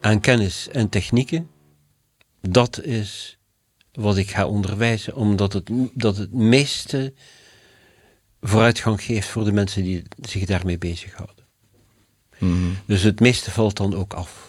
aan 0.00 0.20
kennis 0.20 0.68
en 0.68 0.88
technieken, 0.88 1.50
dat 2.40 2.82
is 2.82 3.38
wat 3.92 4.16
ik 4.16 4.30
ga 4.30 4.46
onderwijzen, 4.46 5.16
omdat 5.16 5.52
het, 5.52 5.70
dat 5.94 6.16
het 6.16 6.32
meeste 6.32 7.14
vooruitgang 8.40 9.02
geeft 9.02 9.28
voor 9.28 9.44
de 9.44 9.52
mensen 9.52 9.82
die 9.82 10.02
zich 10.20 10.44
daarmee 10.44 10.78
bezighouden. 10.78 11.39
Mhm. 12.40 12.68
Dus 12.86 13.02
het 13.02 13.20
meeste 13.20 13.50
valt 13.50 13.76
dan 13.76 13.94
ook 13.94 14.12
af. 14.14 14.48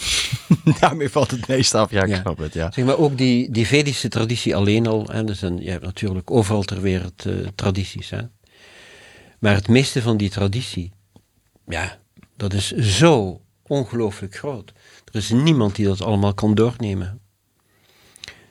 Daarmee 0.80 1.08
valt 1.08 1.30
het 1.30 1.48
meest 1.48 1.74
af. 1.74 1.90
Ja, 1.90 2.02
ik 2.02 2.08
Ja. 2.08 2.20
snap 2.20 2.38
het. 2.38 2.52
Ja. 2.54 2.72
Zeg 2.72 2.84
maar 2.84 2.98
ook 2.98 3.18
die, 3.18 3.50
die 3.50 3.66
Vedische 3.66 4.08
traditie 4.08 4.56
alleen 4.56 4.86
al. 4.86 5.06
Hè, 5.12 5.24
dus 5.24 5.42
een, 5.42 5.62
je 5.62 5.70
hebt 5.70 5.84
natuurlijk 5.84 6.30
overal 6.30 6.62
ter 6.62 6.80
wereld 6.80 7.26
eh, 7.26 7.34
tradities. 7.54 8.10
Hè. 8.10 8.20
Maar 9.38 9.54
het 9.54 9.68
meeste 9.68 10.02
van 10.02 10.16
die 10.16 10.30
traditie, 10.30 10.92
ja, 11.68 11.98
dat 12.36 12.52
is 12.52 12.72
zo 12.76 13.40
ongelooflijk 13.62 14.34
groot. 14.36 14.72
Er 15.04 15.14
is 15.14 15.30
niemand 15.30 15.74
die 15.76 15.86
dat 15.86 16.00
allemaal 16.02 16.34
kan 16.34 16.54
doornemen. 16.54 17.20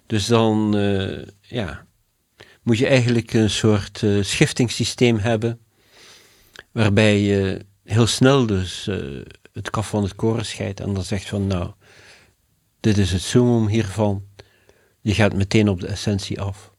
Dus 0.06 0.26
dan, 0.26 0.78
eh, 0.78 1.26
ja, 1.42 1.86
moet 2.64 2.78
je 2.78 2.88
eigenlijk 2.88 3.34
een 3.34 3.50
soort 3.50 4.04
eh, 4.04 4.24
schiftingssysteem 4.24 5.18
hebben, 5.18 5.60
waarbij 6.72 7.20
je 7.22 7.66
heel 7.90 8.08
snel 8.08 8.46
dus 8.46 8.88
eh, 8.88 8.98
het 9.54 9.70
kaf 9.70 9.90
van 9.90 10.04
het 10.04 10.16
koren 10.16 10.46
scheidt 10.46 10.80
en 10.80 10.94
dan 10.94 11.04
zegt 11.04 11.26
van, 11.30 11.48
nou, 11.48 11.72
dit 12.80 12.98
is 12.98 13.12
het 13.12 13.22
summum 13.22 13.68
hiervan. 13.68 14.24
Je 15.02 15.14
gaat 15.14 15.34
meteen 15.34 15.70
op 15.70 15.80
de 15.80 15.88
essentie 15.88 16.42
af. 16.42 16.72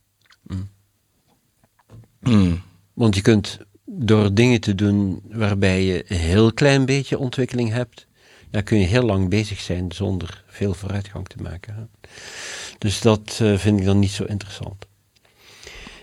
Mm. 2.20 2.62
Want 2.92 3.14
je 3.14 3.20
kunt 3.20 3.58
door 3.84 4.34
dingen 4.34 4.60
te 4.60 4.74
doen 4.74 5.22
waarbij 5.30 5.84
je 5.84 6.04
een 6.08 6.16
heel 6.16 6.52
klein 6.52 6.86
beetje 6.86 7.18
ontwikkeling 7.18 7.70
hebt, 7.70 8.06
dan 8.50 8.62
kun 8.62 8.78
je 8.78 8.86
heel 8.86 9.02
lang 9.02 9.28
bezig 9.28 9.60
zijn 9.60 9.92
zonder 9.92 10.44
veel 10.46 10.74
vooruitgang 10.74 11.28
te 11.28 11.42
maken. 11.42 11.90
Dus 12.78 13.00
dat 13.00 13.38
eh, 13.42 13.58
vind 13.58 13.80
ik 13.80 13.86
dan 13.86 13.98
niet 13.98 14.10
zo 14.10 14.24
interessant. 14.24 14.86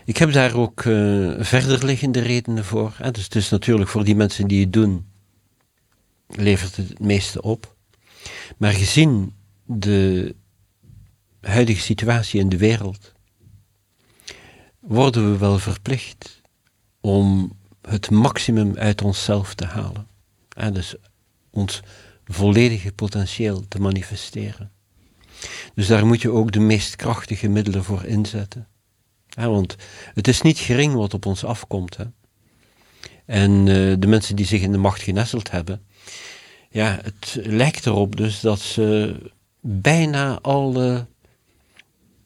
Ik 0.08 0.16
heb 0.16 0.32
daar 0.32 0.54
ook 0.54 0.80
eh 0.80 1.34
verder 1.38 1.84
liggende 1.84 2.20
redenen 2.20 2.64
voor. 2.64 2.96
Dus 3.12 3.24
het 3.24 3.34
is 3.34 3.48
natuurlijk 3.48 3.90
voor 3.90 4.04
die 4.04 4.16
mensen 4.16 4.48
die 4.48 4.60
het 4.60 4.72
doen, 4.72 5.06
levert 6.26 6.76
het 6.76 6.88
het 6.88 6.98
meeste 6.98 7.42
op. 7.42 7.76
Maar 8.56 8.72
gezien 8.72 9.34
de 9.64 10.34
huidige 11.40 11.80
situatie 11.80 12.40
in 12.40 12.48
de 12.48 12.56
wereld, 12.56 13.12
worden 14.80 15.32
we 15.32 15.38
wel 15.38 15.58
verplicht 15.58 16.40
om 17.00 17.52
het 17.82 18.10
maximum 18.10 18.76
uit 18.76 19.02
onszelf 19.02 19.54
te 19.54 19.64
halen. 19.64 20.06
En 20.56 20.74
dus 20.74 20.94
ons 21.50 21.82
volledige 22.24 22.92
potentieel 22.92 23.68
te 23.68 23.80
manifesteren. 23.80 24.70
Dus 25.74 25.86
daar 25.86 26.06
moet 26.06 26.22
je 26.22 26.30
ook 26.30 26.52
de 26.52 26.60
meest 26.60 26.96
krachtige 26.96 27.48
middelen 27.48 27.84
voor 27.84 28.04
inzetten. 28.04 28.68
Ja, 29.28 29.48
want 29.48 29.76
het 30.14 30.28
is 30.28 30.42
niet 30.42 30.58
gering 30.58 30.94
wat 30.94 31.14
op 31.14 31.26
ons 31.26 31.44
afkomt. 31.44 31.96
Hè. 31.96 32.04
En 33.26 33.58
eh, 33.68 33.94
de 33.98 34.06
mensen 34.06 34.36
die 34.36 34.46
zich 34.46 34.60
in 34.60 34.72
de 34.72 34.78
macht 34.78 35.02
genesteld 35.02 35.50
hebben, 35.50 35.82
ja, 36.70 36.98
het 37.02 37.38
lijkt 37.42 37.86
erop 37.86 38.16
dus 38.16 38.40
dat 38.40 38.58
ze 38.60 39.16
bijna 39.60 40.38
alle 40.42 41.06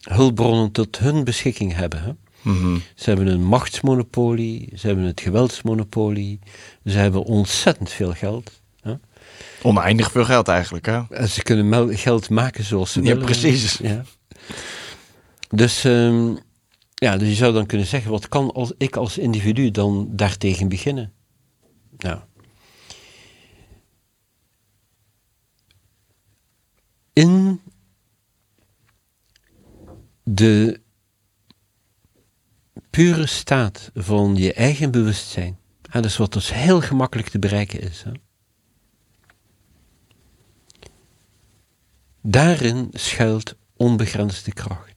hulpbronnen 0.00 0.70
tot 0.72 0.98
hun 0.98 1.24
beschikking 1.24 1.74
hebben. 1.74 2.02
Hè. 2.02 2.12
Mhm. 2.42 2.78
Ze 2.94 3.10
hebben 3.10 3.26
een 3.26 3.44
machtsmonopolie, 3.44 4.68
ze 4.76 4.86
hebben 4.86 5.04
het 5.04 5.20
geweldsmonopolie, 5.20 6.38
ze 6.84 6.98
hebben 6.98 7.22
ontzettend 7.22 7.90
veel 7.90 8.12
geld. 8.12 8.60
Hè. 8.80 8.94
Oneindig 9.62 10.10
veel 10.10 10.24
geld 10.24 10.48
eigenlijk, 10.48 10.86
hè? 10.86 11.00
En 11.10 11.28
ze 11.28 11.42
kunnen 11.42 11.98
geld 11.98 12.30
maken 12.30 12.64
zoals 12.64 12.92
ze 12.92 13.00
Ja, 13.00 13.06
willen. 13.06 13.24
precies. 13.24 13.76
Ja. 13.82 14.04
Dus, 15.48 15.84
ehm, 15.84 16.34
ja, 17.02 17.16
dus 17.16 17.28
je 17.28 17.34
zou 17.34 17.52
dan 17.52 17.66
kunnen 17.66 17.86
zeggen, 17.86 18.10
wat 18.10 18.28
kan 18.28 18.52
als, 18.52 18.72
ik 18.76 18.96
als 18.96 19.18
individu 19.18 19.70
dan 19.70 20.08
daartegen 20.10 20.68
beginnen? 20.68 21.12
Nou. 21.96 22.20
In 27.12 27.60
de 30.22 30.80
pure 32.90 33.26
staat 33.26 33.90
van 33.94 34.36
je 34.36 34.52
eigen 34.52 34.90
bewustzijn, 34.90 35.58
hè, 35.90 36.00
dus 36.00 36.16
wat 36.16 36.32
dus 36.32 36.52
heel 36.52 36.80
gemakkelijk 36.80 37.28
te 37.28 37.38
bereiken 37.38 37.80
is, 37.80 38.02
hè, 38.02 38.12
Daarin 42.24 42.88
schuilt 42.92 43.56
onbegrensde 43.76 44.52
kracht. 44.52 44.91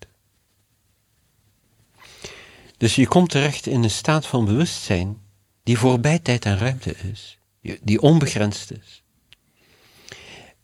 Dus 2.85 2.95
je 2.95 3.07
komt 3.07 3.29
terecht 3.29 3.65
in 3.65 3.83
een 3.83 3.91
staat 3.91 4.27
van 4.27 4.45
bewustzijn 4.45 5.17
die 5.63 5.77
voorbij 5.77 6.19
tijd 6.19 6.45
en 6.45 6.57
ruimte 6.57 6.95
is, 6.97 7.37
die 7.81 8.01
onbegrensd 8.01 8.71
is. 8.71 9.03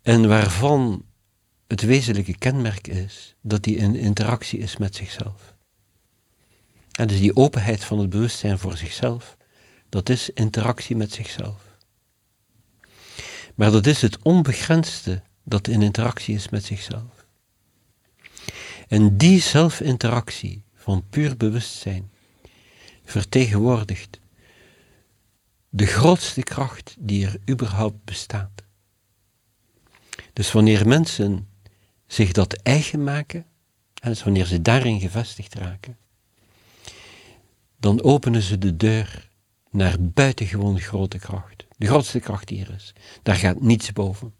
En 0.01 0.27
waarvan 0.27 1.05
het 1.67 1.81
wezenlijke 1.81 2.37
kenmerk 2.37 2.87
is 2.87 3.35
dat 3.41 3.63
die 3.63 3.75
in 3.75 3.95
interactie 3.95 4.59
is 4.59 4.77
met 4.77 4.95
zichzelf. 4.95 5.55
En 6.91 7.07
dus 7.07 7.19
die 7.19 7.35
openheid 7.35 7.83
van 7.83 7.99
het 7.99 8.09
bewustzijn 8.09 8.59
voor 8.59 8.77
zichzelf, 8.77 9.37
dat 9.89 10.09
is 10.09 10.29
interactie 10.29 10.95
met 10.95 11.11
zichzelf. 11.11 11.77
Maar 13.55 13.71
dat 13.71 13.85
is 13.85 14.01
het 14.01 14.17
onbegrensde 14.21 15.21
dat 15.43 15.67
in 15.67 15.81
interactie 15.81 16.35
is 16.35 16.49
met 16.49 16.65
zichzelf. 16.65 17.25
En 18.87 19.17
die 19.17 19.39
zelfinteractie 19.39 20.63
van 20.75 21.03
puur 21.09 21.37
bewustzijn 21.37 22.10
vertegenwoordigt 23.11 24.19
de 25.69 25.85
grootste 25.85 26.43
kracht 26.43 26.95
die 26.99 27.25
er 27.25 27.39
überhaupt 27.49 28.03
bestaat. 28.03 28.63
Dus 30.33 30.51
wanneer 30.51 30.87
mensen 30.87 31.47
zich 32.07 32.31
dat 32.31 32.53
eigen 32.53 33.03
maken, 33.03 33.45
en 34.01 34.09
dus 34.09 34.23
wanneer 34.23 34.45
ze 34.45 34.61
daarin 34.61 34.99
gevestigd 34.99 35.53
raken, 35.53 35.97
dan 37.77 38.03
openen 38.03 38.41
ze 38.41 38.57
de 38.57 38.77
deur 38.77 39.29
naar 39.69 39.95
buitengewoon 39.99 40.79
grote 40.79 41.19
kracht. 41.19 41.65
De 41.77 41.87
grootste 41.87 42.19
kracht 42.19 42.47
die 42.47 42.65
er 42.65 42.73
is. 42.73 42.93
Daar 43.23 43.35
gaat 43.35 43.61
niets 43.61 43.93
boven. 43.93 44.33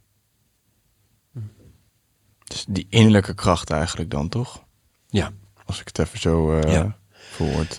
Dus 2.44 2.66
die 2.68 2.88
innerlijke 2.90 3.34
kracht 3.34 3.70
eigenlijk 3.70 4.10
dan, 4.10 4.30
toch? 4.30 4.66
Ja. 5.08 5.32
Als 5.66 5.80
ik 5.80 5.88
het 5.88 6.00
even 6.00 6.20
zo 6.20 6.60
eh 6.60 6.74
Ja. 6.74 7.01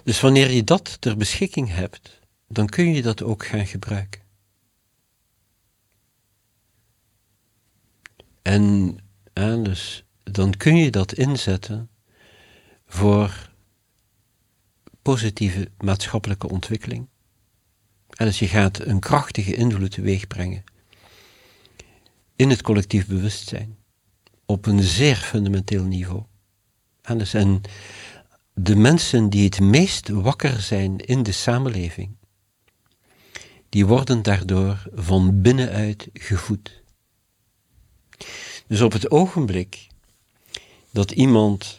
Dus 0.05 0.21
wanneer 0.21 0.51
je 0.51 0.65
dat 0.65 1.01
ter 1.01 1.17
beschikking 1.17 1.69
hebt, 1.69 2.21
dan 2.49 2.67
kun 2.67 2.93
je 2.93 3.03
dat 3.03 3.23
ook 3.23 3.47
gaan 3.47 3.67
gebruiken. 3.67 4.21
En, 8.43 8.97
en 9.33 9.63
dus, 9.63 10.05
dan 10.23 10.57
kun 10.57 10.77
je 10.77 10.91
dat 10.91 11.13
inzetten 11.13 11.91
voor 12.87 13.51
positieve 15.03 15.71
maatschappelijke 15.79 16.49
ontwikkeling. 16.49 17.09
En 18.09 18.27
dus 18.27 18.39
je 18.39 18.49
gaat 18.49 18.81
een 18.81 19.01
krachtige 19.01 19.55
invloed 19.55 19.91
teweeg 19.91 20.27
brengen 20.27 20.65
in 22.37 22.51
het 22.51 22.63
collectief 22.63 23.07
bewustzijn 23.07 23.77
op 24.47 24.67
een 24.67 24.83
zeer 24.83 25.17
fundamenteel 25.17 25.85
niveau. 25.85 26.23
En, 27.03 27.19
dus, 27.19 27.35
en 27.35 27.61
de 28.55 28.77
mensen 28.77 29.31
die 29.31 29.45
het 29.45 29.61
meest 29.61 30.09
wakker 30.09 30.61
zijn 30.61 30.99
in 30.99 31.23
de 31.23 31.33
samenleving, 31.33 32.17
die 33.69 33.87
worden 33.87 34.23
daardoor 34.23 34.83
van 34.95 35.43
binnenuit 35.43 36.09
gevoed. 36.13 36.83
Dus 38.67 38.81
op 38.81 38.93
het 38.93 39.11
ogenblik 39.11 39.87
dat 40.91 41.11
iemand, 41.11 41.77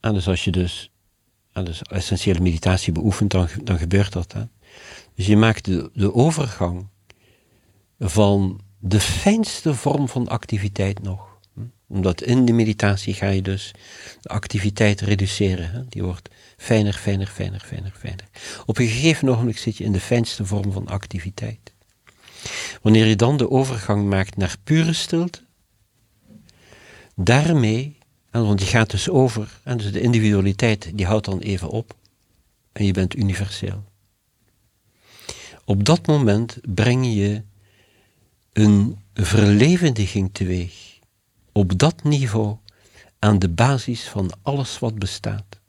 en 0.00 0.14
dus 0.14 0.28
als 0.28 0.44
je 0.44 0.50
dus, 0.50 0.90
en 1.52 1.64
dus 1.64 1.82
essentiële 1.82 2.40
meditatie 2.40 2.92
beoefent, 2.92 3.30
dan, 3.30 3.48
dan 3.64 3.78
gebeurt 3.78 4.12
dat. 4.12 4.32
Hè? 4.32 4.44
Dus 5.14 5.26
je 5.26 5.36
maakt 5.36 5.64
de, 5.64 5.90
de 5.92 6.14
overgang 6.14 6.88
van 7.98 8.60
de 8.78 9.00
fijnste 9.00 9.74
vorm 9.74 10.08
van 10.08 10.28
activiteit 10.28 11.02
nog. 11.02 11.35
Omdat 11.88 12.22
in 12.22 12.44
de 12.44 12.52
meditatie 12.52 13.14
ga 13.14 13.26
je 13.26 13.42
dus 13.42 13.72
de 14.20 14.28
activiteit 14.28 15.00
reduceren. 15.00 15.70
Hè? 15.70 15.84
Die 15.88 16.02
wordt 16.02 16.28
fijner, 16.56 16.92
fijner, 16.92 17.26
fijner, 17.26 17.60
fijner, 17.60 17.92
fijner. 17.98 18.28
Op 18.66 18.78
een 18.78 18.88
gegeven 18.88 19.28
ogenblik 19.28 19.58
zit 19.58 19.76
je 19.76 19.84
in 19.84 19.92
de 19.92 20.00
fijnste 20.00 20.46
vorm 20.46 20.72
van 20.72 20.86
activiteit. 20.86 21.72
Wanneer 22.82 23.06
je 23.06 23.16
dan 23.16 23.36
de 23.36 23.50
overgang 23.50 24.08
maakt 24.08 24.36
naar 24.36 24.56
pure 24.64 24.92
stilte, 24.92 25.40
daarmee, 27.14 27.98
want 28.30 28.60
je 28.60 28.66
gaat 28.66 28.90
dus 28.90 29.08
over, 29.08 29.60
en 29.64 29.76
dus 29.76 29.92
de 29.92 30.00
individualiteit 30.00 30.90
die 30.94 31.06
houdt 31.06 31.24
dan 31.24 31.38
even 31.38 31.68
op, 31.68 31.94
en 32.72 32.84
je 32.84 32.92
bent 32.92 33.16
universeel. 33.16 33.84
Op 35.64 35.84
dat 35.84 36.06
moment 36.06 36.58
breng 36.62 37.14
je 37.14 37.42
een 38.52 38.98
verlevendiging 39.14 40.30
teweeg. 40.32 40.95
Op 41.56 41.78
dat 41.78 42.02
niveau 42.02 42.56
aan 43.18 43.38
de 43.38 43.48
basis 43.48 44.08
van 44.08 44.30
alles 44.42 44.78
wat 44.78 44.98
bestaat. 44.98 45.60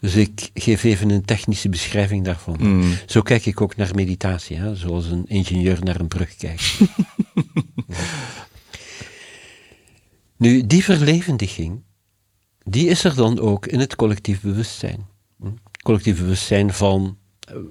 Dus 0.00 0.14
ik 0.14 0.50
geef 0.54 0.84
even 0.84 1.10
een 1.10 1.24
technische 1.24 1.68
beschrijving 1.68 2.24
daarvan. 2.24 2.56
Mm. 2.60 2.94
Zo 3.06 3.22
kijk 3.22 3.46
ik 3.46 3.60
ook 3.60 3.76
naar 3.76 3.94
meditatie, 3.94 4.56
hè? 4.56 4.74
zoals 4.76 5.06
een 5.06 5.26
ingenieur 5.26 5.84
naar 5.84 6.00
een 6.00 6.08
brug 6.08 6.36
kijkt. 6.36 6.78
Nu, 10.36 10.66
die 10.66 10.84
verlevendiging, 10.84 11.82
die 12.64 12.88
is 12.88 13.04
er 13.04 13.14
dan 13.14 13.38
ook 13.38 13.66
in 13.66 13.80
het 13.80 13.96
collectief 13.96 14.40
bewustzijn. 14.40 15.06
Hm? 15.40 15.50
Collectief 15.82 16.18
bewustzijn 16.18 16.72
van 16.72 17.18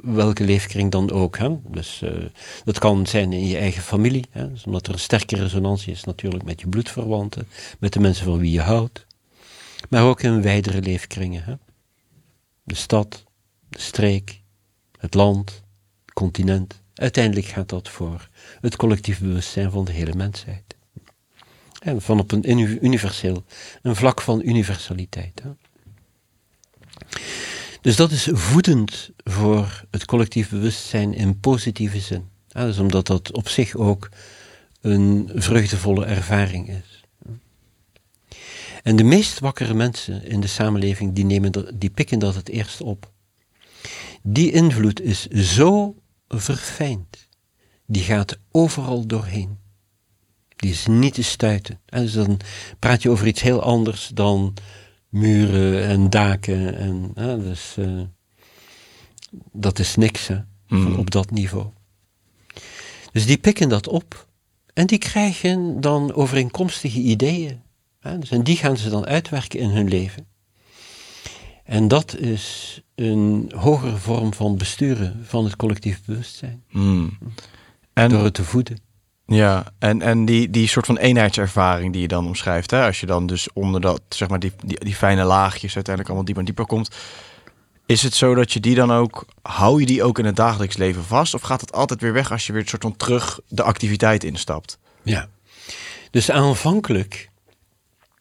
welke 0.02 0.44
leefkring 0.44 0.92
dan 0.92 1.12
ook. 1.12 1.38
Hè? 1.38 1.58
Dus 1.68 2.02
uh, 2.04 2.26
dat 2.64 2.80
kan 2.80 3.08
zijn 3.08 3.34
in 3.34 3.48
je 3.48 3.58
eigen 3.58 3.84
familie, 3.84 4.26
hè? 4.30 4.52
Dus 4.52 4.64
omdat 4.64 4.88
er 4.88 4.94
een 4.94 5.00
sterke 5.00 5.36
resonantie 5.36 5.92
is 5.92 6.04
natuurlijk 6.04 6.44
met 6.44 6.62
je 6.62 6.68
bloedverwanten, 6.68 7.48
met 7.80 7.94
de 7.94 8.00
mensen 8.00 8.26
van 8.26 8.40
wie 8.40 8.52
je 8.52 8.62
houdt. 8.62 9.06
Maar 9.90 10.04
ook 10.04 10.22
in 10.22 10.42
wijdere 10.42 10.82
leefkringen. 10.82 11.44
Hè? 11.44 11.54
De 12.64 12.76
stad, 12.76 13.24
de 13.70 13.80
streek, 13.80 14.42
het 15.00 15.14
land, 15.14 15.50
het 16.06 16.14
continent. 16.14 16.82
Uiteindelijk 16.94 17.48
gaat 17.48 17.70
dat 17.70 17.90
voor 17.90 18.30
het 18.62 18.76
collectief 18.76 19.20
bewustzijn 19.20 19.72
van 19.72 19.86
de 19.86 19.92
hele 19.92 20.14
mensheid. 20.14 20.76
En 21.80 22.02
van 22.02 22.20
op 22.20 22.32
een 22.32 22.86
universeel, 22.86 23.44
een 23.82 23.96
vlak 23.96 24.22
van 24.22 24.42
universaliteit. 24.46 25.42
Hè. 25.44 25.50
Dus 27.88 27.96
dat 27.96 28.12
is 28.12 28.28
voedend 28.32 29.10
voor 29.24 29.86
het 29.92 30.06
collectief 30.06 30.50
bewustzijn 30.50 31.14
in 31.14 31.40
positieve 31.40 32.00
zin. 32.00 32.30
Dus 32.48 32.78
omdat 32.78 33.08
dat 33.08 33.32
op 33.32 33.50
zich 33.50 33.76
ook 33.76 34.10
een 34.82 35.32
vreugdevolle 35.36 36.06
ervaring 36.06 36.70
is. 36.70 37.04
En 38.84 38.96
de 38.96 39.04
meest 39.04 39.40
wakkere 39.40 39.74
mensen 39.74 40.24
in 40.24 40.40
de 40.40 40.48
samenleving, 40.48 41.14
die, 41.14 41.26
nemen 41.26 41.80
die 41.80 41.90
pikken 41.90 42.20
dat 42.20 42.36
het 42.36 42.50
eerst 42.50 42.82
op. 42.82 43.12
Die 44.24 44.52
invloed 44.52 45.02
is 45.02 45.28
zo 45.28 45.96
verfijnd. 46.28 47.28
Die 47.86 48.04
gaat 48.04 48.38
overal 48.52 49.06
doorheen. 49.06 49.58
Die 50.56 50.72
is 50.72 50.86
niet 50.88 51.14
te 51.14 51.24
stuiten. 51.24 51.80
En 51.86 52.02
dus 52.02 52.14
dan 52.14 52.40
praat 52.80 53.02
je 53.02 53.10
over 53.10 53.28
iets 53.28 53.42
heel 53.42 53.62
anders 53.62 54.12
dan 54.14 54.54
muren 55.18 55.84
en 55.84 56.10
daken. 56.10 56.78
En, 56.78 57.12
hè, 57.16 57.44
dus, 57.44 57.76
uh, 57.80 58.02
dat 59.52 59.80
is 59.80 59.96
niks 59.96 60.28
hè, 60.28 60.38
mm. 60.68 60.96
op 60.96 61.12
dat 61.12 61.32
niveau. 61.32 61.68
Dus 63.12 63.26
die 63.26 63.38
pikken 63.38 63.70
dat 63.70 63.88
op 63.88 64.28
en 64.74 64.88
die 64.88 64.98
krijgen 64.98 65.82
dan 65.82 66.14
overeenkomstige 66.14 67.00
ideeën. 67.00 67.62
Hè, 68.00 68.20
dus 68.20 68.32
en 68.32 68.44
die 68.44 68.58
gaan 68.58 68.78
ze 68.78 68.90
dan 68.90 69.06
uitwerken 69.06 69.60
in 69.60 69.70
hun 69.70 69.88
leven. 69.88 70.28
En 71.64 71.88
dat 71.88 72.18
is 72.18 72.82
een 72.96 73.52
hogere 73.56 73.98
vorm 73.98 74.34
van 74.34 74.58
besturen 74.58 75.26
van 75.26 75.44
het 75.44 75.56
collectief 75.56 76.06
bewustzijn. 76.06 76.64
Mm. 76.70 77.18
En, 77.94 78.10
Door 78.10 78.24
het 78.24 78.34
te 78.34 78.44
voeden. 78.44 78.78
Ja, 79.30 79.72
en, 79.80 80.02
en 80.02 80.26
die, 80.26 80.50
die 80.50 80.68
soort 80.68 80.86
van 80.86 80.98
eenheidservaring 80.98 81.94
die 81.94 82.02
je 82.02 82.08
dan 82.08 82.26
omschrijft, 82.26 82.72
hè? 82.72 82.86
als 82.86 83.00
je 83.00 83.06
dan 83.06 83.28
dus 83.28 83.54
onder 83.54 83.82
dat, 83.82 84.02
zeg 84.10 84.28
maar, 84.28 84.40
die, 84.40 84.52
die, 84.66 84.80
die 84.80 84.96
fijne 84.96 85.24
laagjes 85.24 85.76
uiteindelijk 85.76 86.08
allemaal 86.08 86.26
dieper 86.26 86.44
en 86.44 86.54
dieper 86.54 86.66
komt, 86.66 86.96
is 87.86 88.04
het 88.04 88.14
zo 88.14 88.36
dat 88.36 88.52
je 88.54 88.60
die 88.60 88.76
dan 88.76 88.92
ook, 88.92 89.26
hou 89.42 89.80
je 89.80 89.86
die 89.86 90.04
ook 90.04 90.20
in 90.20 90.26
het 90.26 90.36
dagelijks 90.36 90.78
leven 90.78 91.04
vast? 91.04 91.34
Of 91.34 91.42
gaat 91.42 91.62
het 91.62 91.74
altijd 91.74 92.02
weer 92.02 92.14
weg 92.14 92.32
als 92.32 92.46
je 92.46 92.54
weer 92.54 92.62
een 92.62 92.68
soort 92.68 92.82
van 92.82 92.98
terug 92.98 93.40
de 93.48 93.64
activiteit 93.64 94.24
instapt? 94.24 94.80
Ja, 95.04 95.30
dus 96.12 96.32
aanvankelijk 96.32 97.30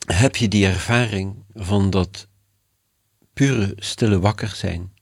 heb 0.06 0.36
je 0.36 0.48
die 0.48 0.66
ervaring 0.66 1.44
van 1.54 1.90
dat 1.90 2.26
pure 3.34 3.72
stille 3.76 4.20
wakker 4.20 4.48
zijn. 4.48 4.92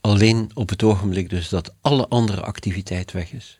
Alleen 0.00 0.50
op 0.54 0.68
het 0.68 0.82
ogenblik 0.82 1.30
dus 1.30 1.48
dat 1.48 1.74
alle 1.80 2.08
andere 2.08 2.42
activiteit 2.42 3.12
weg 3.12 3.32
is. 3.32 3.58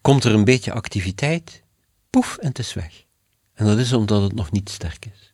Komt 0.00 0.24
er 0.24 0.34
een 0.34 0.44
beetje 0.44 0.72
activiteit, 0.72 1.62
poef, 2.10 2.36
en 2.36 2.48
het 2.48 2.58
is 2.58 2.74
weg. 2.74 3.04
En 3.54 3.66
dat 3.66 3.78
is 3.78 3.92
omdat 3.92 4.22
het 4.22 4.34
nog 4.34 4.50
niet 4.50 4.70
sterk 4.70 5.06
is. 5.06 5.32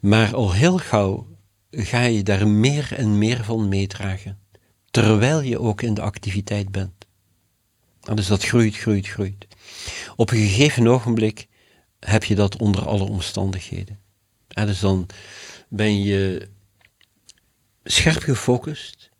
Maar 0.00 0.34
al 0.34 0.52
heel 0.52 0.78
gauw 0.78 1.26
ga 1.70 2.02
je 2.02 2.22
daar 2.22 2.48
meer 2.48 2.94
en 2.96 3.18
meer 3.18 3.44
van 3.44 3.68
meedragen, 3.68 4.38
terwijl 4.90 5.40
je 5.40 5.58
ook 5.60 5.82
in 5.82 5.94
de 5.94 6.00
activiteit 6.00 6.72
bent. 6.72 7.06
Dus 8.14 8.26
dat 8.26 8.44
groeit, 8.44 8.76
groeit, 8.76 9.06
groeit. 9.06 9.46
Op 10.16 10.30
een 10.30 10.38
gegeven 10.38 10.86
ogenblik 10.86 11.48
heb 12.00 12.24
je 12.24 12.34
dat 12.34 12.56
onder 12.56 12.86
alle 12.86 13.04
omstandigheden. 13.04 13.98
En 14.48 14.66
dus 14.66 14.80
dan 14.80 15.06
ben 15.68 16.02
je 16.02 16.48
scherp 17.84 18.22
gefocust 18.22 19.10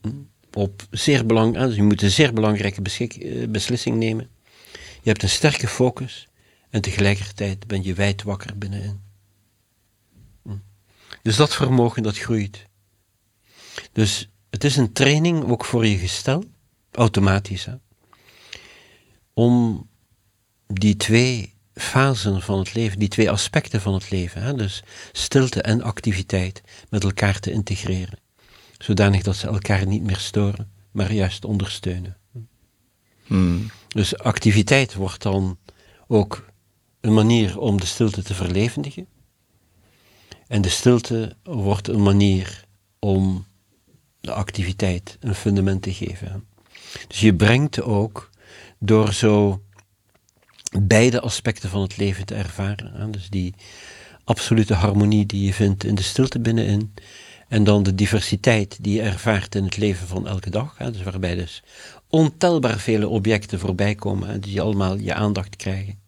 hm, 0.00 0.22
op 0.54 0.86
zeer 0.90 1.26
belang, 1.26 1.58
dus 1.58 1.74
je 1.76 1.82
moet 1.82 2.02
een 2.02 2.10
zeer 2.10 2.32
belangrijke 2.32 2.82
eh, 2.82 3.48
beslissing 3.48 3.96
nemen. 3.96 4.28
Je 4.72 5.08
hebt 5.08 5.22
een 5.22 5.28
sterke 5.28 5.68
focus 5.68 6.28
en 6.70 6.80
tegelijkertijd 6.80 7.66
ben 7.66 7.82
je 7.82 7.94
wijd 7.94 8.22
wakker 8.22 8.58
binnenin. 8.58 9.00
Hm. 10.42 10.56
Dus 11.22 11.36
dat 11.36 11.54
vermogen 11.54 12.02
dat 12.02 12.18
groeit. 12.18 12.66
Dus 13.92 14.30
het 14.50 14.64
is 14.64 14.76
een 14.76 14.92
training 14.92 15.50
ook 15.50 15.64
voor 15.64 15.86
je 15.86 15.98
gestel, 15.98 16.44
automatisch, 16.90 17.64
hè, 17.64 17.74
om 19.34 19.86
die 20.66 20.96
twee 20.96 21.54
fasen 21.74 22.42
van 22.42 22.58
het 22.58 22.74
leven, 22.74 22.98
die 22.98 23.08
twee 23.08 23.30
aspecten 23.30 23.80
van 23.80 23.94
het 23.94 24.10
leven, 24.10 24.42
hè, 24.42 24.54
dus 24.54 24.82
stilte 25.12 25.62
en 25.62 25.82
activiteit, 25.82 26.62
met 26.88 27.04
elkaar 27.04 27.40
te 27.40 27.50
integreren. 27.50 28.18
Zodanig 28.82 29.22
dat 29.22 29.36
ze 29.36 29.46
elkaar 29.46 29.86
niet 29.86 30.02
meer 30.02 30.16
storen, 30.16 30.70
maar 30.90 31.12
juist 31.12 31.44
ondersteunen. 31.44 32.16
Hmm. 33.26 33.70
Dus 33.88 34.18
activiteit 34.18 34.94
wordt 34.94 35.22
dan 35.22 35.58
ook 36.06 36.46
een 37.00 37.14
manier 37.14 37.58
om 37.58 37.80
de 37.80 37.86
stilte 37.86 38.22
te 38.22 38.34
verlevendigen. 38.34 39.06
En 40.46 40.62
de 40.62 40.68
stilte 40.68 41.36
wordt 41.42 41.88
een 41.88 42.02
manier 42.02 42.64
om 42.98 43.46
de 44.20 44.32
activiteit 44.32 45.16
een 45.20 45.34
fundament 45.34 45.82
te 45.82 45.94
geven. 45.94 46.44
Dus 47.08 47.20
je 47.20 47.34
brengt 47.34 47.82
ook 47.82 48.30
door 48.78 49.12
zo 49.12 49.62
beide 50.80 51.20
aspecten 51.20 51.70
van 51.70 51.80
het 51.80 51.96
leven 51.96 52.26
te 52.26 52.34
ervaren. 52.34 53.12
Dus 53.12 53.30
die 53.30 53.54
absolute 54.24 54.74
harmonie 54.74 55.26
die 55.26 55.44
je 55.46 55.52
vindt 55.52 55.84
in 55.84 55.94
de 55.94 56.02
stilte 56.02 56.40
binnenin. 56.40 56.94
En 57.52 57.64
dan 57.64 57.82
de 57.82 57.94
diversiteit 57.94 58.78
die 58.80 58.94
je 58.94 59.02
ervaart 59.02 59.54
in 59.54 59.64
het 59.64 59.76
leven 59.76 60.06
van 60.06 60.26
elke 60.26 60.50
dag. 60.50 60.76
Dus 60.76 61.02
waarbij 61.02 61.34
dus 61.34 61.62
ontelbaar 62.08 62.78
vele 62.78 63.08
objecten 63.08 63.58
voorbij 63.58 63.94
komen 63.94 64.40
die 64.40 64.60
allemaal 64.60 64.98
je 64.98 65.14
aandacht 65.14 65.56
krijgen. 65.56 66.00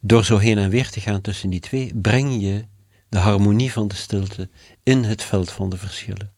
Door 0.00 0.24
zo 0.24 0.38
heen 0.38 0.58
en 0.58 0.70
weer 0.70 0.90
te 0.90 1.00
gaan 1.00 1.20
tussen 1.20 1.50
die 1.50 1.60
twee, 1.60 1.92
breng 1.94 2.40
je 2.40 2.64
de 3.08 3.18
harmonie 3.18 3.72
van 3.72 3.88
de 3.88 3.94
stilte 3.94 4.48
in 4.82 5.04
het 5.04 5.22
veld 5.22 5.50
van 5.50 5.70
de 5.70 5.76
verschillen. 5.76 6.32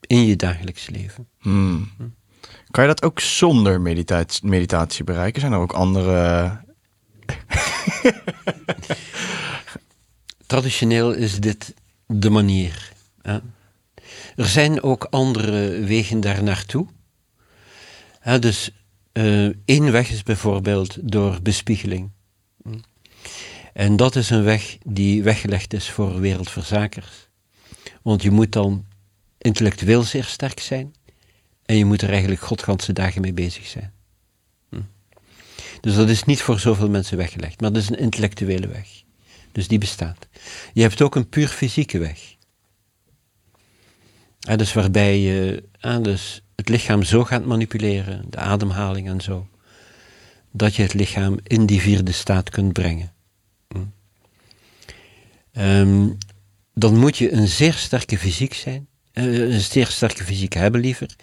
In 0.00 0.26
je 0.26 0.36
dagelijks 0.36 0.88
leven. 0.88 1.28
Hmm. 1.38 1.90
Kan 2.70 2.84
je 2.84 2.88
dat 2.88 3.02
ook 3.02 3.20
zonder 3.20 3.80
meditatie, 3.80 4.48
meditatie 4.48 5.04
bereiken? 5.04 5.40
Zijn 5.40 5.52
er 5.52 5.58
ook 5.58 5.72
andere. 5.72 6.60
Traditioneel 10.46 11.12
is 11.12 11.40
dit 11.40 11.74
de 12.06 12.30
manier. 12.30 12.92
Er 14.36 14.46
zijn 14.46 14.82
ook 14.82 15.06
andere 15.10 15.80
wegen 15.80 16.20
daar 16.20 16.42
naartoe. 16.42 16.86
Dus 18.40 18.70
uh, 19.12 19.52
één 19.64 19.92
weg 19.92 20.10
is 20.10 20.22
bijvoorbeeld 20.22 20.98
door 21.12 21.38
bespiegeling. 21.42 22.10
En 23.72 23.96
dat 23.96 24.16
is 24.16 24.30
een 24.30 24.42
weg 24.42 24.78
die 24.82 25.22
weggelegd 25.22 25.72
is 25.72 25.90
voor 25.90 26.20
wereldverzakers. 26.20 27.28
Want 28.02 28.22
je 28.22 28.30
moet 28.30 28.52
dan 28.52 28.86
intellectueel 29.38 30.02
zeer 30.02 30.24
sterk 30.24 30.60
zijn 30.60 30.94
en 31.64 31.76
je 31.76 31.84
moet 31.84 32.02
er 32.02 32.10
eigenlijk 32.10 32.40
godganse 32.40 32.92
dagen 32.92 33.20
mee 33.20 33.32
bezig 33.32 33.66
zijn. 33.66 33.92
Hm. 34.68 34.80
Dus 35.80 35.94
dat 35.94 36.08
is 36.08 36.24
niet 36.24 36.42
voor 36.42 36.60
zoveel 36.60 36.88
mensen 36.88 37.16
weggelegd, 37.16 37.60
maar 37.60 37.72
dat 37.72 37.82
is 37.82 37.88
een 37.88 37.98
intellectuele 37.98 38.66
weg. 38.66 38.88
Dus 39.52 39.68
die 39.68 39.78
bestaat. 39.78 40.26
Je 40.72 40.82
hebt 40.82 41.02
ook 41.02 41.14
een 41.14 41.28
puur 41.28 41.48
fysieke 41.48 41.98
weg. 41.98 42.33
Dus 44.44 44.72
waarbij 44.72 45.20
je 45.20 45.62
dus 46.02 46.42
het 46.56 46.68
lichaam 46.68 47.02
zo 47.02 47.24
gaat 47.24 47.44
manipuleren, 47.44 48.24
de 48.30 48.36
ademhaling 48.36 49.08
en 49.08 49.20
zo, 49.20 49.48
dat 50.50 50.74
je 50.74 50.82
het 50.82 50.94
lichaam 50.94 51.38
in 51.42 51.66
die 51.66 51.80
vierde 51.80 52.12
staat 52.12 52.50
kunt 52.50 52.72
brengen. 52.72 53.12
Hm. 53.68 53.78
Um, 55.60 56.18
dan 56.74 56.98
moet 56.98 57.16
je 57.18 57.32
een 57.32 57.48
zeer 57.48 57.72
sterke 57.72 58.18
fysiek 58.18 58.54
zijn. 58.54 58.86
eh, 59.12 59.38
een 59.38 59.60
zeer 59.60 59.86
sterke 59.86 60.24
fysiek 60.24 60.52
hebben 60.52 60.80
liever. 60.80 61.16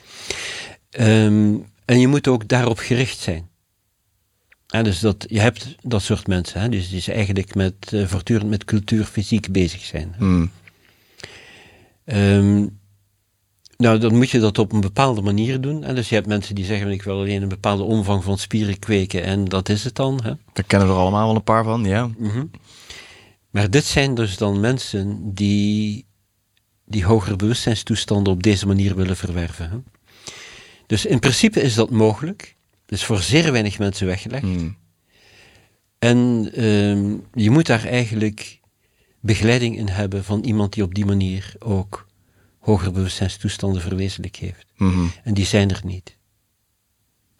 Ehm, 0.90 1.56
en 1.86 2.00
je 2.00 2.08
moet 2.08 2.28
ook 2.28 2.48
daarop 2.48 2.78
gericht 2.78 3.20
zijn. 3.20 3.50
Ja, 4.68 4.82
dus 4.82 5.00
dat, 5.00 5.26
je 5.28 5.40
hebt 5.40 5.76
dat 5.82 6.02
soort 6.02 6.28
mensen, 6.28 6.62
hè, 6.62 6.70
dus 6.70 6.90
die 6.90 7.14
eigenlijk 7.14 7.56
met, 7.56 7.74
eh, 7.90 8.08
voortdurend 8.08 8.50
met 8.50 8.66
cultuur, 8.66 9.06
fysiek 9.06 9.52
bezig 9.52 9.82
zijn. 9.82 10.14
Hmm. 10.18 10.52
Ehm, 12.06 12.68
nou, 13.82 13.98
dan 13.98 14.16
moet 14.16 14.30
je 14.30 14.40
dat 14.40 14.58
op 14.58 14.72
een 14.72 14.82
bepaalde 14.82 15.22
manier 15.22 15.62
doen. 15.62 15.84
En 15.84 15.96
dus 15.96 16.10
je 16.10 16.16
hebt 16.16 16.28
mensen 16.28 16.56
die 16.56 16.66
zeggen, 16.66 16.92
ik 16.92 17.04
wil 17.04 17.20
alleen 17.20 17.42
een 17.42 17.48
bepaalde 17.48 17.84
omvang 17.84 18.24
van 18.24 18.38
spieren 18.38 18.80
kweken 18.80 19.24
en 19.24 19.46
dat 19.46 19.70
is 19.70 19.84
het 19.84 19.96
dan. 19.96 20.20
Hè? 20.24 20.34
Daar 20.54 20.66
kennen 20.68 20.88
we 20.88 20.94
er 20.94 21.00
allemaal 21.00 21.26
wel 21.26 21.36
een 21.36 21.44
paar 21.44 21.64
van, 21.64 21.84
ja. 21.84 22.10
Mhm. 22.18 22.46
Maar 23.50 23.70
dit 23.70 23.86
zijn 23.86 24.16
dus 24.16 24.38
dan 24.38 24.60
mensen 24.60 25.34
die 25.34 26.06
die 26.86 27.06
hogere 27.06 27.36
bewustzijnstoestanden 27.36 28.34
op 28.34 28.44
deze 28.44 28.68
manier 28.68 28.96
willen 28.96 29.18
verwerven. 29.18 29.70
Hè? 29.70 29.78
Dus 30.86 31.06
in 31.06 31.20
principe 31.20 31.62
is 31.62 31.74
dat 31.74 31.90
mogelijk. 31.90 32.56
Het 32.86 33.00
is 33.00 33.06
voor 33.06 33.20
zeer 33.20 33.52
weinig 33.52 33.80
mensen 33.80 34.08
weggelegd. 34.08 34.44
Hmm. 34.44 34.78
En 36.00 36.50
ehm, 36.54 37.18
je 37.34 37.50
moet 37.50 37.66
daar 37.66 37.86
eigenlijk 37.86 38.60
begeleiding 39.20 39.78
in 39.78 39.88
hebben 39.88 40.24
van 40.24 40.44
iemand 40.44 40.74
die 40.74 40.84
op 40.84 40.96
die 40.96 41.06
manier 41.06 41.54
ook 41.60 42.08
hogere 42.62 42.92
bewustzijnstoestanden 42.92 43.82
verwezenlijk 43.82 44.36
heeft. 44.36 44.66
Mhm. 44.78 45.06
En 45.24 45.34
die 45.34 45.46
zijn 45.46 45.70
er 45.70 45.82
niet. 45.84 46.18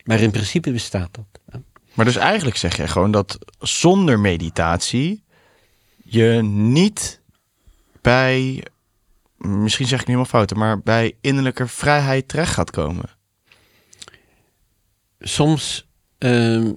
Maar 0.04 0.20
in 0.20 0.32
principe 0.32 0.72
bestaat 0.72 1.14
dat. 1.14 1.42
hè. 1.50 1.60
Maar 1.94 2.06
dus 2.06 2.16
eigenlijk 2.16 2.58
zeg 2.58 2.78
jij 2.78 2.88
gewoon 2.88 3.12
dat 3.12 3.38
zonder 3.60 4.20
meditatie 4.20 5.24
je 6.04 6.42
niet 6.44 7.22
bij, 8.02 8.64
misschien 9.38 9.88
zeg 9.88 10.02
ik 10.02 10.08
niet 10.08 10.18
helemaal 10.18 10.46
fout, 10.46 10.54
maar 10.56 10.80
bij 10.80 11.16
innerlijke 11.22 11.68
vrijheid 11.68 12.28
terecht 12.28 12.54
gaat 12.54 12.72
komen. 12.72 13.10
Soms 15.20 15.88
ehm, 16.18 16.74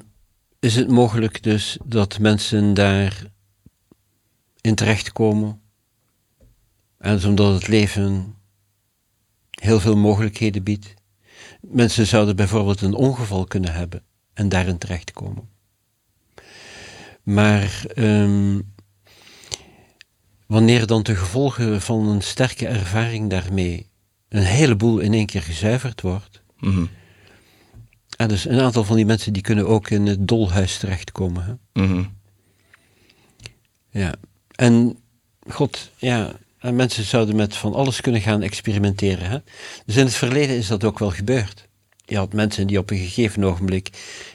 is 0.61 0.77
het 0.77 0.89
mogelijk 0.89 1.43
dus 1.43 1.79
dat 1.85 2.19
mensen 2.19 2.75
daar 2.75 3.23
in 4.61 4.75
terechtkomen. 4.75 5.63
En 7.05 7.25
omdat 7.25 7.55
het 7.55 7.69
leven 7.69 8.35
heel 9.51 9.81
veel 9.81 9.97
mogelijkheden 9.97 10.63
biedt. 10.63 10.95
Mensen 11.61 12.07
zouden 12.07 12.37
bijvoorbeeld 12.37 12.81
een 12.81 12.95
ongeval 12.95 13.45
kunnen 13.45 13.73
hebben 13.73 14.03
en 14.35 14.49
daarin 14.49 14.79
terechtkomen. 14.79 15.49
Maar 17.23 17.85
ehm, 17.95 18.61
wanneer 20.47 20.87
dan 20.87 21.03
de 21.03 21.17
gevolgen 21.17 21.81
van 21.83 22.09
een 22.09 22.23
sterke 22.23 22.67
ervaring 22.67 23.31
daarmee 23.31 23.89
een 24.29 24.43
heleboel 24.45 24.99
in 24.99 25.13
één 25.13 25.27
keer 25.27 25.43
gezuiverd 25.43 26.01
wordt, 26.01 26.43
Mhm. 26.59 26.85
en 28.17 28.29
dus 28.29 28.45
een 28.45 28.61
aantal 28.61 28.85
van 28.85 28.97
die 28.97 29.07
mensen 29.07 29.33
die 29.33 29.43
kunnen 29.43 29.67
ook 29.69 29.91
in 29.91 30.07
het 30.07 30.29
dolhuis 30.29 30.79
terechtkomen. 30.79 31.45
Hè? 31.45 31.83
Mhm. 31.83 32.05
Ja. 33.91 34.15
En 34.55 34.99
god, 35.49 35.91
ja, 35.97 36.33
en 36.65 36.77
mensen 36.77 37.05
zouden 37.05 37.37
met 37.37 37.57
van 37.57 37.75
alles 37.75 38.01
kunnen 38.01 38.21
gaan 38.21 38.43
experimenteren. 38.43 39.29
Hè? 39.29 39.39
Dus 39.87 39.97
in 39.97 40.05
het 40.05 40.15
verleden 40.15 40.57
is 40.57 40.67
dat 40.67 40.85
ook 40.85 40.99
wel 40.99 41.11
gebeurd. 41.11 41.69
Je 42.05 42.17
had 42.17 42.33
mensen 42.33 42.67
die 42.67 42.79
op 42.79 42.91
een 42.91 42.99
gegeven 42.99 43.45
ogenblik 43.45 43.91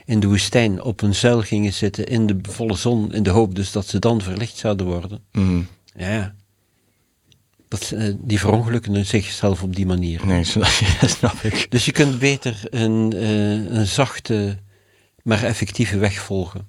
in 0.05 0.19
de 0.19 0.27
woestijn 0.27 0.81
op 0.81 1.01
een 1.01 1.15
zuil 1.15 1.41
gingen 1.41 1.73
zitten 1.73 2.05
in 2.05 2.25
de 2.25 2.37
volle 2.41 2.75
zon, 2.75 3.13
in 3.13 3.23
de 3.23 3.29
hoop 3.29 3.55
dus 3.55 3.71
dat 3.71 3.87
ze 3.87 3.99
dan 3.99 4.21
verlicht 4.21 4.57
zouden 4.57 4.85
worden. 4.85 5.23
Mhm. 5.31 5.61
Ja. 5.95 6.35
Dat, 7.67 7.91
eh, 7.91 8.13
die 8.17 8.39
verongelukken 8.39 9.05
zichzelf 9.05 9.63
op 9.63 9.75
die 9.75 9.85
manier. 9.85 10.25
Nee, 10.25 10.43
snap, 11.17 11.35
ik. 11.43 11.71
Dus 11.71 11.85
je 11.85 11.91
kunt 11.91 12.19
beter 12.19 12.59
een, 12.69 13.13
eh, 13.13 13.77
een 13.77 13.87
zachte, 13.87 14.57
maar 15.23 15.43
effectieve 15.43 15.97
weg 15.97 16.19
volgen. 16.19 16.67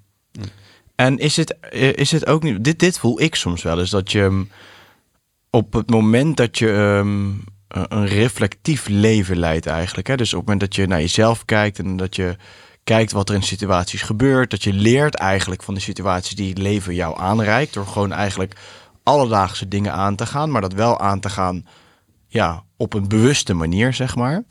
En 0.95 1.19
is 1.19 1.37
het, 1.37 1.59
eh, 1.61 1.93
is 1.93 2.11
het 2.11 2.27
ook 2.27 2.43
niet, 2.43 2.65
dit, 2.65 2.78
dit 2.78 2.99
voel 2.99 3.20
ik 3.20 3.35
soms 3.35 3.62
wel 3.62 3.78
eens, 3.78 3.91
dat 3.91 4.12
je 4.12 4.23
mm, 4.23 4.49
op 5.51 5.72
het 5.72 5.90
moment 5.90 6.36
dat 6.36 6.59
je 6.59 6.72
ehm, 6.72 7.31
een 7.68 8.06
reflectief 8.06 8.89
leven 8.89 9.39
leidt 9.39 9.66
eigenlijk. 9.66 10.06
Hè? 10.09 10.16
Dus 10.16 10.32
op 10.32 10.39
het 10.39 10.48
moment 10.48 10.60
dat 10.66 10.77
je 10.77 10.86
naar 10.86 11.01
jezelf 11.01 11.44
kijkt 11.44 11.78
en 11.78 11.97
dat 11.97 12.16
je 12.16 12.36
kijkt 12.85 13.12
wat 13.12 13.28
er 13.28 13.35
in 13.35 13.43
situaties 13.43 14.02
gebeurt, 14.02 14.51
dat 14.51 14.62
je 14.62 14.72
leert 14.72 15.14
eigenlijk 15.14 15.62
van 15.62 15.74
de 15.74 15.81
situaties 15.81 16.35
die 16.35 16.48
het 16.48 16.59
leven 16.59 16.94
jou 16.94 17.18
aanreikt, 17.18 17.74
door 17.74 17.86
gewoon 17.86 18.12
eigenlijk 18.12 18.56
alledaagse 19.02 19.68
dingen 19.68 19.93
aan 19.93 20.16
te 20.16 20.27
gaan, 20.27 20.51
maar 20.51 20.60
dat 20.60 20.72
wel 20.72 21.01
aan 21.01 21.20
te 21.20 21.28
gaan 21.28 21.66
ja, 22.27 22.64
op 22.77 22.94
een 22.94 23.09
bewuste 23.09 23.55
manier, 23.55 23.94
zeg 23.94 24.16
maar. 24.16 24.44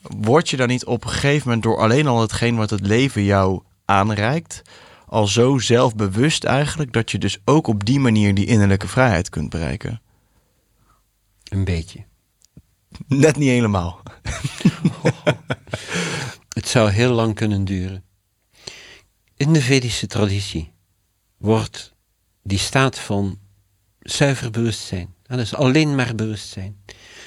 Word 0.00 0.50
je 0.50 0.56
dan 0.56 0.68
niet 0.68 0.84
op 0.84 1.04
een 1.04 1.10
gegeven 1.10 1.46
moment 1.46 1.62
door 1.62 1.78
alleen 1.78 2.06
al 2.06 2.20
hetgeen 2.20 2.56
wat 2.56 2.70
het 2.70 2.86
leven 2.86 3.24
jou 3.24 3.62
aanreikt, 3.84 4.62
al 5.08 5.26
zo 5.26 5.58
zelfbewust 5.58 6.44
eigenlijk, 6.44 6.92
dat 6.92 7.10
je 7.10 7.18
dus 7.18 7.38
ook 7.44 7.66
op 7.66 7.84
die 7.84 8.00
manier 8.00 8.34
die 8.34 8.46
innerlijke 8.46 8.88
vrijheid 8.88 9.28
kunt 9.28 9.50
bereiken? 9.50 10.00
Een 11.48 11.64
beetje. 11.64 12.04
Net 13.06 13.36
niet 13.36 13.48
helemaal. 13.48 14.02
Het 16.48 16.68
zou 16.68 16.90
heel 16.90 17.12
lang 17.12 17.34
kunnen 17.34 17.64
duren. 17.64 18.04
In 19.36 19.52
de 19.52 19.62
Vedische 19.62 20.06
traditie 20.06 20.72
wordt 21.36 21.94
die 22.42 22.58
staat 22.58 22.98
van 22.98 23.38
zuiver 23.98 24.50
bewustzijn, 24.50 25.14
dat 25.22 25.38
is 25.38 25.54
alleen 25.54 25.94
maar 25.94 26.14
bewustzijn, 26.14 26.76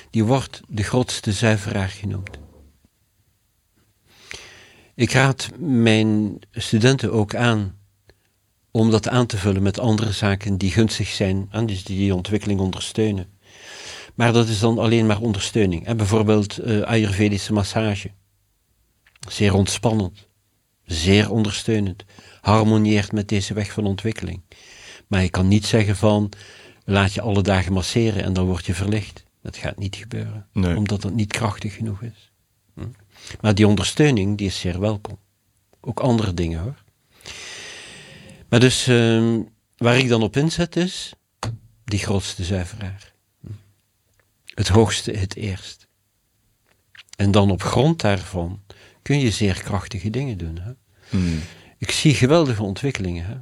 die 0.10 0.24
wordt 0.24 0.62
de 0.68 0.84
grootste 0.84 1.32
zuiveraar 1.32 1.90
genoemd. 1.90 2.41
Ik 4.96 5.12
raad 5.12 5.50
mijn 5.60 6.40
studenten 6.52 7.12
ook 7.12 7.36
aan 7.36 7.80
om 8.72 8.92
dat 8.92 9.08
aan 9.08 9.26
te 9.26 9.38
vullen 9.38 9.62
met 9.62 9.80
andere 9.80 10.12
zaken 10.12 10.58
die 10.58 10.72
gunstig 10.72 11.08
zijn 11.08 11.48
en 11.52 11.66
dus 11.66 11.84
die 11.84 11.98
die 11.98 12.16
ontwikkeling 12.16 12.60
ondersteunen. 12.60 13.28
Maar 14.16 14.34
dat 14.34 14.48
is 14.48 14.60
dan 14.60 14.80
alleen 14.80 15.06
maar 15.06 15.20
ondersteuning. 15.22 15.86
En 15.86 15.98
bijvoorbeeld 15.98 16.58
eh, 16.58 16.82
Ayurvedische 16.82 17.54
massage. 17.54 18.12
Zeer 19.30 19.54
ontspannend, 19.54 20.28
zeer 20.86 21.32
ondersteunend, 21.32 22.04
harmonieert 22.42 23.12
met 23.12 23.28
deze 23.28 23.54
weg 23.54 23.72
van 23.72 23.86
ontwikkeling. 23.86 24.42
Maar 25.08 25.22
je 25.22 25.30
kan 25.30 25.48
niet 25.48 25.66
zeggen 25.66 25.96
van, 25.96 26.32
laat 26.86 27.14
je 27.14 27.22
alle 27.22 27.42
dagen 27.42 27.74
masseren 27.74 28.24
en 28.24 28.34
dan 28.34 28.46
word 28.46 28.66
je 28.66 28.74
verlicht. 28.74 29.24
Dat 29.42 29.58
gaat 29.58 29.78
niet 29.78 29.96
gebeuren, 29.96 30.48
Nee. 30.54 30.76
omdat 30.76 31.04
het 31.04 31.16
niet 31.16 31.32
krachtig 31.32 31.74
genoeg 31.76 32.02
is. 32.02 32.31
Maar 33.42 33.56
die 33.56 33.68
ondersteuning, 33.68 34.38
die 34.38 34.48
is 34.48 34.60
zeer 34.60 34.80
welkom. 34.80 35.18
Ook 35.82 36.00
andere 36.00 36.34
dingen 36.34 36.60
hoor. 36.60 36.84
Maar 38.50 38.60
dus, 38.60 38.88
ehm, 38.88 39.42
waar 39.78 39.98
ik 39.98 40.08
dan 40.08 40.24
op 40.24 40.38
inzet 40.38 40.76
is, 40.76 41.14
die 41.84 42.00
grootste 42.00 42.44
zuiveraar. 42.44 43.14
Het 44.46 44.68
hoogste, 44.68 45.12
het 45.12 45.36
eerst. 45.36 45.88
En 47.16 47.32
dan 47.32 47.52
op 47.52 47.64
grond 47.64 48.02
daarvan 48.02 48.62
kun 49.02 49.20
je 49.20 49.32
zeer 49.32 49.62
krachtige 49.64 50.10
dingen 50.10 50.38
doen. 50.38 50.58
Hè? 50.60 50.72
Hmm. 51.10 51.40
Ik 51.78 51.92
zie 51.92 52.14
geweldige 52.14 52.64
ontwikkelingen. 52.64 53.26
Hè? 53.26 53.36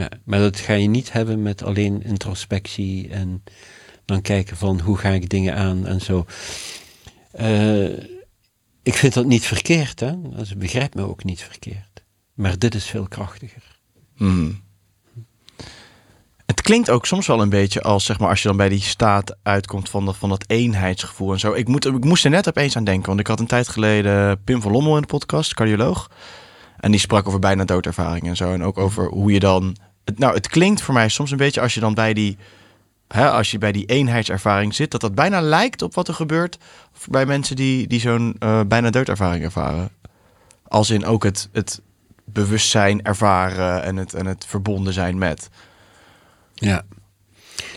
Ja, 0.00 0.08
maar 0.24 0.38
dat 0.38 0.58
ga 0.58 0.72
je 0.72 0.88
niet 0.88 1.12
hebben 1.12 1.42
met 1.42 1.62
alleen 1.62 2.02
introspectie 2.02 3.08
en 3.08 3.42
dan 4.04 4.22
kijken 4.22 4.56
van 4.56 4.80
hoe 4.80 4.98
ga 4.98 5.08
ik 5.08 5.28
dingen 5.28 5.54
aan 5.54 5.86
en 5.86 6.00
zo. 6.00 6.26
Eh, 7.30 7.90
ik 8.82 8.94
vind 8.94 9.14
dat 9.14 9.26
niet 9.26 9.44
verkeerd, 9.46 10.00
hè? 10.00 10.20
Dus 10.20 10.56
begrijp 10.56 10.94
me 10.94 11.08
ook 11.08 11.24
niet 11.24 11.42
verkeerd. 11.42 12.02
Maar 12.34 12.58
dit 12.58 12.74
is 12.74 12.84
veel 12.84 13.08
krachtiger. 13.08 13.80
Hmm. 14.16 14.62
Het 16.46 16.60
klinkt 16.60 16.90
ook 16.90 17.06
soms 17.06 17.26
wel 17.26 17.42
een 17.42 17.48
beetje 17.48 17.82
als, 17.82 18.04
zeg 18.04 18.18
maar, 18.18 18.28
als 18.28 18.42
je 18.42 18.48
dan 18.48 18.56
bij 18.56 18.68
die 18.68 18.80
staat 18.80 19.36
uitkomt 19.42 19.88
van 19.88 20.04
dat, 20.04 20.16
van 20.16 20.28
dat 20.28 20.44
eenheidsgevoel 20.46 21.32
en 21.32 21.38
zo. 21.38 21.52
Ik, 21.52 21.68
moet, 21.68 21.86
ik 21.86 22.04
moest 22.04 22.24
er 22.24 22.30
net 22.30 22.48
opeens 22.48 22.76
aan 22.76 22.84
denken, 22.84 23.06
want 23.06 23.20
ik 23.20 23.26
had 23.26 23.40
een 23.40 23.46
tijd 23.46 23.68
geleden 23.68 24.42
Pim 24.44 24.62
van 24.62 24.72
Lommel 24.72 24.94
in 24.94 25.00
de 25.00 25.06
podcast, 25.06 25.54
cardioloog. 25.54 26.10
En 26.78 26.90
die 26.90 27.00
sprak 27.00 27.26
over 27.26 27.38
bijna 27.38 27.64
doodervaring 27.64 28.26
en 28.26 28.36
zo. 28.36 28.52
En 28.52 28.62
ook 28.62 28.78
over 28.78 29.08
hoe 29.08 29.32
je 29.32 29.40
dan... 29.40 29.76
Het, 30.04 30.18
nou, 30.18 30.34
het 30.34 30.48
klinkt 30.48 30.82
voor 30.82 30.94
mij 30.94 31.08
soms 31.08 31.30
een 31.30 31.36
beetje 31.36 31.60
als 31.60 31.74
je 31.74 31.80
dan 31.80 31.94
bij 31.94 32.12
die... 32.14 32.36
Hè, 33.12 33.30
als 33.30 33.50
je 33.50 33.58
bij 33.58 33.72
die 33.72 33.86
eenheidservaring 33.86 34.74
zit, 34.74 34.90
dat 34.90 35.00
dat 35.00 35.14
bijna 35.14 35.40
lijkt 35.40 35.82
op 35.82 35.94
wat 35.94 36.08
er 36.08 36.14
gebeurt 36.14 36.58
bij 37.08 37.26
mensen 37.26 37.56
die, 37.56 37.86
die 37.86 38.00
zo'n 38.00 38.36
eh, 38.38 38.60
bijna 38.66 38.90
doodervaring 38.90 39.44
ervaren. 39.44 39.90
Als 40.62 40.90
in 40.90 41.04
ook 41.04 41.24
het, 41.24 41.48
het 41.52 41.80
bewustzijn 42.24 43.02
ervaren 43.02 43.82
en 43.82 43.96
het, 43.96 44.14
en 44.14 44.26
het 44.26 44.44
verbonden 44.46 44.92
zijn 44.92 45.18
met. 45.18 45.48
Ja. 46.54 46.82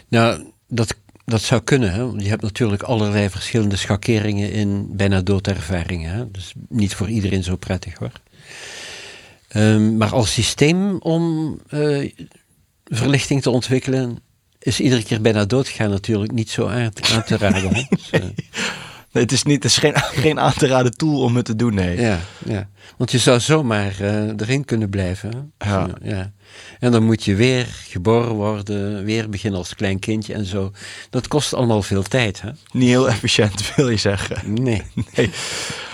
Nou, 0.08 0.52
dat, 0.68 0.96
dat 1.26 1.42
zou 1.42 1.62
kunnen. 1.62 1.94
Hè? 1.94 2.06
Want 2.06 2.22
je 2.22 2.30
hebt 2.30 2.42
natuurlijk 2.42 2.84
allerlei 2.84 3.30
verschillende 3.30 3.76
schakeringen 3.76 4.52
in 4.52 4.96
bijna 4.96 5.22
doodervaringen. 5.22 6.12
Hè? 6.12 6.32
Dus 6.32 6.54
niet 6.70 6.96
voor 6.96 7.10
iedereen 7.10 7.44
zo 7.44 7.56
prettig 7.56 7.98
hoor. 7.98 8.12
Ehm, 9.48 9.98
maar 9.98 10.14
als 10.14 10.34
systeem 10.34 10.98
om 10.98 11.58
eh, 11.68 12.12
verlichting 12.84 13.42
te 13.42 13.50
ontwikkelen, 13.50 14.20
is 14.66 14.80
iedere 14.80 15.04
keer 15.04 15.22
bijna 15.22 15.46
doodgaan 15.46 15.90
natuurlijk 15.90 16.32
niet 16.32 16.50
zo 16.50 16.68
aan 16.68 16.94
te, 16.94 17.14
aan 17.14 17.24
te 17.24 17.38
raden. 17.48 17.88
Dus, 17.90 18.10
eh, 18.10 18.22
Nee, 19.16 19.24
het 19.24 19.34
is, 19.34 19.44
niet, 19.44 19.64
het 19.64 19.72
is 19.72 19.78
geen, 19.78 19.94
geen 20.24 20.40
aan 20.40 20.54
te 20.54 20.68
raden 20.68 20.98
tool 20.98 21.22
om 21.22 21.36
het 21.36 21.46
te 21.46 21.56
doen, 21.56 21.74
nee. 21.74 22.02
ja, 22.02 22.20
ja, 22.46 22.70
want 22.98 23.12
je 23.12 23.18
zou 23.18 23.40
zomaar 23.40 24.00
eh, 24.00 24.28
erin 24.38 24.66
kunnen 24.66 24.90
blijven. 24.90 25.54
Ja. 25.58 25.86
Dus, 25.86 25.94
ja. 26.02 26.32
En 26.80 26.92
dan 26.92 27.04
moet 27.04 27.24
je 27.24 27.36
weer 27.36 27.66
geboren 27.66 28.34
worden, 28.34 29.04
weer 29.04 29.30
beginnen 29.30 29.60
als 29.60 29.76
klein 29.76 30.00
kindje 30.00 30.34
en 30.34 30.46
zo. 30.46 30.72
Dat 31.10 31.28
kost 31.28 31.54
allemaal 31.54 31.82
veel 31.82 32.04
tijd, 32.04 32.42
hè? 32.42 32.50
Niet 32.72 32.90
heel 32.90 33.10
efficiënt, 33.10 33.70
wil 33.76 33.90
je 33.90 33.98
zeggen. 33.98 34.54
Nee. 34.64 34.82
Nee. 35.16 35.30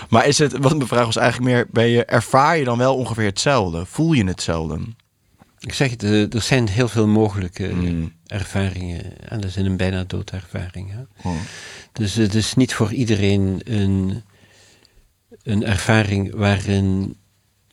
Maar 0.08 0.26
is 0.26 0.38
het, 0.38 0.52
wat 0.58 0.76
mijn 0.76 0.88
vraag 0.88 1.04
was 1.04 1.16
eigenlijk 1.16 1.52
meer, 1.52 1.66
ben 1.70 1.88
je, 1.88 2.04
ervaar 2.04 2.58
je 2.58 2.64
dan 2.64 2.78
wel 2.78 2.96
ongeveer 2.96 3.26
hetzelfde? 3.26 3.86
Voel 3.86 4.12
je 4.12 4.24
hetzelfde? 4.24 4.78
Ik 5.62 5.72
zeg 5.72 5.90
het, 5.90 6.02
eh, 6.02 6.34
er 6.34 6.42
zijn 6.42 6.68
heel 6.68 6.88
veel 6.88 7.06
mogelijke 7.06 7.66
Mm. 7.66 8.12
ervaringen. 8.26 9.28
En 9.28 9.40
dat 9.40 9.50
is 9.50 9.56
een 9.56 9.76
bijna 9.76 10.04
doodervaring. 10.04 10.90
Hè? 10.90 11.28
Oh. 11.28 11.36
Dus 11.92 12.14
het 12.14 12.34
is 12.34 12.54
niet 12.54 12.74
voor 12.74 12.92
iedereen 12.92 13.60
een, 13.64 14.22
een 15.42 15.64
ervaring 15.64 16.34
waarin 16.34 17.16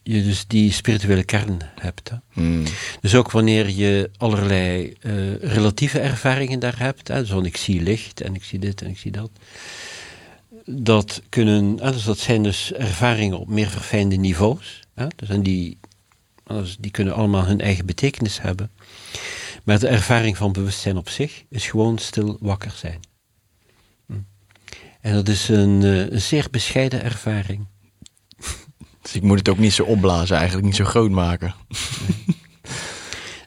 je 0.03 0.23
dus 0.23 0.47
die 0.47 0.71
spirituele 0.71 1.23
kern 1.23 1.57
hebt. 1.79 2.09
Hè? 2.09 2.15
Mm. 2.33 2.63
Dus 3.01 3.15
ook 3.15 3.31
wanneer 3.31 3.69
je 3.69 4.09
allerlei 4.17 4.93
eh, 5.01 5.35
relatieve 5.35 5.99
ervaringen 5.99 6.59
daar 6.59 6.79
hebt, 6.79 7.07
hè, 7.07 7.25
zo 7.25 7.41
ik 7.41 7.57
zie 7.57 7.81
licht 7.81 8.21
en 8.21 8.35
ik 8.35 8.43
zie 8.43 8.59
dit 8.59 8.81
en 8.81 8.89
ik 8.89 8.97
zie 8.97 9.11
dat. 9.11 9.31
Dat, 10.65 11.21
kunnen, 11.29 11.75
dus 11.75 12.03
dat 12.03 12.17
zijn 12.17 12.43
dus 12.43 12.73
ervaringen 12.73 13.39
op 13.39 13.47
meer 13.47 13.69
verfijnde 13.69 14.15
niveaus. 14.15 14.79
Hè, 14.95 15.07
dus 15.15 15.29
en 15.29 15.43
die, 15.43 15.77
dus 16.57 16.77
die 16.79 16.91
kunnen 16.91 17.13
allemaal 17.13 17.45
hun 17.45 17.61
eigen 17.61 17.85
betekenis 17.85 18.41
hebben. 18.41 18.71
Maar 19.63 19.79
de 19.79 19.87
ervaring 19.87 20.37
van 20.37 20.51
bewustzijn 20.51 20.97
op 20.97 21.09
zich 21.09 21.43
is 21.49 21.67
gewoon 21.67 21.97
stil 21.97 22.37
wakker 22.39 22.71
zijn. 22.71 22.99
Hm. 24.05 24.13
En 25.01 25.13
dat 25.13 25.27
is 25.27 25.49
een, 25.49 25.83
eh, 25.83 26.09
een 26.09 26.21
zeer 26.21 26.47
bescheiden 26.51 27.03
ervaring. 27.03 27.65
Dus 29.01 29.15
ik 29.15 29.21
moet 29.21 29.37
het 29.37 29.49
ook 29.49 29.57
niet 29.57 29.73
zo 29.73 29.83
opblazen, 29.83 30.35
eigenlijk 30.37 30.65
niet 30.65 30.75
zo 30.75 30.85
groot 30.85 31.11
maken. 31.11 31.55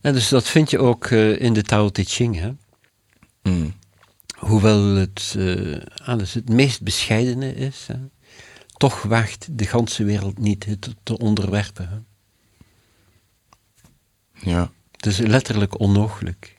En 0.03 0.13
dus 0.13 0.29
dat 0.29 0.49
vind 0.49 0.71
je 0.71 0.79
ook 0.79 1.07
eh, 1.07 1.41
in 1.41 1.53
de 1.53 1.63
Tao 1.63 1.89
Te 1.89 2.05
Ching. 2.05 2.39
Hè? 2.39 2.53
Mm. 3.43 3.75
Hoewel 4.37 4.85
het, 4.85 5.35
eh, 5.39 6.07
alles 6.07 6.35
het 6.35 6.49
meest 6.49 6.83
bescheidene 6.83 7.55
is, 7.55 7.87
hè, 7.87 7.97
toch 8.77 9.03
waagt 9.03 9.49
de 9.51 9.67
ganse 9.67 10.05
wereld 10.05 10.39
niet 10.39 10.65
het 10.65 10.95
te 11.03 11.19
onderwerpen. 11.19 11.89
Hè. 11.89 11.97
Ja. 14.45 14.71
Het 14.97 15.07
is 15.07 15.19
letterlijk 15.19 15.81
onmogelijk. 15.81 16.57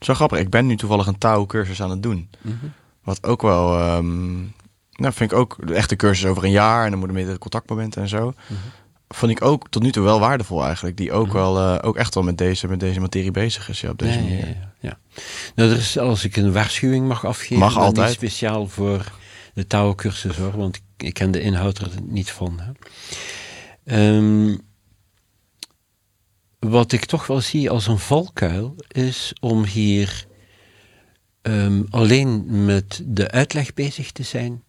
Zo 0.00 0.14
grappig, 0.14 0.38
ik 0.38 0.50
ben 0.50 0.66
nu 0.66 0.76
toevallig 0.76 1.06
een 1.06 1.18
Tao-cursus 1.18 1.82
aan 1.82 1.90
het 1.90 2.02
doen. 2.02 2.30
Wat 3.02 3.24
ook 3.26 3.42
wel, 3.42 3.78
ehm, 3.78 4.36
nou 4.92 5.12
vind 5.12 5.32
ik 5.32 5.38
ook, 5.38 5.56
de 5.66 5.74
echte 5.74 5.96
cursus 5.96 6.26
over 6.30 6.44
een 6.44 6.50
jaar 6.50 6.84
en 6.84 6.88
dan 6.90 6.98
moeten 6.98 7.16
meerdere 7.16 7.38
contactmomenten 7.38 8.02
en 8.02 8.08
zo. 8.08 8.34
Vond 9.08 9.30
ik 9.32 9.42
ook 9.42 9.68
tot 9.68 9.82
nu 9.82 9.92
toe 9.92 10.04
wel 10.04 10.20
waardevol 10.20 10.64
eigenlijk. 10.64 10.96
Die 10.96 11.12
ook 11.12 11.32
wel, 11.32 11.58
eh, 11.58 11.88
ook 11.88 11.96
echt 11.96 12.14
wel 12.14 12.22
met 12.24 12.38
deze, 12.38 12.68
met 12.68 12.80
deze 12.80 13.00
materie 13.00 13.30
bezig 13.30 13.68
is, 13.68 13.80
ja, 13.80 13.90
op 13.90 13.98
deze 13.98 14.18
Ja, 14.18 14.22
manier. 14.24 14.46
ja, 14.48 14.72
ja. 14.80 14.98
Nou, 15.54 15.70
er 15.70 15.76
is, 15.76 15.98
als 15.98 16.24
ik 16.24 16.36
een 16.36 16.52
waarschuwing 16.52 17.06
mag 17.08 17.24
afgeven, 17.26 17.58
Mag 17.58 17.76
altijd. 17.76 18.06
niet 18.06 18.16
speciaal 18.16 18.68
voor 18.68 19.12
de 19.54 19.66
Tao-cursus 19.66 20.36
hoor, 20.36 20.56
want 20.56 20.76
ik, 20.76 20.82
ik 20.96 21.14
ken 21.14 21.30
de 21.30 21.40
inhoud 21.40 21.78
er 21.78 21.90
niet 22.02 22.30
van. 22.30 22.60
Hè. 22.60 22.70
Ehm, 23.84 24.56
wat 26.58 26.92
ik 26.92 27.04
toch 27.04 27.26
wel 27.26 27.40
zie 27.40 27.70
als 27.70 27.86
een 27.86 27.98
valkuil, 27.98 28.74
is 28.88 29.32
om 29.40 29.64
hier 29.64 30.26
ehm, 31.42 31.82
alleen 31.90 32.64
met 32.64 33.02
de 33.04 33.30
uitleg 33.30 33.74
bezig 33.74 34.12
te 34.12 34.22
zijn 34.22 34.62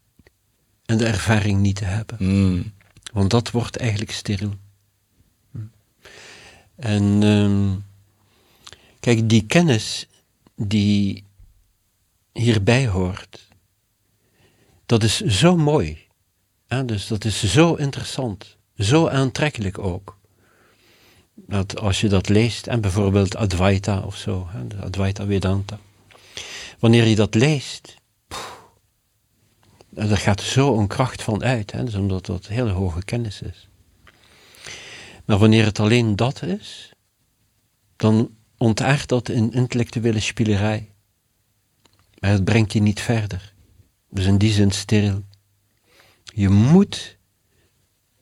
en 0.86 0.98
de 0.98 1.06
ervaring 1.06 1.60
niet 1.60 1.76
te 1.76 1.86
hebben. 1.86 2.18
Mm. 2.20 2.74
Want 3.14 3.30
dat 3.30 3.52
wordt 3.52 3.78
eigenlijk 3.78 4.12
steriel. 4.12 4.54
Hm. 5.52 5.58
En 6.76 7.24
ehm, 7.24 7.76
kijk, 9.00 9.30
die 9.30 9.46
kennis 9.46 10.08
die 10.56 11.24
hierbij 12.34 12.88
hoort, 12.88 13.48
dat 14.86 15.04
is 15.04 15.22
zo 15.22 15.58
mooi. 15.58 16.08
Ja, 16.68 16.84
dus 16.84 17.08
dat 17.08 17.26
is 17.26 17.44
zo 17.44 17.74
interessant, 17.74 18.58
zo 18.76 19.08
aantrekkelijk 19.08 19.80
ook. 19.80 20.19
Dat 21.50 21.80
als 21.80 22.02
je 22.02 22.10
dat 22.10 22.30
leest, 22.30 22.68
en 22.68 22.82
bijvoorbeeld 22.82 23.36
Advaita 23.36 24.00
of 24.00 24.18
zo, 24.18 24.48
Advaita 24.80 25.26
Vedanta. 25.26 25.80
Wanneer 26.80 27.06
je 27.06 27.16
dat 27.16 27.36
leest, 27.36 27.96
en 29.96 30.08
daar 30.08 30.18
gaat 30.18 30.42
zo 30.42 30.78
een 30.78 30.88
kracht 30.88 31.24
van 31.24 31.44
uit, 31.44 31.72
hè, 31.72 31.84
dus 31.84 31.96
omdat 31.96 32.26
dat 32.26 32.48
hele 32.48 32.72
hoge 32.72 33.04
kennis 33.04 33.42
is. 33.42 33.68
Maar 35.26 35.38
wanneer 35.38 35.66
het 35.66 35.80
alleen 35.80 36.16
dat 36.16 36.42
is, 36.42 36.94
dan 37.96 38.36
ontaart 38.58 39.08
dat 39.08 39.30
in 39.30 39.52
intellectuele 39.52 40.20
spielerij. 40.20 40.92
Maar 42.20 42.32
het 42.32 42.44
brengt 42.44 42.74
je 42.74 42.82
niet 42.82 43.02
verder. 43.02 43.54
Dus 44.10 44.26
in 44.26 44.38
die 44.38 44.52
zin 44.52 44.72
steriel. 44.72 45.24
Je 46.24 46.50
moet 46.50 47.18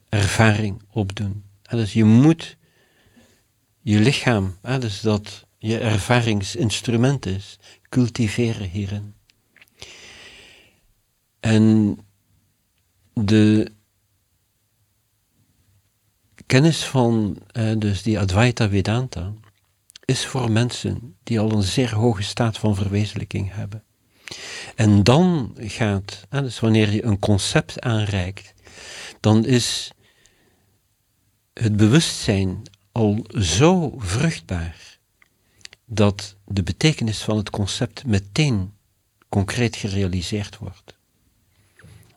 ervaring 0.10 0.82
opdoen. 0.92 1.44
Dus 1.70 1.94
je 1.94 2.04
moet 2.04 2.58
je 3.90 4.00
lichaam, 4.00 4.58
hè, 4.62 4.80
dus 4.80 5.02
dat 5.02 5.46
je 5.58 5.78
ervaringsinstrument 5.78 7.26
is, 7.26 7.60
cultiveren 7.90 8.70
hierin. 8.70 9.16
En 11.40 11.98
de 13.14 13.72
kennis 16.46 16.86
van 16.86 17.38
dus 17.78 18.02
die 18.04 18.20
Advaita 18.20 18.70
Vedanta 18.70 19.34
is 20.06 20.26
voor 20.26 20.52
mensen 20.52 21.18
die 21.24 21.40
al 21.40 21.52
een 21.52 21.64
zeer 21.64 21.96
hoge 21.96 22.24
staat 22.24 22.58
van 22.58 22.76
verwezenlijking 22.76 23.54
hebben. 23.54 23.84
En 24.76 25.04
dan 25.04 25.56
gaat, 25.60 26.26
hè, 26.30 26.42
dus 26.42 26.60
wanneer 26.60 26.92
je 26.92 27.04
een 27.04 27.20
concept 27.20 27.82
aanreikt, 27.82 28.54
dan 29.20 29.46
is 29.46 29.92
het 31.54 31.78
bewustzijn 31.78 32.64
al 32.98 33.26
zo 33.40 33.94
vruchtbaar 33.98 34.98
dat 35.86 36.36
de 36.46 36.64
betekenis 36.64 37.22
van 37.22 37.38
het 37.38 37.50
concept 37.50 38.06
meteen 38.06 38.74
concreet 39.30 39.76
gerealiseerd 39.76 40.58
wordt. 40.58 40.98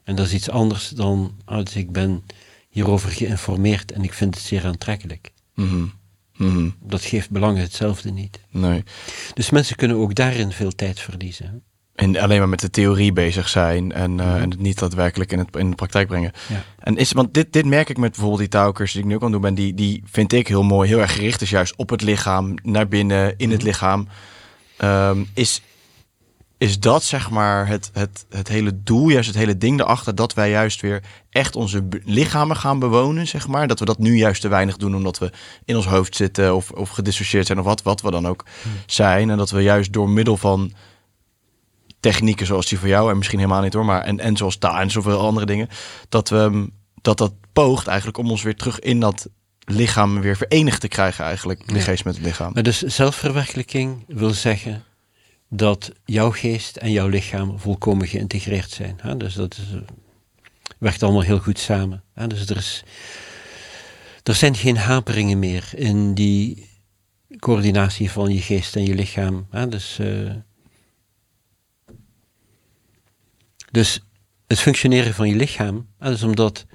En 0.04 0.16
dat 0.16 0.26
is 0.26 0.34
iets 0.34 0.50
anders 0.50 0.88
dan 0.88 1.34
als 1.44 1.76
ik 1.76 1.92
ben 1.92 2.24
hierover 2.68 3.10
geïnformeerd 3.10 3.92
en 3.92 4.02
ik 4.02 4.12
vind 4.12 4.34
het 4.34 4.44
zeer 4.44 4.66
aantrekkelijk. 4.66 5.32
Mhm. 5.54 5.86
Mhm. 6.36 6.70
Dat 6.82 7.02
geeft 7.02 7.30
belangen 7.30 7.62
hetzelfde 7.62 8.10
niet. 8.10 8.40
Nee. 8.50 8.82
Dus 9.34 9.50
mensen 9.50 9.76
kunnen 9.76 9.96
ook 9.96 10.14
daarin 10.14 10.52
veel 10.52 10.74
tijd 10.74 11.00
verliezen. 11.00 11.62
En 12.00 12.16
alleen 12.18 12.38
maar 12.38 12.48
met 12.48 12.60
de 12.60 12.70
theorie 12.70 13.12
bezig 13.12 13.48
zijn 13.48 13.92
en, 13.92 14.20
eh, 14.20 14.26
Mhm. 14.26 14.36
en 14.36 14.50
het 14.50 14.60
niet 14.60 14.78
daadwerkelijk 14.78 15.32
in, 15.32 15.38
het, 15.38 15.56
in 15.56 15.70
de 15.70 15.76
praktijk 15.76 16.08
brengen. 16.08 16.32
Ja. 16.48 16.62
En 16.78 16.96
is, 16.96 17.12
want 17.12 17.34
dit, 17.34 17.52
dit 17.52 17.64
merk 17.66 17.88
ik 17.88 17.96
met 17.96 18.10
bijvoorbeeld 18.10 18.40
die 18.40 18.48
touwcursus 18.48 18.92
die 18.94 19.02
ik 19.02 19.08
nu 19.08 19.14
ook 19.14 19.22
aan 19.22 19.32
het 19.32 19.42
doen 19.42 19.54
ben, 19.54 19.64
die, 19.64 19.74
die 19.74 20.02
vind 20.10 20.32
ik 20.32 20.48
heel 20.48 20.62
mooi, 20.62 20.88
heel 20.88 21.00
erg 21.00 21.12
gericht 21.14 21.40
is 21.40 21.50
juist 21.50 21.76
op 21.76 21.90
het 21.90 22.02
lichaam, 22.02 22.54
naar 22.62 22.88
binnen, 22.88 23.34
in 23.36 23.46
Mhm. 23.46 23.50
het 23.56 23.62
lichaam. 23.62 24.08
Ehm, 24.76 25.24
is, 25.34 25.62
is 26.58 26.78
dat 26.80 27.02
zeg 27.04 27.30
maar 27.30 27.66
het, 27.66 27.90
het, 27.92 28.24
het 28.30 28.48
hele 28.48 28.82
doel, 28.82 29.08
juist 29.08 29.28
het 29.28 29.36
hele 29.36 29.58
ding 29.58 29.80
erachter, 29.80 30.14
dat 30.14 30.34
wij 30.34 30.50
juist 30.50 30.80
weer 30.80 31.02
echt 31.30 31.56
onze 31.56 31.88
lichamen 32.04 32.56
gaan 32.56 32.78
bewonen, 32.78 33.26
zeg 33.26 33.48
maar. 33.48 33.66
Dat 33.66 33.78
we 33.78 33.84
dat 33.84 33.98
nu 33.98 34.16
juist 34.16 34.40
te 34.40 34.48
weinig 34.48 34.76
doen 34.76 34.94
omdat 34.94 35.18
we 35.18 35.30
in 35.64 35.76
ons 35.76 35.86
hoofd 35.86 36.16
zitten 36.16 36.54
of, 36.54 36.70
of 36.70 36.88
gedissocieerd 36.90 37.46
zijn 37.46 37.58
of 37.58 37.64
wat, 37.64 37.82
wat 37.82 38.00
we 38.00 38.10
dan 38.10 38.26
ook 38.26 38.44
zijn. 38.86 39.30
En 39.30 39.36
dat 39.36 39.50
we 39.50 39.60
juist 39.62 39.92
door 39.92 40.08
middel 40.08 40.36
van 40.36 40.72
technieken 42.00 42.46
zoals 42.46 42.66
die 42.66 42.78
voor 42.78 42.88
jou 42.88 43.10
en 43.10 43.16
misschien 43.16 43.38
helemaal 43.38 43.62
niet 43.62 43.72
hoor, 43.74 43.84
maar 43.84 44.02
en, 44.02 44.20
en 44.20 44.36
zoals 44.36 44.58
daar 44.58 44.80
en 44.80 44.90
zoveel 44.90 45.20
andere 45.20 45.46
dingen, 45.46 45.68
dat 46.08 46.28
we 46.28 46.48
mm, 46.50 46.70
dat 47.02 47.18
dat 47.18 47.32
poogt 47.52 47.86
eigenlijk 47.86 48.18
om 48.18 48.30
ons 48.30 48.42
weer 48.42 48.56
terug 48.56 48.78
in 48.78 49.00
dat 49.00 49.28
lichaam 49.64 50.20
weer 50.20 50.36
verenigd 50.36 50.80
te 50.80 50.88
krijgen 50.88 51.24
eigenlijk, 51.24 51.68
de 51.68 51.74
Ja. 51.74 51.80
geest 51.80 52.04
met 52.04 52.14
het 52.14 52.24
lichaam. 52.24 52.52
Maar 52.54 52.62
dus 52.62 52.78
zelfverwerkelijking 52.82 54.04
wil 54.06 54.30
zeggen 54.30 54.84
dat 55.48 55.92
jouw 56.04 56.30
geest 56.30 56.76
en 56.76 56.90
jouw 56.90 57.08
lichaam 57.08 57.58
volkomen 57.58 58.06
geïntegreerd 58.06 58.70
zijn. 58.70 58.98
Hè? 59.02 59.16
Dus 59.16 59.34
dat 59.34 59.56
is, 59.56 59.74
eh, 59.74 59.80
werkt 60.78 61.02
allemaal 61.02 61.22
heel 61.22 61.38
goed 61.38 61.58
samen. 61.58 62.02
Hè? 62.14 62.26
Dus 62.26 62.46
er, 62.46 62.56
is, 62.56 62.84
er 64.22 64.34
zijn 64.34 64.56
geen 64.56 64.76
haperingen 64.76 65.38
meer 65.38 65.70
in 65.74 66.14
die 66.14 66.68
coördinatie 67.38 68.10
van 68.10 68.34
je 68.34 68.40
geest 68.40 68.76
en 68.76 68.84
je 68.84 68.94
lichaam. 68.94 69.46
Hè? 69.50 69.68
Dus, 69.68 69.98
eh, 69.98 70.30
dus 73.70 74.00
het 74.46 74.58
functioneren 74.58 75.14
van 75.14 75.28
je 75.28 75.34
lichaam, 75.34 75.86
hè, 75.98 76.10
dus 76.10 76.22
omdat 76.22 76.66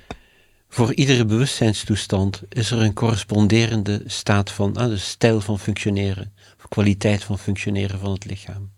voor 0.69 0.93
iedere 0.93 1.25
bewustzijnstoestand 1.25 2.41
is 2.49 2.71
er 2.71 2.81
een 2.81 2.93
corresponderende 2.93 4.03
staat 4.05 4.51
van, 4.51 4.73
dus 4.73 5.09
stijl 5.09 5.41
van 5.41 5.59
functioneren, 5.59 6.33
of 6.57 6.67
kwaliteit 6.67 7.23
van 7.23 7.39
functioneren 7.39 7.99
van 7.99 8.11
het 8.11 8.25
lichaam. 8.25 8.71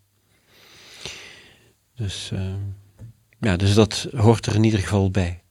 Dus, 1.95 2.29
uh, 2.33 2.39
ja, 3.39 3.55
dus 3.55 3.73
dat 3.73 4.07
hoort 4.15 4.45
er 4.45 4.55
in 4.55 4.63
ieder 4.63 4.79
geval 4.79 5.11
bij. 5.11 5.41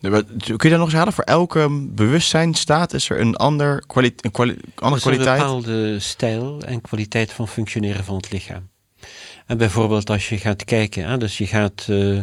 Kun 0.00 0.56
je 0.58 0.68
daar 0.68 0.78
nog 0.78 0.86
eens 0.86 0.96
halen? 0.96 1.12
Voor 1.12 1.24
elke 1.24 1.88
bewustzijnstaat 1.90 2.92
is 2.92 3.10
er 3.10 3.20
een, 3.20 3.36
ander 3.36 3.82
kwali 3.86 4.14
een 4.16 4.30
kwali 4.30 4.56
andere 4.74 4.96
is 4.96 5.02
kwaliteit? 5.02 5.40
een 5.40 5.46
bepaalde 5.46 5.98
stijl 6.00 6.62
en 6.62 6.80
kwaliteit 6.80 7.32
van 7.32 7.48
functioneren 7.48 8.04
van 8.04 8.16
het 8.16 8.32
lichaam. 8.32 8.70
En 9.46 9.58
bijvoorbeeld 9.58 10.10
als 10.10 10.28
je 10.28 10.38
gaat 10.38 10.64
kijken, 10.64 11.08
hè, 11.08 11.18
dus 11.18 11.38
je 11.38 11.46
gaat 11.46 11.86
uh, 11.90 12.20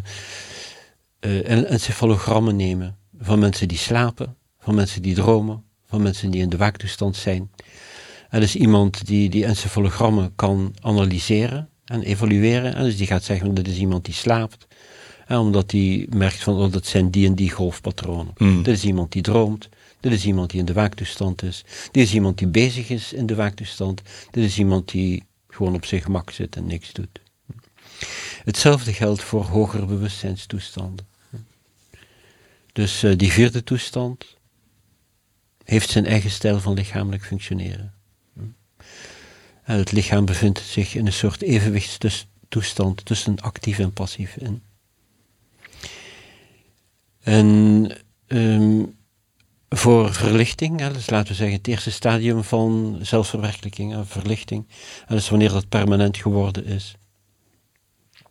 uh, 1.19 1.71
encefalogrammen 1.71 2.55
nemen 2.55 2.97
van 3.19 3.39
mensen 3.39 3.67
die 3.67 3.77
slapen, 3.77 4.35
van 4.59 4.75
mensen 4.75 5.01
die 5.01 5.15
dromen, 5.15 5.63
van 5.85 6.01
mensen 6.01 6.31
die 6.31 6.41
in 6.41 6.49
de 6.49 6.57
waaktoestand 6.57 7.15
zijn. 7.15 7.51
En 8.29 8.39
dus 8.39 8.55
iemand 8.55 9.05
die 9.05 9.29
die 9.29 9.45
encefalogrammen 9.45 10.35
kan 10.35 10.75
analyseren 10.81 11.69
en 11.85 12.01
evalueren. 12.01 12.75
En 12.75 12.83
dus 12.83 12.97
die 12.97 13.07
gaat 13.07 13.23
zeggen, 13.23 13.53
dit 13.53 13.67
is 13.67 13.77
iemand 13.77 14.05
die 14.05 14.13
slaapt. 14.13 14.67
En 15.27 15.37
omdat 15.37 15.71
hij 15.71 16.07
merkt 16.09 16.43
van, 16.43 16.57
oh, 16.57 16.71
dat 16.71 16.85
zijn 16.85 17.09
die 17.09 17.27
en 17.27 17.35
die 17.35 17.51
golfpatronen. 17.51 18.33
Mm. 18.37 18.63
Dit 18.63 18.75
is 18.75 18.83
iemand 18.83 19.11
die 19.11 19.21
droomt. 19.21 19.69
Dit 19.99 20.11
is 20.11 20.25
iemand 20.25 20.49
die 20.49 20.59
in 20.59 20.65
de 20.65 20.73
waaktoestand 20.73 21.43
is. 21.43 21.65
Dit 21.91 22.03
is 22.03 22.13
iemand 22.13 22.37
die 22.37 22.47
bezig 22.47 22.89
is 22.89 23.13
in 23.13 23.25
de 23.25 23.35
waaktoestand. 23.35 24.01
Dit 24.31 24.43
is 24.43 24.57
iemand 24.57 24.89
die 24.89 25.23
gewoon 25.59 25.75
op 25.75 25.85
zijn 25.85 26.01
gemak 26.01 26.31
zit 26.31 26.55
en 26.55 26.65
niks 26.65 26.93
doet. 26.93 27.21
Hetzelfde 28.43 28.93
geldt 28.93 29.23
voor 29.23 29.43
hogere 29.43 29.85
bewustzijnstoestanden. 29.85 31.07
Dus 32.73 33.03
uh, 33.03 33.17
die 33.17 33.31
vierde 33.31 33.63
toestand 33.63 34.37
heeft 35.63 35.89
zijn 35.89 36.05
eigen 36.05 36.29
stijl 36.29 36.59
van 36.59 36.73
lichamelijk 36.73 37.23
functioneren. 37.23 37.93
En 39.63 39.77
het 39.77 39.91
lichaam 39.91 40.25
bevindt 40.25 40.59
zich 40.59 40.95
in 40.95 41.05
een 41.05 41.13
soort 41.13 41.41
evenwichtstoestand 41.41 43.05
tussen 43.05 43.39
actief 43.39 43.79
en 43.79 43.93
passief 43.93 44.35
in. 44.35 44.63
En 47.19 47.91
um, 48.27 48.97
voor 49.69 50.13
verlichting, 50.13 50.79
hè, 50.79 50.93
dus 50.93 51.09
laten 51.09 51.27
we 51.27 51.33
zeggen 51.33 51.57
het 51.57 51.67
eerste 51.67 51.91
stadium 51.91 52.43
van 52.43 52.99
zelfverwerkelijking, 53.01 53.93
en 53.93 54.07
verlichting, 54.07 54.67
en 55.07 55.15
dus 55.15 55.29
wanneer 55.29 55.49
dat 55.49 55.69
permanent 55.69 56.17
geworden 56.17 56.65
is, 56.65 56.95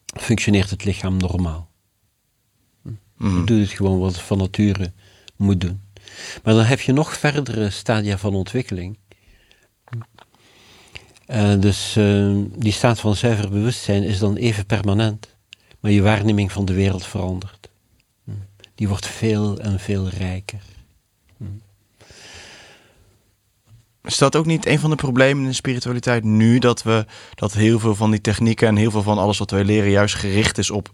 functioneert 0.04 0.70
het 0.70 0.84
lichaam 0.84 1.16
normaal. 1.16 1.68
Mm. 3.16 3.46
Doet 3.46 3.60
het 3.60 3.70
gewoon 3.70 3.98
wat 3.98 4.12
het 4.12 4.20
van 4.20 4.38
nature 4.38 4.92
moet 5.36 5.60
doen. 5.60 5.80
Maar 6.42 6.54
dan 6.54 6.64
heb 6.64 6.80
je 6.80 6.92
nog 6.92 7.16
verdere 7.16 7.70
stadia 7.70 8.18
van 8.18 8.34
ontwikkeling. 8.34 8.98
Uh, 11.26 11.60
dus 11.60 11.96
uh, 11.96 12.36
die 12.56 12.72
staat 12.72 13.00
van 13.00 13.16
zuiver 13.16 13.48
bewustzijn 13.48 14.02
is 14.02 14.18
dan 14.18 14.36
even 14.36 14.66
permanent, 14.66 15.36
maar 15.80 15.90
je 15.90 16.02
waarneming 16.02 16.52
van 16.52 16.64
de 16.64 16.72
wereld 16.72 17.06
verandert. 17.06 17.68
Hm. 18.24 18.30
Die 18.74 18.88
wordt 18.88 19.06
veel 19.06 19.58
en 19.58 19.80
veel 19.80 20.08
rijker. 20.08 20.62
Is 24.02 24.18
dat 24.18 24.36
ook 24.36 24.46
niet 24.46 24.66
een 24.66 24.78
van 24.78 24.90
de 24.90 24.96
problemen 24.96 25.42
in 25.42 25.48
de 25.48 25.54
spiritualiteit 25.54 26.24
nu? 26.24 26.58
Dat, 26.58 26.82
we, 26.82 27.06
dat 27.34 27.52
heel 27.52 27.78
veel 27.78 27.94
van 27.94 28.10
die 28.10 28.20
technieken 28.20 28.68
en 28.68 28.76
heel 28.76 28.90
veel 28.90 29.02
van 29.02 29.18
alles 29.18 29.38
wat 29.38 29.50
wij 29.50 29.64
leren 29.64 29.90
juist 29.90 30.14
gericht 30.14 30.58
is 30.58 30.70
op 30.70 30.90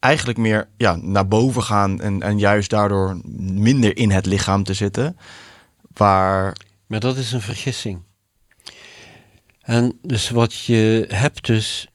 eigenlijk 0.00 0.38
meer 0.38 0.68
ja, 0.76 0.96
naar 0.96 1.28
boven 1.28 1.62
gaan 1.62 2.00
en, 2.00 2.22
en 2.22 2.38
juist 2.38 2.70
daardoor 2.70 3.20
minder 3.38 3.96
in 3.96 4.10
het 4.10 4.26
lichaam 4.26 4.64
te 4.64 4.74
zitten. 4.74 5.16
Waar... 5.92 6.56
Maar 6.86 7.00
dat 7.00 7.16
is 7.16 7.32
een 7.32 7.40
vergissing. 7.40 8.02
En 9.60 9.98
dus 10.02 10.30
wat 10.30 10.54
je 10.64 11.04
hebt 11.08 11.46
dus, 11.46 11.88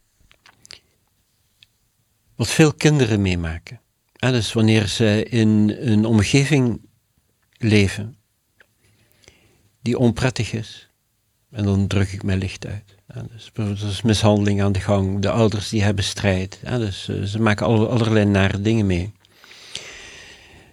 wat 2.35 2.47
veel 2.47 2.73
kinderen 2.73 3.21
meemaken. 3.21 3.81
En 4.15 4.31
dus 4.31 4.53
wanneer 4.53 4.87
ze 4.87 5.25
in 5.29 5.75
een 5.79 6.05
omgeving 6.05 6.85
leven 7.65 8.17
die 9.81 9.97
onprettig 9.97 10.53
is, 10.53 10.89
en 11.51 11.63
dan 11.63 11.87
druk 11.87 12.11
ik 12.11 12.23
mijn 12.23 12.37
licht 12.37 12.65
uit. 12.65 12.95
Dus 13.31 13.51
er 13.53 13.87
is 13.87 14.01
mishandeling 14.01 14.61
aan 14.61 14.71
de 14.71 14.79
gang, 14.79 15.21
de 15.21 15.29
ouders 15.29 15.69
die 15.69 15.83
hebben 15.83 16.03
strijd. 16.03 16.59
Dus 16.63 17.07
uh, 17.07 17.23
ze 17.23 17.41
maken 17.41 17.65
alle, 17.65 17.87
allerlei 17.87 18.25
nare 18.25 18.61
dingen 18.61 18.85
mee. 18.85 19.13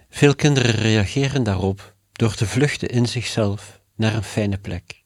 Veel 0.09 0.35
kinderen 0.35 0.71
reageren 0.71 1.43
daarop 1.43 1.95
door 2.11 2.35
te 2.35 2.47
vluchten 2.47 2.89
in 2.89 3.07
zichzelf 3.07 3.81
naar 3.95 4.15
een 4.15 4.23
fijne 4.23 4.57
plek. 4.57 5.03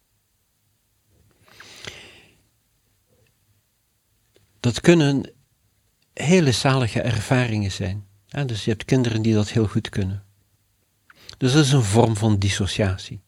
Dat 4.60 4.82
kunnen 4.82 5.32
hele 6.14 6.52
zalige 6.52 7.02
ervaringen 7.02 7.72
zijn. 7.72 8.06
Dus 8.46 8.64
je 8.66 8.72
hebt 8.72 8.86
kinderen 8.86 9.22
die 9.22 9.34
dat 9.34 9.50
heel 9.50 9.68
goed 9.68 9.90
kunnen. 9.90 10.27
Dus 11.38 11.54
dat 11.54 11.66
is 11.66 11.72
een 11.72 11.84
vorm 11.84 12.16
van 12.16 12.38
dissociatie. 12.38 13.22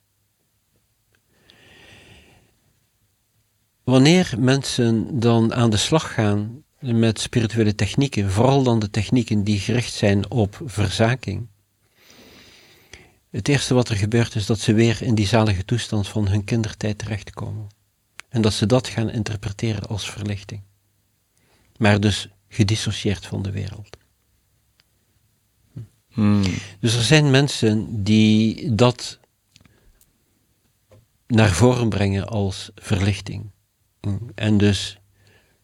Wanneer 3.84 4.36
mensen 4.38 5.19
dan 5.19 5.53
aan 5.53 5.69
de 5.69 5.77
slag 5.77 6.14
gaan 6.14 6.64
met 6.80 7.19
spirituele 7.19 7.76
technieken, 7.76 8.31
vooral 8.31 8.64
dan 8.64 8.80
de 8.80 8.90
technieken 8.90 9.44
die 9.44 9.60
gericht 9.60 9.94
zijn 9.94 10.31
op 10.31 10.61
verzaking, 10.65 11.48
het 13.30 13.48
eerste 13.48 13.73
wat 13.73 13.90
er 13.90 13.95
gebeurt 13.95 14.36
is 14.36 14.45
dat 14.45 14.60
ze 14.60 14.73
weer 14.73 15.02
in 15.02 15.15
die 15.15 15.27
zalige 15.27 15.65
toestand 15.65 16.07
van 16.07 16.27
hun 16.27 16.44
kindertijd 16.44 16.98
terechtkomen. 16.98 17.68
En 18.30 18.41
dat 18.41 18.53
ze 18.53 18.65
dat 18.65 18.88
gaan 18.88 19.10
interpreteren 19.10 19.88
als 19.88 20.11
verlichting. 20.11 20.61
Maar 21.77 21.99
dus 21.99 22.30
gedissocieerd 22.48 23.26
van 23.26 23.41
de 23.41 23.52
wereld. 23.52 23.98
Hmm. 26.20 26.44
Dus 26.80 26.96
er 26.96 27.04
zijn 27.04 27.32
mensen 27.32 28.04
die 28.04 28.76
dat 28.76 29.20
naar 31.28 31.52
voren 31.52 31.90
brengen 31.90 32.28
als 32.28 32.72
verlichting. 32.76 33.52
En 34.36 34.58
dus 34.58 35.00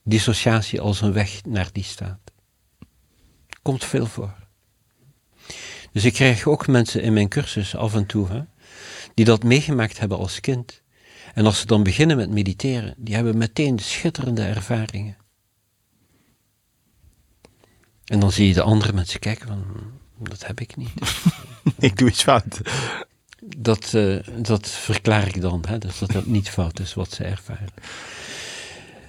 dissociatie 0.02 0.80
als 0.80 1.00
een 1.00 1.12
weg 1.12 1.44
naar 1.44 1.68
die 1.72 1.84
staat. 1.84 2.20
Komt 3.62 3.84
veel 3.84 4.06
voor. 4.06 4.34
Dus 5.92 6.04
ik 6.04 6.12
krijg 6.12 6.46
ook 6.46 6.66
mensen 6.66 7.02
in 7.02 7.12
mijn 7.12 7.28
cursus 7.28 7.76
af 7.76 7.94
en 7.94 8.06
toe, 8.06 8.28
hè, 8.28 8.42
die 9.14 9.24
dat 9.24 9.42
meegemaakt 9.42 9.98
hebben 9.98 10.18
als 10.18 10.40
kind. 10.40 10.82
En 11.34 11.46
als 11.46 11.58
ze 11.58 11.66
dan 11.66 11.82
beginnen 11.82 12.16
met 12.16 12.30
mediteren, 12.30 12.94
die 12.96 13.14
hebben 13.14 13.38
meteen 13.38 13.78
schitterende 13.78 14.42
ervaringen. 14.42 15.16
En 18.04 18.20
dan 18.20 18.32
zie 18.32 18.48
je 18.48 18.54
de 18.54 18.62
andere 18.62 18.92
mensen 18.92 19.20
kijken 19.20 19.46
van, 19.46 19.64
dat 20.18 20.46
heb 20.46 20.60
ik 20.60 20.76
niet. 20.76 20.92
ik 21.78 21.96
doe 21.98 22.08
iets 22.08 22.22
fout. 22.22 22.60
Dat, 23.56 23.92
uh, 23.94 24.18
dat 24.38 24.68
verklaar 24.68 25.26
ik 25.26 25.40
dan, 25.40 25.64
hè, 25.68 25.78
dus 25.78 25.98
dat 25.98 26.10
dat 26.10 26.26
niet 26.26 26.48
fout 26.48 26.80
is 26.80 26.94
wat 26.94 27.12
ze 27.12 27.24
ervaren. 27.24 27.72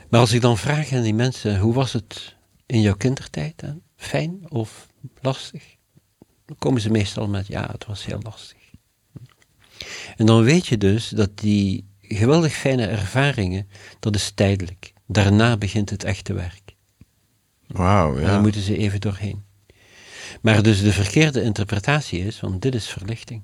Maar 0.09 0.19
als 0.19 0.31
ik 0.31 0.41
dan 0.41 0.57
vraag 0.57 0.93
aan 0.93 1.01
die 1.01 1.13
mensen, 1.13 1.59
hoe 1.59 1.73
was 1.73 1.93
het 1.93 2.35
in 2.65 2.81
jouw 2.81 2.95
kindertijd? 2.95 3.61
Hè? 3.61 3.73
Fijn 3.95 4.39
of 4.49 4.87
lastig? 5.21 5.75
Dan 6.45 6.55
komen 6.59 6.81
ze 6.81 6.89
meestal 6.89 7.27
met, 7.27 7.47
ja, 7.47 7.69
het 7.71 7.85
was 7.85 8.05
heel 8.05 8.19
lastig. 8.21 8.57
En 10.17 10.25
dan 10.25 10.43
weet 10.43 10.67
je 10.67 10.77
dus 10.77 11.09
dat 11.09 11.37
die 11.39 11.85
geweldig 12.01 12.53
fijne 12.53 12.85
ervaringen, 12.85 13.69
dat 13.99 14.15
is 14.15 14.31
tijdelijk. 14.31 14.93
Daarna 15.07 15.57
begint 15.57 15.89
het 15.89 16.03
echte 16.03 16.33
werk. 16.33 16.75
Wauw, 17.67 18.15
ja. 18.15 18.25
En 18.25 18.31
dan 18.31 18.41
moeten 18.41 18.61
ze 18.61 18.77
even 18.77 19.01
doorheen. 19.01 19.43
Maar 20.41 20.63
dus 20.63 20.81
de 20.81 20.93
verkeerde 20.93 21.41
interpretatie 21.41 22.25
is, 22.25 22.39
want 22.39 22.61
dit 22.61 22.75
is 22.75 22.87
verlichting. 22.87 23.43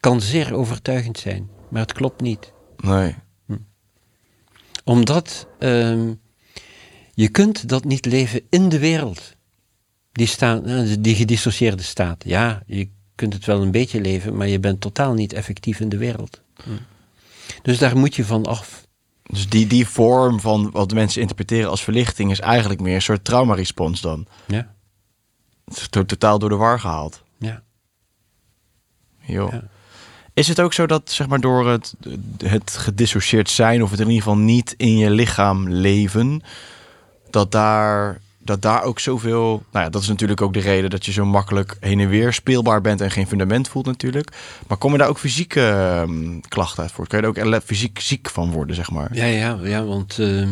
Kan 0.00 0.20
zeer 0.20 0.54
overtuigend 0.54 1.18
zijn, 1.18 1.48
maar 1.68 1.82
het 1.82 1.92
klopt 1.92 2.20
niet. 2.20 2.52
Nee 2.76 3.14
omdat 4.84 5.46
um, 5.58 6.20
je 7.14 7.28
kunt 7.28 7.68
dat 7.68 7.84
niet 7.84 8.06
leven 8.06 8.40
in 8.48 8.68
de 8.68 8.78
wereld. 8.78 9.32
Die, 10.12 10.26
staat, 10.26 10.64
eh, 10.64 10.94
die 10.98 11.14
gedissocieerde 11.14 11.82
staat. 11.82 12.24
Ja, 12.26 12.62
je 12.66 12.88
kunt 13.14 13.32
het 13.32 13.44
wel 13.44 13.62
een 13.62 13.70
beetje 13.70 14.00
leven, 14.00 14.36
maar 14.36 14.48
je 14.48 14.60
bent 14.60 14.80
totaal 14.80 15.14
niet 15.14 15.32
effectief 15.32 15.80
in 15.80 15.88
de 15.88 15.96
wereld. 15.96 16.42
Hm. 16.64 16.70
Dus 17.62 17.78
daar 17.78 17.96
moet 17.96 18.14
je 18.14 18.24
van 18.24 18.46
af. 18.46 18.86
Dus 19.22 19.48
die, 19.48 19.66
die 19.66 19.86
vorm 19.86 20.40
van 20.40 20.70
wat 20.70 20.92
mensen 20.92 21.20
interpreteren 21.20 21.70
als 21.70 21.82
verlichting 21.82 22.30
is 22.30 22.40
eigenlijk 22.40 22.80
meer 22.80 22.94
een 22.94 23.02
soort 23.02 23.24
traumarespons 23.24 24.00
dan. 24.00 24.26
Ja. 24.46 24.73
Totaal 25.90 26.38
door 26.38 26.48
de 26.48 26.56
war 26.56 26.80
gehaald. 26.80 27.22
Ja. 27.38 27.62
Jo. 29.20 29.48
Ja. 29.52 29.62
Is 30.32 30.48
het 30.48 30.60
ook 30.60 30.72
zo 30.72 30.86
dat 30.86 31.10
zeg 31.10 31.26
maar, 31.26 31.40
door 31.40 31.68
het, 31.68 31.94
het 32.44 32.70
gedissocieerd 32.70 33.50
zijn, 33.50 33.82
of 33.82 33.90
het 33.90 34.00
in 34.00 34.06
ieder 34.06 34.22
geval 34.22 34.38
niet 34.38 34.74
in 34.76 34.98
je 34.98 35.10
lichaam 35.10 35.68
leven, 35.68 36.42
dat 37.30 37.52
daar 37.52 38.20
dat 38.44 38.62
daar 38.62 38.82
ook 38.82 39.00
zoveel. 39.00 39.62
Nou 39.72 39.84
ja, 39.84 39.90
dat 39.90 40.02
is 40.02 40.08
natuurlijk 40.08 40.40
ook 40.40 40.52
de 40.52 40.60
reden 40.60 40.90
dat 40.90 41.06
je 41.06 41.12
zo 41.12 41.24
makkelijk 41.24 41.76
heen 41.80 42.00
en 42.00 42.08
weer 42.08 42.32
speelbaar 42.32 42.80
bent 42.80 43.00
en 43.00 43.10
geen 43.10 43.26
fundament 43.26 43.68
voelt, 43.68 43.86
natuurlijk. 43.86 44.36
Maar 44.66 44.76
komen 44.76 44.98
daar 44.98 45.08
ook 45.08 45.18
fysieke 45.18 45.60
ehm, 45.60 46.40
klachten 46.48 46.82
uit 46.82 46.92
voor? 46.92 47.06
Kun 47.06 47.18
je 47.18 47.40
er 47.40 47.54
ook 47.54 47.62
fysiek 47.62 48.00
ziek 48.00 48.30
van 48.30 48.52
worden, 48.52 48.76
zeg 48.76 48.90
maar? 48.90 49.14
Ja, 49.14 49.24
ja, 49.24 49.58
ja 49.62 49.84
want 49.84 50.18
uh, 50.18 50.48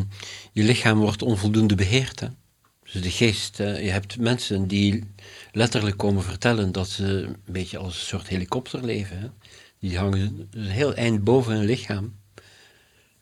je 0.52 0.62
lichaam 0.62 0.98
wordt 0.98 1.22
onvoldoende 1.22 1.74
beheerd. 1.74 2.20
Hè? 2.20 2.26
Dus 2.93 3.02
de 3.02 3.10
geest, 3.10 3.60
uh, 3.60 3.85
je 3.85 3.90
hebt 3.90 4.19
mensen 4.19 4.66
die 4.66 5.05
letterlijk 5.52 5.97
komen 5.97 6.23
vertellen 6.23 6.73
dat 6.73 6.89
ze 6.89 7.05
een 7.05 7.36
beetje 7.47 7.78
als 7.78 7.94
een 7.94 8.06
soort 8.06 8.28
helikopter 8.28 8.85
leven. 8.85 9.19
Hè? 9.19 9.27
Die 9.78 9.98
hangen 9.98 10.48
een 10.51 10.66
heel 10.66 10.94
eind 10.94 11.24
boven 11.24 11.55
hun 11.55 11.64
lichaam. 11.64 12.14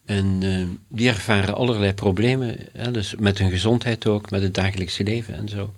En 0.05 0.41
uh, 0.43 0.67
die 0.89 1.09
ervaren 1.09 1.55
allerlei 1.55 1.95
problemen, 1.95 2.57
hè, 2.73 2.91
dus 2.91 3.15
met 3.15 3.39
hun 3.39 3.51
gezondheid 3.51 4.07
ook, 4.07 4.31
met 4.31 4.43
het 4.43 4.55
dagelijkse 4.55 5.05
leven 5.05 5.35
en 5.35 5.49
zo. 5.49 5.75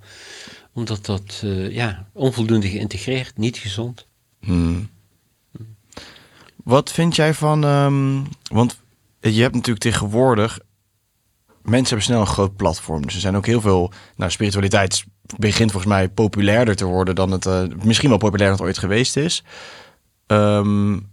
Omdat 0.73 1.07
dat 1.07 1.41
uh, 1.45 1.71
ja, 1.71 2.07
onvoldoende 2.13 2.69
geïntegreerd, 2.69 3.37
niet 3.37 3.57
gezond. 3.57 4.07
Hmm. 4.41 4.89
Wat 6.65 6.93
vind 6.93 7.17
jij 7.17 7.35
van, 7.35 7.65
um, 7.65 8.29
want 8.43 8.81
je 9.21 9.43
hebt 9.43 9.55
natuurlijk 9.55 9.85
tegenwoordig, 9.85 10.59
mensen 11.63 11.87
hebben 11.87 12.03
snel 12.03 12.21
een 12.21 12.27
groot 12.27 12.57
platform. 12.57 13.03
Dus 13.03 13.15
er 13.15 13.21
zijn 13.21 13.37
ook 13.37 13.47
heel 13.47 13.61
veel, 13.61 13.93
nou 14.17 14.31
spiritualiteit 14.31 15.05
begint 15.37 15.71
volgens 15.71 15.93
mij 15.93 16.09
populairder 16.09 16.77
te 16.77 16.85
worden 16.85 17.15
dan 17.15 17.31
het, 17.31 17.47
uh, 17.47 17.63
misschien 17.83 18.09
wel 18.09 18.19
populairder 18.19 18.59
dan 18.59 18.67
ooit 18.67 18.79
geweest 18.79 19.17
is. 19.17 19.45
Um, 20.27 21.11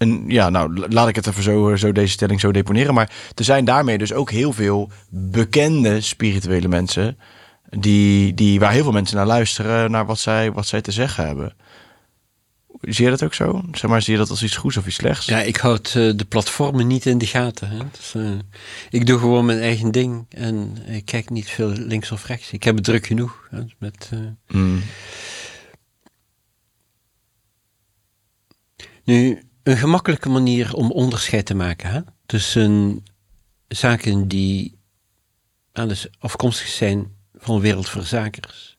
en 0.00 0.24
ja, 0.26 0.50
nou 0.50 0.88
laat 0.88 1.08
ik 1.08 1.14
het 1.14 1.26
even 1.26 1.42
zo, 1.42 1.76
zo 1.76 1.92
deze 1.92 2.12
stelling 2.12 2.40
zo 2.40 2.52
deponeren. 2.52 2.94
Maar 2.94 3.12
er 3.34 3.44
zijn 3.44 3.64
daarmee 3.64 3.98
dus 3.98 4.12
ook 4.12 4.30
heel 4.30 4.52
veel 4.52 4.90
bekende 5.10 6.00
spirituele 6.00 6.68
mensen. 6.68 7.18
Die, 7.70 8.34
die, 8.34 8.60
waar 8.60 8.72
heel 8.72 8.82
veel 8.82 8.92
mensen 8.92 9.16
naar 9.16 9.26
luisteren, 9.26 9.90
naar 9.90 10.06
wat 10.06 10.18
zij, 10.18 10.52
wat 10.52 10.66
zij 10.66 10.80
te 10.80 10.92
zeggen 10.92 11.26
hebben. 11.26 11.54
Zie 12.80 13.04
je 13.04 13.10
dat 13.10 13.22
ook 13.22 13.34
zo? 13.34 13.62
Zeg 13.72 13.90
maar, 13.90 14.02
zie 14.02 14.12
je 14.12 14.18
dat 14.18 14.30
als 14.30 14.42
iets 14.42 14.56
goeds 14.56 14.76
of 14.76 14.86
iets 14.86 14.96
slechts? 14.96 15.26
Ja, 15.26 15.40
ik 15.40 15.56
houd 15.56 15.94
uh, 15.96 16.16
de 16.16 16.24
platformen 16.24 16.86
niet 16.86 17.06
in 17.06 17.18
de 17.18 17.26
gaten. 17.26 17.68
Hè. 17.68 17.78
Dus, 17.90 18.14
uh, 18.14 18.38
ik 18.90 19.06
doe 19.06 19.18
gewoon 19.18 19.44
mijn 19.44 19.58
eigen 19.58 19.90
ding 19.90 20.26
en 20.28 20.76
ik 20.86 21.04
kijk 21.04 21.30
niet 21.30 21.48
veel 21.48 21.68
links 21.68 22.10
of 22.12 22.26
rechts. 22.26 22.52
Ik 22.52 22.62
heb 22.62 22.74
het 22.74 22.84
druk 22.84 23.06
genoeg. 23.06 23.48
Hè, 23.50 23.62
met, 23.78 24.10
uh... 24.14 24.20
mm. 24.48 24.82
Nu, 29.04 29.42
een 29.62 29.76
gemakkelijke 29.76 30.28
manier 30.28 30.74
om 30.74 30.90
onderscheid 30.90 31.46
te 31.46 31.54
maken 31.54 31.90
hè? 31.90 32.00
tussen 32.26 33.02
zaken 33.68 34.28
die 34.28 34.78
alles 35.72 36.08
afkomstig 36.18 36.68
zijn 36.68 37.16
van 37.34 37.60
wereldverzakers. 37.60 38.69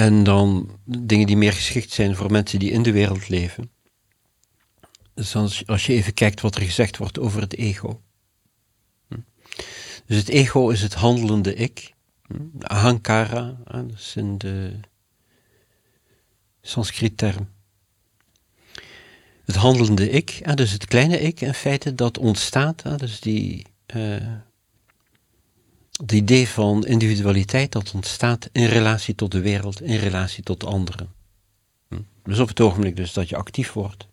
En 0.00 0.24
dan 0.24 0.78
dingen 0.84 1.26
die 1.26 1.36
meer 1.36 1.52
geschikt 1.52 1.90
zijn 1.90 2.16
voor 2.16 2.30
mensen 2.30 2.58
die 2.58 2.70
in 2.70 2.82
de 2.82 2.92
wereld 2.92 3.28
leven. 3.28 3.70
Dus 5.14 5.34
als, 5.66 5.86
je 5.86 5.92
even 5.92 6.14
kijkt 6.14 6.40
wat 6.40 6.54
er 6.54 6.62
gezegd 6.62 6.96
wordt 6.96 7.18
over 7.18 7.40
het 7.40 7.56
ego. 7.56 8.00
Hm? 9.08 9.18
Dus 10.06 10.16
het 10.16 10.28
ego 10.28 10.68
is 10.68 10.82
het 10.82 10.94
handelende 10.94 11.54
ik. 11.54 11.94
Hm? 12.26 12.34
Ahankara, 12.60 13.56
dat 13.64 13.92
is 13.94 14.16
in 14.16 14.38
de 14.38 14.80
Sanskriet 16.62 17.16
term 17.16 17.48
het 19.44 19.56
handelende 19.56 20.10
ik, 20.10 20.56
dus 20.56 20.70
het 20.70 20.86
kleine 20.86 21.20
ik 21.20 21.40
in 21.40 21.54
feite, 21.54 21.94
dat 21.94 22.18
ontstaat, 22.18 22.98
dus 22.98 23.20
die, 23.20 23.66
uh, 23.96 24.16
het 26.00 26.12
idee 26.12 26.48
van 26.48 26.86
individualiteit 26.86 27.72
dat 27.72 27.94
ontstaat 27.94 28.48
in 28.52 28.66
relatie 28.66 29.14
tot 29.14 29.32
de 29.32 29.40
wereld, 29.40 29.82
in 29.82 29.96
relatie 29.96 30.42
tot 30.42 30.64
anderen. 30.64 31.12
Hm? 31.88 32.00
Dus 32.22 32.38
op 32.38 32.48
het 32.48 32.60
ogenblik 32.60 32.96
dus 32.96 33.12
dat 33.12 33.28
je 33.28 33.36
actief 33.36 33.72
wordt, 33.72 34.06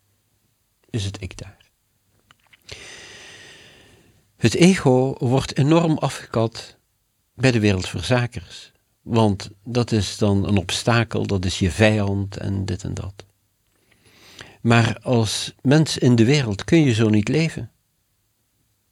is 0.89 1.05
het 1.05 1.22
ik 1.22 1.38
daar. 1.38 1.57
Het 4.35 4.55
ego 4.55 5.15
wordt 5.18 5.57
enorm 5.57 5.97
afgekat 5.97 6.77
bij 7.34 7.51
de 7.51 7.59
wereldverzakers. 7.59 8.72
Want 9.01 9.49
dat 9.64 9.91
is 9.91 10.18
dan 10.18 10.47
een 10.47 10.57
obstakel, 10.57 11.26
dat 11.26 11.45
is 11.45 11.59
je 11.59 11.72
vijand 11.72 12.38
en 12.38 12.65
dit 12.65 12.84
en 12.84 12.93
dat. 12.93 13.26
Maar 14.61 14.99
als 15.01 15.53
mens 15.61 15.97
in 15.97 16.15
de 16.15 16.26
wereld 16.26 16.64
kun 16.64 16.84
je 16.84 16.93
zo 16.93 17.09
niet 17.09 17.27
leven. 17.27 17.72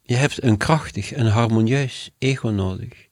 Je 0.08 0.14
hebt 0.14 0.42
een 0.42 0.56
krachtig 0.56 1.12
en 1.12 1.26
harmonieus 1.26 2.10
ego 2.18 2.48
nodig. 2.48 3.08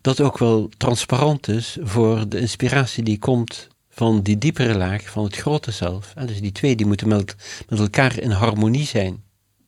Dat 0.00 0.20
ook 0.20 0.38
wel 0.38 0.68
transparant 0.76 1.48
is 1.48 1.78
voor 1.80 2.28
de 2.28 2.40
inspiratie 2.40 3.02
die 3.02 3.18
komt 3.18 3.68
van 3.88 4.22
die 4.22 4.38
diepere 4.38 4.74
laag 4.74 5.10
van 5.10 5.24
het 5.24 5.36
grote 5.36 5.70
zelf. 5.70 6.12
En 6.14 6.26
dus 6.26 6.40
die 6.40 6.52
twee 6.52 6.76
die 6.76 6.86
moeten 6.86 7.08
met, 7.08 7.36
elkaar 7.68 8.18
in 8.18 8.30
harmonie 8.30 8.86
zijn. 8.86 9.22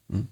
Hm? 0.06 0.22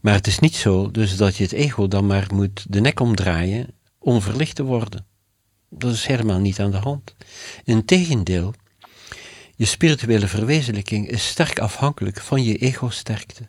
Maar 0.00 0.14
het 0.14 0.26
is 0.26 0.38
niet 0.38 0.56
zo 0.56 0.90
dus 0.90 1.16
dat 1.16 1.36
je 1.36 1.42
het 1.42 1.52
ego 1.52 1.88
dan 1.88 2.06
maar 2.06 2.26
moet 2.34 2.66
de 2.68 2.80
nek 2.80 3.00
omdraaien 3.00 3.74
om 3.98 4.22
verlicht 4.22 4.56
te 4.56 4.62
worden. 4.62 5.06
Dat 5.70 5.92
is 5.92 6.06
helemaal 6.06 6.40
niet 6.40 6.60
aan 6.60 6.70
de 6.70 6.76
hand. 6.76 7.16
Integendeel, 7.64 8.54
je 9.56 9.64
spirituele 9.64 10.28
verwezenlijking 10.28 11.08
is 11.08 11.28
sterk 11.28 11.58
afhankelijk 11.58 12.20
van 12.20 12.44
je 12.44 12.56
ego-sterkte. 12.56 13.48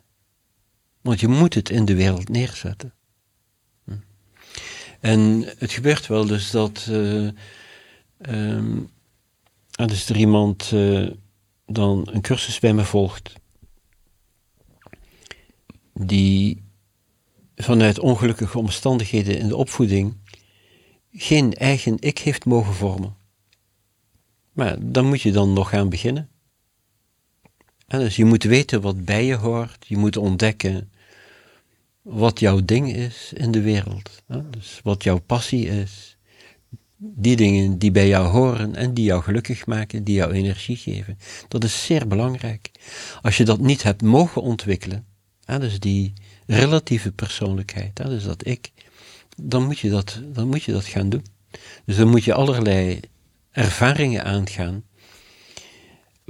Want 1.00 1.20
je 1.20 1.28
moet 1.28 1.54
het 1.54 1.70
in 1.70 1.84
de 1.84 1.94
wereld 1.94 2.28
neerzetten. 2.28 2.94
Hm. 3.84 3.92
En 5.00 5.44
het 5.58 5.72
gebeurt 5.72 6.06
wel 6.06 6.26
dus 6.26 6.50
dat. 6.50 6.86
Uh, 6.90 7.30
dus 9.74 10.08
er 10.08 10.16
iemand 10.16 10.70
uh, 10.74 11.10
dan 11.66 12.08
een 12.12 12.20
cursus 12.20 12.58
bij 12.58 12.72
me 12.74 12.84
volgt. 12.84 13.32
Die 15.94 16.62
vanuit 17.56 17.98
ongelukkige 17.98 18.58
omstandigheden 18.58 19.38
in 19.38 19.48
de 19.48 19.56
opvoeding 19.56 20.16
geen 21.12 21.54
eigen 21.54 21.96
ik 22.00 22.18
heeft 22.18 22.44
mogen 22.44 22.74
vormen. 22.74 23.16
Maar 24.52 24.76
dan 24.80 25.06
moet 25.06 25.22
je 25.22 25.32
dan 25.32 25.52
nog 25.52 25.68
gaan 25.68 25.88
beginnen. 25.88 26.29
Dus 27.98 28.16
je 28.16 28.24
moet 28.24 28.42
weten 28.42 28.80
wat 28.80 29.04
bij 29.04 29.24
je 29.24 29.34
hoort. 29.34 29.84
Je 29.88 29.96
moet 29.96 30.16
ontdekken 30.16 30.90
wat 32.02 32.40
jouw 32.40 32.60
ding 32.64 32.94
is 32.94 33.32
in 33.34 33.50
de 33.50 33.60
wereld. 33.60 34.22
Dus 34.50 34.80
wat 34.82 35.02
jouw 35.02 35.18
passie 35.18 35.66
is. 35.66 36.16
Die 36.96 37.36
dingen 37.36 37.78
die 37.78 37.90
bij 37.90 38.08
jou 38.08 38.26
horen 38.26 38.74
en 38.74 38.94
die 38.94 39.04
jou 39.04 39.22
gelukkig 39.22 39.66
maken, 39.66 40.04
die 40.04 40.14
jou 40.14 40.32
energie 40.32 40.76
geven. 40.76 41.18
Dat 41.48 41.64
is 41.64 41.84
zeer 41.84 42.06
belangrijk. 42.06 42.70
Als 43.22 43.36
je 43.36 43.44
dat 43.44 43.60
niet 43.60 43.82
hebt 43.82 44.02
mogen 44.02 44.42
ontwikkelen, 44.42 45.06
dus 45.58 45.80
die 45.80 46.12
relatieve 46.46 47.12
persoonlijkheid, 47.12 47.96
dus 47.96 48.24
dat 48.24 48.46
ik, 48.46 48.72
dan 49.36 49.64
moet 49.64 49.78
je 49.78 49.90
dat, 49.90 50.20
dan 50.24 50.48
moet 50.48 50.62
je 50.62 50.72
dat 50.72 50.84
gaan 50.84 51.08
doen. 51.08 51.24
Dus 51.84 51.96
dan 51.96 52.08
moet 52.08 52.24
je 52.24 52.34
allerlei 52.34 53.00
ervaringen 53.50 54.24
aangaan, 54.24 54.82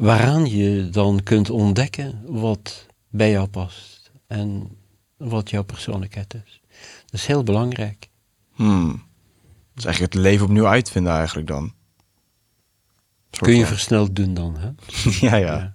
waaraan 0.00 0.46
je 0.46 0.88
dan 0.90 1.22
kunt 1.22 1.50
ontdekken 1.50 2.22
wat 2.26 2.86
bij 3.08 3.30
jou 3.30 3.48
past 3.48 4.10
en 4.26 4.76
wat 5.16 5.50
jouw 5.50 5.62
persoonlijkheid 5.62 6.34
is. 6.34 6.60
Dat 7.04 7.20
is 7.20 7.26
heel 7.26 7.42
belangrijk. 7.42 8.08
Hmm. 8.54 8.88
Dat 9.74 9.78
is 9.78 9.84
eigenlijk 9.84 10.14
het 10.14 10.22
leven 10.22 10.46
opnieuw 10.46 10.66
uitvinden 10.66 11.12
eigenlijk 11.12 11.48
dan. 11.48 11.72
Kun 13.30 13.56
je 13.56 13.66
versneld 13.66 14.16
doen 14.16 14.34
dan, 14.34 14.56
hè? 14.58 14.70
ja, 15.28 15.36
ja, 15.36 15.74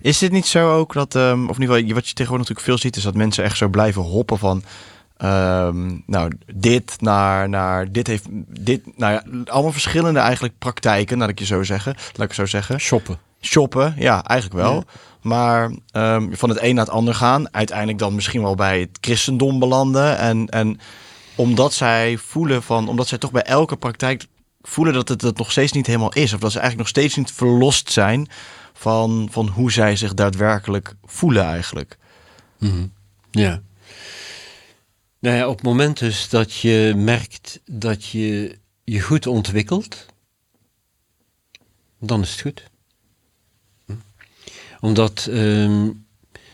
Is 0.00 0.18
dit 0.18 0.32
niet 0.32 0.46
zo 0.46 0.76
ook 0.76 0.92
dat, 0.92 1.14
um, 1.14 1.48
of 1.48 1.56
in 1.56 1.62
ieder 1.62 1.76
geval, 1.76 1.94
wat 1.94 2.08
je 2.08 2.14
tegenwoordig 2.14 2.48
natuurlijk 2.48 2.66
veel 2.66 2.78
ziet, 2.78 2.96
is 2.96 3.02
dat 3.02 3.14
mensen 3.14 3.44
echt 3.44 3.56
zo 3.56 3.68
blijven 3.68 4.02
hoppen 4.02 4.38
van 4.38 4.62
Um, 5.18 6.02
nou, 6.06 6.32
dit 6.54 7.00
naar, 7.00 7.48
naar 7.48 7.92
dit 7.92 8.06
heeft 8.06 8.26
dit, 8.60 8.98
nou 8.98 9.12
ja, 9.12 9.24
allemaal 9.44 9.72
verschillende 9.72 10.18
eigenlijk 10.18 10.58
praktijken, 10.58 11.18
laat 11.18 11.28
ik 11.28 11.38
je 11.38 11.44
zo 11.44 11.62
zeggen. 11.62 11.94
Laat 12.14 12.28
ik 12.28 12.34
zo 12.34 12.46
zeggen. 12.46 12.80
Shoppen. 12.80 13.18
Shoppen, 13.44 13.94
ja, 13.98 14.24
eigenlijk 14.24 14.60
wel. 14.62 14.84
Maar 15.20 15.70
um, 15.92 16.36
van 16.36 16.48
het 16.48 16.62
een 16.62 16.74
naar 16.74 16.84
het 16.84 16.94
ander 16.94 17.14
gaan, 17.14 17.54
uiteindelijk 17.54 17.98
dan 17.98 18.14
misschien 18.14 18.42
wel 18.42 18.54
bij 18.54 18.80
het 18.80 18.98
christendom 19.00 19.58
belanden. 19.58 20.18
En, 20.18 20.48
en 20.48 20.80
omdat 21.34 21.72
zij 21.72 22.16
voelen 22.16 22.62
van, 22.62 22.88
omdat 22.88 23.08
zij 23.08 23.18
toch 23.18 23.30
bij 23.30 23.42
elke 23.42 23.76
praktijk 23.76 24.26
voelen 24.62 24.94
dat 24.94 25.08
het 25.08 25.20
het 25.20 25.38
nog 25.38 25.50
steeds 25.50 25.72
niet 25.72 25.86
helemaal 25.86 26.12
is. 26.12 26.32
Of 26.32 26.40
dat 26.40 26.52
ze 26.52 26.58
eigenlijk 26.58 26.88
nog 26.88 27.02
steeds 27.02 27.16
niet 27.16 27.32
verlost 27.32 27.92
zijn 27.92 28.28
van, 28.72 29.28
van 29.30 29.48
hoe 29.48 29.72
zij 29.72 29.96
zich 29.96 30.14
daadwerkelijk 30.14 30.94
voelen 31.04 31.44
eigenlijk. 31.44 31.98
Mm 32.58 32.92
Ja. 33.30 33.62
Nou 35.18 35.36
ja, 35.36 35.48
op 35.48 35.56
het 35.56 35.64
moment 35.64 35.98
dus 35.98 36.28
dat 36.28 36.54
je 36.54 36.92
merkt 36.96 37.60
dat 37.64 38.06
je 38.06 38.58
je 38.84 39.00
goed 39.00 39.26
ontwikkelt, 39.26 40.06
dan 42.00 42.20
is 42.20 42.30
het 42.30 42.40
goed. 42.40 42.72
Omdat 44.84 45.26
um, 45.30 46.06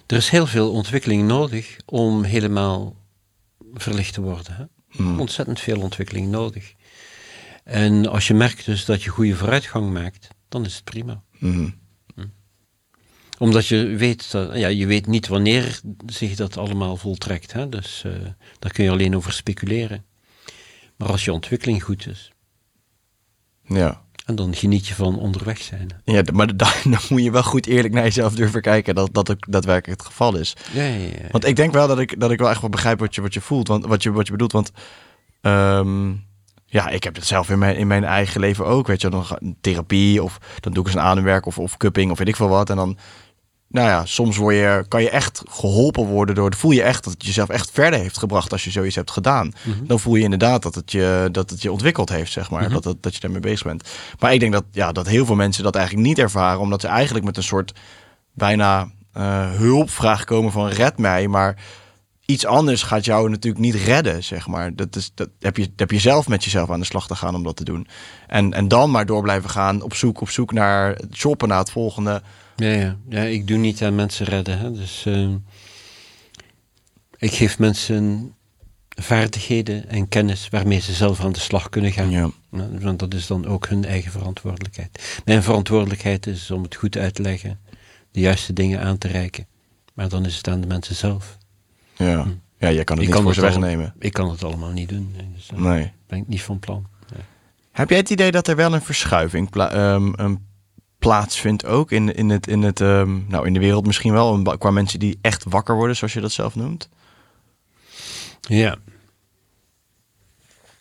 er 0.07 0.17
is 0.17 0.29
heel 0.29 0.47
veel 0.47 0.73
ontwikkeling 0.73 1.27
nodig 1.27 1.77
om 1.85 2.23
helemaal 2.23 2.97
verlicht 3.75 4.15
te 4.15 4.21
worden. 4.21 4.57
Hè? 4.57 4.65
Hmm. 4.89 5.21
Ontzettend 5.21 5.61
veel 5.61 5.81
ontwikkeling 5.81 6.29
nodig. 6.29 6.75
En 7.65 8.07
als 8.07 8.27
je 8.27 8.35
merkt 8.35 8.65
dus 8.65 8.85
dat 8.85 9.03
je 9.03 9.11
goede 9.11 9.37
vooruitgang 9.37 9.93
maakt, 9.93 10.29
dan 10.49 10.65
is 10.65 10.75
het 10.75 10.85
prima. 10.85 11.23
Mhm. 11.39 11.69
Omdat 13.39 13.67
je 13.67 13.97
weet, 13.97 14.31
dat, 14.31 14.57
ja, 14.57 14.69
je 14.69 14.87
weet 14.87 15.07
niet 15.07 15.29
wanneer 15.29 15.81
zich 16.07 16.37
dat 16.37 16.57
allemaal 16.57 16.97
voltrekt. 16.97 17.53
Hè? 17.53 17.69
Dus 17.69 18.05
eh, 18.05 18.13
daar 18.59 18.73
kun 18.73 18.85
je 18.85 18.91
alleen 18.91 19.17
over 19.17 19.33
speculeren. 19.33 20.05
Maar 20.97 21.09
als 21.09 21.25
je 21.25 21.33
ontwikkeling 21.33 21.83
goed 21.83 22.07
is, 22.07 22.33
Ja. 23.65 24.05
En 24.31 24.37
dan 24.37 24.55
geniet 24.55 24.87
je 24.87 24.95
van 24.95 25.19
onderweg 25.19 25.63
zijn. 25.63 25.89
Ja, 26.05 26.23
maar 26.33 26.57
dan, 26.57 26.69
dan 26.93 27.01
moet 27.09 27.23
je 27.23 27.31
wel 27.31 27.43
goed 27.43 27.67
eerlijk 27.67 27.95
naar 27.95 28.03
jezelf 28.03 28.35
durven 28.35 28.63
kijken 28.63 28.95
dat 28.95 29.09
dat 29.13 29.31
ook 29.31 29.45
daadwerkelijk 29.49 30.01
het 30.01 30.11
geval 30.11 30.37
is. 30.37 30.57
Ja, 30.73 30.85
ja, 30.85 30.97
ja. 30.97 31.29
Want 31.31 31.47
ik 31.47 31.57
denk 31.57 31.73
wel 31.73 31.89
dat 31.89 31.99
ik, 31.99 32.21
dat 32.21 32.31
ik 32.31 32.39
wel 32.39 32.51
echt 32.51 32.61
wel 32.61 32.71
begrijp 32.71 32.99
wat 32.99 33.15
je, 33.15 33.21
wat 33.21 33.35
je 33.35 33.41
voelt, 33.41 33.69
want, 33.69 33.87
wat, 33.87 34.03
je, 34.03 34.13
wat 34.13 34.27
je 34.27 34.33
bedoelt. 34.33 34.53
Want 34.53 34.73
ehm, 35.41 36.13
ja, 36.67 36.89
ik 36.89 37.05
heb 37.05 37.15
het 37.15 37.27
zelf 37.27 37.51
in 37.51 37.59
mijn, 37.59 37.77
in 37.77 37.87
mijn 37.87 38.05
eigen 38.05 38.41
leven 38.41 38.67
ook. 38.67 38.87
Weet 38.87 39.01
je, 39.01 39.09
dan 39.09 39.25
therapie 39.61 40.23
of 40.23 40.39
dan 40.61 40.73
doe 40.73 40.83
ik 40.83 40.89
eens 40.89 40.99
een 40.99 41.09
ademwerk 41.09 41.47
of, 41.47 41.59
of 41.59 41.77
cupping 41.77 42.11
of 42.11 42.19
weet 42.19 42.29
ik 42.29 42.37
veel 42.37 42.49
wat. 42.49 42.71
En 42.71 42.77
dan, 42.77 42.99
nou 43.71 43.89
ja, 43.89 44.05
soms 44.05 44.37
word 44.37 44.55
je, 44.55 44.85
kan 44.89 45.03
je 45.03 45.11
echt 45.11 45.43
geholpen 45.49 46.05
worden 46.05 46.35
door, 46.35 46.55
voel 46.55 46.71
je 46.71 46.83
echt 46.83 47.05
dat 47.05 47.13
het 47.13 47.25
jezelf 47.25 47.49
echt 47.49 47.71
verder 47.71 48.01
heeft 48.01 48.19
gebracht 48.19 48.53
als 48.53 48.65
je 48.65 48.71
zoiets 48.71 48.97
hebt 48.97 49.11
gedaan. 49.11 49.53
Mhm. 49.63 49.87
Dan 49.87 50.01
voel 50.01 50.15
je 50.15 50.23
inderdaad 50.23 50.63
dat 50.63 50.75
het 50.75 50.93
je, 50.93 51.29
dat 51.33 51.51
het 51.51 51.63
je 51.63 51.73
ontwikkeld 51.73 52.09
heeft, 52.09 52.33
zeg 52.33 52.51
maar. 52.51 52.63
Mhm. 52.63 52.73
dat, 52.73 52.85
het, 52.85 53.03
dat 53.03 53.15
je 53.15 53.21
daarmee 53.21 53.41
bezig 53.41 53.67
bent. 53.67 53.89
Maar 54.19 54.33
ik 54.33 54.41
denk 54.41 54.53
dat, 54.53 54.65
ja, 54.71 54.93
dat 54.93 55.07
heel 55.07 55.27
veel 55.27 55.35
mensen 55.35 55.65
dat 55.65 55.75
eigenlijk 55.75 56.07
niet 56.07 56.19
ervaren, 56.19 56.61
omdat 56.61 56.81
ze 56.81 56.87
eigenlijk 56.87 57.25
met 57.25 57.37
een 57.37 57.43
soort 57.43 57.73
bijna 58.33 58.91
eh, 59.13 59.51
hulpvraag 59.51 60.25
komen 60.25 60.53
van 60.53 60.69
red 60.69 60.99
mij, 60.99 61.29
maar 61.29 61.57
iets 62.25 62.47
anders 62.47 62.83
gaat 62.83 63.05
jou 63.05 63.31
natuurlijk 63.31 63.65
niet 63.65 63.75
redden, 63.75 64.25
zeg 64.25 64.47
maar. 64.47 64.75
Dat, 64.75 64.97
is, 64.97 65.11
dat 65.15 65.29
heb, 65.39 65.57
je, 65.57 65.73
heb 65.77 65.91
je 65.91 65.99
zelf 65.99 66.29
met 66.29 66.45
jezelf 66.45 66.71
aan 66.71 66.81
de 66.81 66.87
slag 66.87 67.07
te 67.07 67.15
gaan 67.15 67.35
om 67.35 67.43
dat 67.43 67.57
te 67.57 67.65
doen. 67.65 67.87
En, 68.27 68.53
en 68.53 68.69
dan 68.69 68.91
maar 68.91 69.07
door 69.07 69.23
blijven 69.23 69.51
gaan 69.51 69.83
op 69.83 69.95
zoek, 69.95 70.21
op 70.21 70.31
zoek 70.31 70.53
naar 70.53 71.01
shoppen 71.13 71.49
naar 71.49 71.59
het 71.59 71.71
volgende. 71.71 72.23
Ja, 72.61 72.71
ja. 72.73 72.97
ja, 73.09 73.23
ik 73.23 73.47
doe 73.47 73.59
niet 73.59 73.83
aan 73.83 73.95
mensen 73.95 74.27
redden. 74.27 74.59
Hè. 74.59 74.73
Dus 74.73 75.07
eh, 75.07 75.29
ik 77.19 77.33
geef 77.33 77.59
mensen 77.59 78.35
vaardigheden 78.89 79.89
en 79.89 80.09
kennis 80.09 80.49
waarmee 80.49 80.81
ze 80.81 80.93
zelf 80.93 81.21
aan 81.25 81.33
de 81.33 81.41
slag 81.41 81.69
kunnen 81.69 81.93
gaan. 81.93 82.11
Ja. 82.11 82.31
Want 82.81 82.99
dat 82.99 83.15
is 83.15 83.27
dan 83.27 83.47
ook 83.47 83.69
hun 83.69 83.85
eigen 83.85 84.11
verantwoordelijkheid. 84.13 85.21
Mijn 85.25 85.43
verantwoordelijkheid 85.43 86.27
is 86.27 86.51
om 86.51 86.63
het 86.63 86.75
goed 86.75 86.97
uit 86.97 87.15
te 87.15 87.23
leggen, 87.23 87.61
de 88.11 88.21
juiste 88.21 88.53
dingen 88.53 88.81
aan 88.81 88.99
te 88.99 89.09
reiken. 89.09 89.47
Maar 89.95 90.09
dan 90.09 90.25
is 90.27 90.37
het 90.37 90.49
aan 90.49 90.61
de 90.61 90.67
mensen 90.67 90.95
zelf. 90.95 91.39
Ja, 91.97 92.27
ja 92.59 92.73
jij 92.73 92.85
kan 92.85 92.97
het 92.97 93.07
Ik 93.07 93.13
niet 93.13 93.15
kan 93.15 93.23
voor 93.23 93.35
ze 93.35 93.41
het 93.45 93.55
al- 93.55 93.61
wegnemen. 93.61 93.95
Ik 93.99 94.13
kan 94.13 94.31
het 94.31 94.45
allemaal 94.45 94.71
niet 94.73 94.89
doen. 94.89 95.15
Dus 95.35 95.47
daar 95.47 95.61
Nee. 95.61 95.93
ben 96.07 96.19
ik 96.19 96.29
niet 96.29 96.43
van 96.43 96.59
plan. 96.59 96.87
Nee. 97.13 97.23
Heb 97.73 97.89
jij 97.89 97.99
het 97.99 98.11
idee 98.11 98.31
dat 98.31 98.47
er 98.49 98.57
wel 98.57 98.75
een 98.75 98.83
verschuiving 98.83 99.51
ehm, 99.57 100.13
ehm, 100.15 100.35
plaatsvindt 101.01 101.65
ook 101.65 101.91
in, 101.91 102.15
in, 102.15 102.29
het, 102.29 102.47
in, 102.47 102.63
het, 102.63 102.81
ehm, 102.81 103.19
nou, 103.29 103.47
in 103.47 103.53
de 103.53 103.61
wereld 103.61 103.87
misschien 103.87 104.13
wel, 104.13 104.43
qua 104.59 104.71
mensen 104.71 104.99
die 104.99 105.19
echt 105.21 105.45
wakker 105.49 105.75
worden, 105.75 105.97
zoals 105.97 106.13
je 106.13 106.21
dat 106.21 106.33
zelf 106.33 106.55
noemt? 106.55 106.89
Ja. 108.41 108.77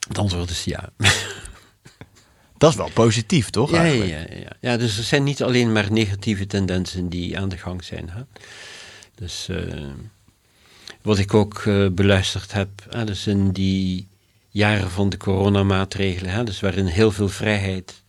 Het 0.07 0.17
antwoord 0.17 0.49
is 0.49 0.63
ja. 0.63 0.89
Dat 2.57 2.71
is 2.71 2.77
wel 2.77 2.89
positief, 2.93 3.49
toch? 3.49 3.71
Ja, 3.71 3.83
ja, 3.83 4.03
ja. 4.03 4.51
ja, 4.59 4.77
dus 4.77 4.97
er 4.97 5.03
zijn 5.03 5.23
niet 5.23 5.43
alleen 5.43 5.71
maar 5.71 5.91
negatieve 5.91 6.45
tendensen 6.45 7.09
die 7.09 7.39
aan 7.39 7.49
de 7.49 7.57
gang 7.57 7.83
zijn. 7.83 8.09
Hè? 8.09 8.21
Dus 9.15 9.49
eh, 9.49 9.87
wat 11.01 11.17
ik 11.17 11.33
ook 11.33 11.57
eh, 11.59 11.87
beluisterd 11.91 12.51
heb, 12.51 12.69
hè, 12.89 13.05
dus 13.05 13.27
in 13.27 13.51
die 13.51 14.07
jaren 14.49 14.91
van 14.91 15.09
de 15.09 15.17
coronamaatregelen, 15.17 16.31
hè, 16.31 16.43
dus 16.43 16.59
waarin 16.59 16.85
heel 16.85 17.11
veel 17.11 17.29
vrijheid 17.29 18.03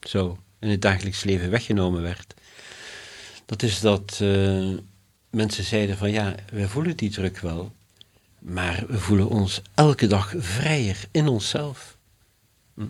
zo 0.00 0.38
in 0.64 0.70
het 0.70 0.82
dagelijks 0.82 1.24
leven 1.24 1.50
weggenomen 1.50 2.02
werd, 2.02 2.34
dat 3.46 3.62
is 3.62 3.80
dat 3.80 4.18
eh, 4.22 4.68
mensen 5.30 5.64
zeiden 5.64 5.96
van 5.96 6.10
ja, 6.10 6.34
wij 6.52 6.66
voelen 6.66 6.96
die 6.96 7.10
druk 7.10 7.38
wel, 7.38 7.72
maar 8.38 8.84
we 8.88 8.98
voelen 8.98 9.28
ons 9.28 9.62
elke 9.74 10.06
dag 10.06 10.34
vrijer 10.36 11.04
in 11.10 11.28
onszelf. 11.28 11.96
Hm. 12.74 12.82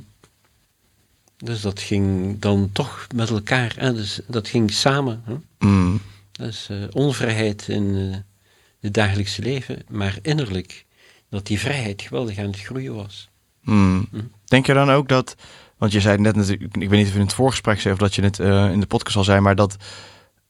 Dus 1.37 1.61
dat 1.61 1.81
ging 1.81 2.39
dan 2.39 2.71
toch 2.73 3.07
met 3.15 3.31
elkaar, 3.31 3.75
hè? 3.79 3.95
Dus 3.95 4.21
dat 4.27 4.49
ging 4.49 4.71
samen. 4.73 5.23
Hè? 5.25 5.67
Mm. 5.69 6.01
Dus 6.33 6.69
eh, 6.69 6.83
onvrijheid 6.93 7.69
in 7.69 8.13
eh, 8.13 8.19
het 8.81 8.95
dagelijkse 8.95 9.43
leven, 9.43 9.83
maar 9.89 10.19
innerlijk 10.23 10.85
dat 11.29 11.47
die 11.47 11.59
vrijheid 11.59 12.03
geweldig 12.03 12.39
aan 12.39 12.47
het 12.47 12.61
groeien 12.61 12.95
was. 12.95 13.29
Mm. 13.61 14.07
Hm. 14.11 14.21
Denk 14.45 14.67
je 14.67 14.75
dan 14.75 14.91
ook 14.91 15.09
dat, 15.09 15.37
want 15.85 15.97
je 15.97 16.03
zei 16.03 16.19
net 16.19 16.37
natuurlijk, 16.37 16.77
ik 16.77 16.89
weet 16.89 16.99
niet 16.99 17.07
of 17.07 17.13
je 17.13 17.19
in 17.19 17.25
het 17.25 17.35
voorgesprek 17.35 17.81
zei 17.81 17.95
of 17.95 18.01
dat 18.01 18.15
je 18.15 18.23
het 18.23 18.41
eh, 18.41 18.71
in 18.71 18.81
de 18.81 18.87
podcast 18.87 19.17
al 19.17 19.25
zei, 19.25 19.41
maar 19.41 19.55
dat, 19.55 19.77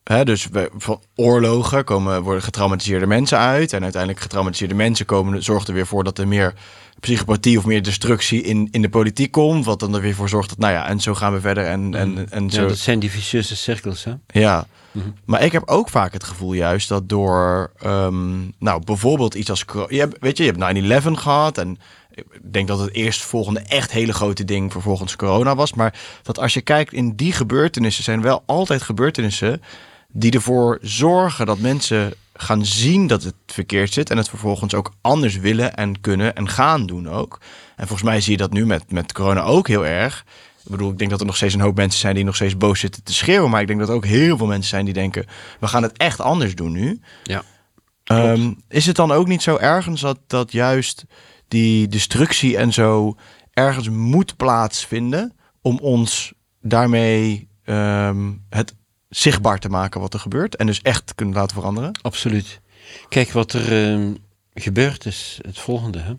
hè, 0.05 0.25
dus 0.25 0.49
we, 0.49 0.71
van 0.77 1.03
oorlogen 1.15 1.85
komen, 1.85 2.23
worden 2.23 2.43
getraumatiseerde 2.43 3.07
mensen 3.07 3.39
uit 3.39 3.73
en 3.73 3.83
uiteindelijk 3.83 4.23
getraumatiseerde 4.23 4.75
mensen 4.75 5.07
komen, 5.07 5.43
zorgt 5.43 5.69
er 5.69 5.75
weer 5.75 5.87
voor 5.87 6.05
dat 6.05 6.19
er 6.19 6.29
meer 6.29 6.55
psychopathie 7.01 7.59
of 7.59 7.65
meer 7.67 7.83
destructie 7.83 8.43
in, 8.43 8.69
in 8.71 8.83
de 8.83 8.89
politiek 8.89 9.33
komt, 9.33 9.65
wat 9.65 9.81
dan 9.81 9.95
er 9.95 10.01
weer 10.01 10.15
voor 10.15 10.29
zorgt 10.29 10.49
dat, 10.49 10.59
nou 10.59 10.73
ja, 10.73 10.89
en 10.89 11.01
zo 11.01 11.15
gaan 11.15 11.33
we 11.33 11.41
verder 11.41 11.67
en, 11.67 11.95
en, 11.95 12.31
en 12.31 12.51
zo. 12.51 12.63
Ja, 12.63 12.69
dat 12.69 12.79
zijn 12.79 12.99
die 12.99 13.11
vicieuze 13.11 13.57
cirkels. 13.57 14.05
Hè? 14.05 14.13
Ja, 14.27 14.67
Mhm. 14.95 15.09
maar 15.25 15.43
ik 15.43 15.53
heb 15.53 15.63
ook 15.67 15.89
vaak 15.89 16.13
het 16.13 16.25
gevoel 16.25 16.53
juist 16.53 16.89
dat 16.89 17.09
door, 17.09 17.73
ehm, 17.79 18.41
nou 18.59 18.85
bijvoorbeeld 18.85 19.35
iets 19.35 19.51
als, 19.51 19.65
je 19.89 19.99
hebt, 19.99 20.17
weet 20.21 20.37
je, 20.37 20.45
je 20.45 20.51
hebt 20.51 20.61
9-11 20.61 21.19
gehad 21.19 21.59
en 21.59 21.79
ik 22.15 22.25
denk 22.43 22.69
dat 22.69 22.79
het 22.79 22.93
eerstvolgende 22.93 23.61
echt 23.61 23.91
hele 23.91 24.13
grote 24.13 24.45
ding 24.45 24.73
vervolgens 24.73 25.17
corona 25.17 25.55
was. 25.55 25.75
Maar 25.75 25.99
dat 26.23 26.39
als 26.39 26.55
je 26.55 26.61
kijkt 26.61 26.93
in 26.93 27.17
die 27.17 27.33
gebeurtenissen 27.33 28.05
zijn 28.05 28.23
wel 28.23 28.43
altijd 28.47 28.83
gebeurtenissen 28.83 29.63
die 30.09 30.33
ervoor 30.33 30.79
zorgen 30.83 31.47
dat 31.47 31.59
mensen 31.59 32.15
gaan 32.35 32.65
zien 32.65 33.07
dat 33.07 33.23
het 33.23 33.35
verkeerd 33.47 33.93
zit 33.93 34.11
en 34.11 34.17
het 34.17 34.29
vervolgens 34.29 34.75
ook 34.75 34.93
anders 35.01 35.37
willen 35.37 35.75
en 35.75 36.01
kunnen 36.01 36.35
en 36.35 36.49
gaan 36.49 36.87
doen 36.87 37.09
ook. 37.09 37.41
En 37.77 37.87
volgens 37.87 38.09
mij 38.09 38.21
zie 38.21 38.33
je 38.33 38.39
dat 38.39 38.53
nu 38.53 38.67
met, 38.67 38.93
met 38.93 39.13
corona 39.13 39.43
ook 39.43 39.69
heel 39.69 39.87
erg. 39.87 40.25
Ik 40.65 40.71
bedoel, 40.71 40.91
ik 40.91 40.99
denk 40.99 41.11
dat 41.11 41.21
er 41.21 41.27
nog 41.27 41.37
steeds 41.37 41.55
een 41.55 41.61
hoop 41.61 41.77
mensen 41.77 42.01
zijn 42.01 42.15
die 42.15 42.25
nog 42.25 42.35
steeds 42.35 42.57
boos 42.57 42.81
zitten 42.81 43.03
te 43.03 43.15
schreeuwen. 43.15 43.51
Maar 43.51 43.61
ik 43.61 43.67
denk 43.67 43.79
dat 43.79 43.89
er 43.89 43.95
ook 43.95 44.05
heel 44.05 44.37
veel 44.37 44.47
mensen 44.47 44.69
zijn 44.69 44.85
die 44.85 44.95
denken, 44.95 45.27
we 45.61 45.67
gaan 45.67 45.83
het 45.83 45.97
echt 45.97 46.21
anders 46.21 46.55
doen 46.55 46.73
nu. 46.73 47.01
Ja. 47.23 47.43
Ehm, 48.05 48.53
is 48.69 48.87
het 48.87 48.97
dan 48.97 49.13
ook 49.13 49.27
niet 49.27 49.43
zo 49.43 49.57
ergens 49.57 50.01
dat, 50.01 50.19
dat 50.27 50.53
juist 50.53 51.05
die 51.55 51.89
destructie 51.89 52.57
en 52.57 52.73
zo 52.73 53.17
ergens 53.53 53.89
moet 53.89 54.37
plaatsvinden 54.37 55.33
om 55.63 55.79
ons 55.79 56.33
daarmee 56.61 57.49
ehm, 57.65 58.33
het 58.49 58.75
zichtbaar 59.09 59.59
te 59.59 59.69
maken 59.69 60.01
wat 60.01 60.15
er 60.15 60.21
gebeurt 60.21 60.57
en 60.57 60.67
dus 60.67 60.83
echt 60.83 61.15
kunnen 61.15 61.35
laten 61.35 61.57
veranderen? 61.57 61.99
Absoluut. 62.03 62.61
Kijk, 63.09 63.31
wat 63.31 63.53
er 63.53 63.93
eh, 63.93 64.11
gebeurt 64.55 65.07
is 65.07 65.39
het 65.47 65.59
volgende. 65.59 65.99
Hè? 65.99 66.15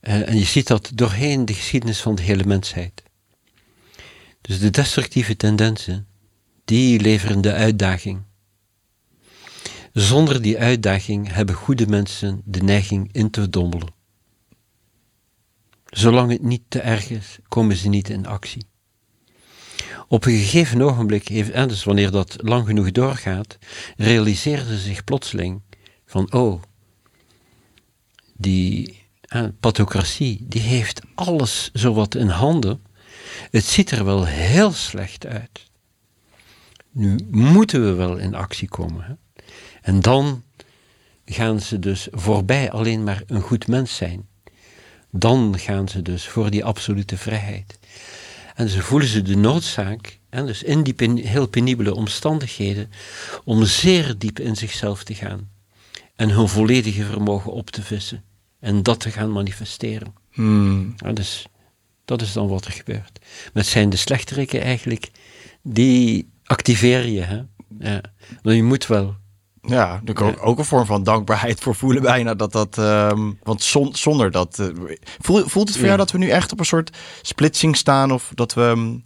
Eh, 0.00 0.28
en 0.28 0.38
je 0.38 0.44
ziet 0.44 0.66
dat 0.66 0.90
doorheen 0.94 1.44
de 1.44 1.54
geschiedenis 1.54 2.00
van 2.00 2.14
de 2.14 2.22
hele 2.22 2.44
mensheid. 2.44 3.02
Dus 4.40 4.58
de 4.58 4.70
destructieve 4.70 5.36
tendensen, 5.36 6.06
die 6.64 7.00
leveren 7.00 7.40
de 7.40 7.52
uitdaging. 7.52 8.22
Zonder 9.92 10.42
die 10.42 10.58
uitdaging 10.58 11.32
hebben 11.32 11.54
goede 11.54 11.86
mensen 11.86 12.42
de 12.44 12.62
neiging 12.62 13.08
in 13.12 13.30
te 13.30 13.50
dommelen. 13.50 13.93
Zolang 15.94 16.30
het 16.30 16.42
niet 16.42 16.62
te 16.68 16.80
erg 16.80 17.10
is, 17.10 17.38
komen 17.48 17.76
ze 17.76 17.88
niet 17.88 18.08
in 18.08 18.26
actie. 18.26 18.66
Op 20.08 20.24
een 20.24 20.38
gegeven 20.38 20.82
ogenblik, 20.82 21.28
heeft, 21.28 21.68
dus 21.68 21.84
wanneer 21.84 22.10
dat 22.10 22.36
lang 22.36 22.66
genoeg 22.66 22.90
doorgaat, 22.90 23.58
realiseerden 23.96 24.66
ze 24.66 24.78
zich 24.78 25.04
plotseling 25.04 25.62
van, 26.06 26.32
oh, 26.32 26.62
die 28.36 29.02
eh, 29.20 29.44
pathocratie, 29.60 30.44
die 30.48 30.60
heeft 30.60 31.00
alles 31.14 31.70
zowat 31.72 32.14
in 32.14 32.28
handen. 32.28 32.82
Het 33.50 33.64
ziet 33.64 33.90
er 33.90 34.04
wel 34.04 34.24
heel 34.24 34.72
slecht 34.72 35.26
uit. 35.26 35.70
Nu 36.90 37.18
moeten 37.30 37.84
we 37.84 37.92
wel 37.92 38.16
in 38.16 38.34
actie 38.34 38.68
komen. 38.68 39.04
Hè? 39.04 39.14
En 39.82 40.00
dan 40.00 40.42
gaan 41.24 41.60
ze 41.60 41.78
dus 41.78 42.08
voorbij 42.10 42.70
alleen 42.70 43.04
maar 43.04 43.22
een 43.26 43.40
goed 43.40 43.66
mens 43.66 43.96
zijn. 43.96 44.28
Dan 45.16 45.58
gaan 45.58 45.88
ze 45.88 46.02
dus 46.02 46.28
voor 46.28 46.50
die 46.50 46.64
absolute 46.64 47.16
vrijheid. 47.18 47.78
En 48.54 48.68
ze 48.68 48.82
voelen 48.82 49.08
ze 49.08 49.22
de 49.22 49.36
noodzaak, 49.36 50.18
en 50.30 50.46
dus 50.46 50.62
in 50.62 50.82
die 50.82 50.94
pen- 50.94 51.16
heel 51.16 51.46
penibele 51.46 51.94
omstandigheden, 51.94 52.90
om 53.44 53.64
zeer 53.64 54.14
diep 54.18 54.38
in 54.38 54.56
zichzelf 54.56 55.04
te 55.04 55.14
gaan. 55.14 55.50
En 56.16 56.30
hun 56.30 56.48
volledige 56.48 57.04
vermogen 57.04 57.52
op 57.52 57.70
te 57.70 57.82
vissen. 57.82 58.24
En 58.60 58.82
dat 58.82 59.00
te 59.00 59.10
gaan 59.10 59.32
manifesteren. 59.32 60.14
Hmm. 60.32 60.94
Ja, 60.96 61.12
dus 61.12 61.46
dat 62.04 62.22
is 62.22 62.32
dan 62.32 62.48
wat 62.48 62.64
er 62.64 62.72
gebeurt. 62.72 63.18
Met 63.52 63.66
zijn 63.66 63.90
de 63.90 63.96
slechteriken 63.96 64.60
eigenlijk, 64.62 65.10
die 65.62 66.30
activeer 66.44 67.06
je. 67.06 67.20
Hè? 67.20 67.42
Ja. 67.78 68.00
Maar 68.42 68.54
je 68.54 68.62
moet 68.62 68.86
wel. 68.86 69.16
Ja, 69.66 70.00
kan 70.12 70.38
ook 70.38 70.58
een 70.58 70.64
vorm 70.64 70.86
van 70.86 71.02
dankbaarheid 71.02 71.60
voor 71.60 71.74
voelen 71.74 72.02
bijna. 72.02 72.34
Dat 72.34 72.52
dat, 72.52 72.78
ehm, 72.78 73.30
want 73.42 73.62
zonder 73.92 74.30
dat... 74.30 74.58
Uh, 74.58 74.96
voelt, 75.18 75.50
voelt 75.50 75.68
het 75.68 75.76
voor 75.76 75.86
jou 75.86 75.98
dat 75.98 76.10
we 76.10 76.18
nu 76.18 76.28
echt 76.28 76.52
op 76.52 76.58
een 76.58 76.64
soort 76.64 76.96
splitsing 77.22 77.76
staan? 77.76 78.12
Of 78.12 78.30
dat 78.34 78.54
we, 78.54 79.00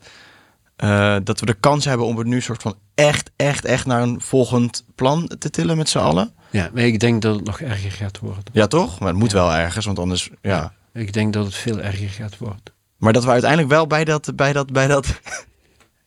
uh, 0.85 1.17
dat 1.25 1.41
we 1.41 1.47
de 1.47 1.55
kans 1.61 1.85
hebben 1.85 2.07
om 2.07 2.19
het 2.19 2.27
nu 2.27 2.41
soort 2.41 2.63
van 2.63 2.75
echt, 2.95 3.31
echt, 3.37 3.65
echt 3.65 3.87
naar 3.87 4.03
een 4.03 4.21
volgend 4.21 4.85
plan 4.95 5.31
te 5.39 5.51
tillen 5.51 5.77
met 5.77 5.89
z'n 5.89 5.99
allen? 5.99 6.33
Ja, 6.51 6.71
maar 6.75 6.83
ik 6.83 7.01
denk 7.01 7.23
dat 7.23 7.35
het 7.35 7.45
nog 7.45 7.61
erger 7.61 7.91
gaat 7.91 8.19
worden. 8.19 8.45
Ja, 8.53 8.67
toch? 8.67 8.99
Maar 8.99 9.09
het 9.09 9.19
moet 9.19 9.33
wel 9.33 9.53
ergens, 9.53 9.87
want 9.87 9.99
anders, 9.99 10.31
ja. 10.43 10.73
Ik 10.93 11.13
denk 11.13 11.33
dat 11.33 11.45
het 11.45 11.55
veel 11.55 11.81
erger 11.81 12.09
gaat 12.09 12.39
worden. 12.39 12.63
Maar 12.97 13.13
dat 13.13 13.25
we 13.25 13.31
uiteindelijk 13.31 13.71
wel 13.71 13.87
bij 13.87 14.05
dat, 14.05 14.33
bij 14.37 14.53
dat, 14.53 14.73
bij 14.73 14.87
dat... 14.87 15.21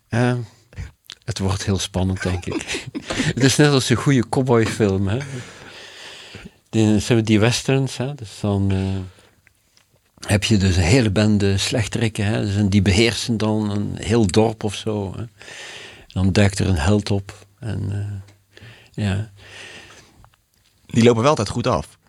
Uh, 0.10 0.34
het 1.24 1.40
wordt 1.40 1.66
heel 1.66 1.80
spannend, 1.80 2.24
denk 2.24 2.46
ik. 2.46 2.88
het 3.36 3.44
is 3.44 3.56
net 3.56 3.72
als 3.72 3.90
een 3.90 3.96
goede 3.96 4.30
cowboyfilm. 4.30 5.08
Hè? 5.08 5.18
Die, 6.70 7.22
die 7.22 7.40
westerns, 7.40 7.98
hè? 7.98 8.16
Dus 8.16 8.40
dan 8.42 8.72
uh, 8.72 9.00
heb 10.28 10.44
je 10.44 10.58
dus 10.58 10.76
een 10.76 10.84
hele 10.84 11.12
bende 11.12 11.58
slechterikken. 11.58 12.26
Hè? 12.26 12.46
Dus, 12.46 12.56
en 12.56 12.70
die 12.70 12.82
beheersen 12.82 13.38
dan 13.38 13.70
een 13.70 13.98
heel 14.00 14.28
dorp 14.28 14.64
of 14.64 14.76
zo. 14.76 15.14
Hè? 15.18 15.24
Dan 16.08 16.32
duikt 16.32 16.60
er 16.60 16.68
een 16.68 16.78
held 16.78 17.12
op. 17.12 17.48
En, 17.60 17.90
uh, 17.92 19.06
ja. 19.06 19.32
Die 20.86 21.04
lopen 21.04 21.22
wel 21.22 21.30
altijd 21.30 21.50
goed 21.50 21.68
af. 21.68 22.00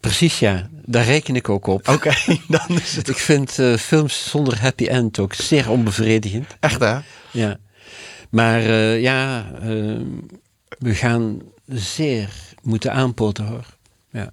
Precies, 0.00 0.38
ja. 0.38 0.68
Daar 0.84 1.04
reken 1.04 1.36
ik 1.36 1.48
ook 1.48 1.66
op. 1.66 1.88
Oké, 1.94 2.14
dan 2.48 2.68
is 2.68 2.96
het... 2.96 3.08
Ik 3.08 3.18
vind 3.18 3.58
uh, 3.58 3.76
films 3.76 4.30
zonder 4.30 4.60
happy 4.60 4.86
end 4.86 5.18
ook 5.18 5.34
zeer 5.34 5.70
onbevredigend. 5.70 6.56
Echt, 6.60 6.80
hè? 6.80 6.98
Ja. 7.30 7.58
Maar 8.30 8.62
uh, 8.62 9.00
ja, 9.00 9.50
uh, 9.62 10.00
we 10.78 10.94
gaan 10.94 11.42
zeer 11.66 12.54
moeten 12.62 12.92
aanpoten 12.92 13.46
hoor. 13.46 13.76
Ja. 14.10 14.32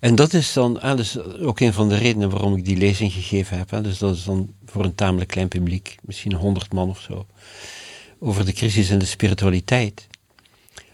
En 0.00 0.14
dat 0.14 0.32
is 0.32 0.52
dan 0.52 0.80
ah, 0.80 0.96
dus 0.96 1.18
ook 1.18 1.60
een 1.60 1.72
van 1.72 1.88
de 1.88 1.96
redenen 1.96 2.30
waarom 2.30 2.56
ik 2.56 2.64
die 2.64 2.76
lezing 2.76 3.12
gegeven 3.12 3.58
heb. 3.58 3.70
Hè. 3.70 3.80
Dus 3.80 3.98
dat 3.98 4.14
is 4.16 4.24
dan 4.24 4.54
voor 4.64 4.84
een 4.84 4.94
tamelijk 4.94 5.30
klein 5.30 5.48
publiek, 5.48 5.96
misschien 6.02 6.34
honderd 6.34 6.72
man 6.72 6.88
of 6.88 7.00
zo. 7.00 7.26
Over 8.18 8.44
de 8.44 8.52
crisis 8.52 8.90
in 8.90 8.98
de 8.98 9.04
spiritualiteit. 9.04 10.06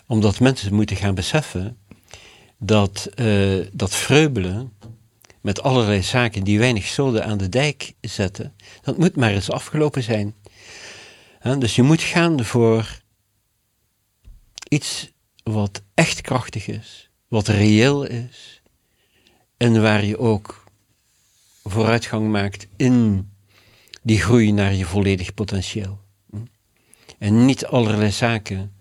Omdat 0.06 0.40
mensen 0.40 0.74
moeten 0.74 0.96
gaan 0.96 1.14
beseffen 1.14 1.76
dat, 2.58 3.08
uh, 3.20 3.66
dat 3.72 3.94
vreubelen 3.94 4.72
met 5.40 5.62
allerlei 5.62 6.02
zaken 6.02 6.44
die 6.44 6.58
weinig 6.58 6.86
zoden 6.86 7.24
aan 7.24 7.38
de 7.38 7.48
dijk 7.48 7.92
zetten, 8.00 8.52
dat 8.82 8.98
moet 8.98 9.16
maar 9.16 9.30
eens 9.30 9.50
afgelopen 9.50 10.02
zijn. 10.02 10.34
Dus 11.54 11.74
je 11.74 11.82
moet 11.82 12.02
gaan 12.02 12.44
voor 12.44 13.00
iets 14.68 15.12
wat 15.42 15.82
echt 15.94 16.20
krachtig 16.20 16.66
is, 16.66 17.10
wat 17.28 17.48
reëel 17.48 18.04
is 18.04 18.62
en 19.56 19.82
waar 19.82 20.04
je 20.04 20.18
ook 20.18 20.64
vooruitgang 21.62 22.30
maakt 22.30 22.66
in 22.76 23.28
die 24.02 24.20
groei 24.20 24.52
naar 24.52 24.74
je 24.74 24.84
volledig 24.84 25.34
potentieel. 25.34 26.00
En 27.18 27.44
niet 27.44 27.66
allerlei 27.66 28.10
zaken 28.10 28.76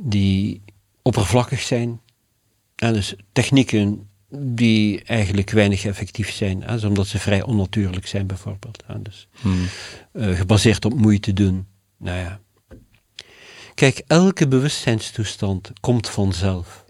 die 0.00 0.62
oppervlakkig 1.02 1.60
zijn. 1.60 2.00
Dus 2.74 3.14
technieken 3.32 4.09
die 4.30 5.04
eigenlijk 5.04 5.50
weinig 5.50 5.84
effectief 5.84 6.32
zijn, 6.32 6.62
hè, 6.62 6.86
omdat 6.86 7.06
ze 7.06 7.18
vrij 7.18 7.42
onnatuurlijk 7.42 8.06
zijn 8.06 8.26
bijvoorbeeld. 8.26 8.82
Hè, 8.86 9.02
dus, 9.02 9.28
hmm. 9.40 9.66
uh, 10.12 10.36
gebaseerd 10.36 10.84
op 10.84 10.94
moeite 10.94 11.32
doen. 11.32 11.66
Nou 11.96 12.18
ja. 12.18 12.40
Kijk, 13.74 14.02
elke 14.06 14.48
bewustzijnstoestand 14.48 15.72
komt 15.80 16.08
vanzelf. 16.08 16.84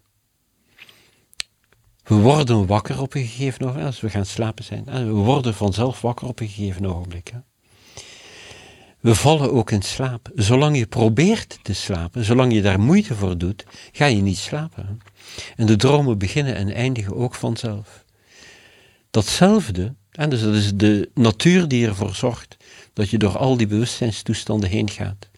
We 2.02 2.14
worden 2.14 2.66
wakker 2.66 3.00
op 3.00 3.14
een 3.14 3.26
gegeven 3.26 3.66
moment, 3.66 3.84
als 3.84 4.00
we 4.00 4.10
gaan 4.10 4.26
slapen 4.26 4.64
zijn. 4.64 4.84
We 4.84 5.10
worden 5.10 5.54
vanzelf 5.54 6.00
wakker 6.00 6.26
op 6.26 6.40
een 6.40 6.48
gegeven 6.48 6.86
ogenblik. 6.86 7.28
Hè. 7.28 7.38
We 9.00 9.14
vallen 9.14 9.52
ook 9.52 9.70
in 9.70 9.82
slaap. 9.82 10.30
Zolang 10.34 10.76
je 10.76 10.86
probeert 10.86 11.58
te 11.62 11.74
slapen, 11.74 12.24
zolang 12.24 12.52
je 12.52 12.62
daar 12.62 12.80
moeite 12.80 13.14
voor 13.14 13.38
doet, 13.38 13.64
ga 13.92 14.04
je 14.04 14.22
niet 14.22 14.38
slapen. 14.38 15.00
En 15.57 15.66
de 15.66 15.77
dromen 15.77 16.19
beginnen 16.19 16.55
en 16.55 16.74
eindigen 16.74 17.16
ook 17.16 17.35
vanzelf. 17.35 18.05
Datzelfde, 19.11 19.94
en 20.11 20.31
dus 20.31 20.43
dat 20.43 20.55
is 20.55 20.74
de 20.74 21.11
natuur 21.15 21.69
die 21.69 21.86
ervoor 21.86 22.15
zorgt 22.15 22.57
dat 22.93 23.11
je 23.11 23.19
door 23.19 23.39
al 23.39 23.57
die 23.57 23.66
bewustzijnstoestanden 23.66 24.69
heen 24.69 24.90
gaat. 24.90 25.28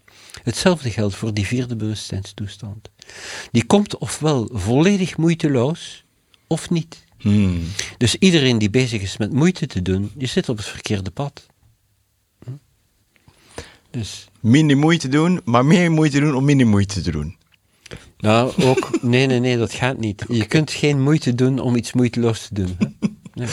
Hetzelfde 0.43 0.91
geldt 0.91 1.15
voor 1.15 1.35
die 1.35 1.47
vierde 1.47 1.77
bewustzijnstoestand. 1.77 2.91
Die 3.51 3.65
komt 3.65 3.99
ofwel 3.99 4.49
volledig 4.53 5.17
moeiteloos 5.17 6.05
of 6.47 6.71
niet. 6.71 7.05
Hmm. 7.19 7.63
Dus 7.99 8.15
iedereen 8.15 8.59
die 8.59 8.71
bezig 8.71 9.03
is 9.03 9.17
met 9.17 9.33
moeite 9.33 9.67
te 9.67 9.83
doen, 9.83 10.13
die 10.15 10.29
zit 10.29 10.49
op 10.49 10.57
het 10.57 10.67
verkeerde 10.67 11.11
pad. 11.11 11.47
Dus. 13.91 14.29
Minder 14.41 14.77
moeite 14.77 15.09
doen, 15.09 15.41
maar 15.45 15.65
meer 15.65 15.91
moeite 15.91 16.21
doen 16.21 16.35
om 16.35 16.45
minder 16.45 16.67
moeite 16.67 17.03
te 17.03 17.11
doen. 17.11 17.37
Nou, 18.23 18.63
ook, 18.63 19.03
nee, 19.03 19.27
nee, 19.27 19.39
nee, 19.39 19.59
dat 19.59 19.73
gaat 19.73 19.99
niet. 19.99 20.25
Je 20.29 20.47
kunt 20.47 20.71
geen 20.71 21.03
moeite 21.03 21.35
doen 21.35 21.59
om 21.59 21.77
iets 21.77 21.93
moeiteloos 21.93 22.47
te 22.47 22.55
doen. 22.55 22.77
Hè? 22.79 22.87
Nee. 23.35 23.49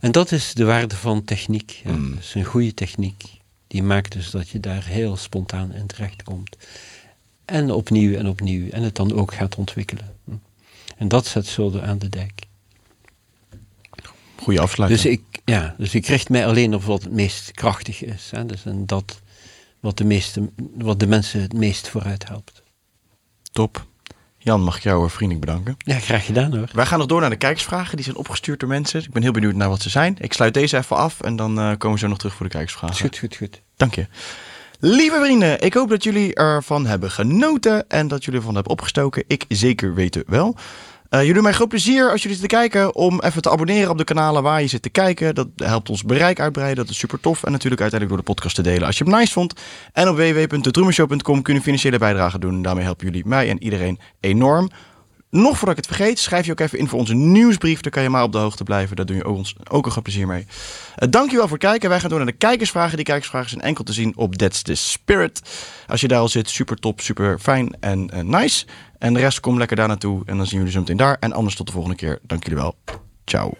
En 0.00 0.12
dat 0.12 0.32
is 0.32 0.54
de 0.54 0.64
waarde 0.64 0.96
van 0.96 1.24
techniek. 1.24 1.80
Ja. 1.84 1.92
Mm. 1.92 2.16
is 2.18 2.34
een 2.34 2.44
goede 2.44 2.74
techniek. 2.74 3.24
Die 3.66 3.82
maakt 3.82 4.12
dus 4.12 4.30
dat 4.30 4.48
je 4.48 4.60
daar 4.60 4.84
heel 4.84 5.16
spontaan 5.16 5.74
in 5.74 5.86
terecht 5.86 6.22
komt. 6.22 6.56
En 7.44 7.70
opnieuw 7.70 8.16
en 8.16 8.28
opnieuw. 8.28 8.70
En 8.70 8.82
het 8.82 8.96
dan 8.96 9.12
ook 9.12 9.34
gaat 9.34 9.56
ontwikkelen. 9.56 10.16
En 10.96 11.08
dat 11.08 11.26
zet 11.26 11.46
zo 11.46 11.78
aan 11.78 11.98
de 11.98 12.08
dijk. 12.08 12.42
Goeie 14.36 14.60
afsluiting. 14.60 15.02
Dus 15.02 15.12
ik, 15.12 15.22
ja, 15.44 15.74
dus 15.78 15.94
ik 15.94 16.06
richt 16.06 16.28
mij 16.28 16.46
alleen 16.46 16.74
op 16.74 16.82
wat 16.82 17.02
het 17.02 17.12
meest 17.12 17.52
krachtig 17.52 18.04
is. 18.04 18.28
Hè? 18.30 18.46
Dus 18.46 18.64
en 18.64 18.86
dat 18.86 19.20
wat 19.80 19.98
de, 19.98 20.04
meeste, 20.04 20.50
wat 20.74 21.00
de 21.00 21.06
mensen 21.06 21.40
het 21.40 21.52
meest 21.52 21.88
vooruit 21.88 22.28
helpt. 22.28 22.62
Top. 23.52 23.86
Jan, 24.42 24.60
mag 24.60 24.76
ik 24.76 24.82
jou 24.82 25.10
vriendelijk 25.10 25.46
bedanken? 25.46 25.76
Ja, 25.78 25.98
graag 25.98 26.26
gedaan 26.26 26.56
hoor. 26.56 26.68
Wij 26.72 26.86
gaan 26.86 26.98
nog 26.98 27.06
door 27.06 27.20
naar 27.20 27.30
de 27.30 27.36
kijkersvragen. 27.36 27.96
Die 27.96 28.04
zijn 28.04 28.16
opgestuurd 28.16 28.60
door 28.60 28.68
mensen. 28.68 29.02
Ik 29.02 29.10
ben 29.12 29.22
heel 29.22 29.32
benieuwd 29.32 29.54
naar 29.54 29.68
wat 29.68 29.82
ze 29.82 29.90
zijn. 29.90 30.16
Ik 30.18 30.32
sluit 30.32 30.54
deze 30.54 30.76
even 30.76 30.96
af 30.96 31.20
en 31.20 31.36
dan 31.36 31.58
uh, 31.58 31.68
komen 31.78 31.92
we 31.92 31.98
zo 31.98 32.08
nog 32.08 32.18
terug 32.18 32.34
voor 32.34 32.46
de 32.46 32.52
kijkersvragen. 32.52 32.96
Goed, 32.96 33.18
goed, 33.18 33.36
goed. 33.36 33.62
Dank 33.76 33.94
je. 33.94 34.06
Lieve 34.78 35.20
vrienden, 35.22 35.60
ik 35.60 35.74
hoop 35.74 35.88
dat 35.88 36.04
jullie 36.04 36.34
ervan 36.34 36.86
hebben 36.86 37.10
genoten 37.10 37.88
en 37.88 38.08
dat 38.08 38.24
jullie 38.24 38.38
ervan 38.38 38.54
hebben 38.54 38.72
opgestoken. 38.72 39.24
Ik 39.26 39.44
zeker 39.48 39.94
weten 39.94 40.22
wel. 40.26 40.56
Uh, 41.10 41.24
jullie 41.24 41.42
mij 41.42 41.52
groot 41.52 41.68
plezier 41.68 42.10
als 42.10 42.22
jullie 42.22 42.38
zitten 42.38 42.58
kijken 42.58 42.94
om 42.94 43.20
even 43.20 43.42
te 43.42 43.50
abonneren 43.50 43.90
op 43.90 43.98
de 43.98 44.04
kanalen 44.04 44.42
waar 44.42 44.60
je 44.60 44.66
zit 44.66 44.82
te 44.82 44.88
kijken. 44.88 45.34
Dat 45.34 45.48
helpt 45.56 45.90
ons 45.90 46.04
bereik 46.04 46.40
uitbreiden. 46.40 46.76
Dat 46.76 46.92
is 46.92 46.98
super 46.98 47.20
tof. 47.20 47.44
En 47.44 47.52
natuurlijk 47.52 47.80
uiteindelijk 47.80 48.08
door 48.08 48.34
de 48.34 48.40
podcast 48.40 48.54
te 48.54 48.70
delen 48.70 48.86
als 48.86 48.98
je 48.98 49.04
hem 49.04 49.12
nice 49.18 49.32
vond. 49.32 49.52
En 49.92 50.08
op 50.08 50.16
www.detroemenshow.com 50.16 51.42
kun 51.42 51.54
je 51.54 51.60
financiële 51.60 51.98
bijdrage 51.98 52.38
doen. 52.38 52.62
Daarmee 52.62 52.84
helpen 52.84 53.06
jullie 53.06 53.26
mij 53.26 53.48
en 53.48 53.62
iedereen 53.62 53.98
enorm. 54.20 54.70
Nog 55.30 55.58
voordat 55.58 55.78
ik 55.78 55.84
het 55.84 55.96
vergeet, 55.96 56.18
schrijf 56.18 56.46
je 56.46 56.52
ook 56.52 56.60
even 56.60 56.78
in 56.78 56.88
voor 56.88 56.98
onze 56.98 57.14
nieuwsbrief. 57.14 57.80
Dan 57.80 57.92
kan 57.92 58.02
je 58.02 58.08
maar 58.08 58.22
op 58.22 58.32
de 58.32 58.38
hoogte 58.38 58.64
blijven. 58.64 58.96
Daar 58.96 59.06
doe 59.06 59.16
je 59.16 59.28
ons 59.28 59.54
ook 59.70 59.84
een 59.84 59.90
groot 59.90 60.04
plezier 60.04 60.26
mee. 60.26 60.46
Uh, 60.98 61.08
dankjewel 61.10 61.48
voor 61.48 61.58
het 61.58 61.66
kijken. 61.66 61.88
Wij 61.88 62.00
gaan 62.00 62.08
door 62.08 62.18
naar 62.18 62.28
de 62.28 62.32
kijkersvragen. 62.32 62.96
Die 62.96 63.04
kijkersvragen 63.04 63.50
zijn 63.50 63.62
enkel 63.62 63.84
te 63.84 63.92
zien 63.92 64.16
op 64.16 64.34
That's 64.34 64.62
the 64.62 64.74
Spirit. 64.74 65.42
Als 65.86 66.00
je 66.00 66.08
daar 66.08 66.20
al 66.20 66.28
zit, 66.28 66.50
super 66.50 66.76
top, 66.76 67.00
super 67.00 67.38
fijn 67.38 67.76
en 67.80 68.10
uh, 68.14 68.20
nice. 68.20 68.66
En 68.98 69.14
de 69.14 69.20
rest, 69.20 69.40
kom 69.40 69.58
lekker 69.58 69.76
daar 69.76 69.88
naartoe. 69.88 70.22
En 70.26 70.36
dan 70.36 70.46
zien 70.46 70.58
jullie 70.58 70.72
zo 70.72 70.80
meteen 70.80 70.96
daar. 70.96 71.16
En 71.20 71.32
anders 71.32 71.56
tot 71.56 71.66
de 71.66 71.72
volgende 71.72 71.96
keer. 71.96 72.18
Dank 72.22 72.42
jullie 72.42 72.58
wel. 72.58 72.74
Ciao. 73.24 73.54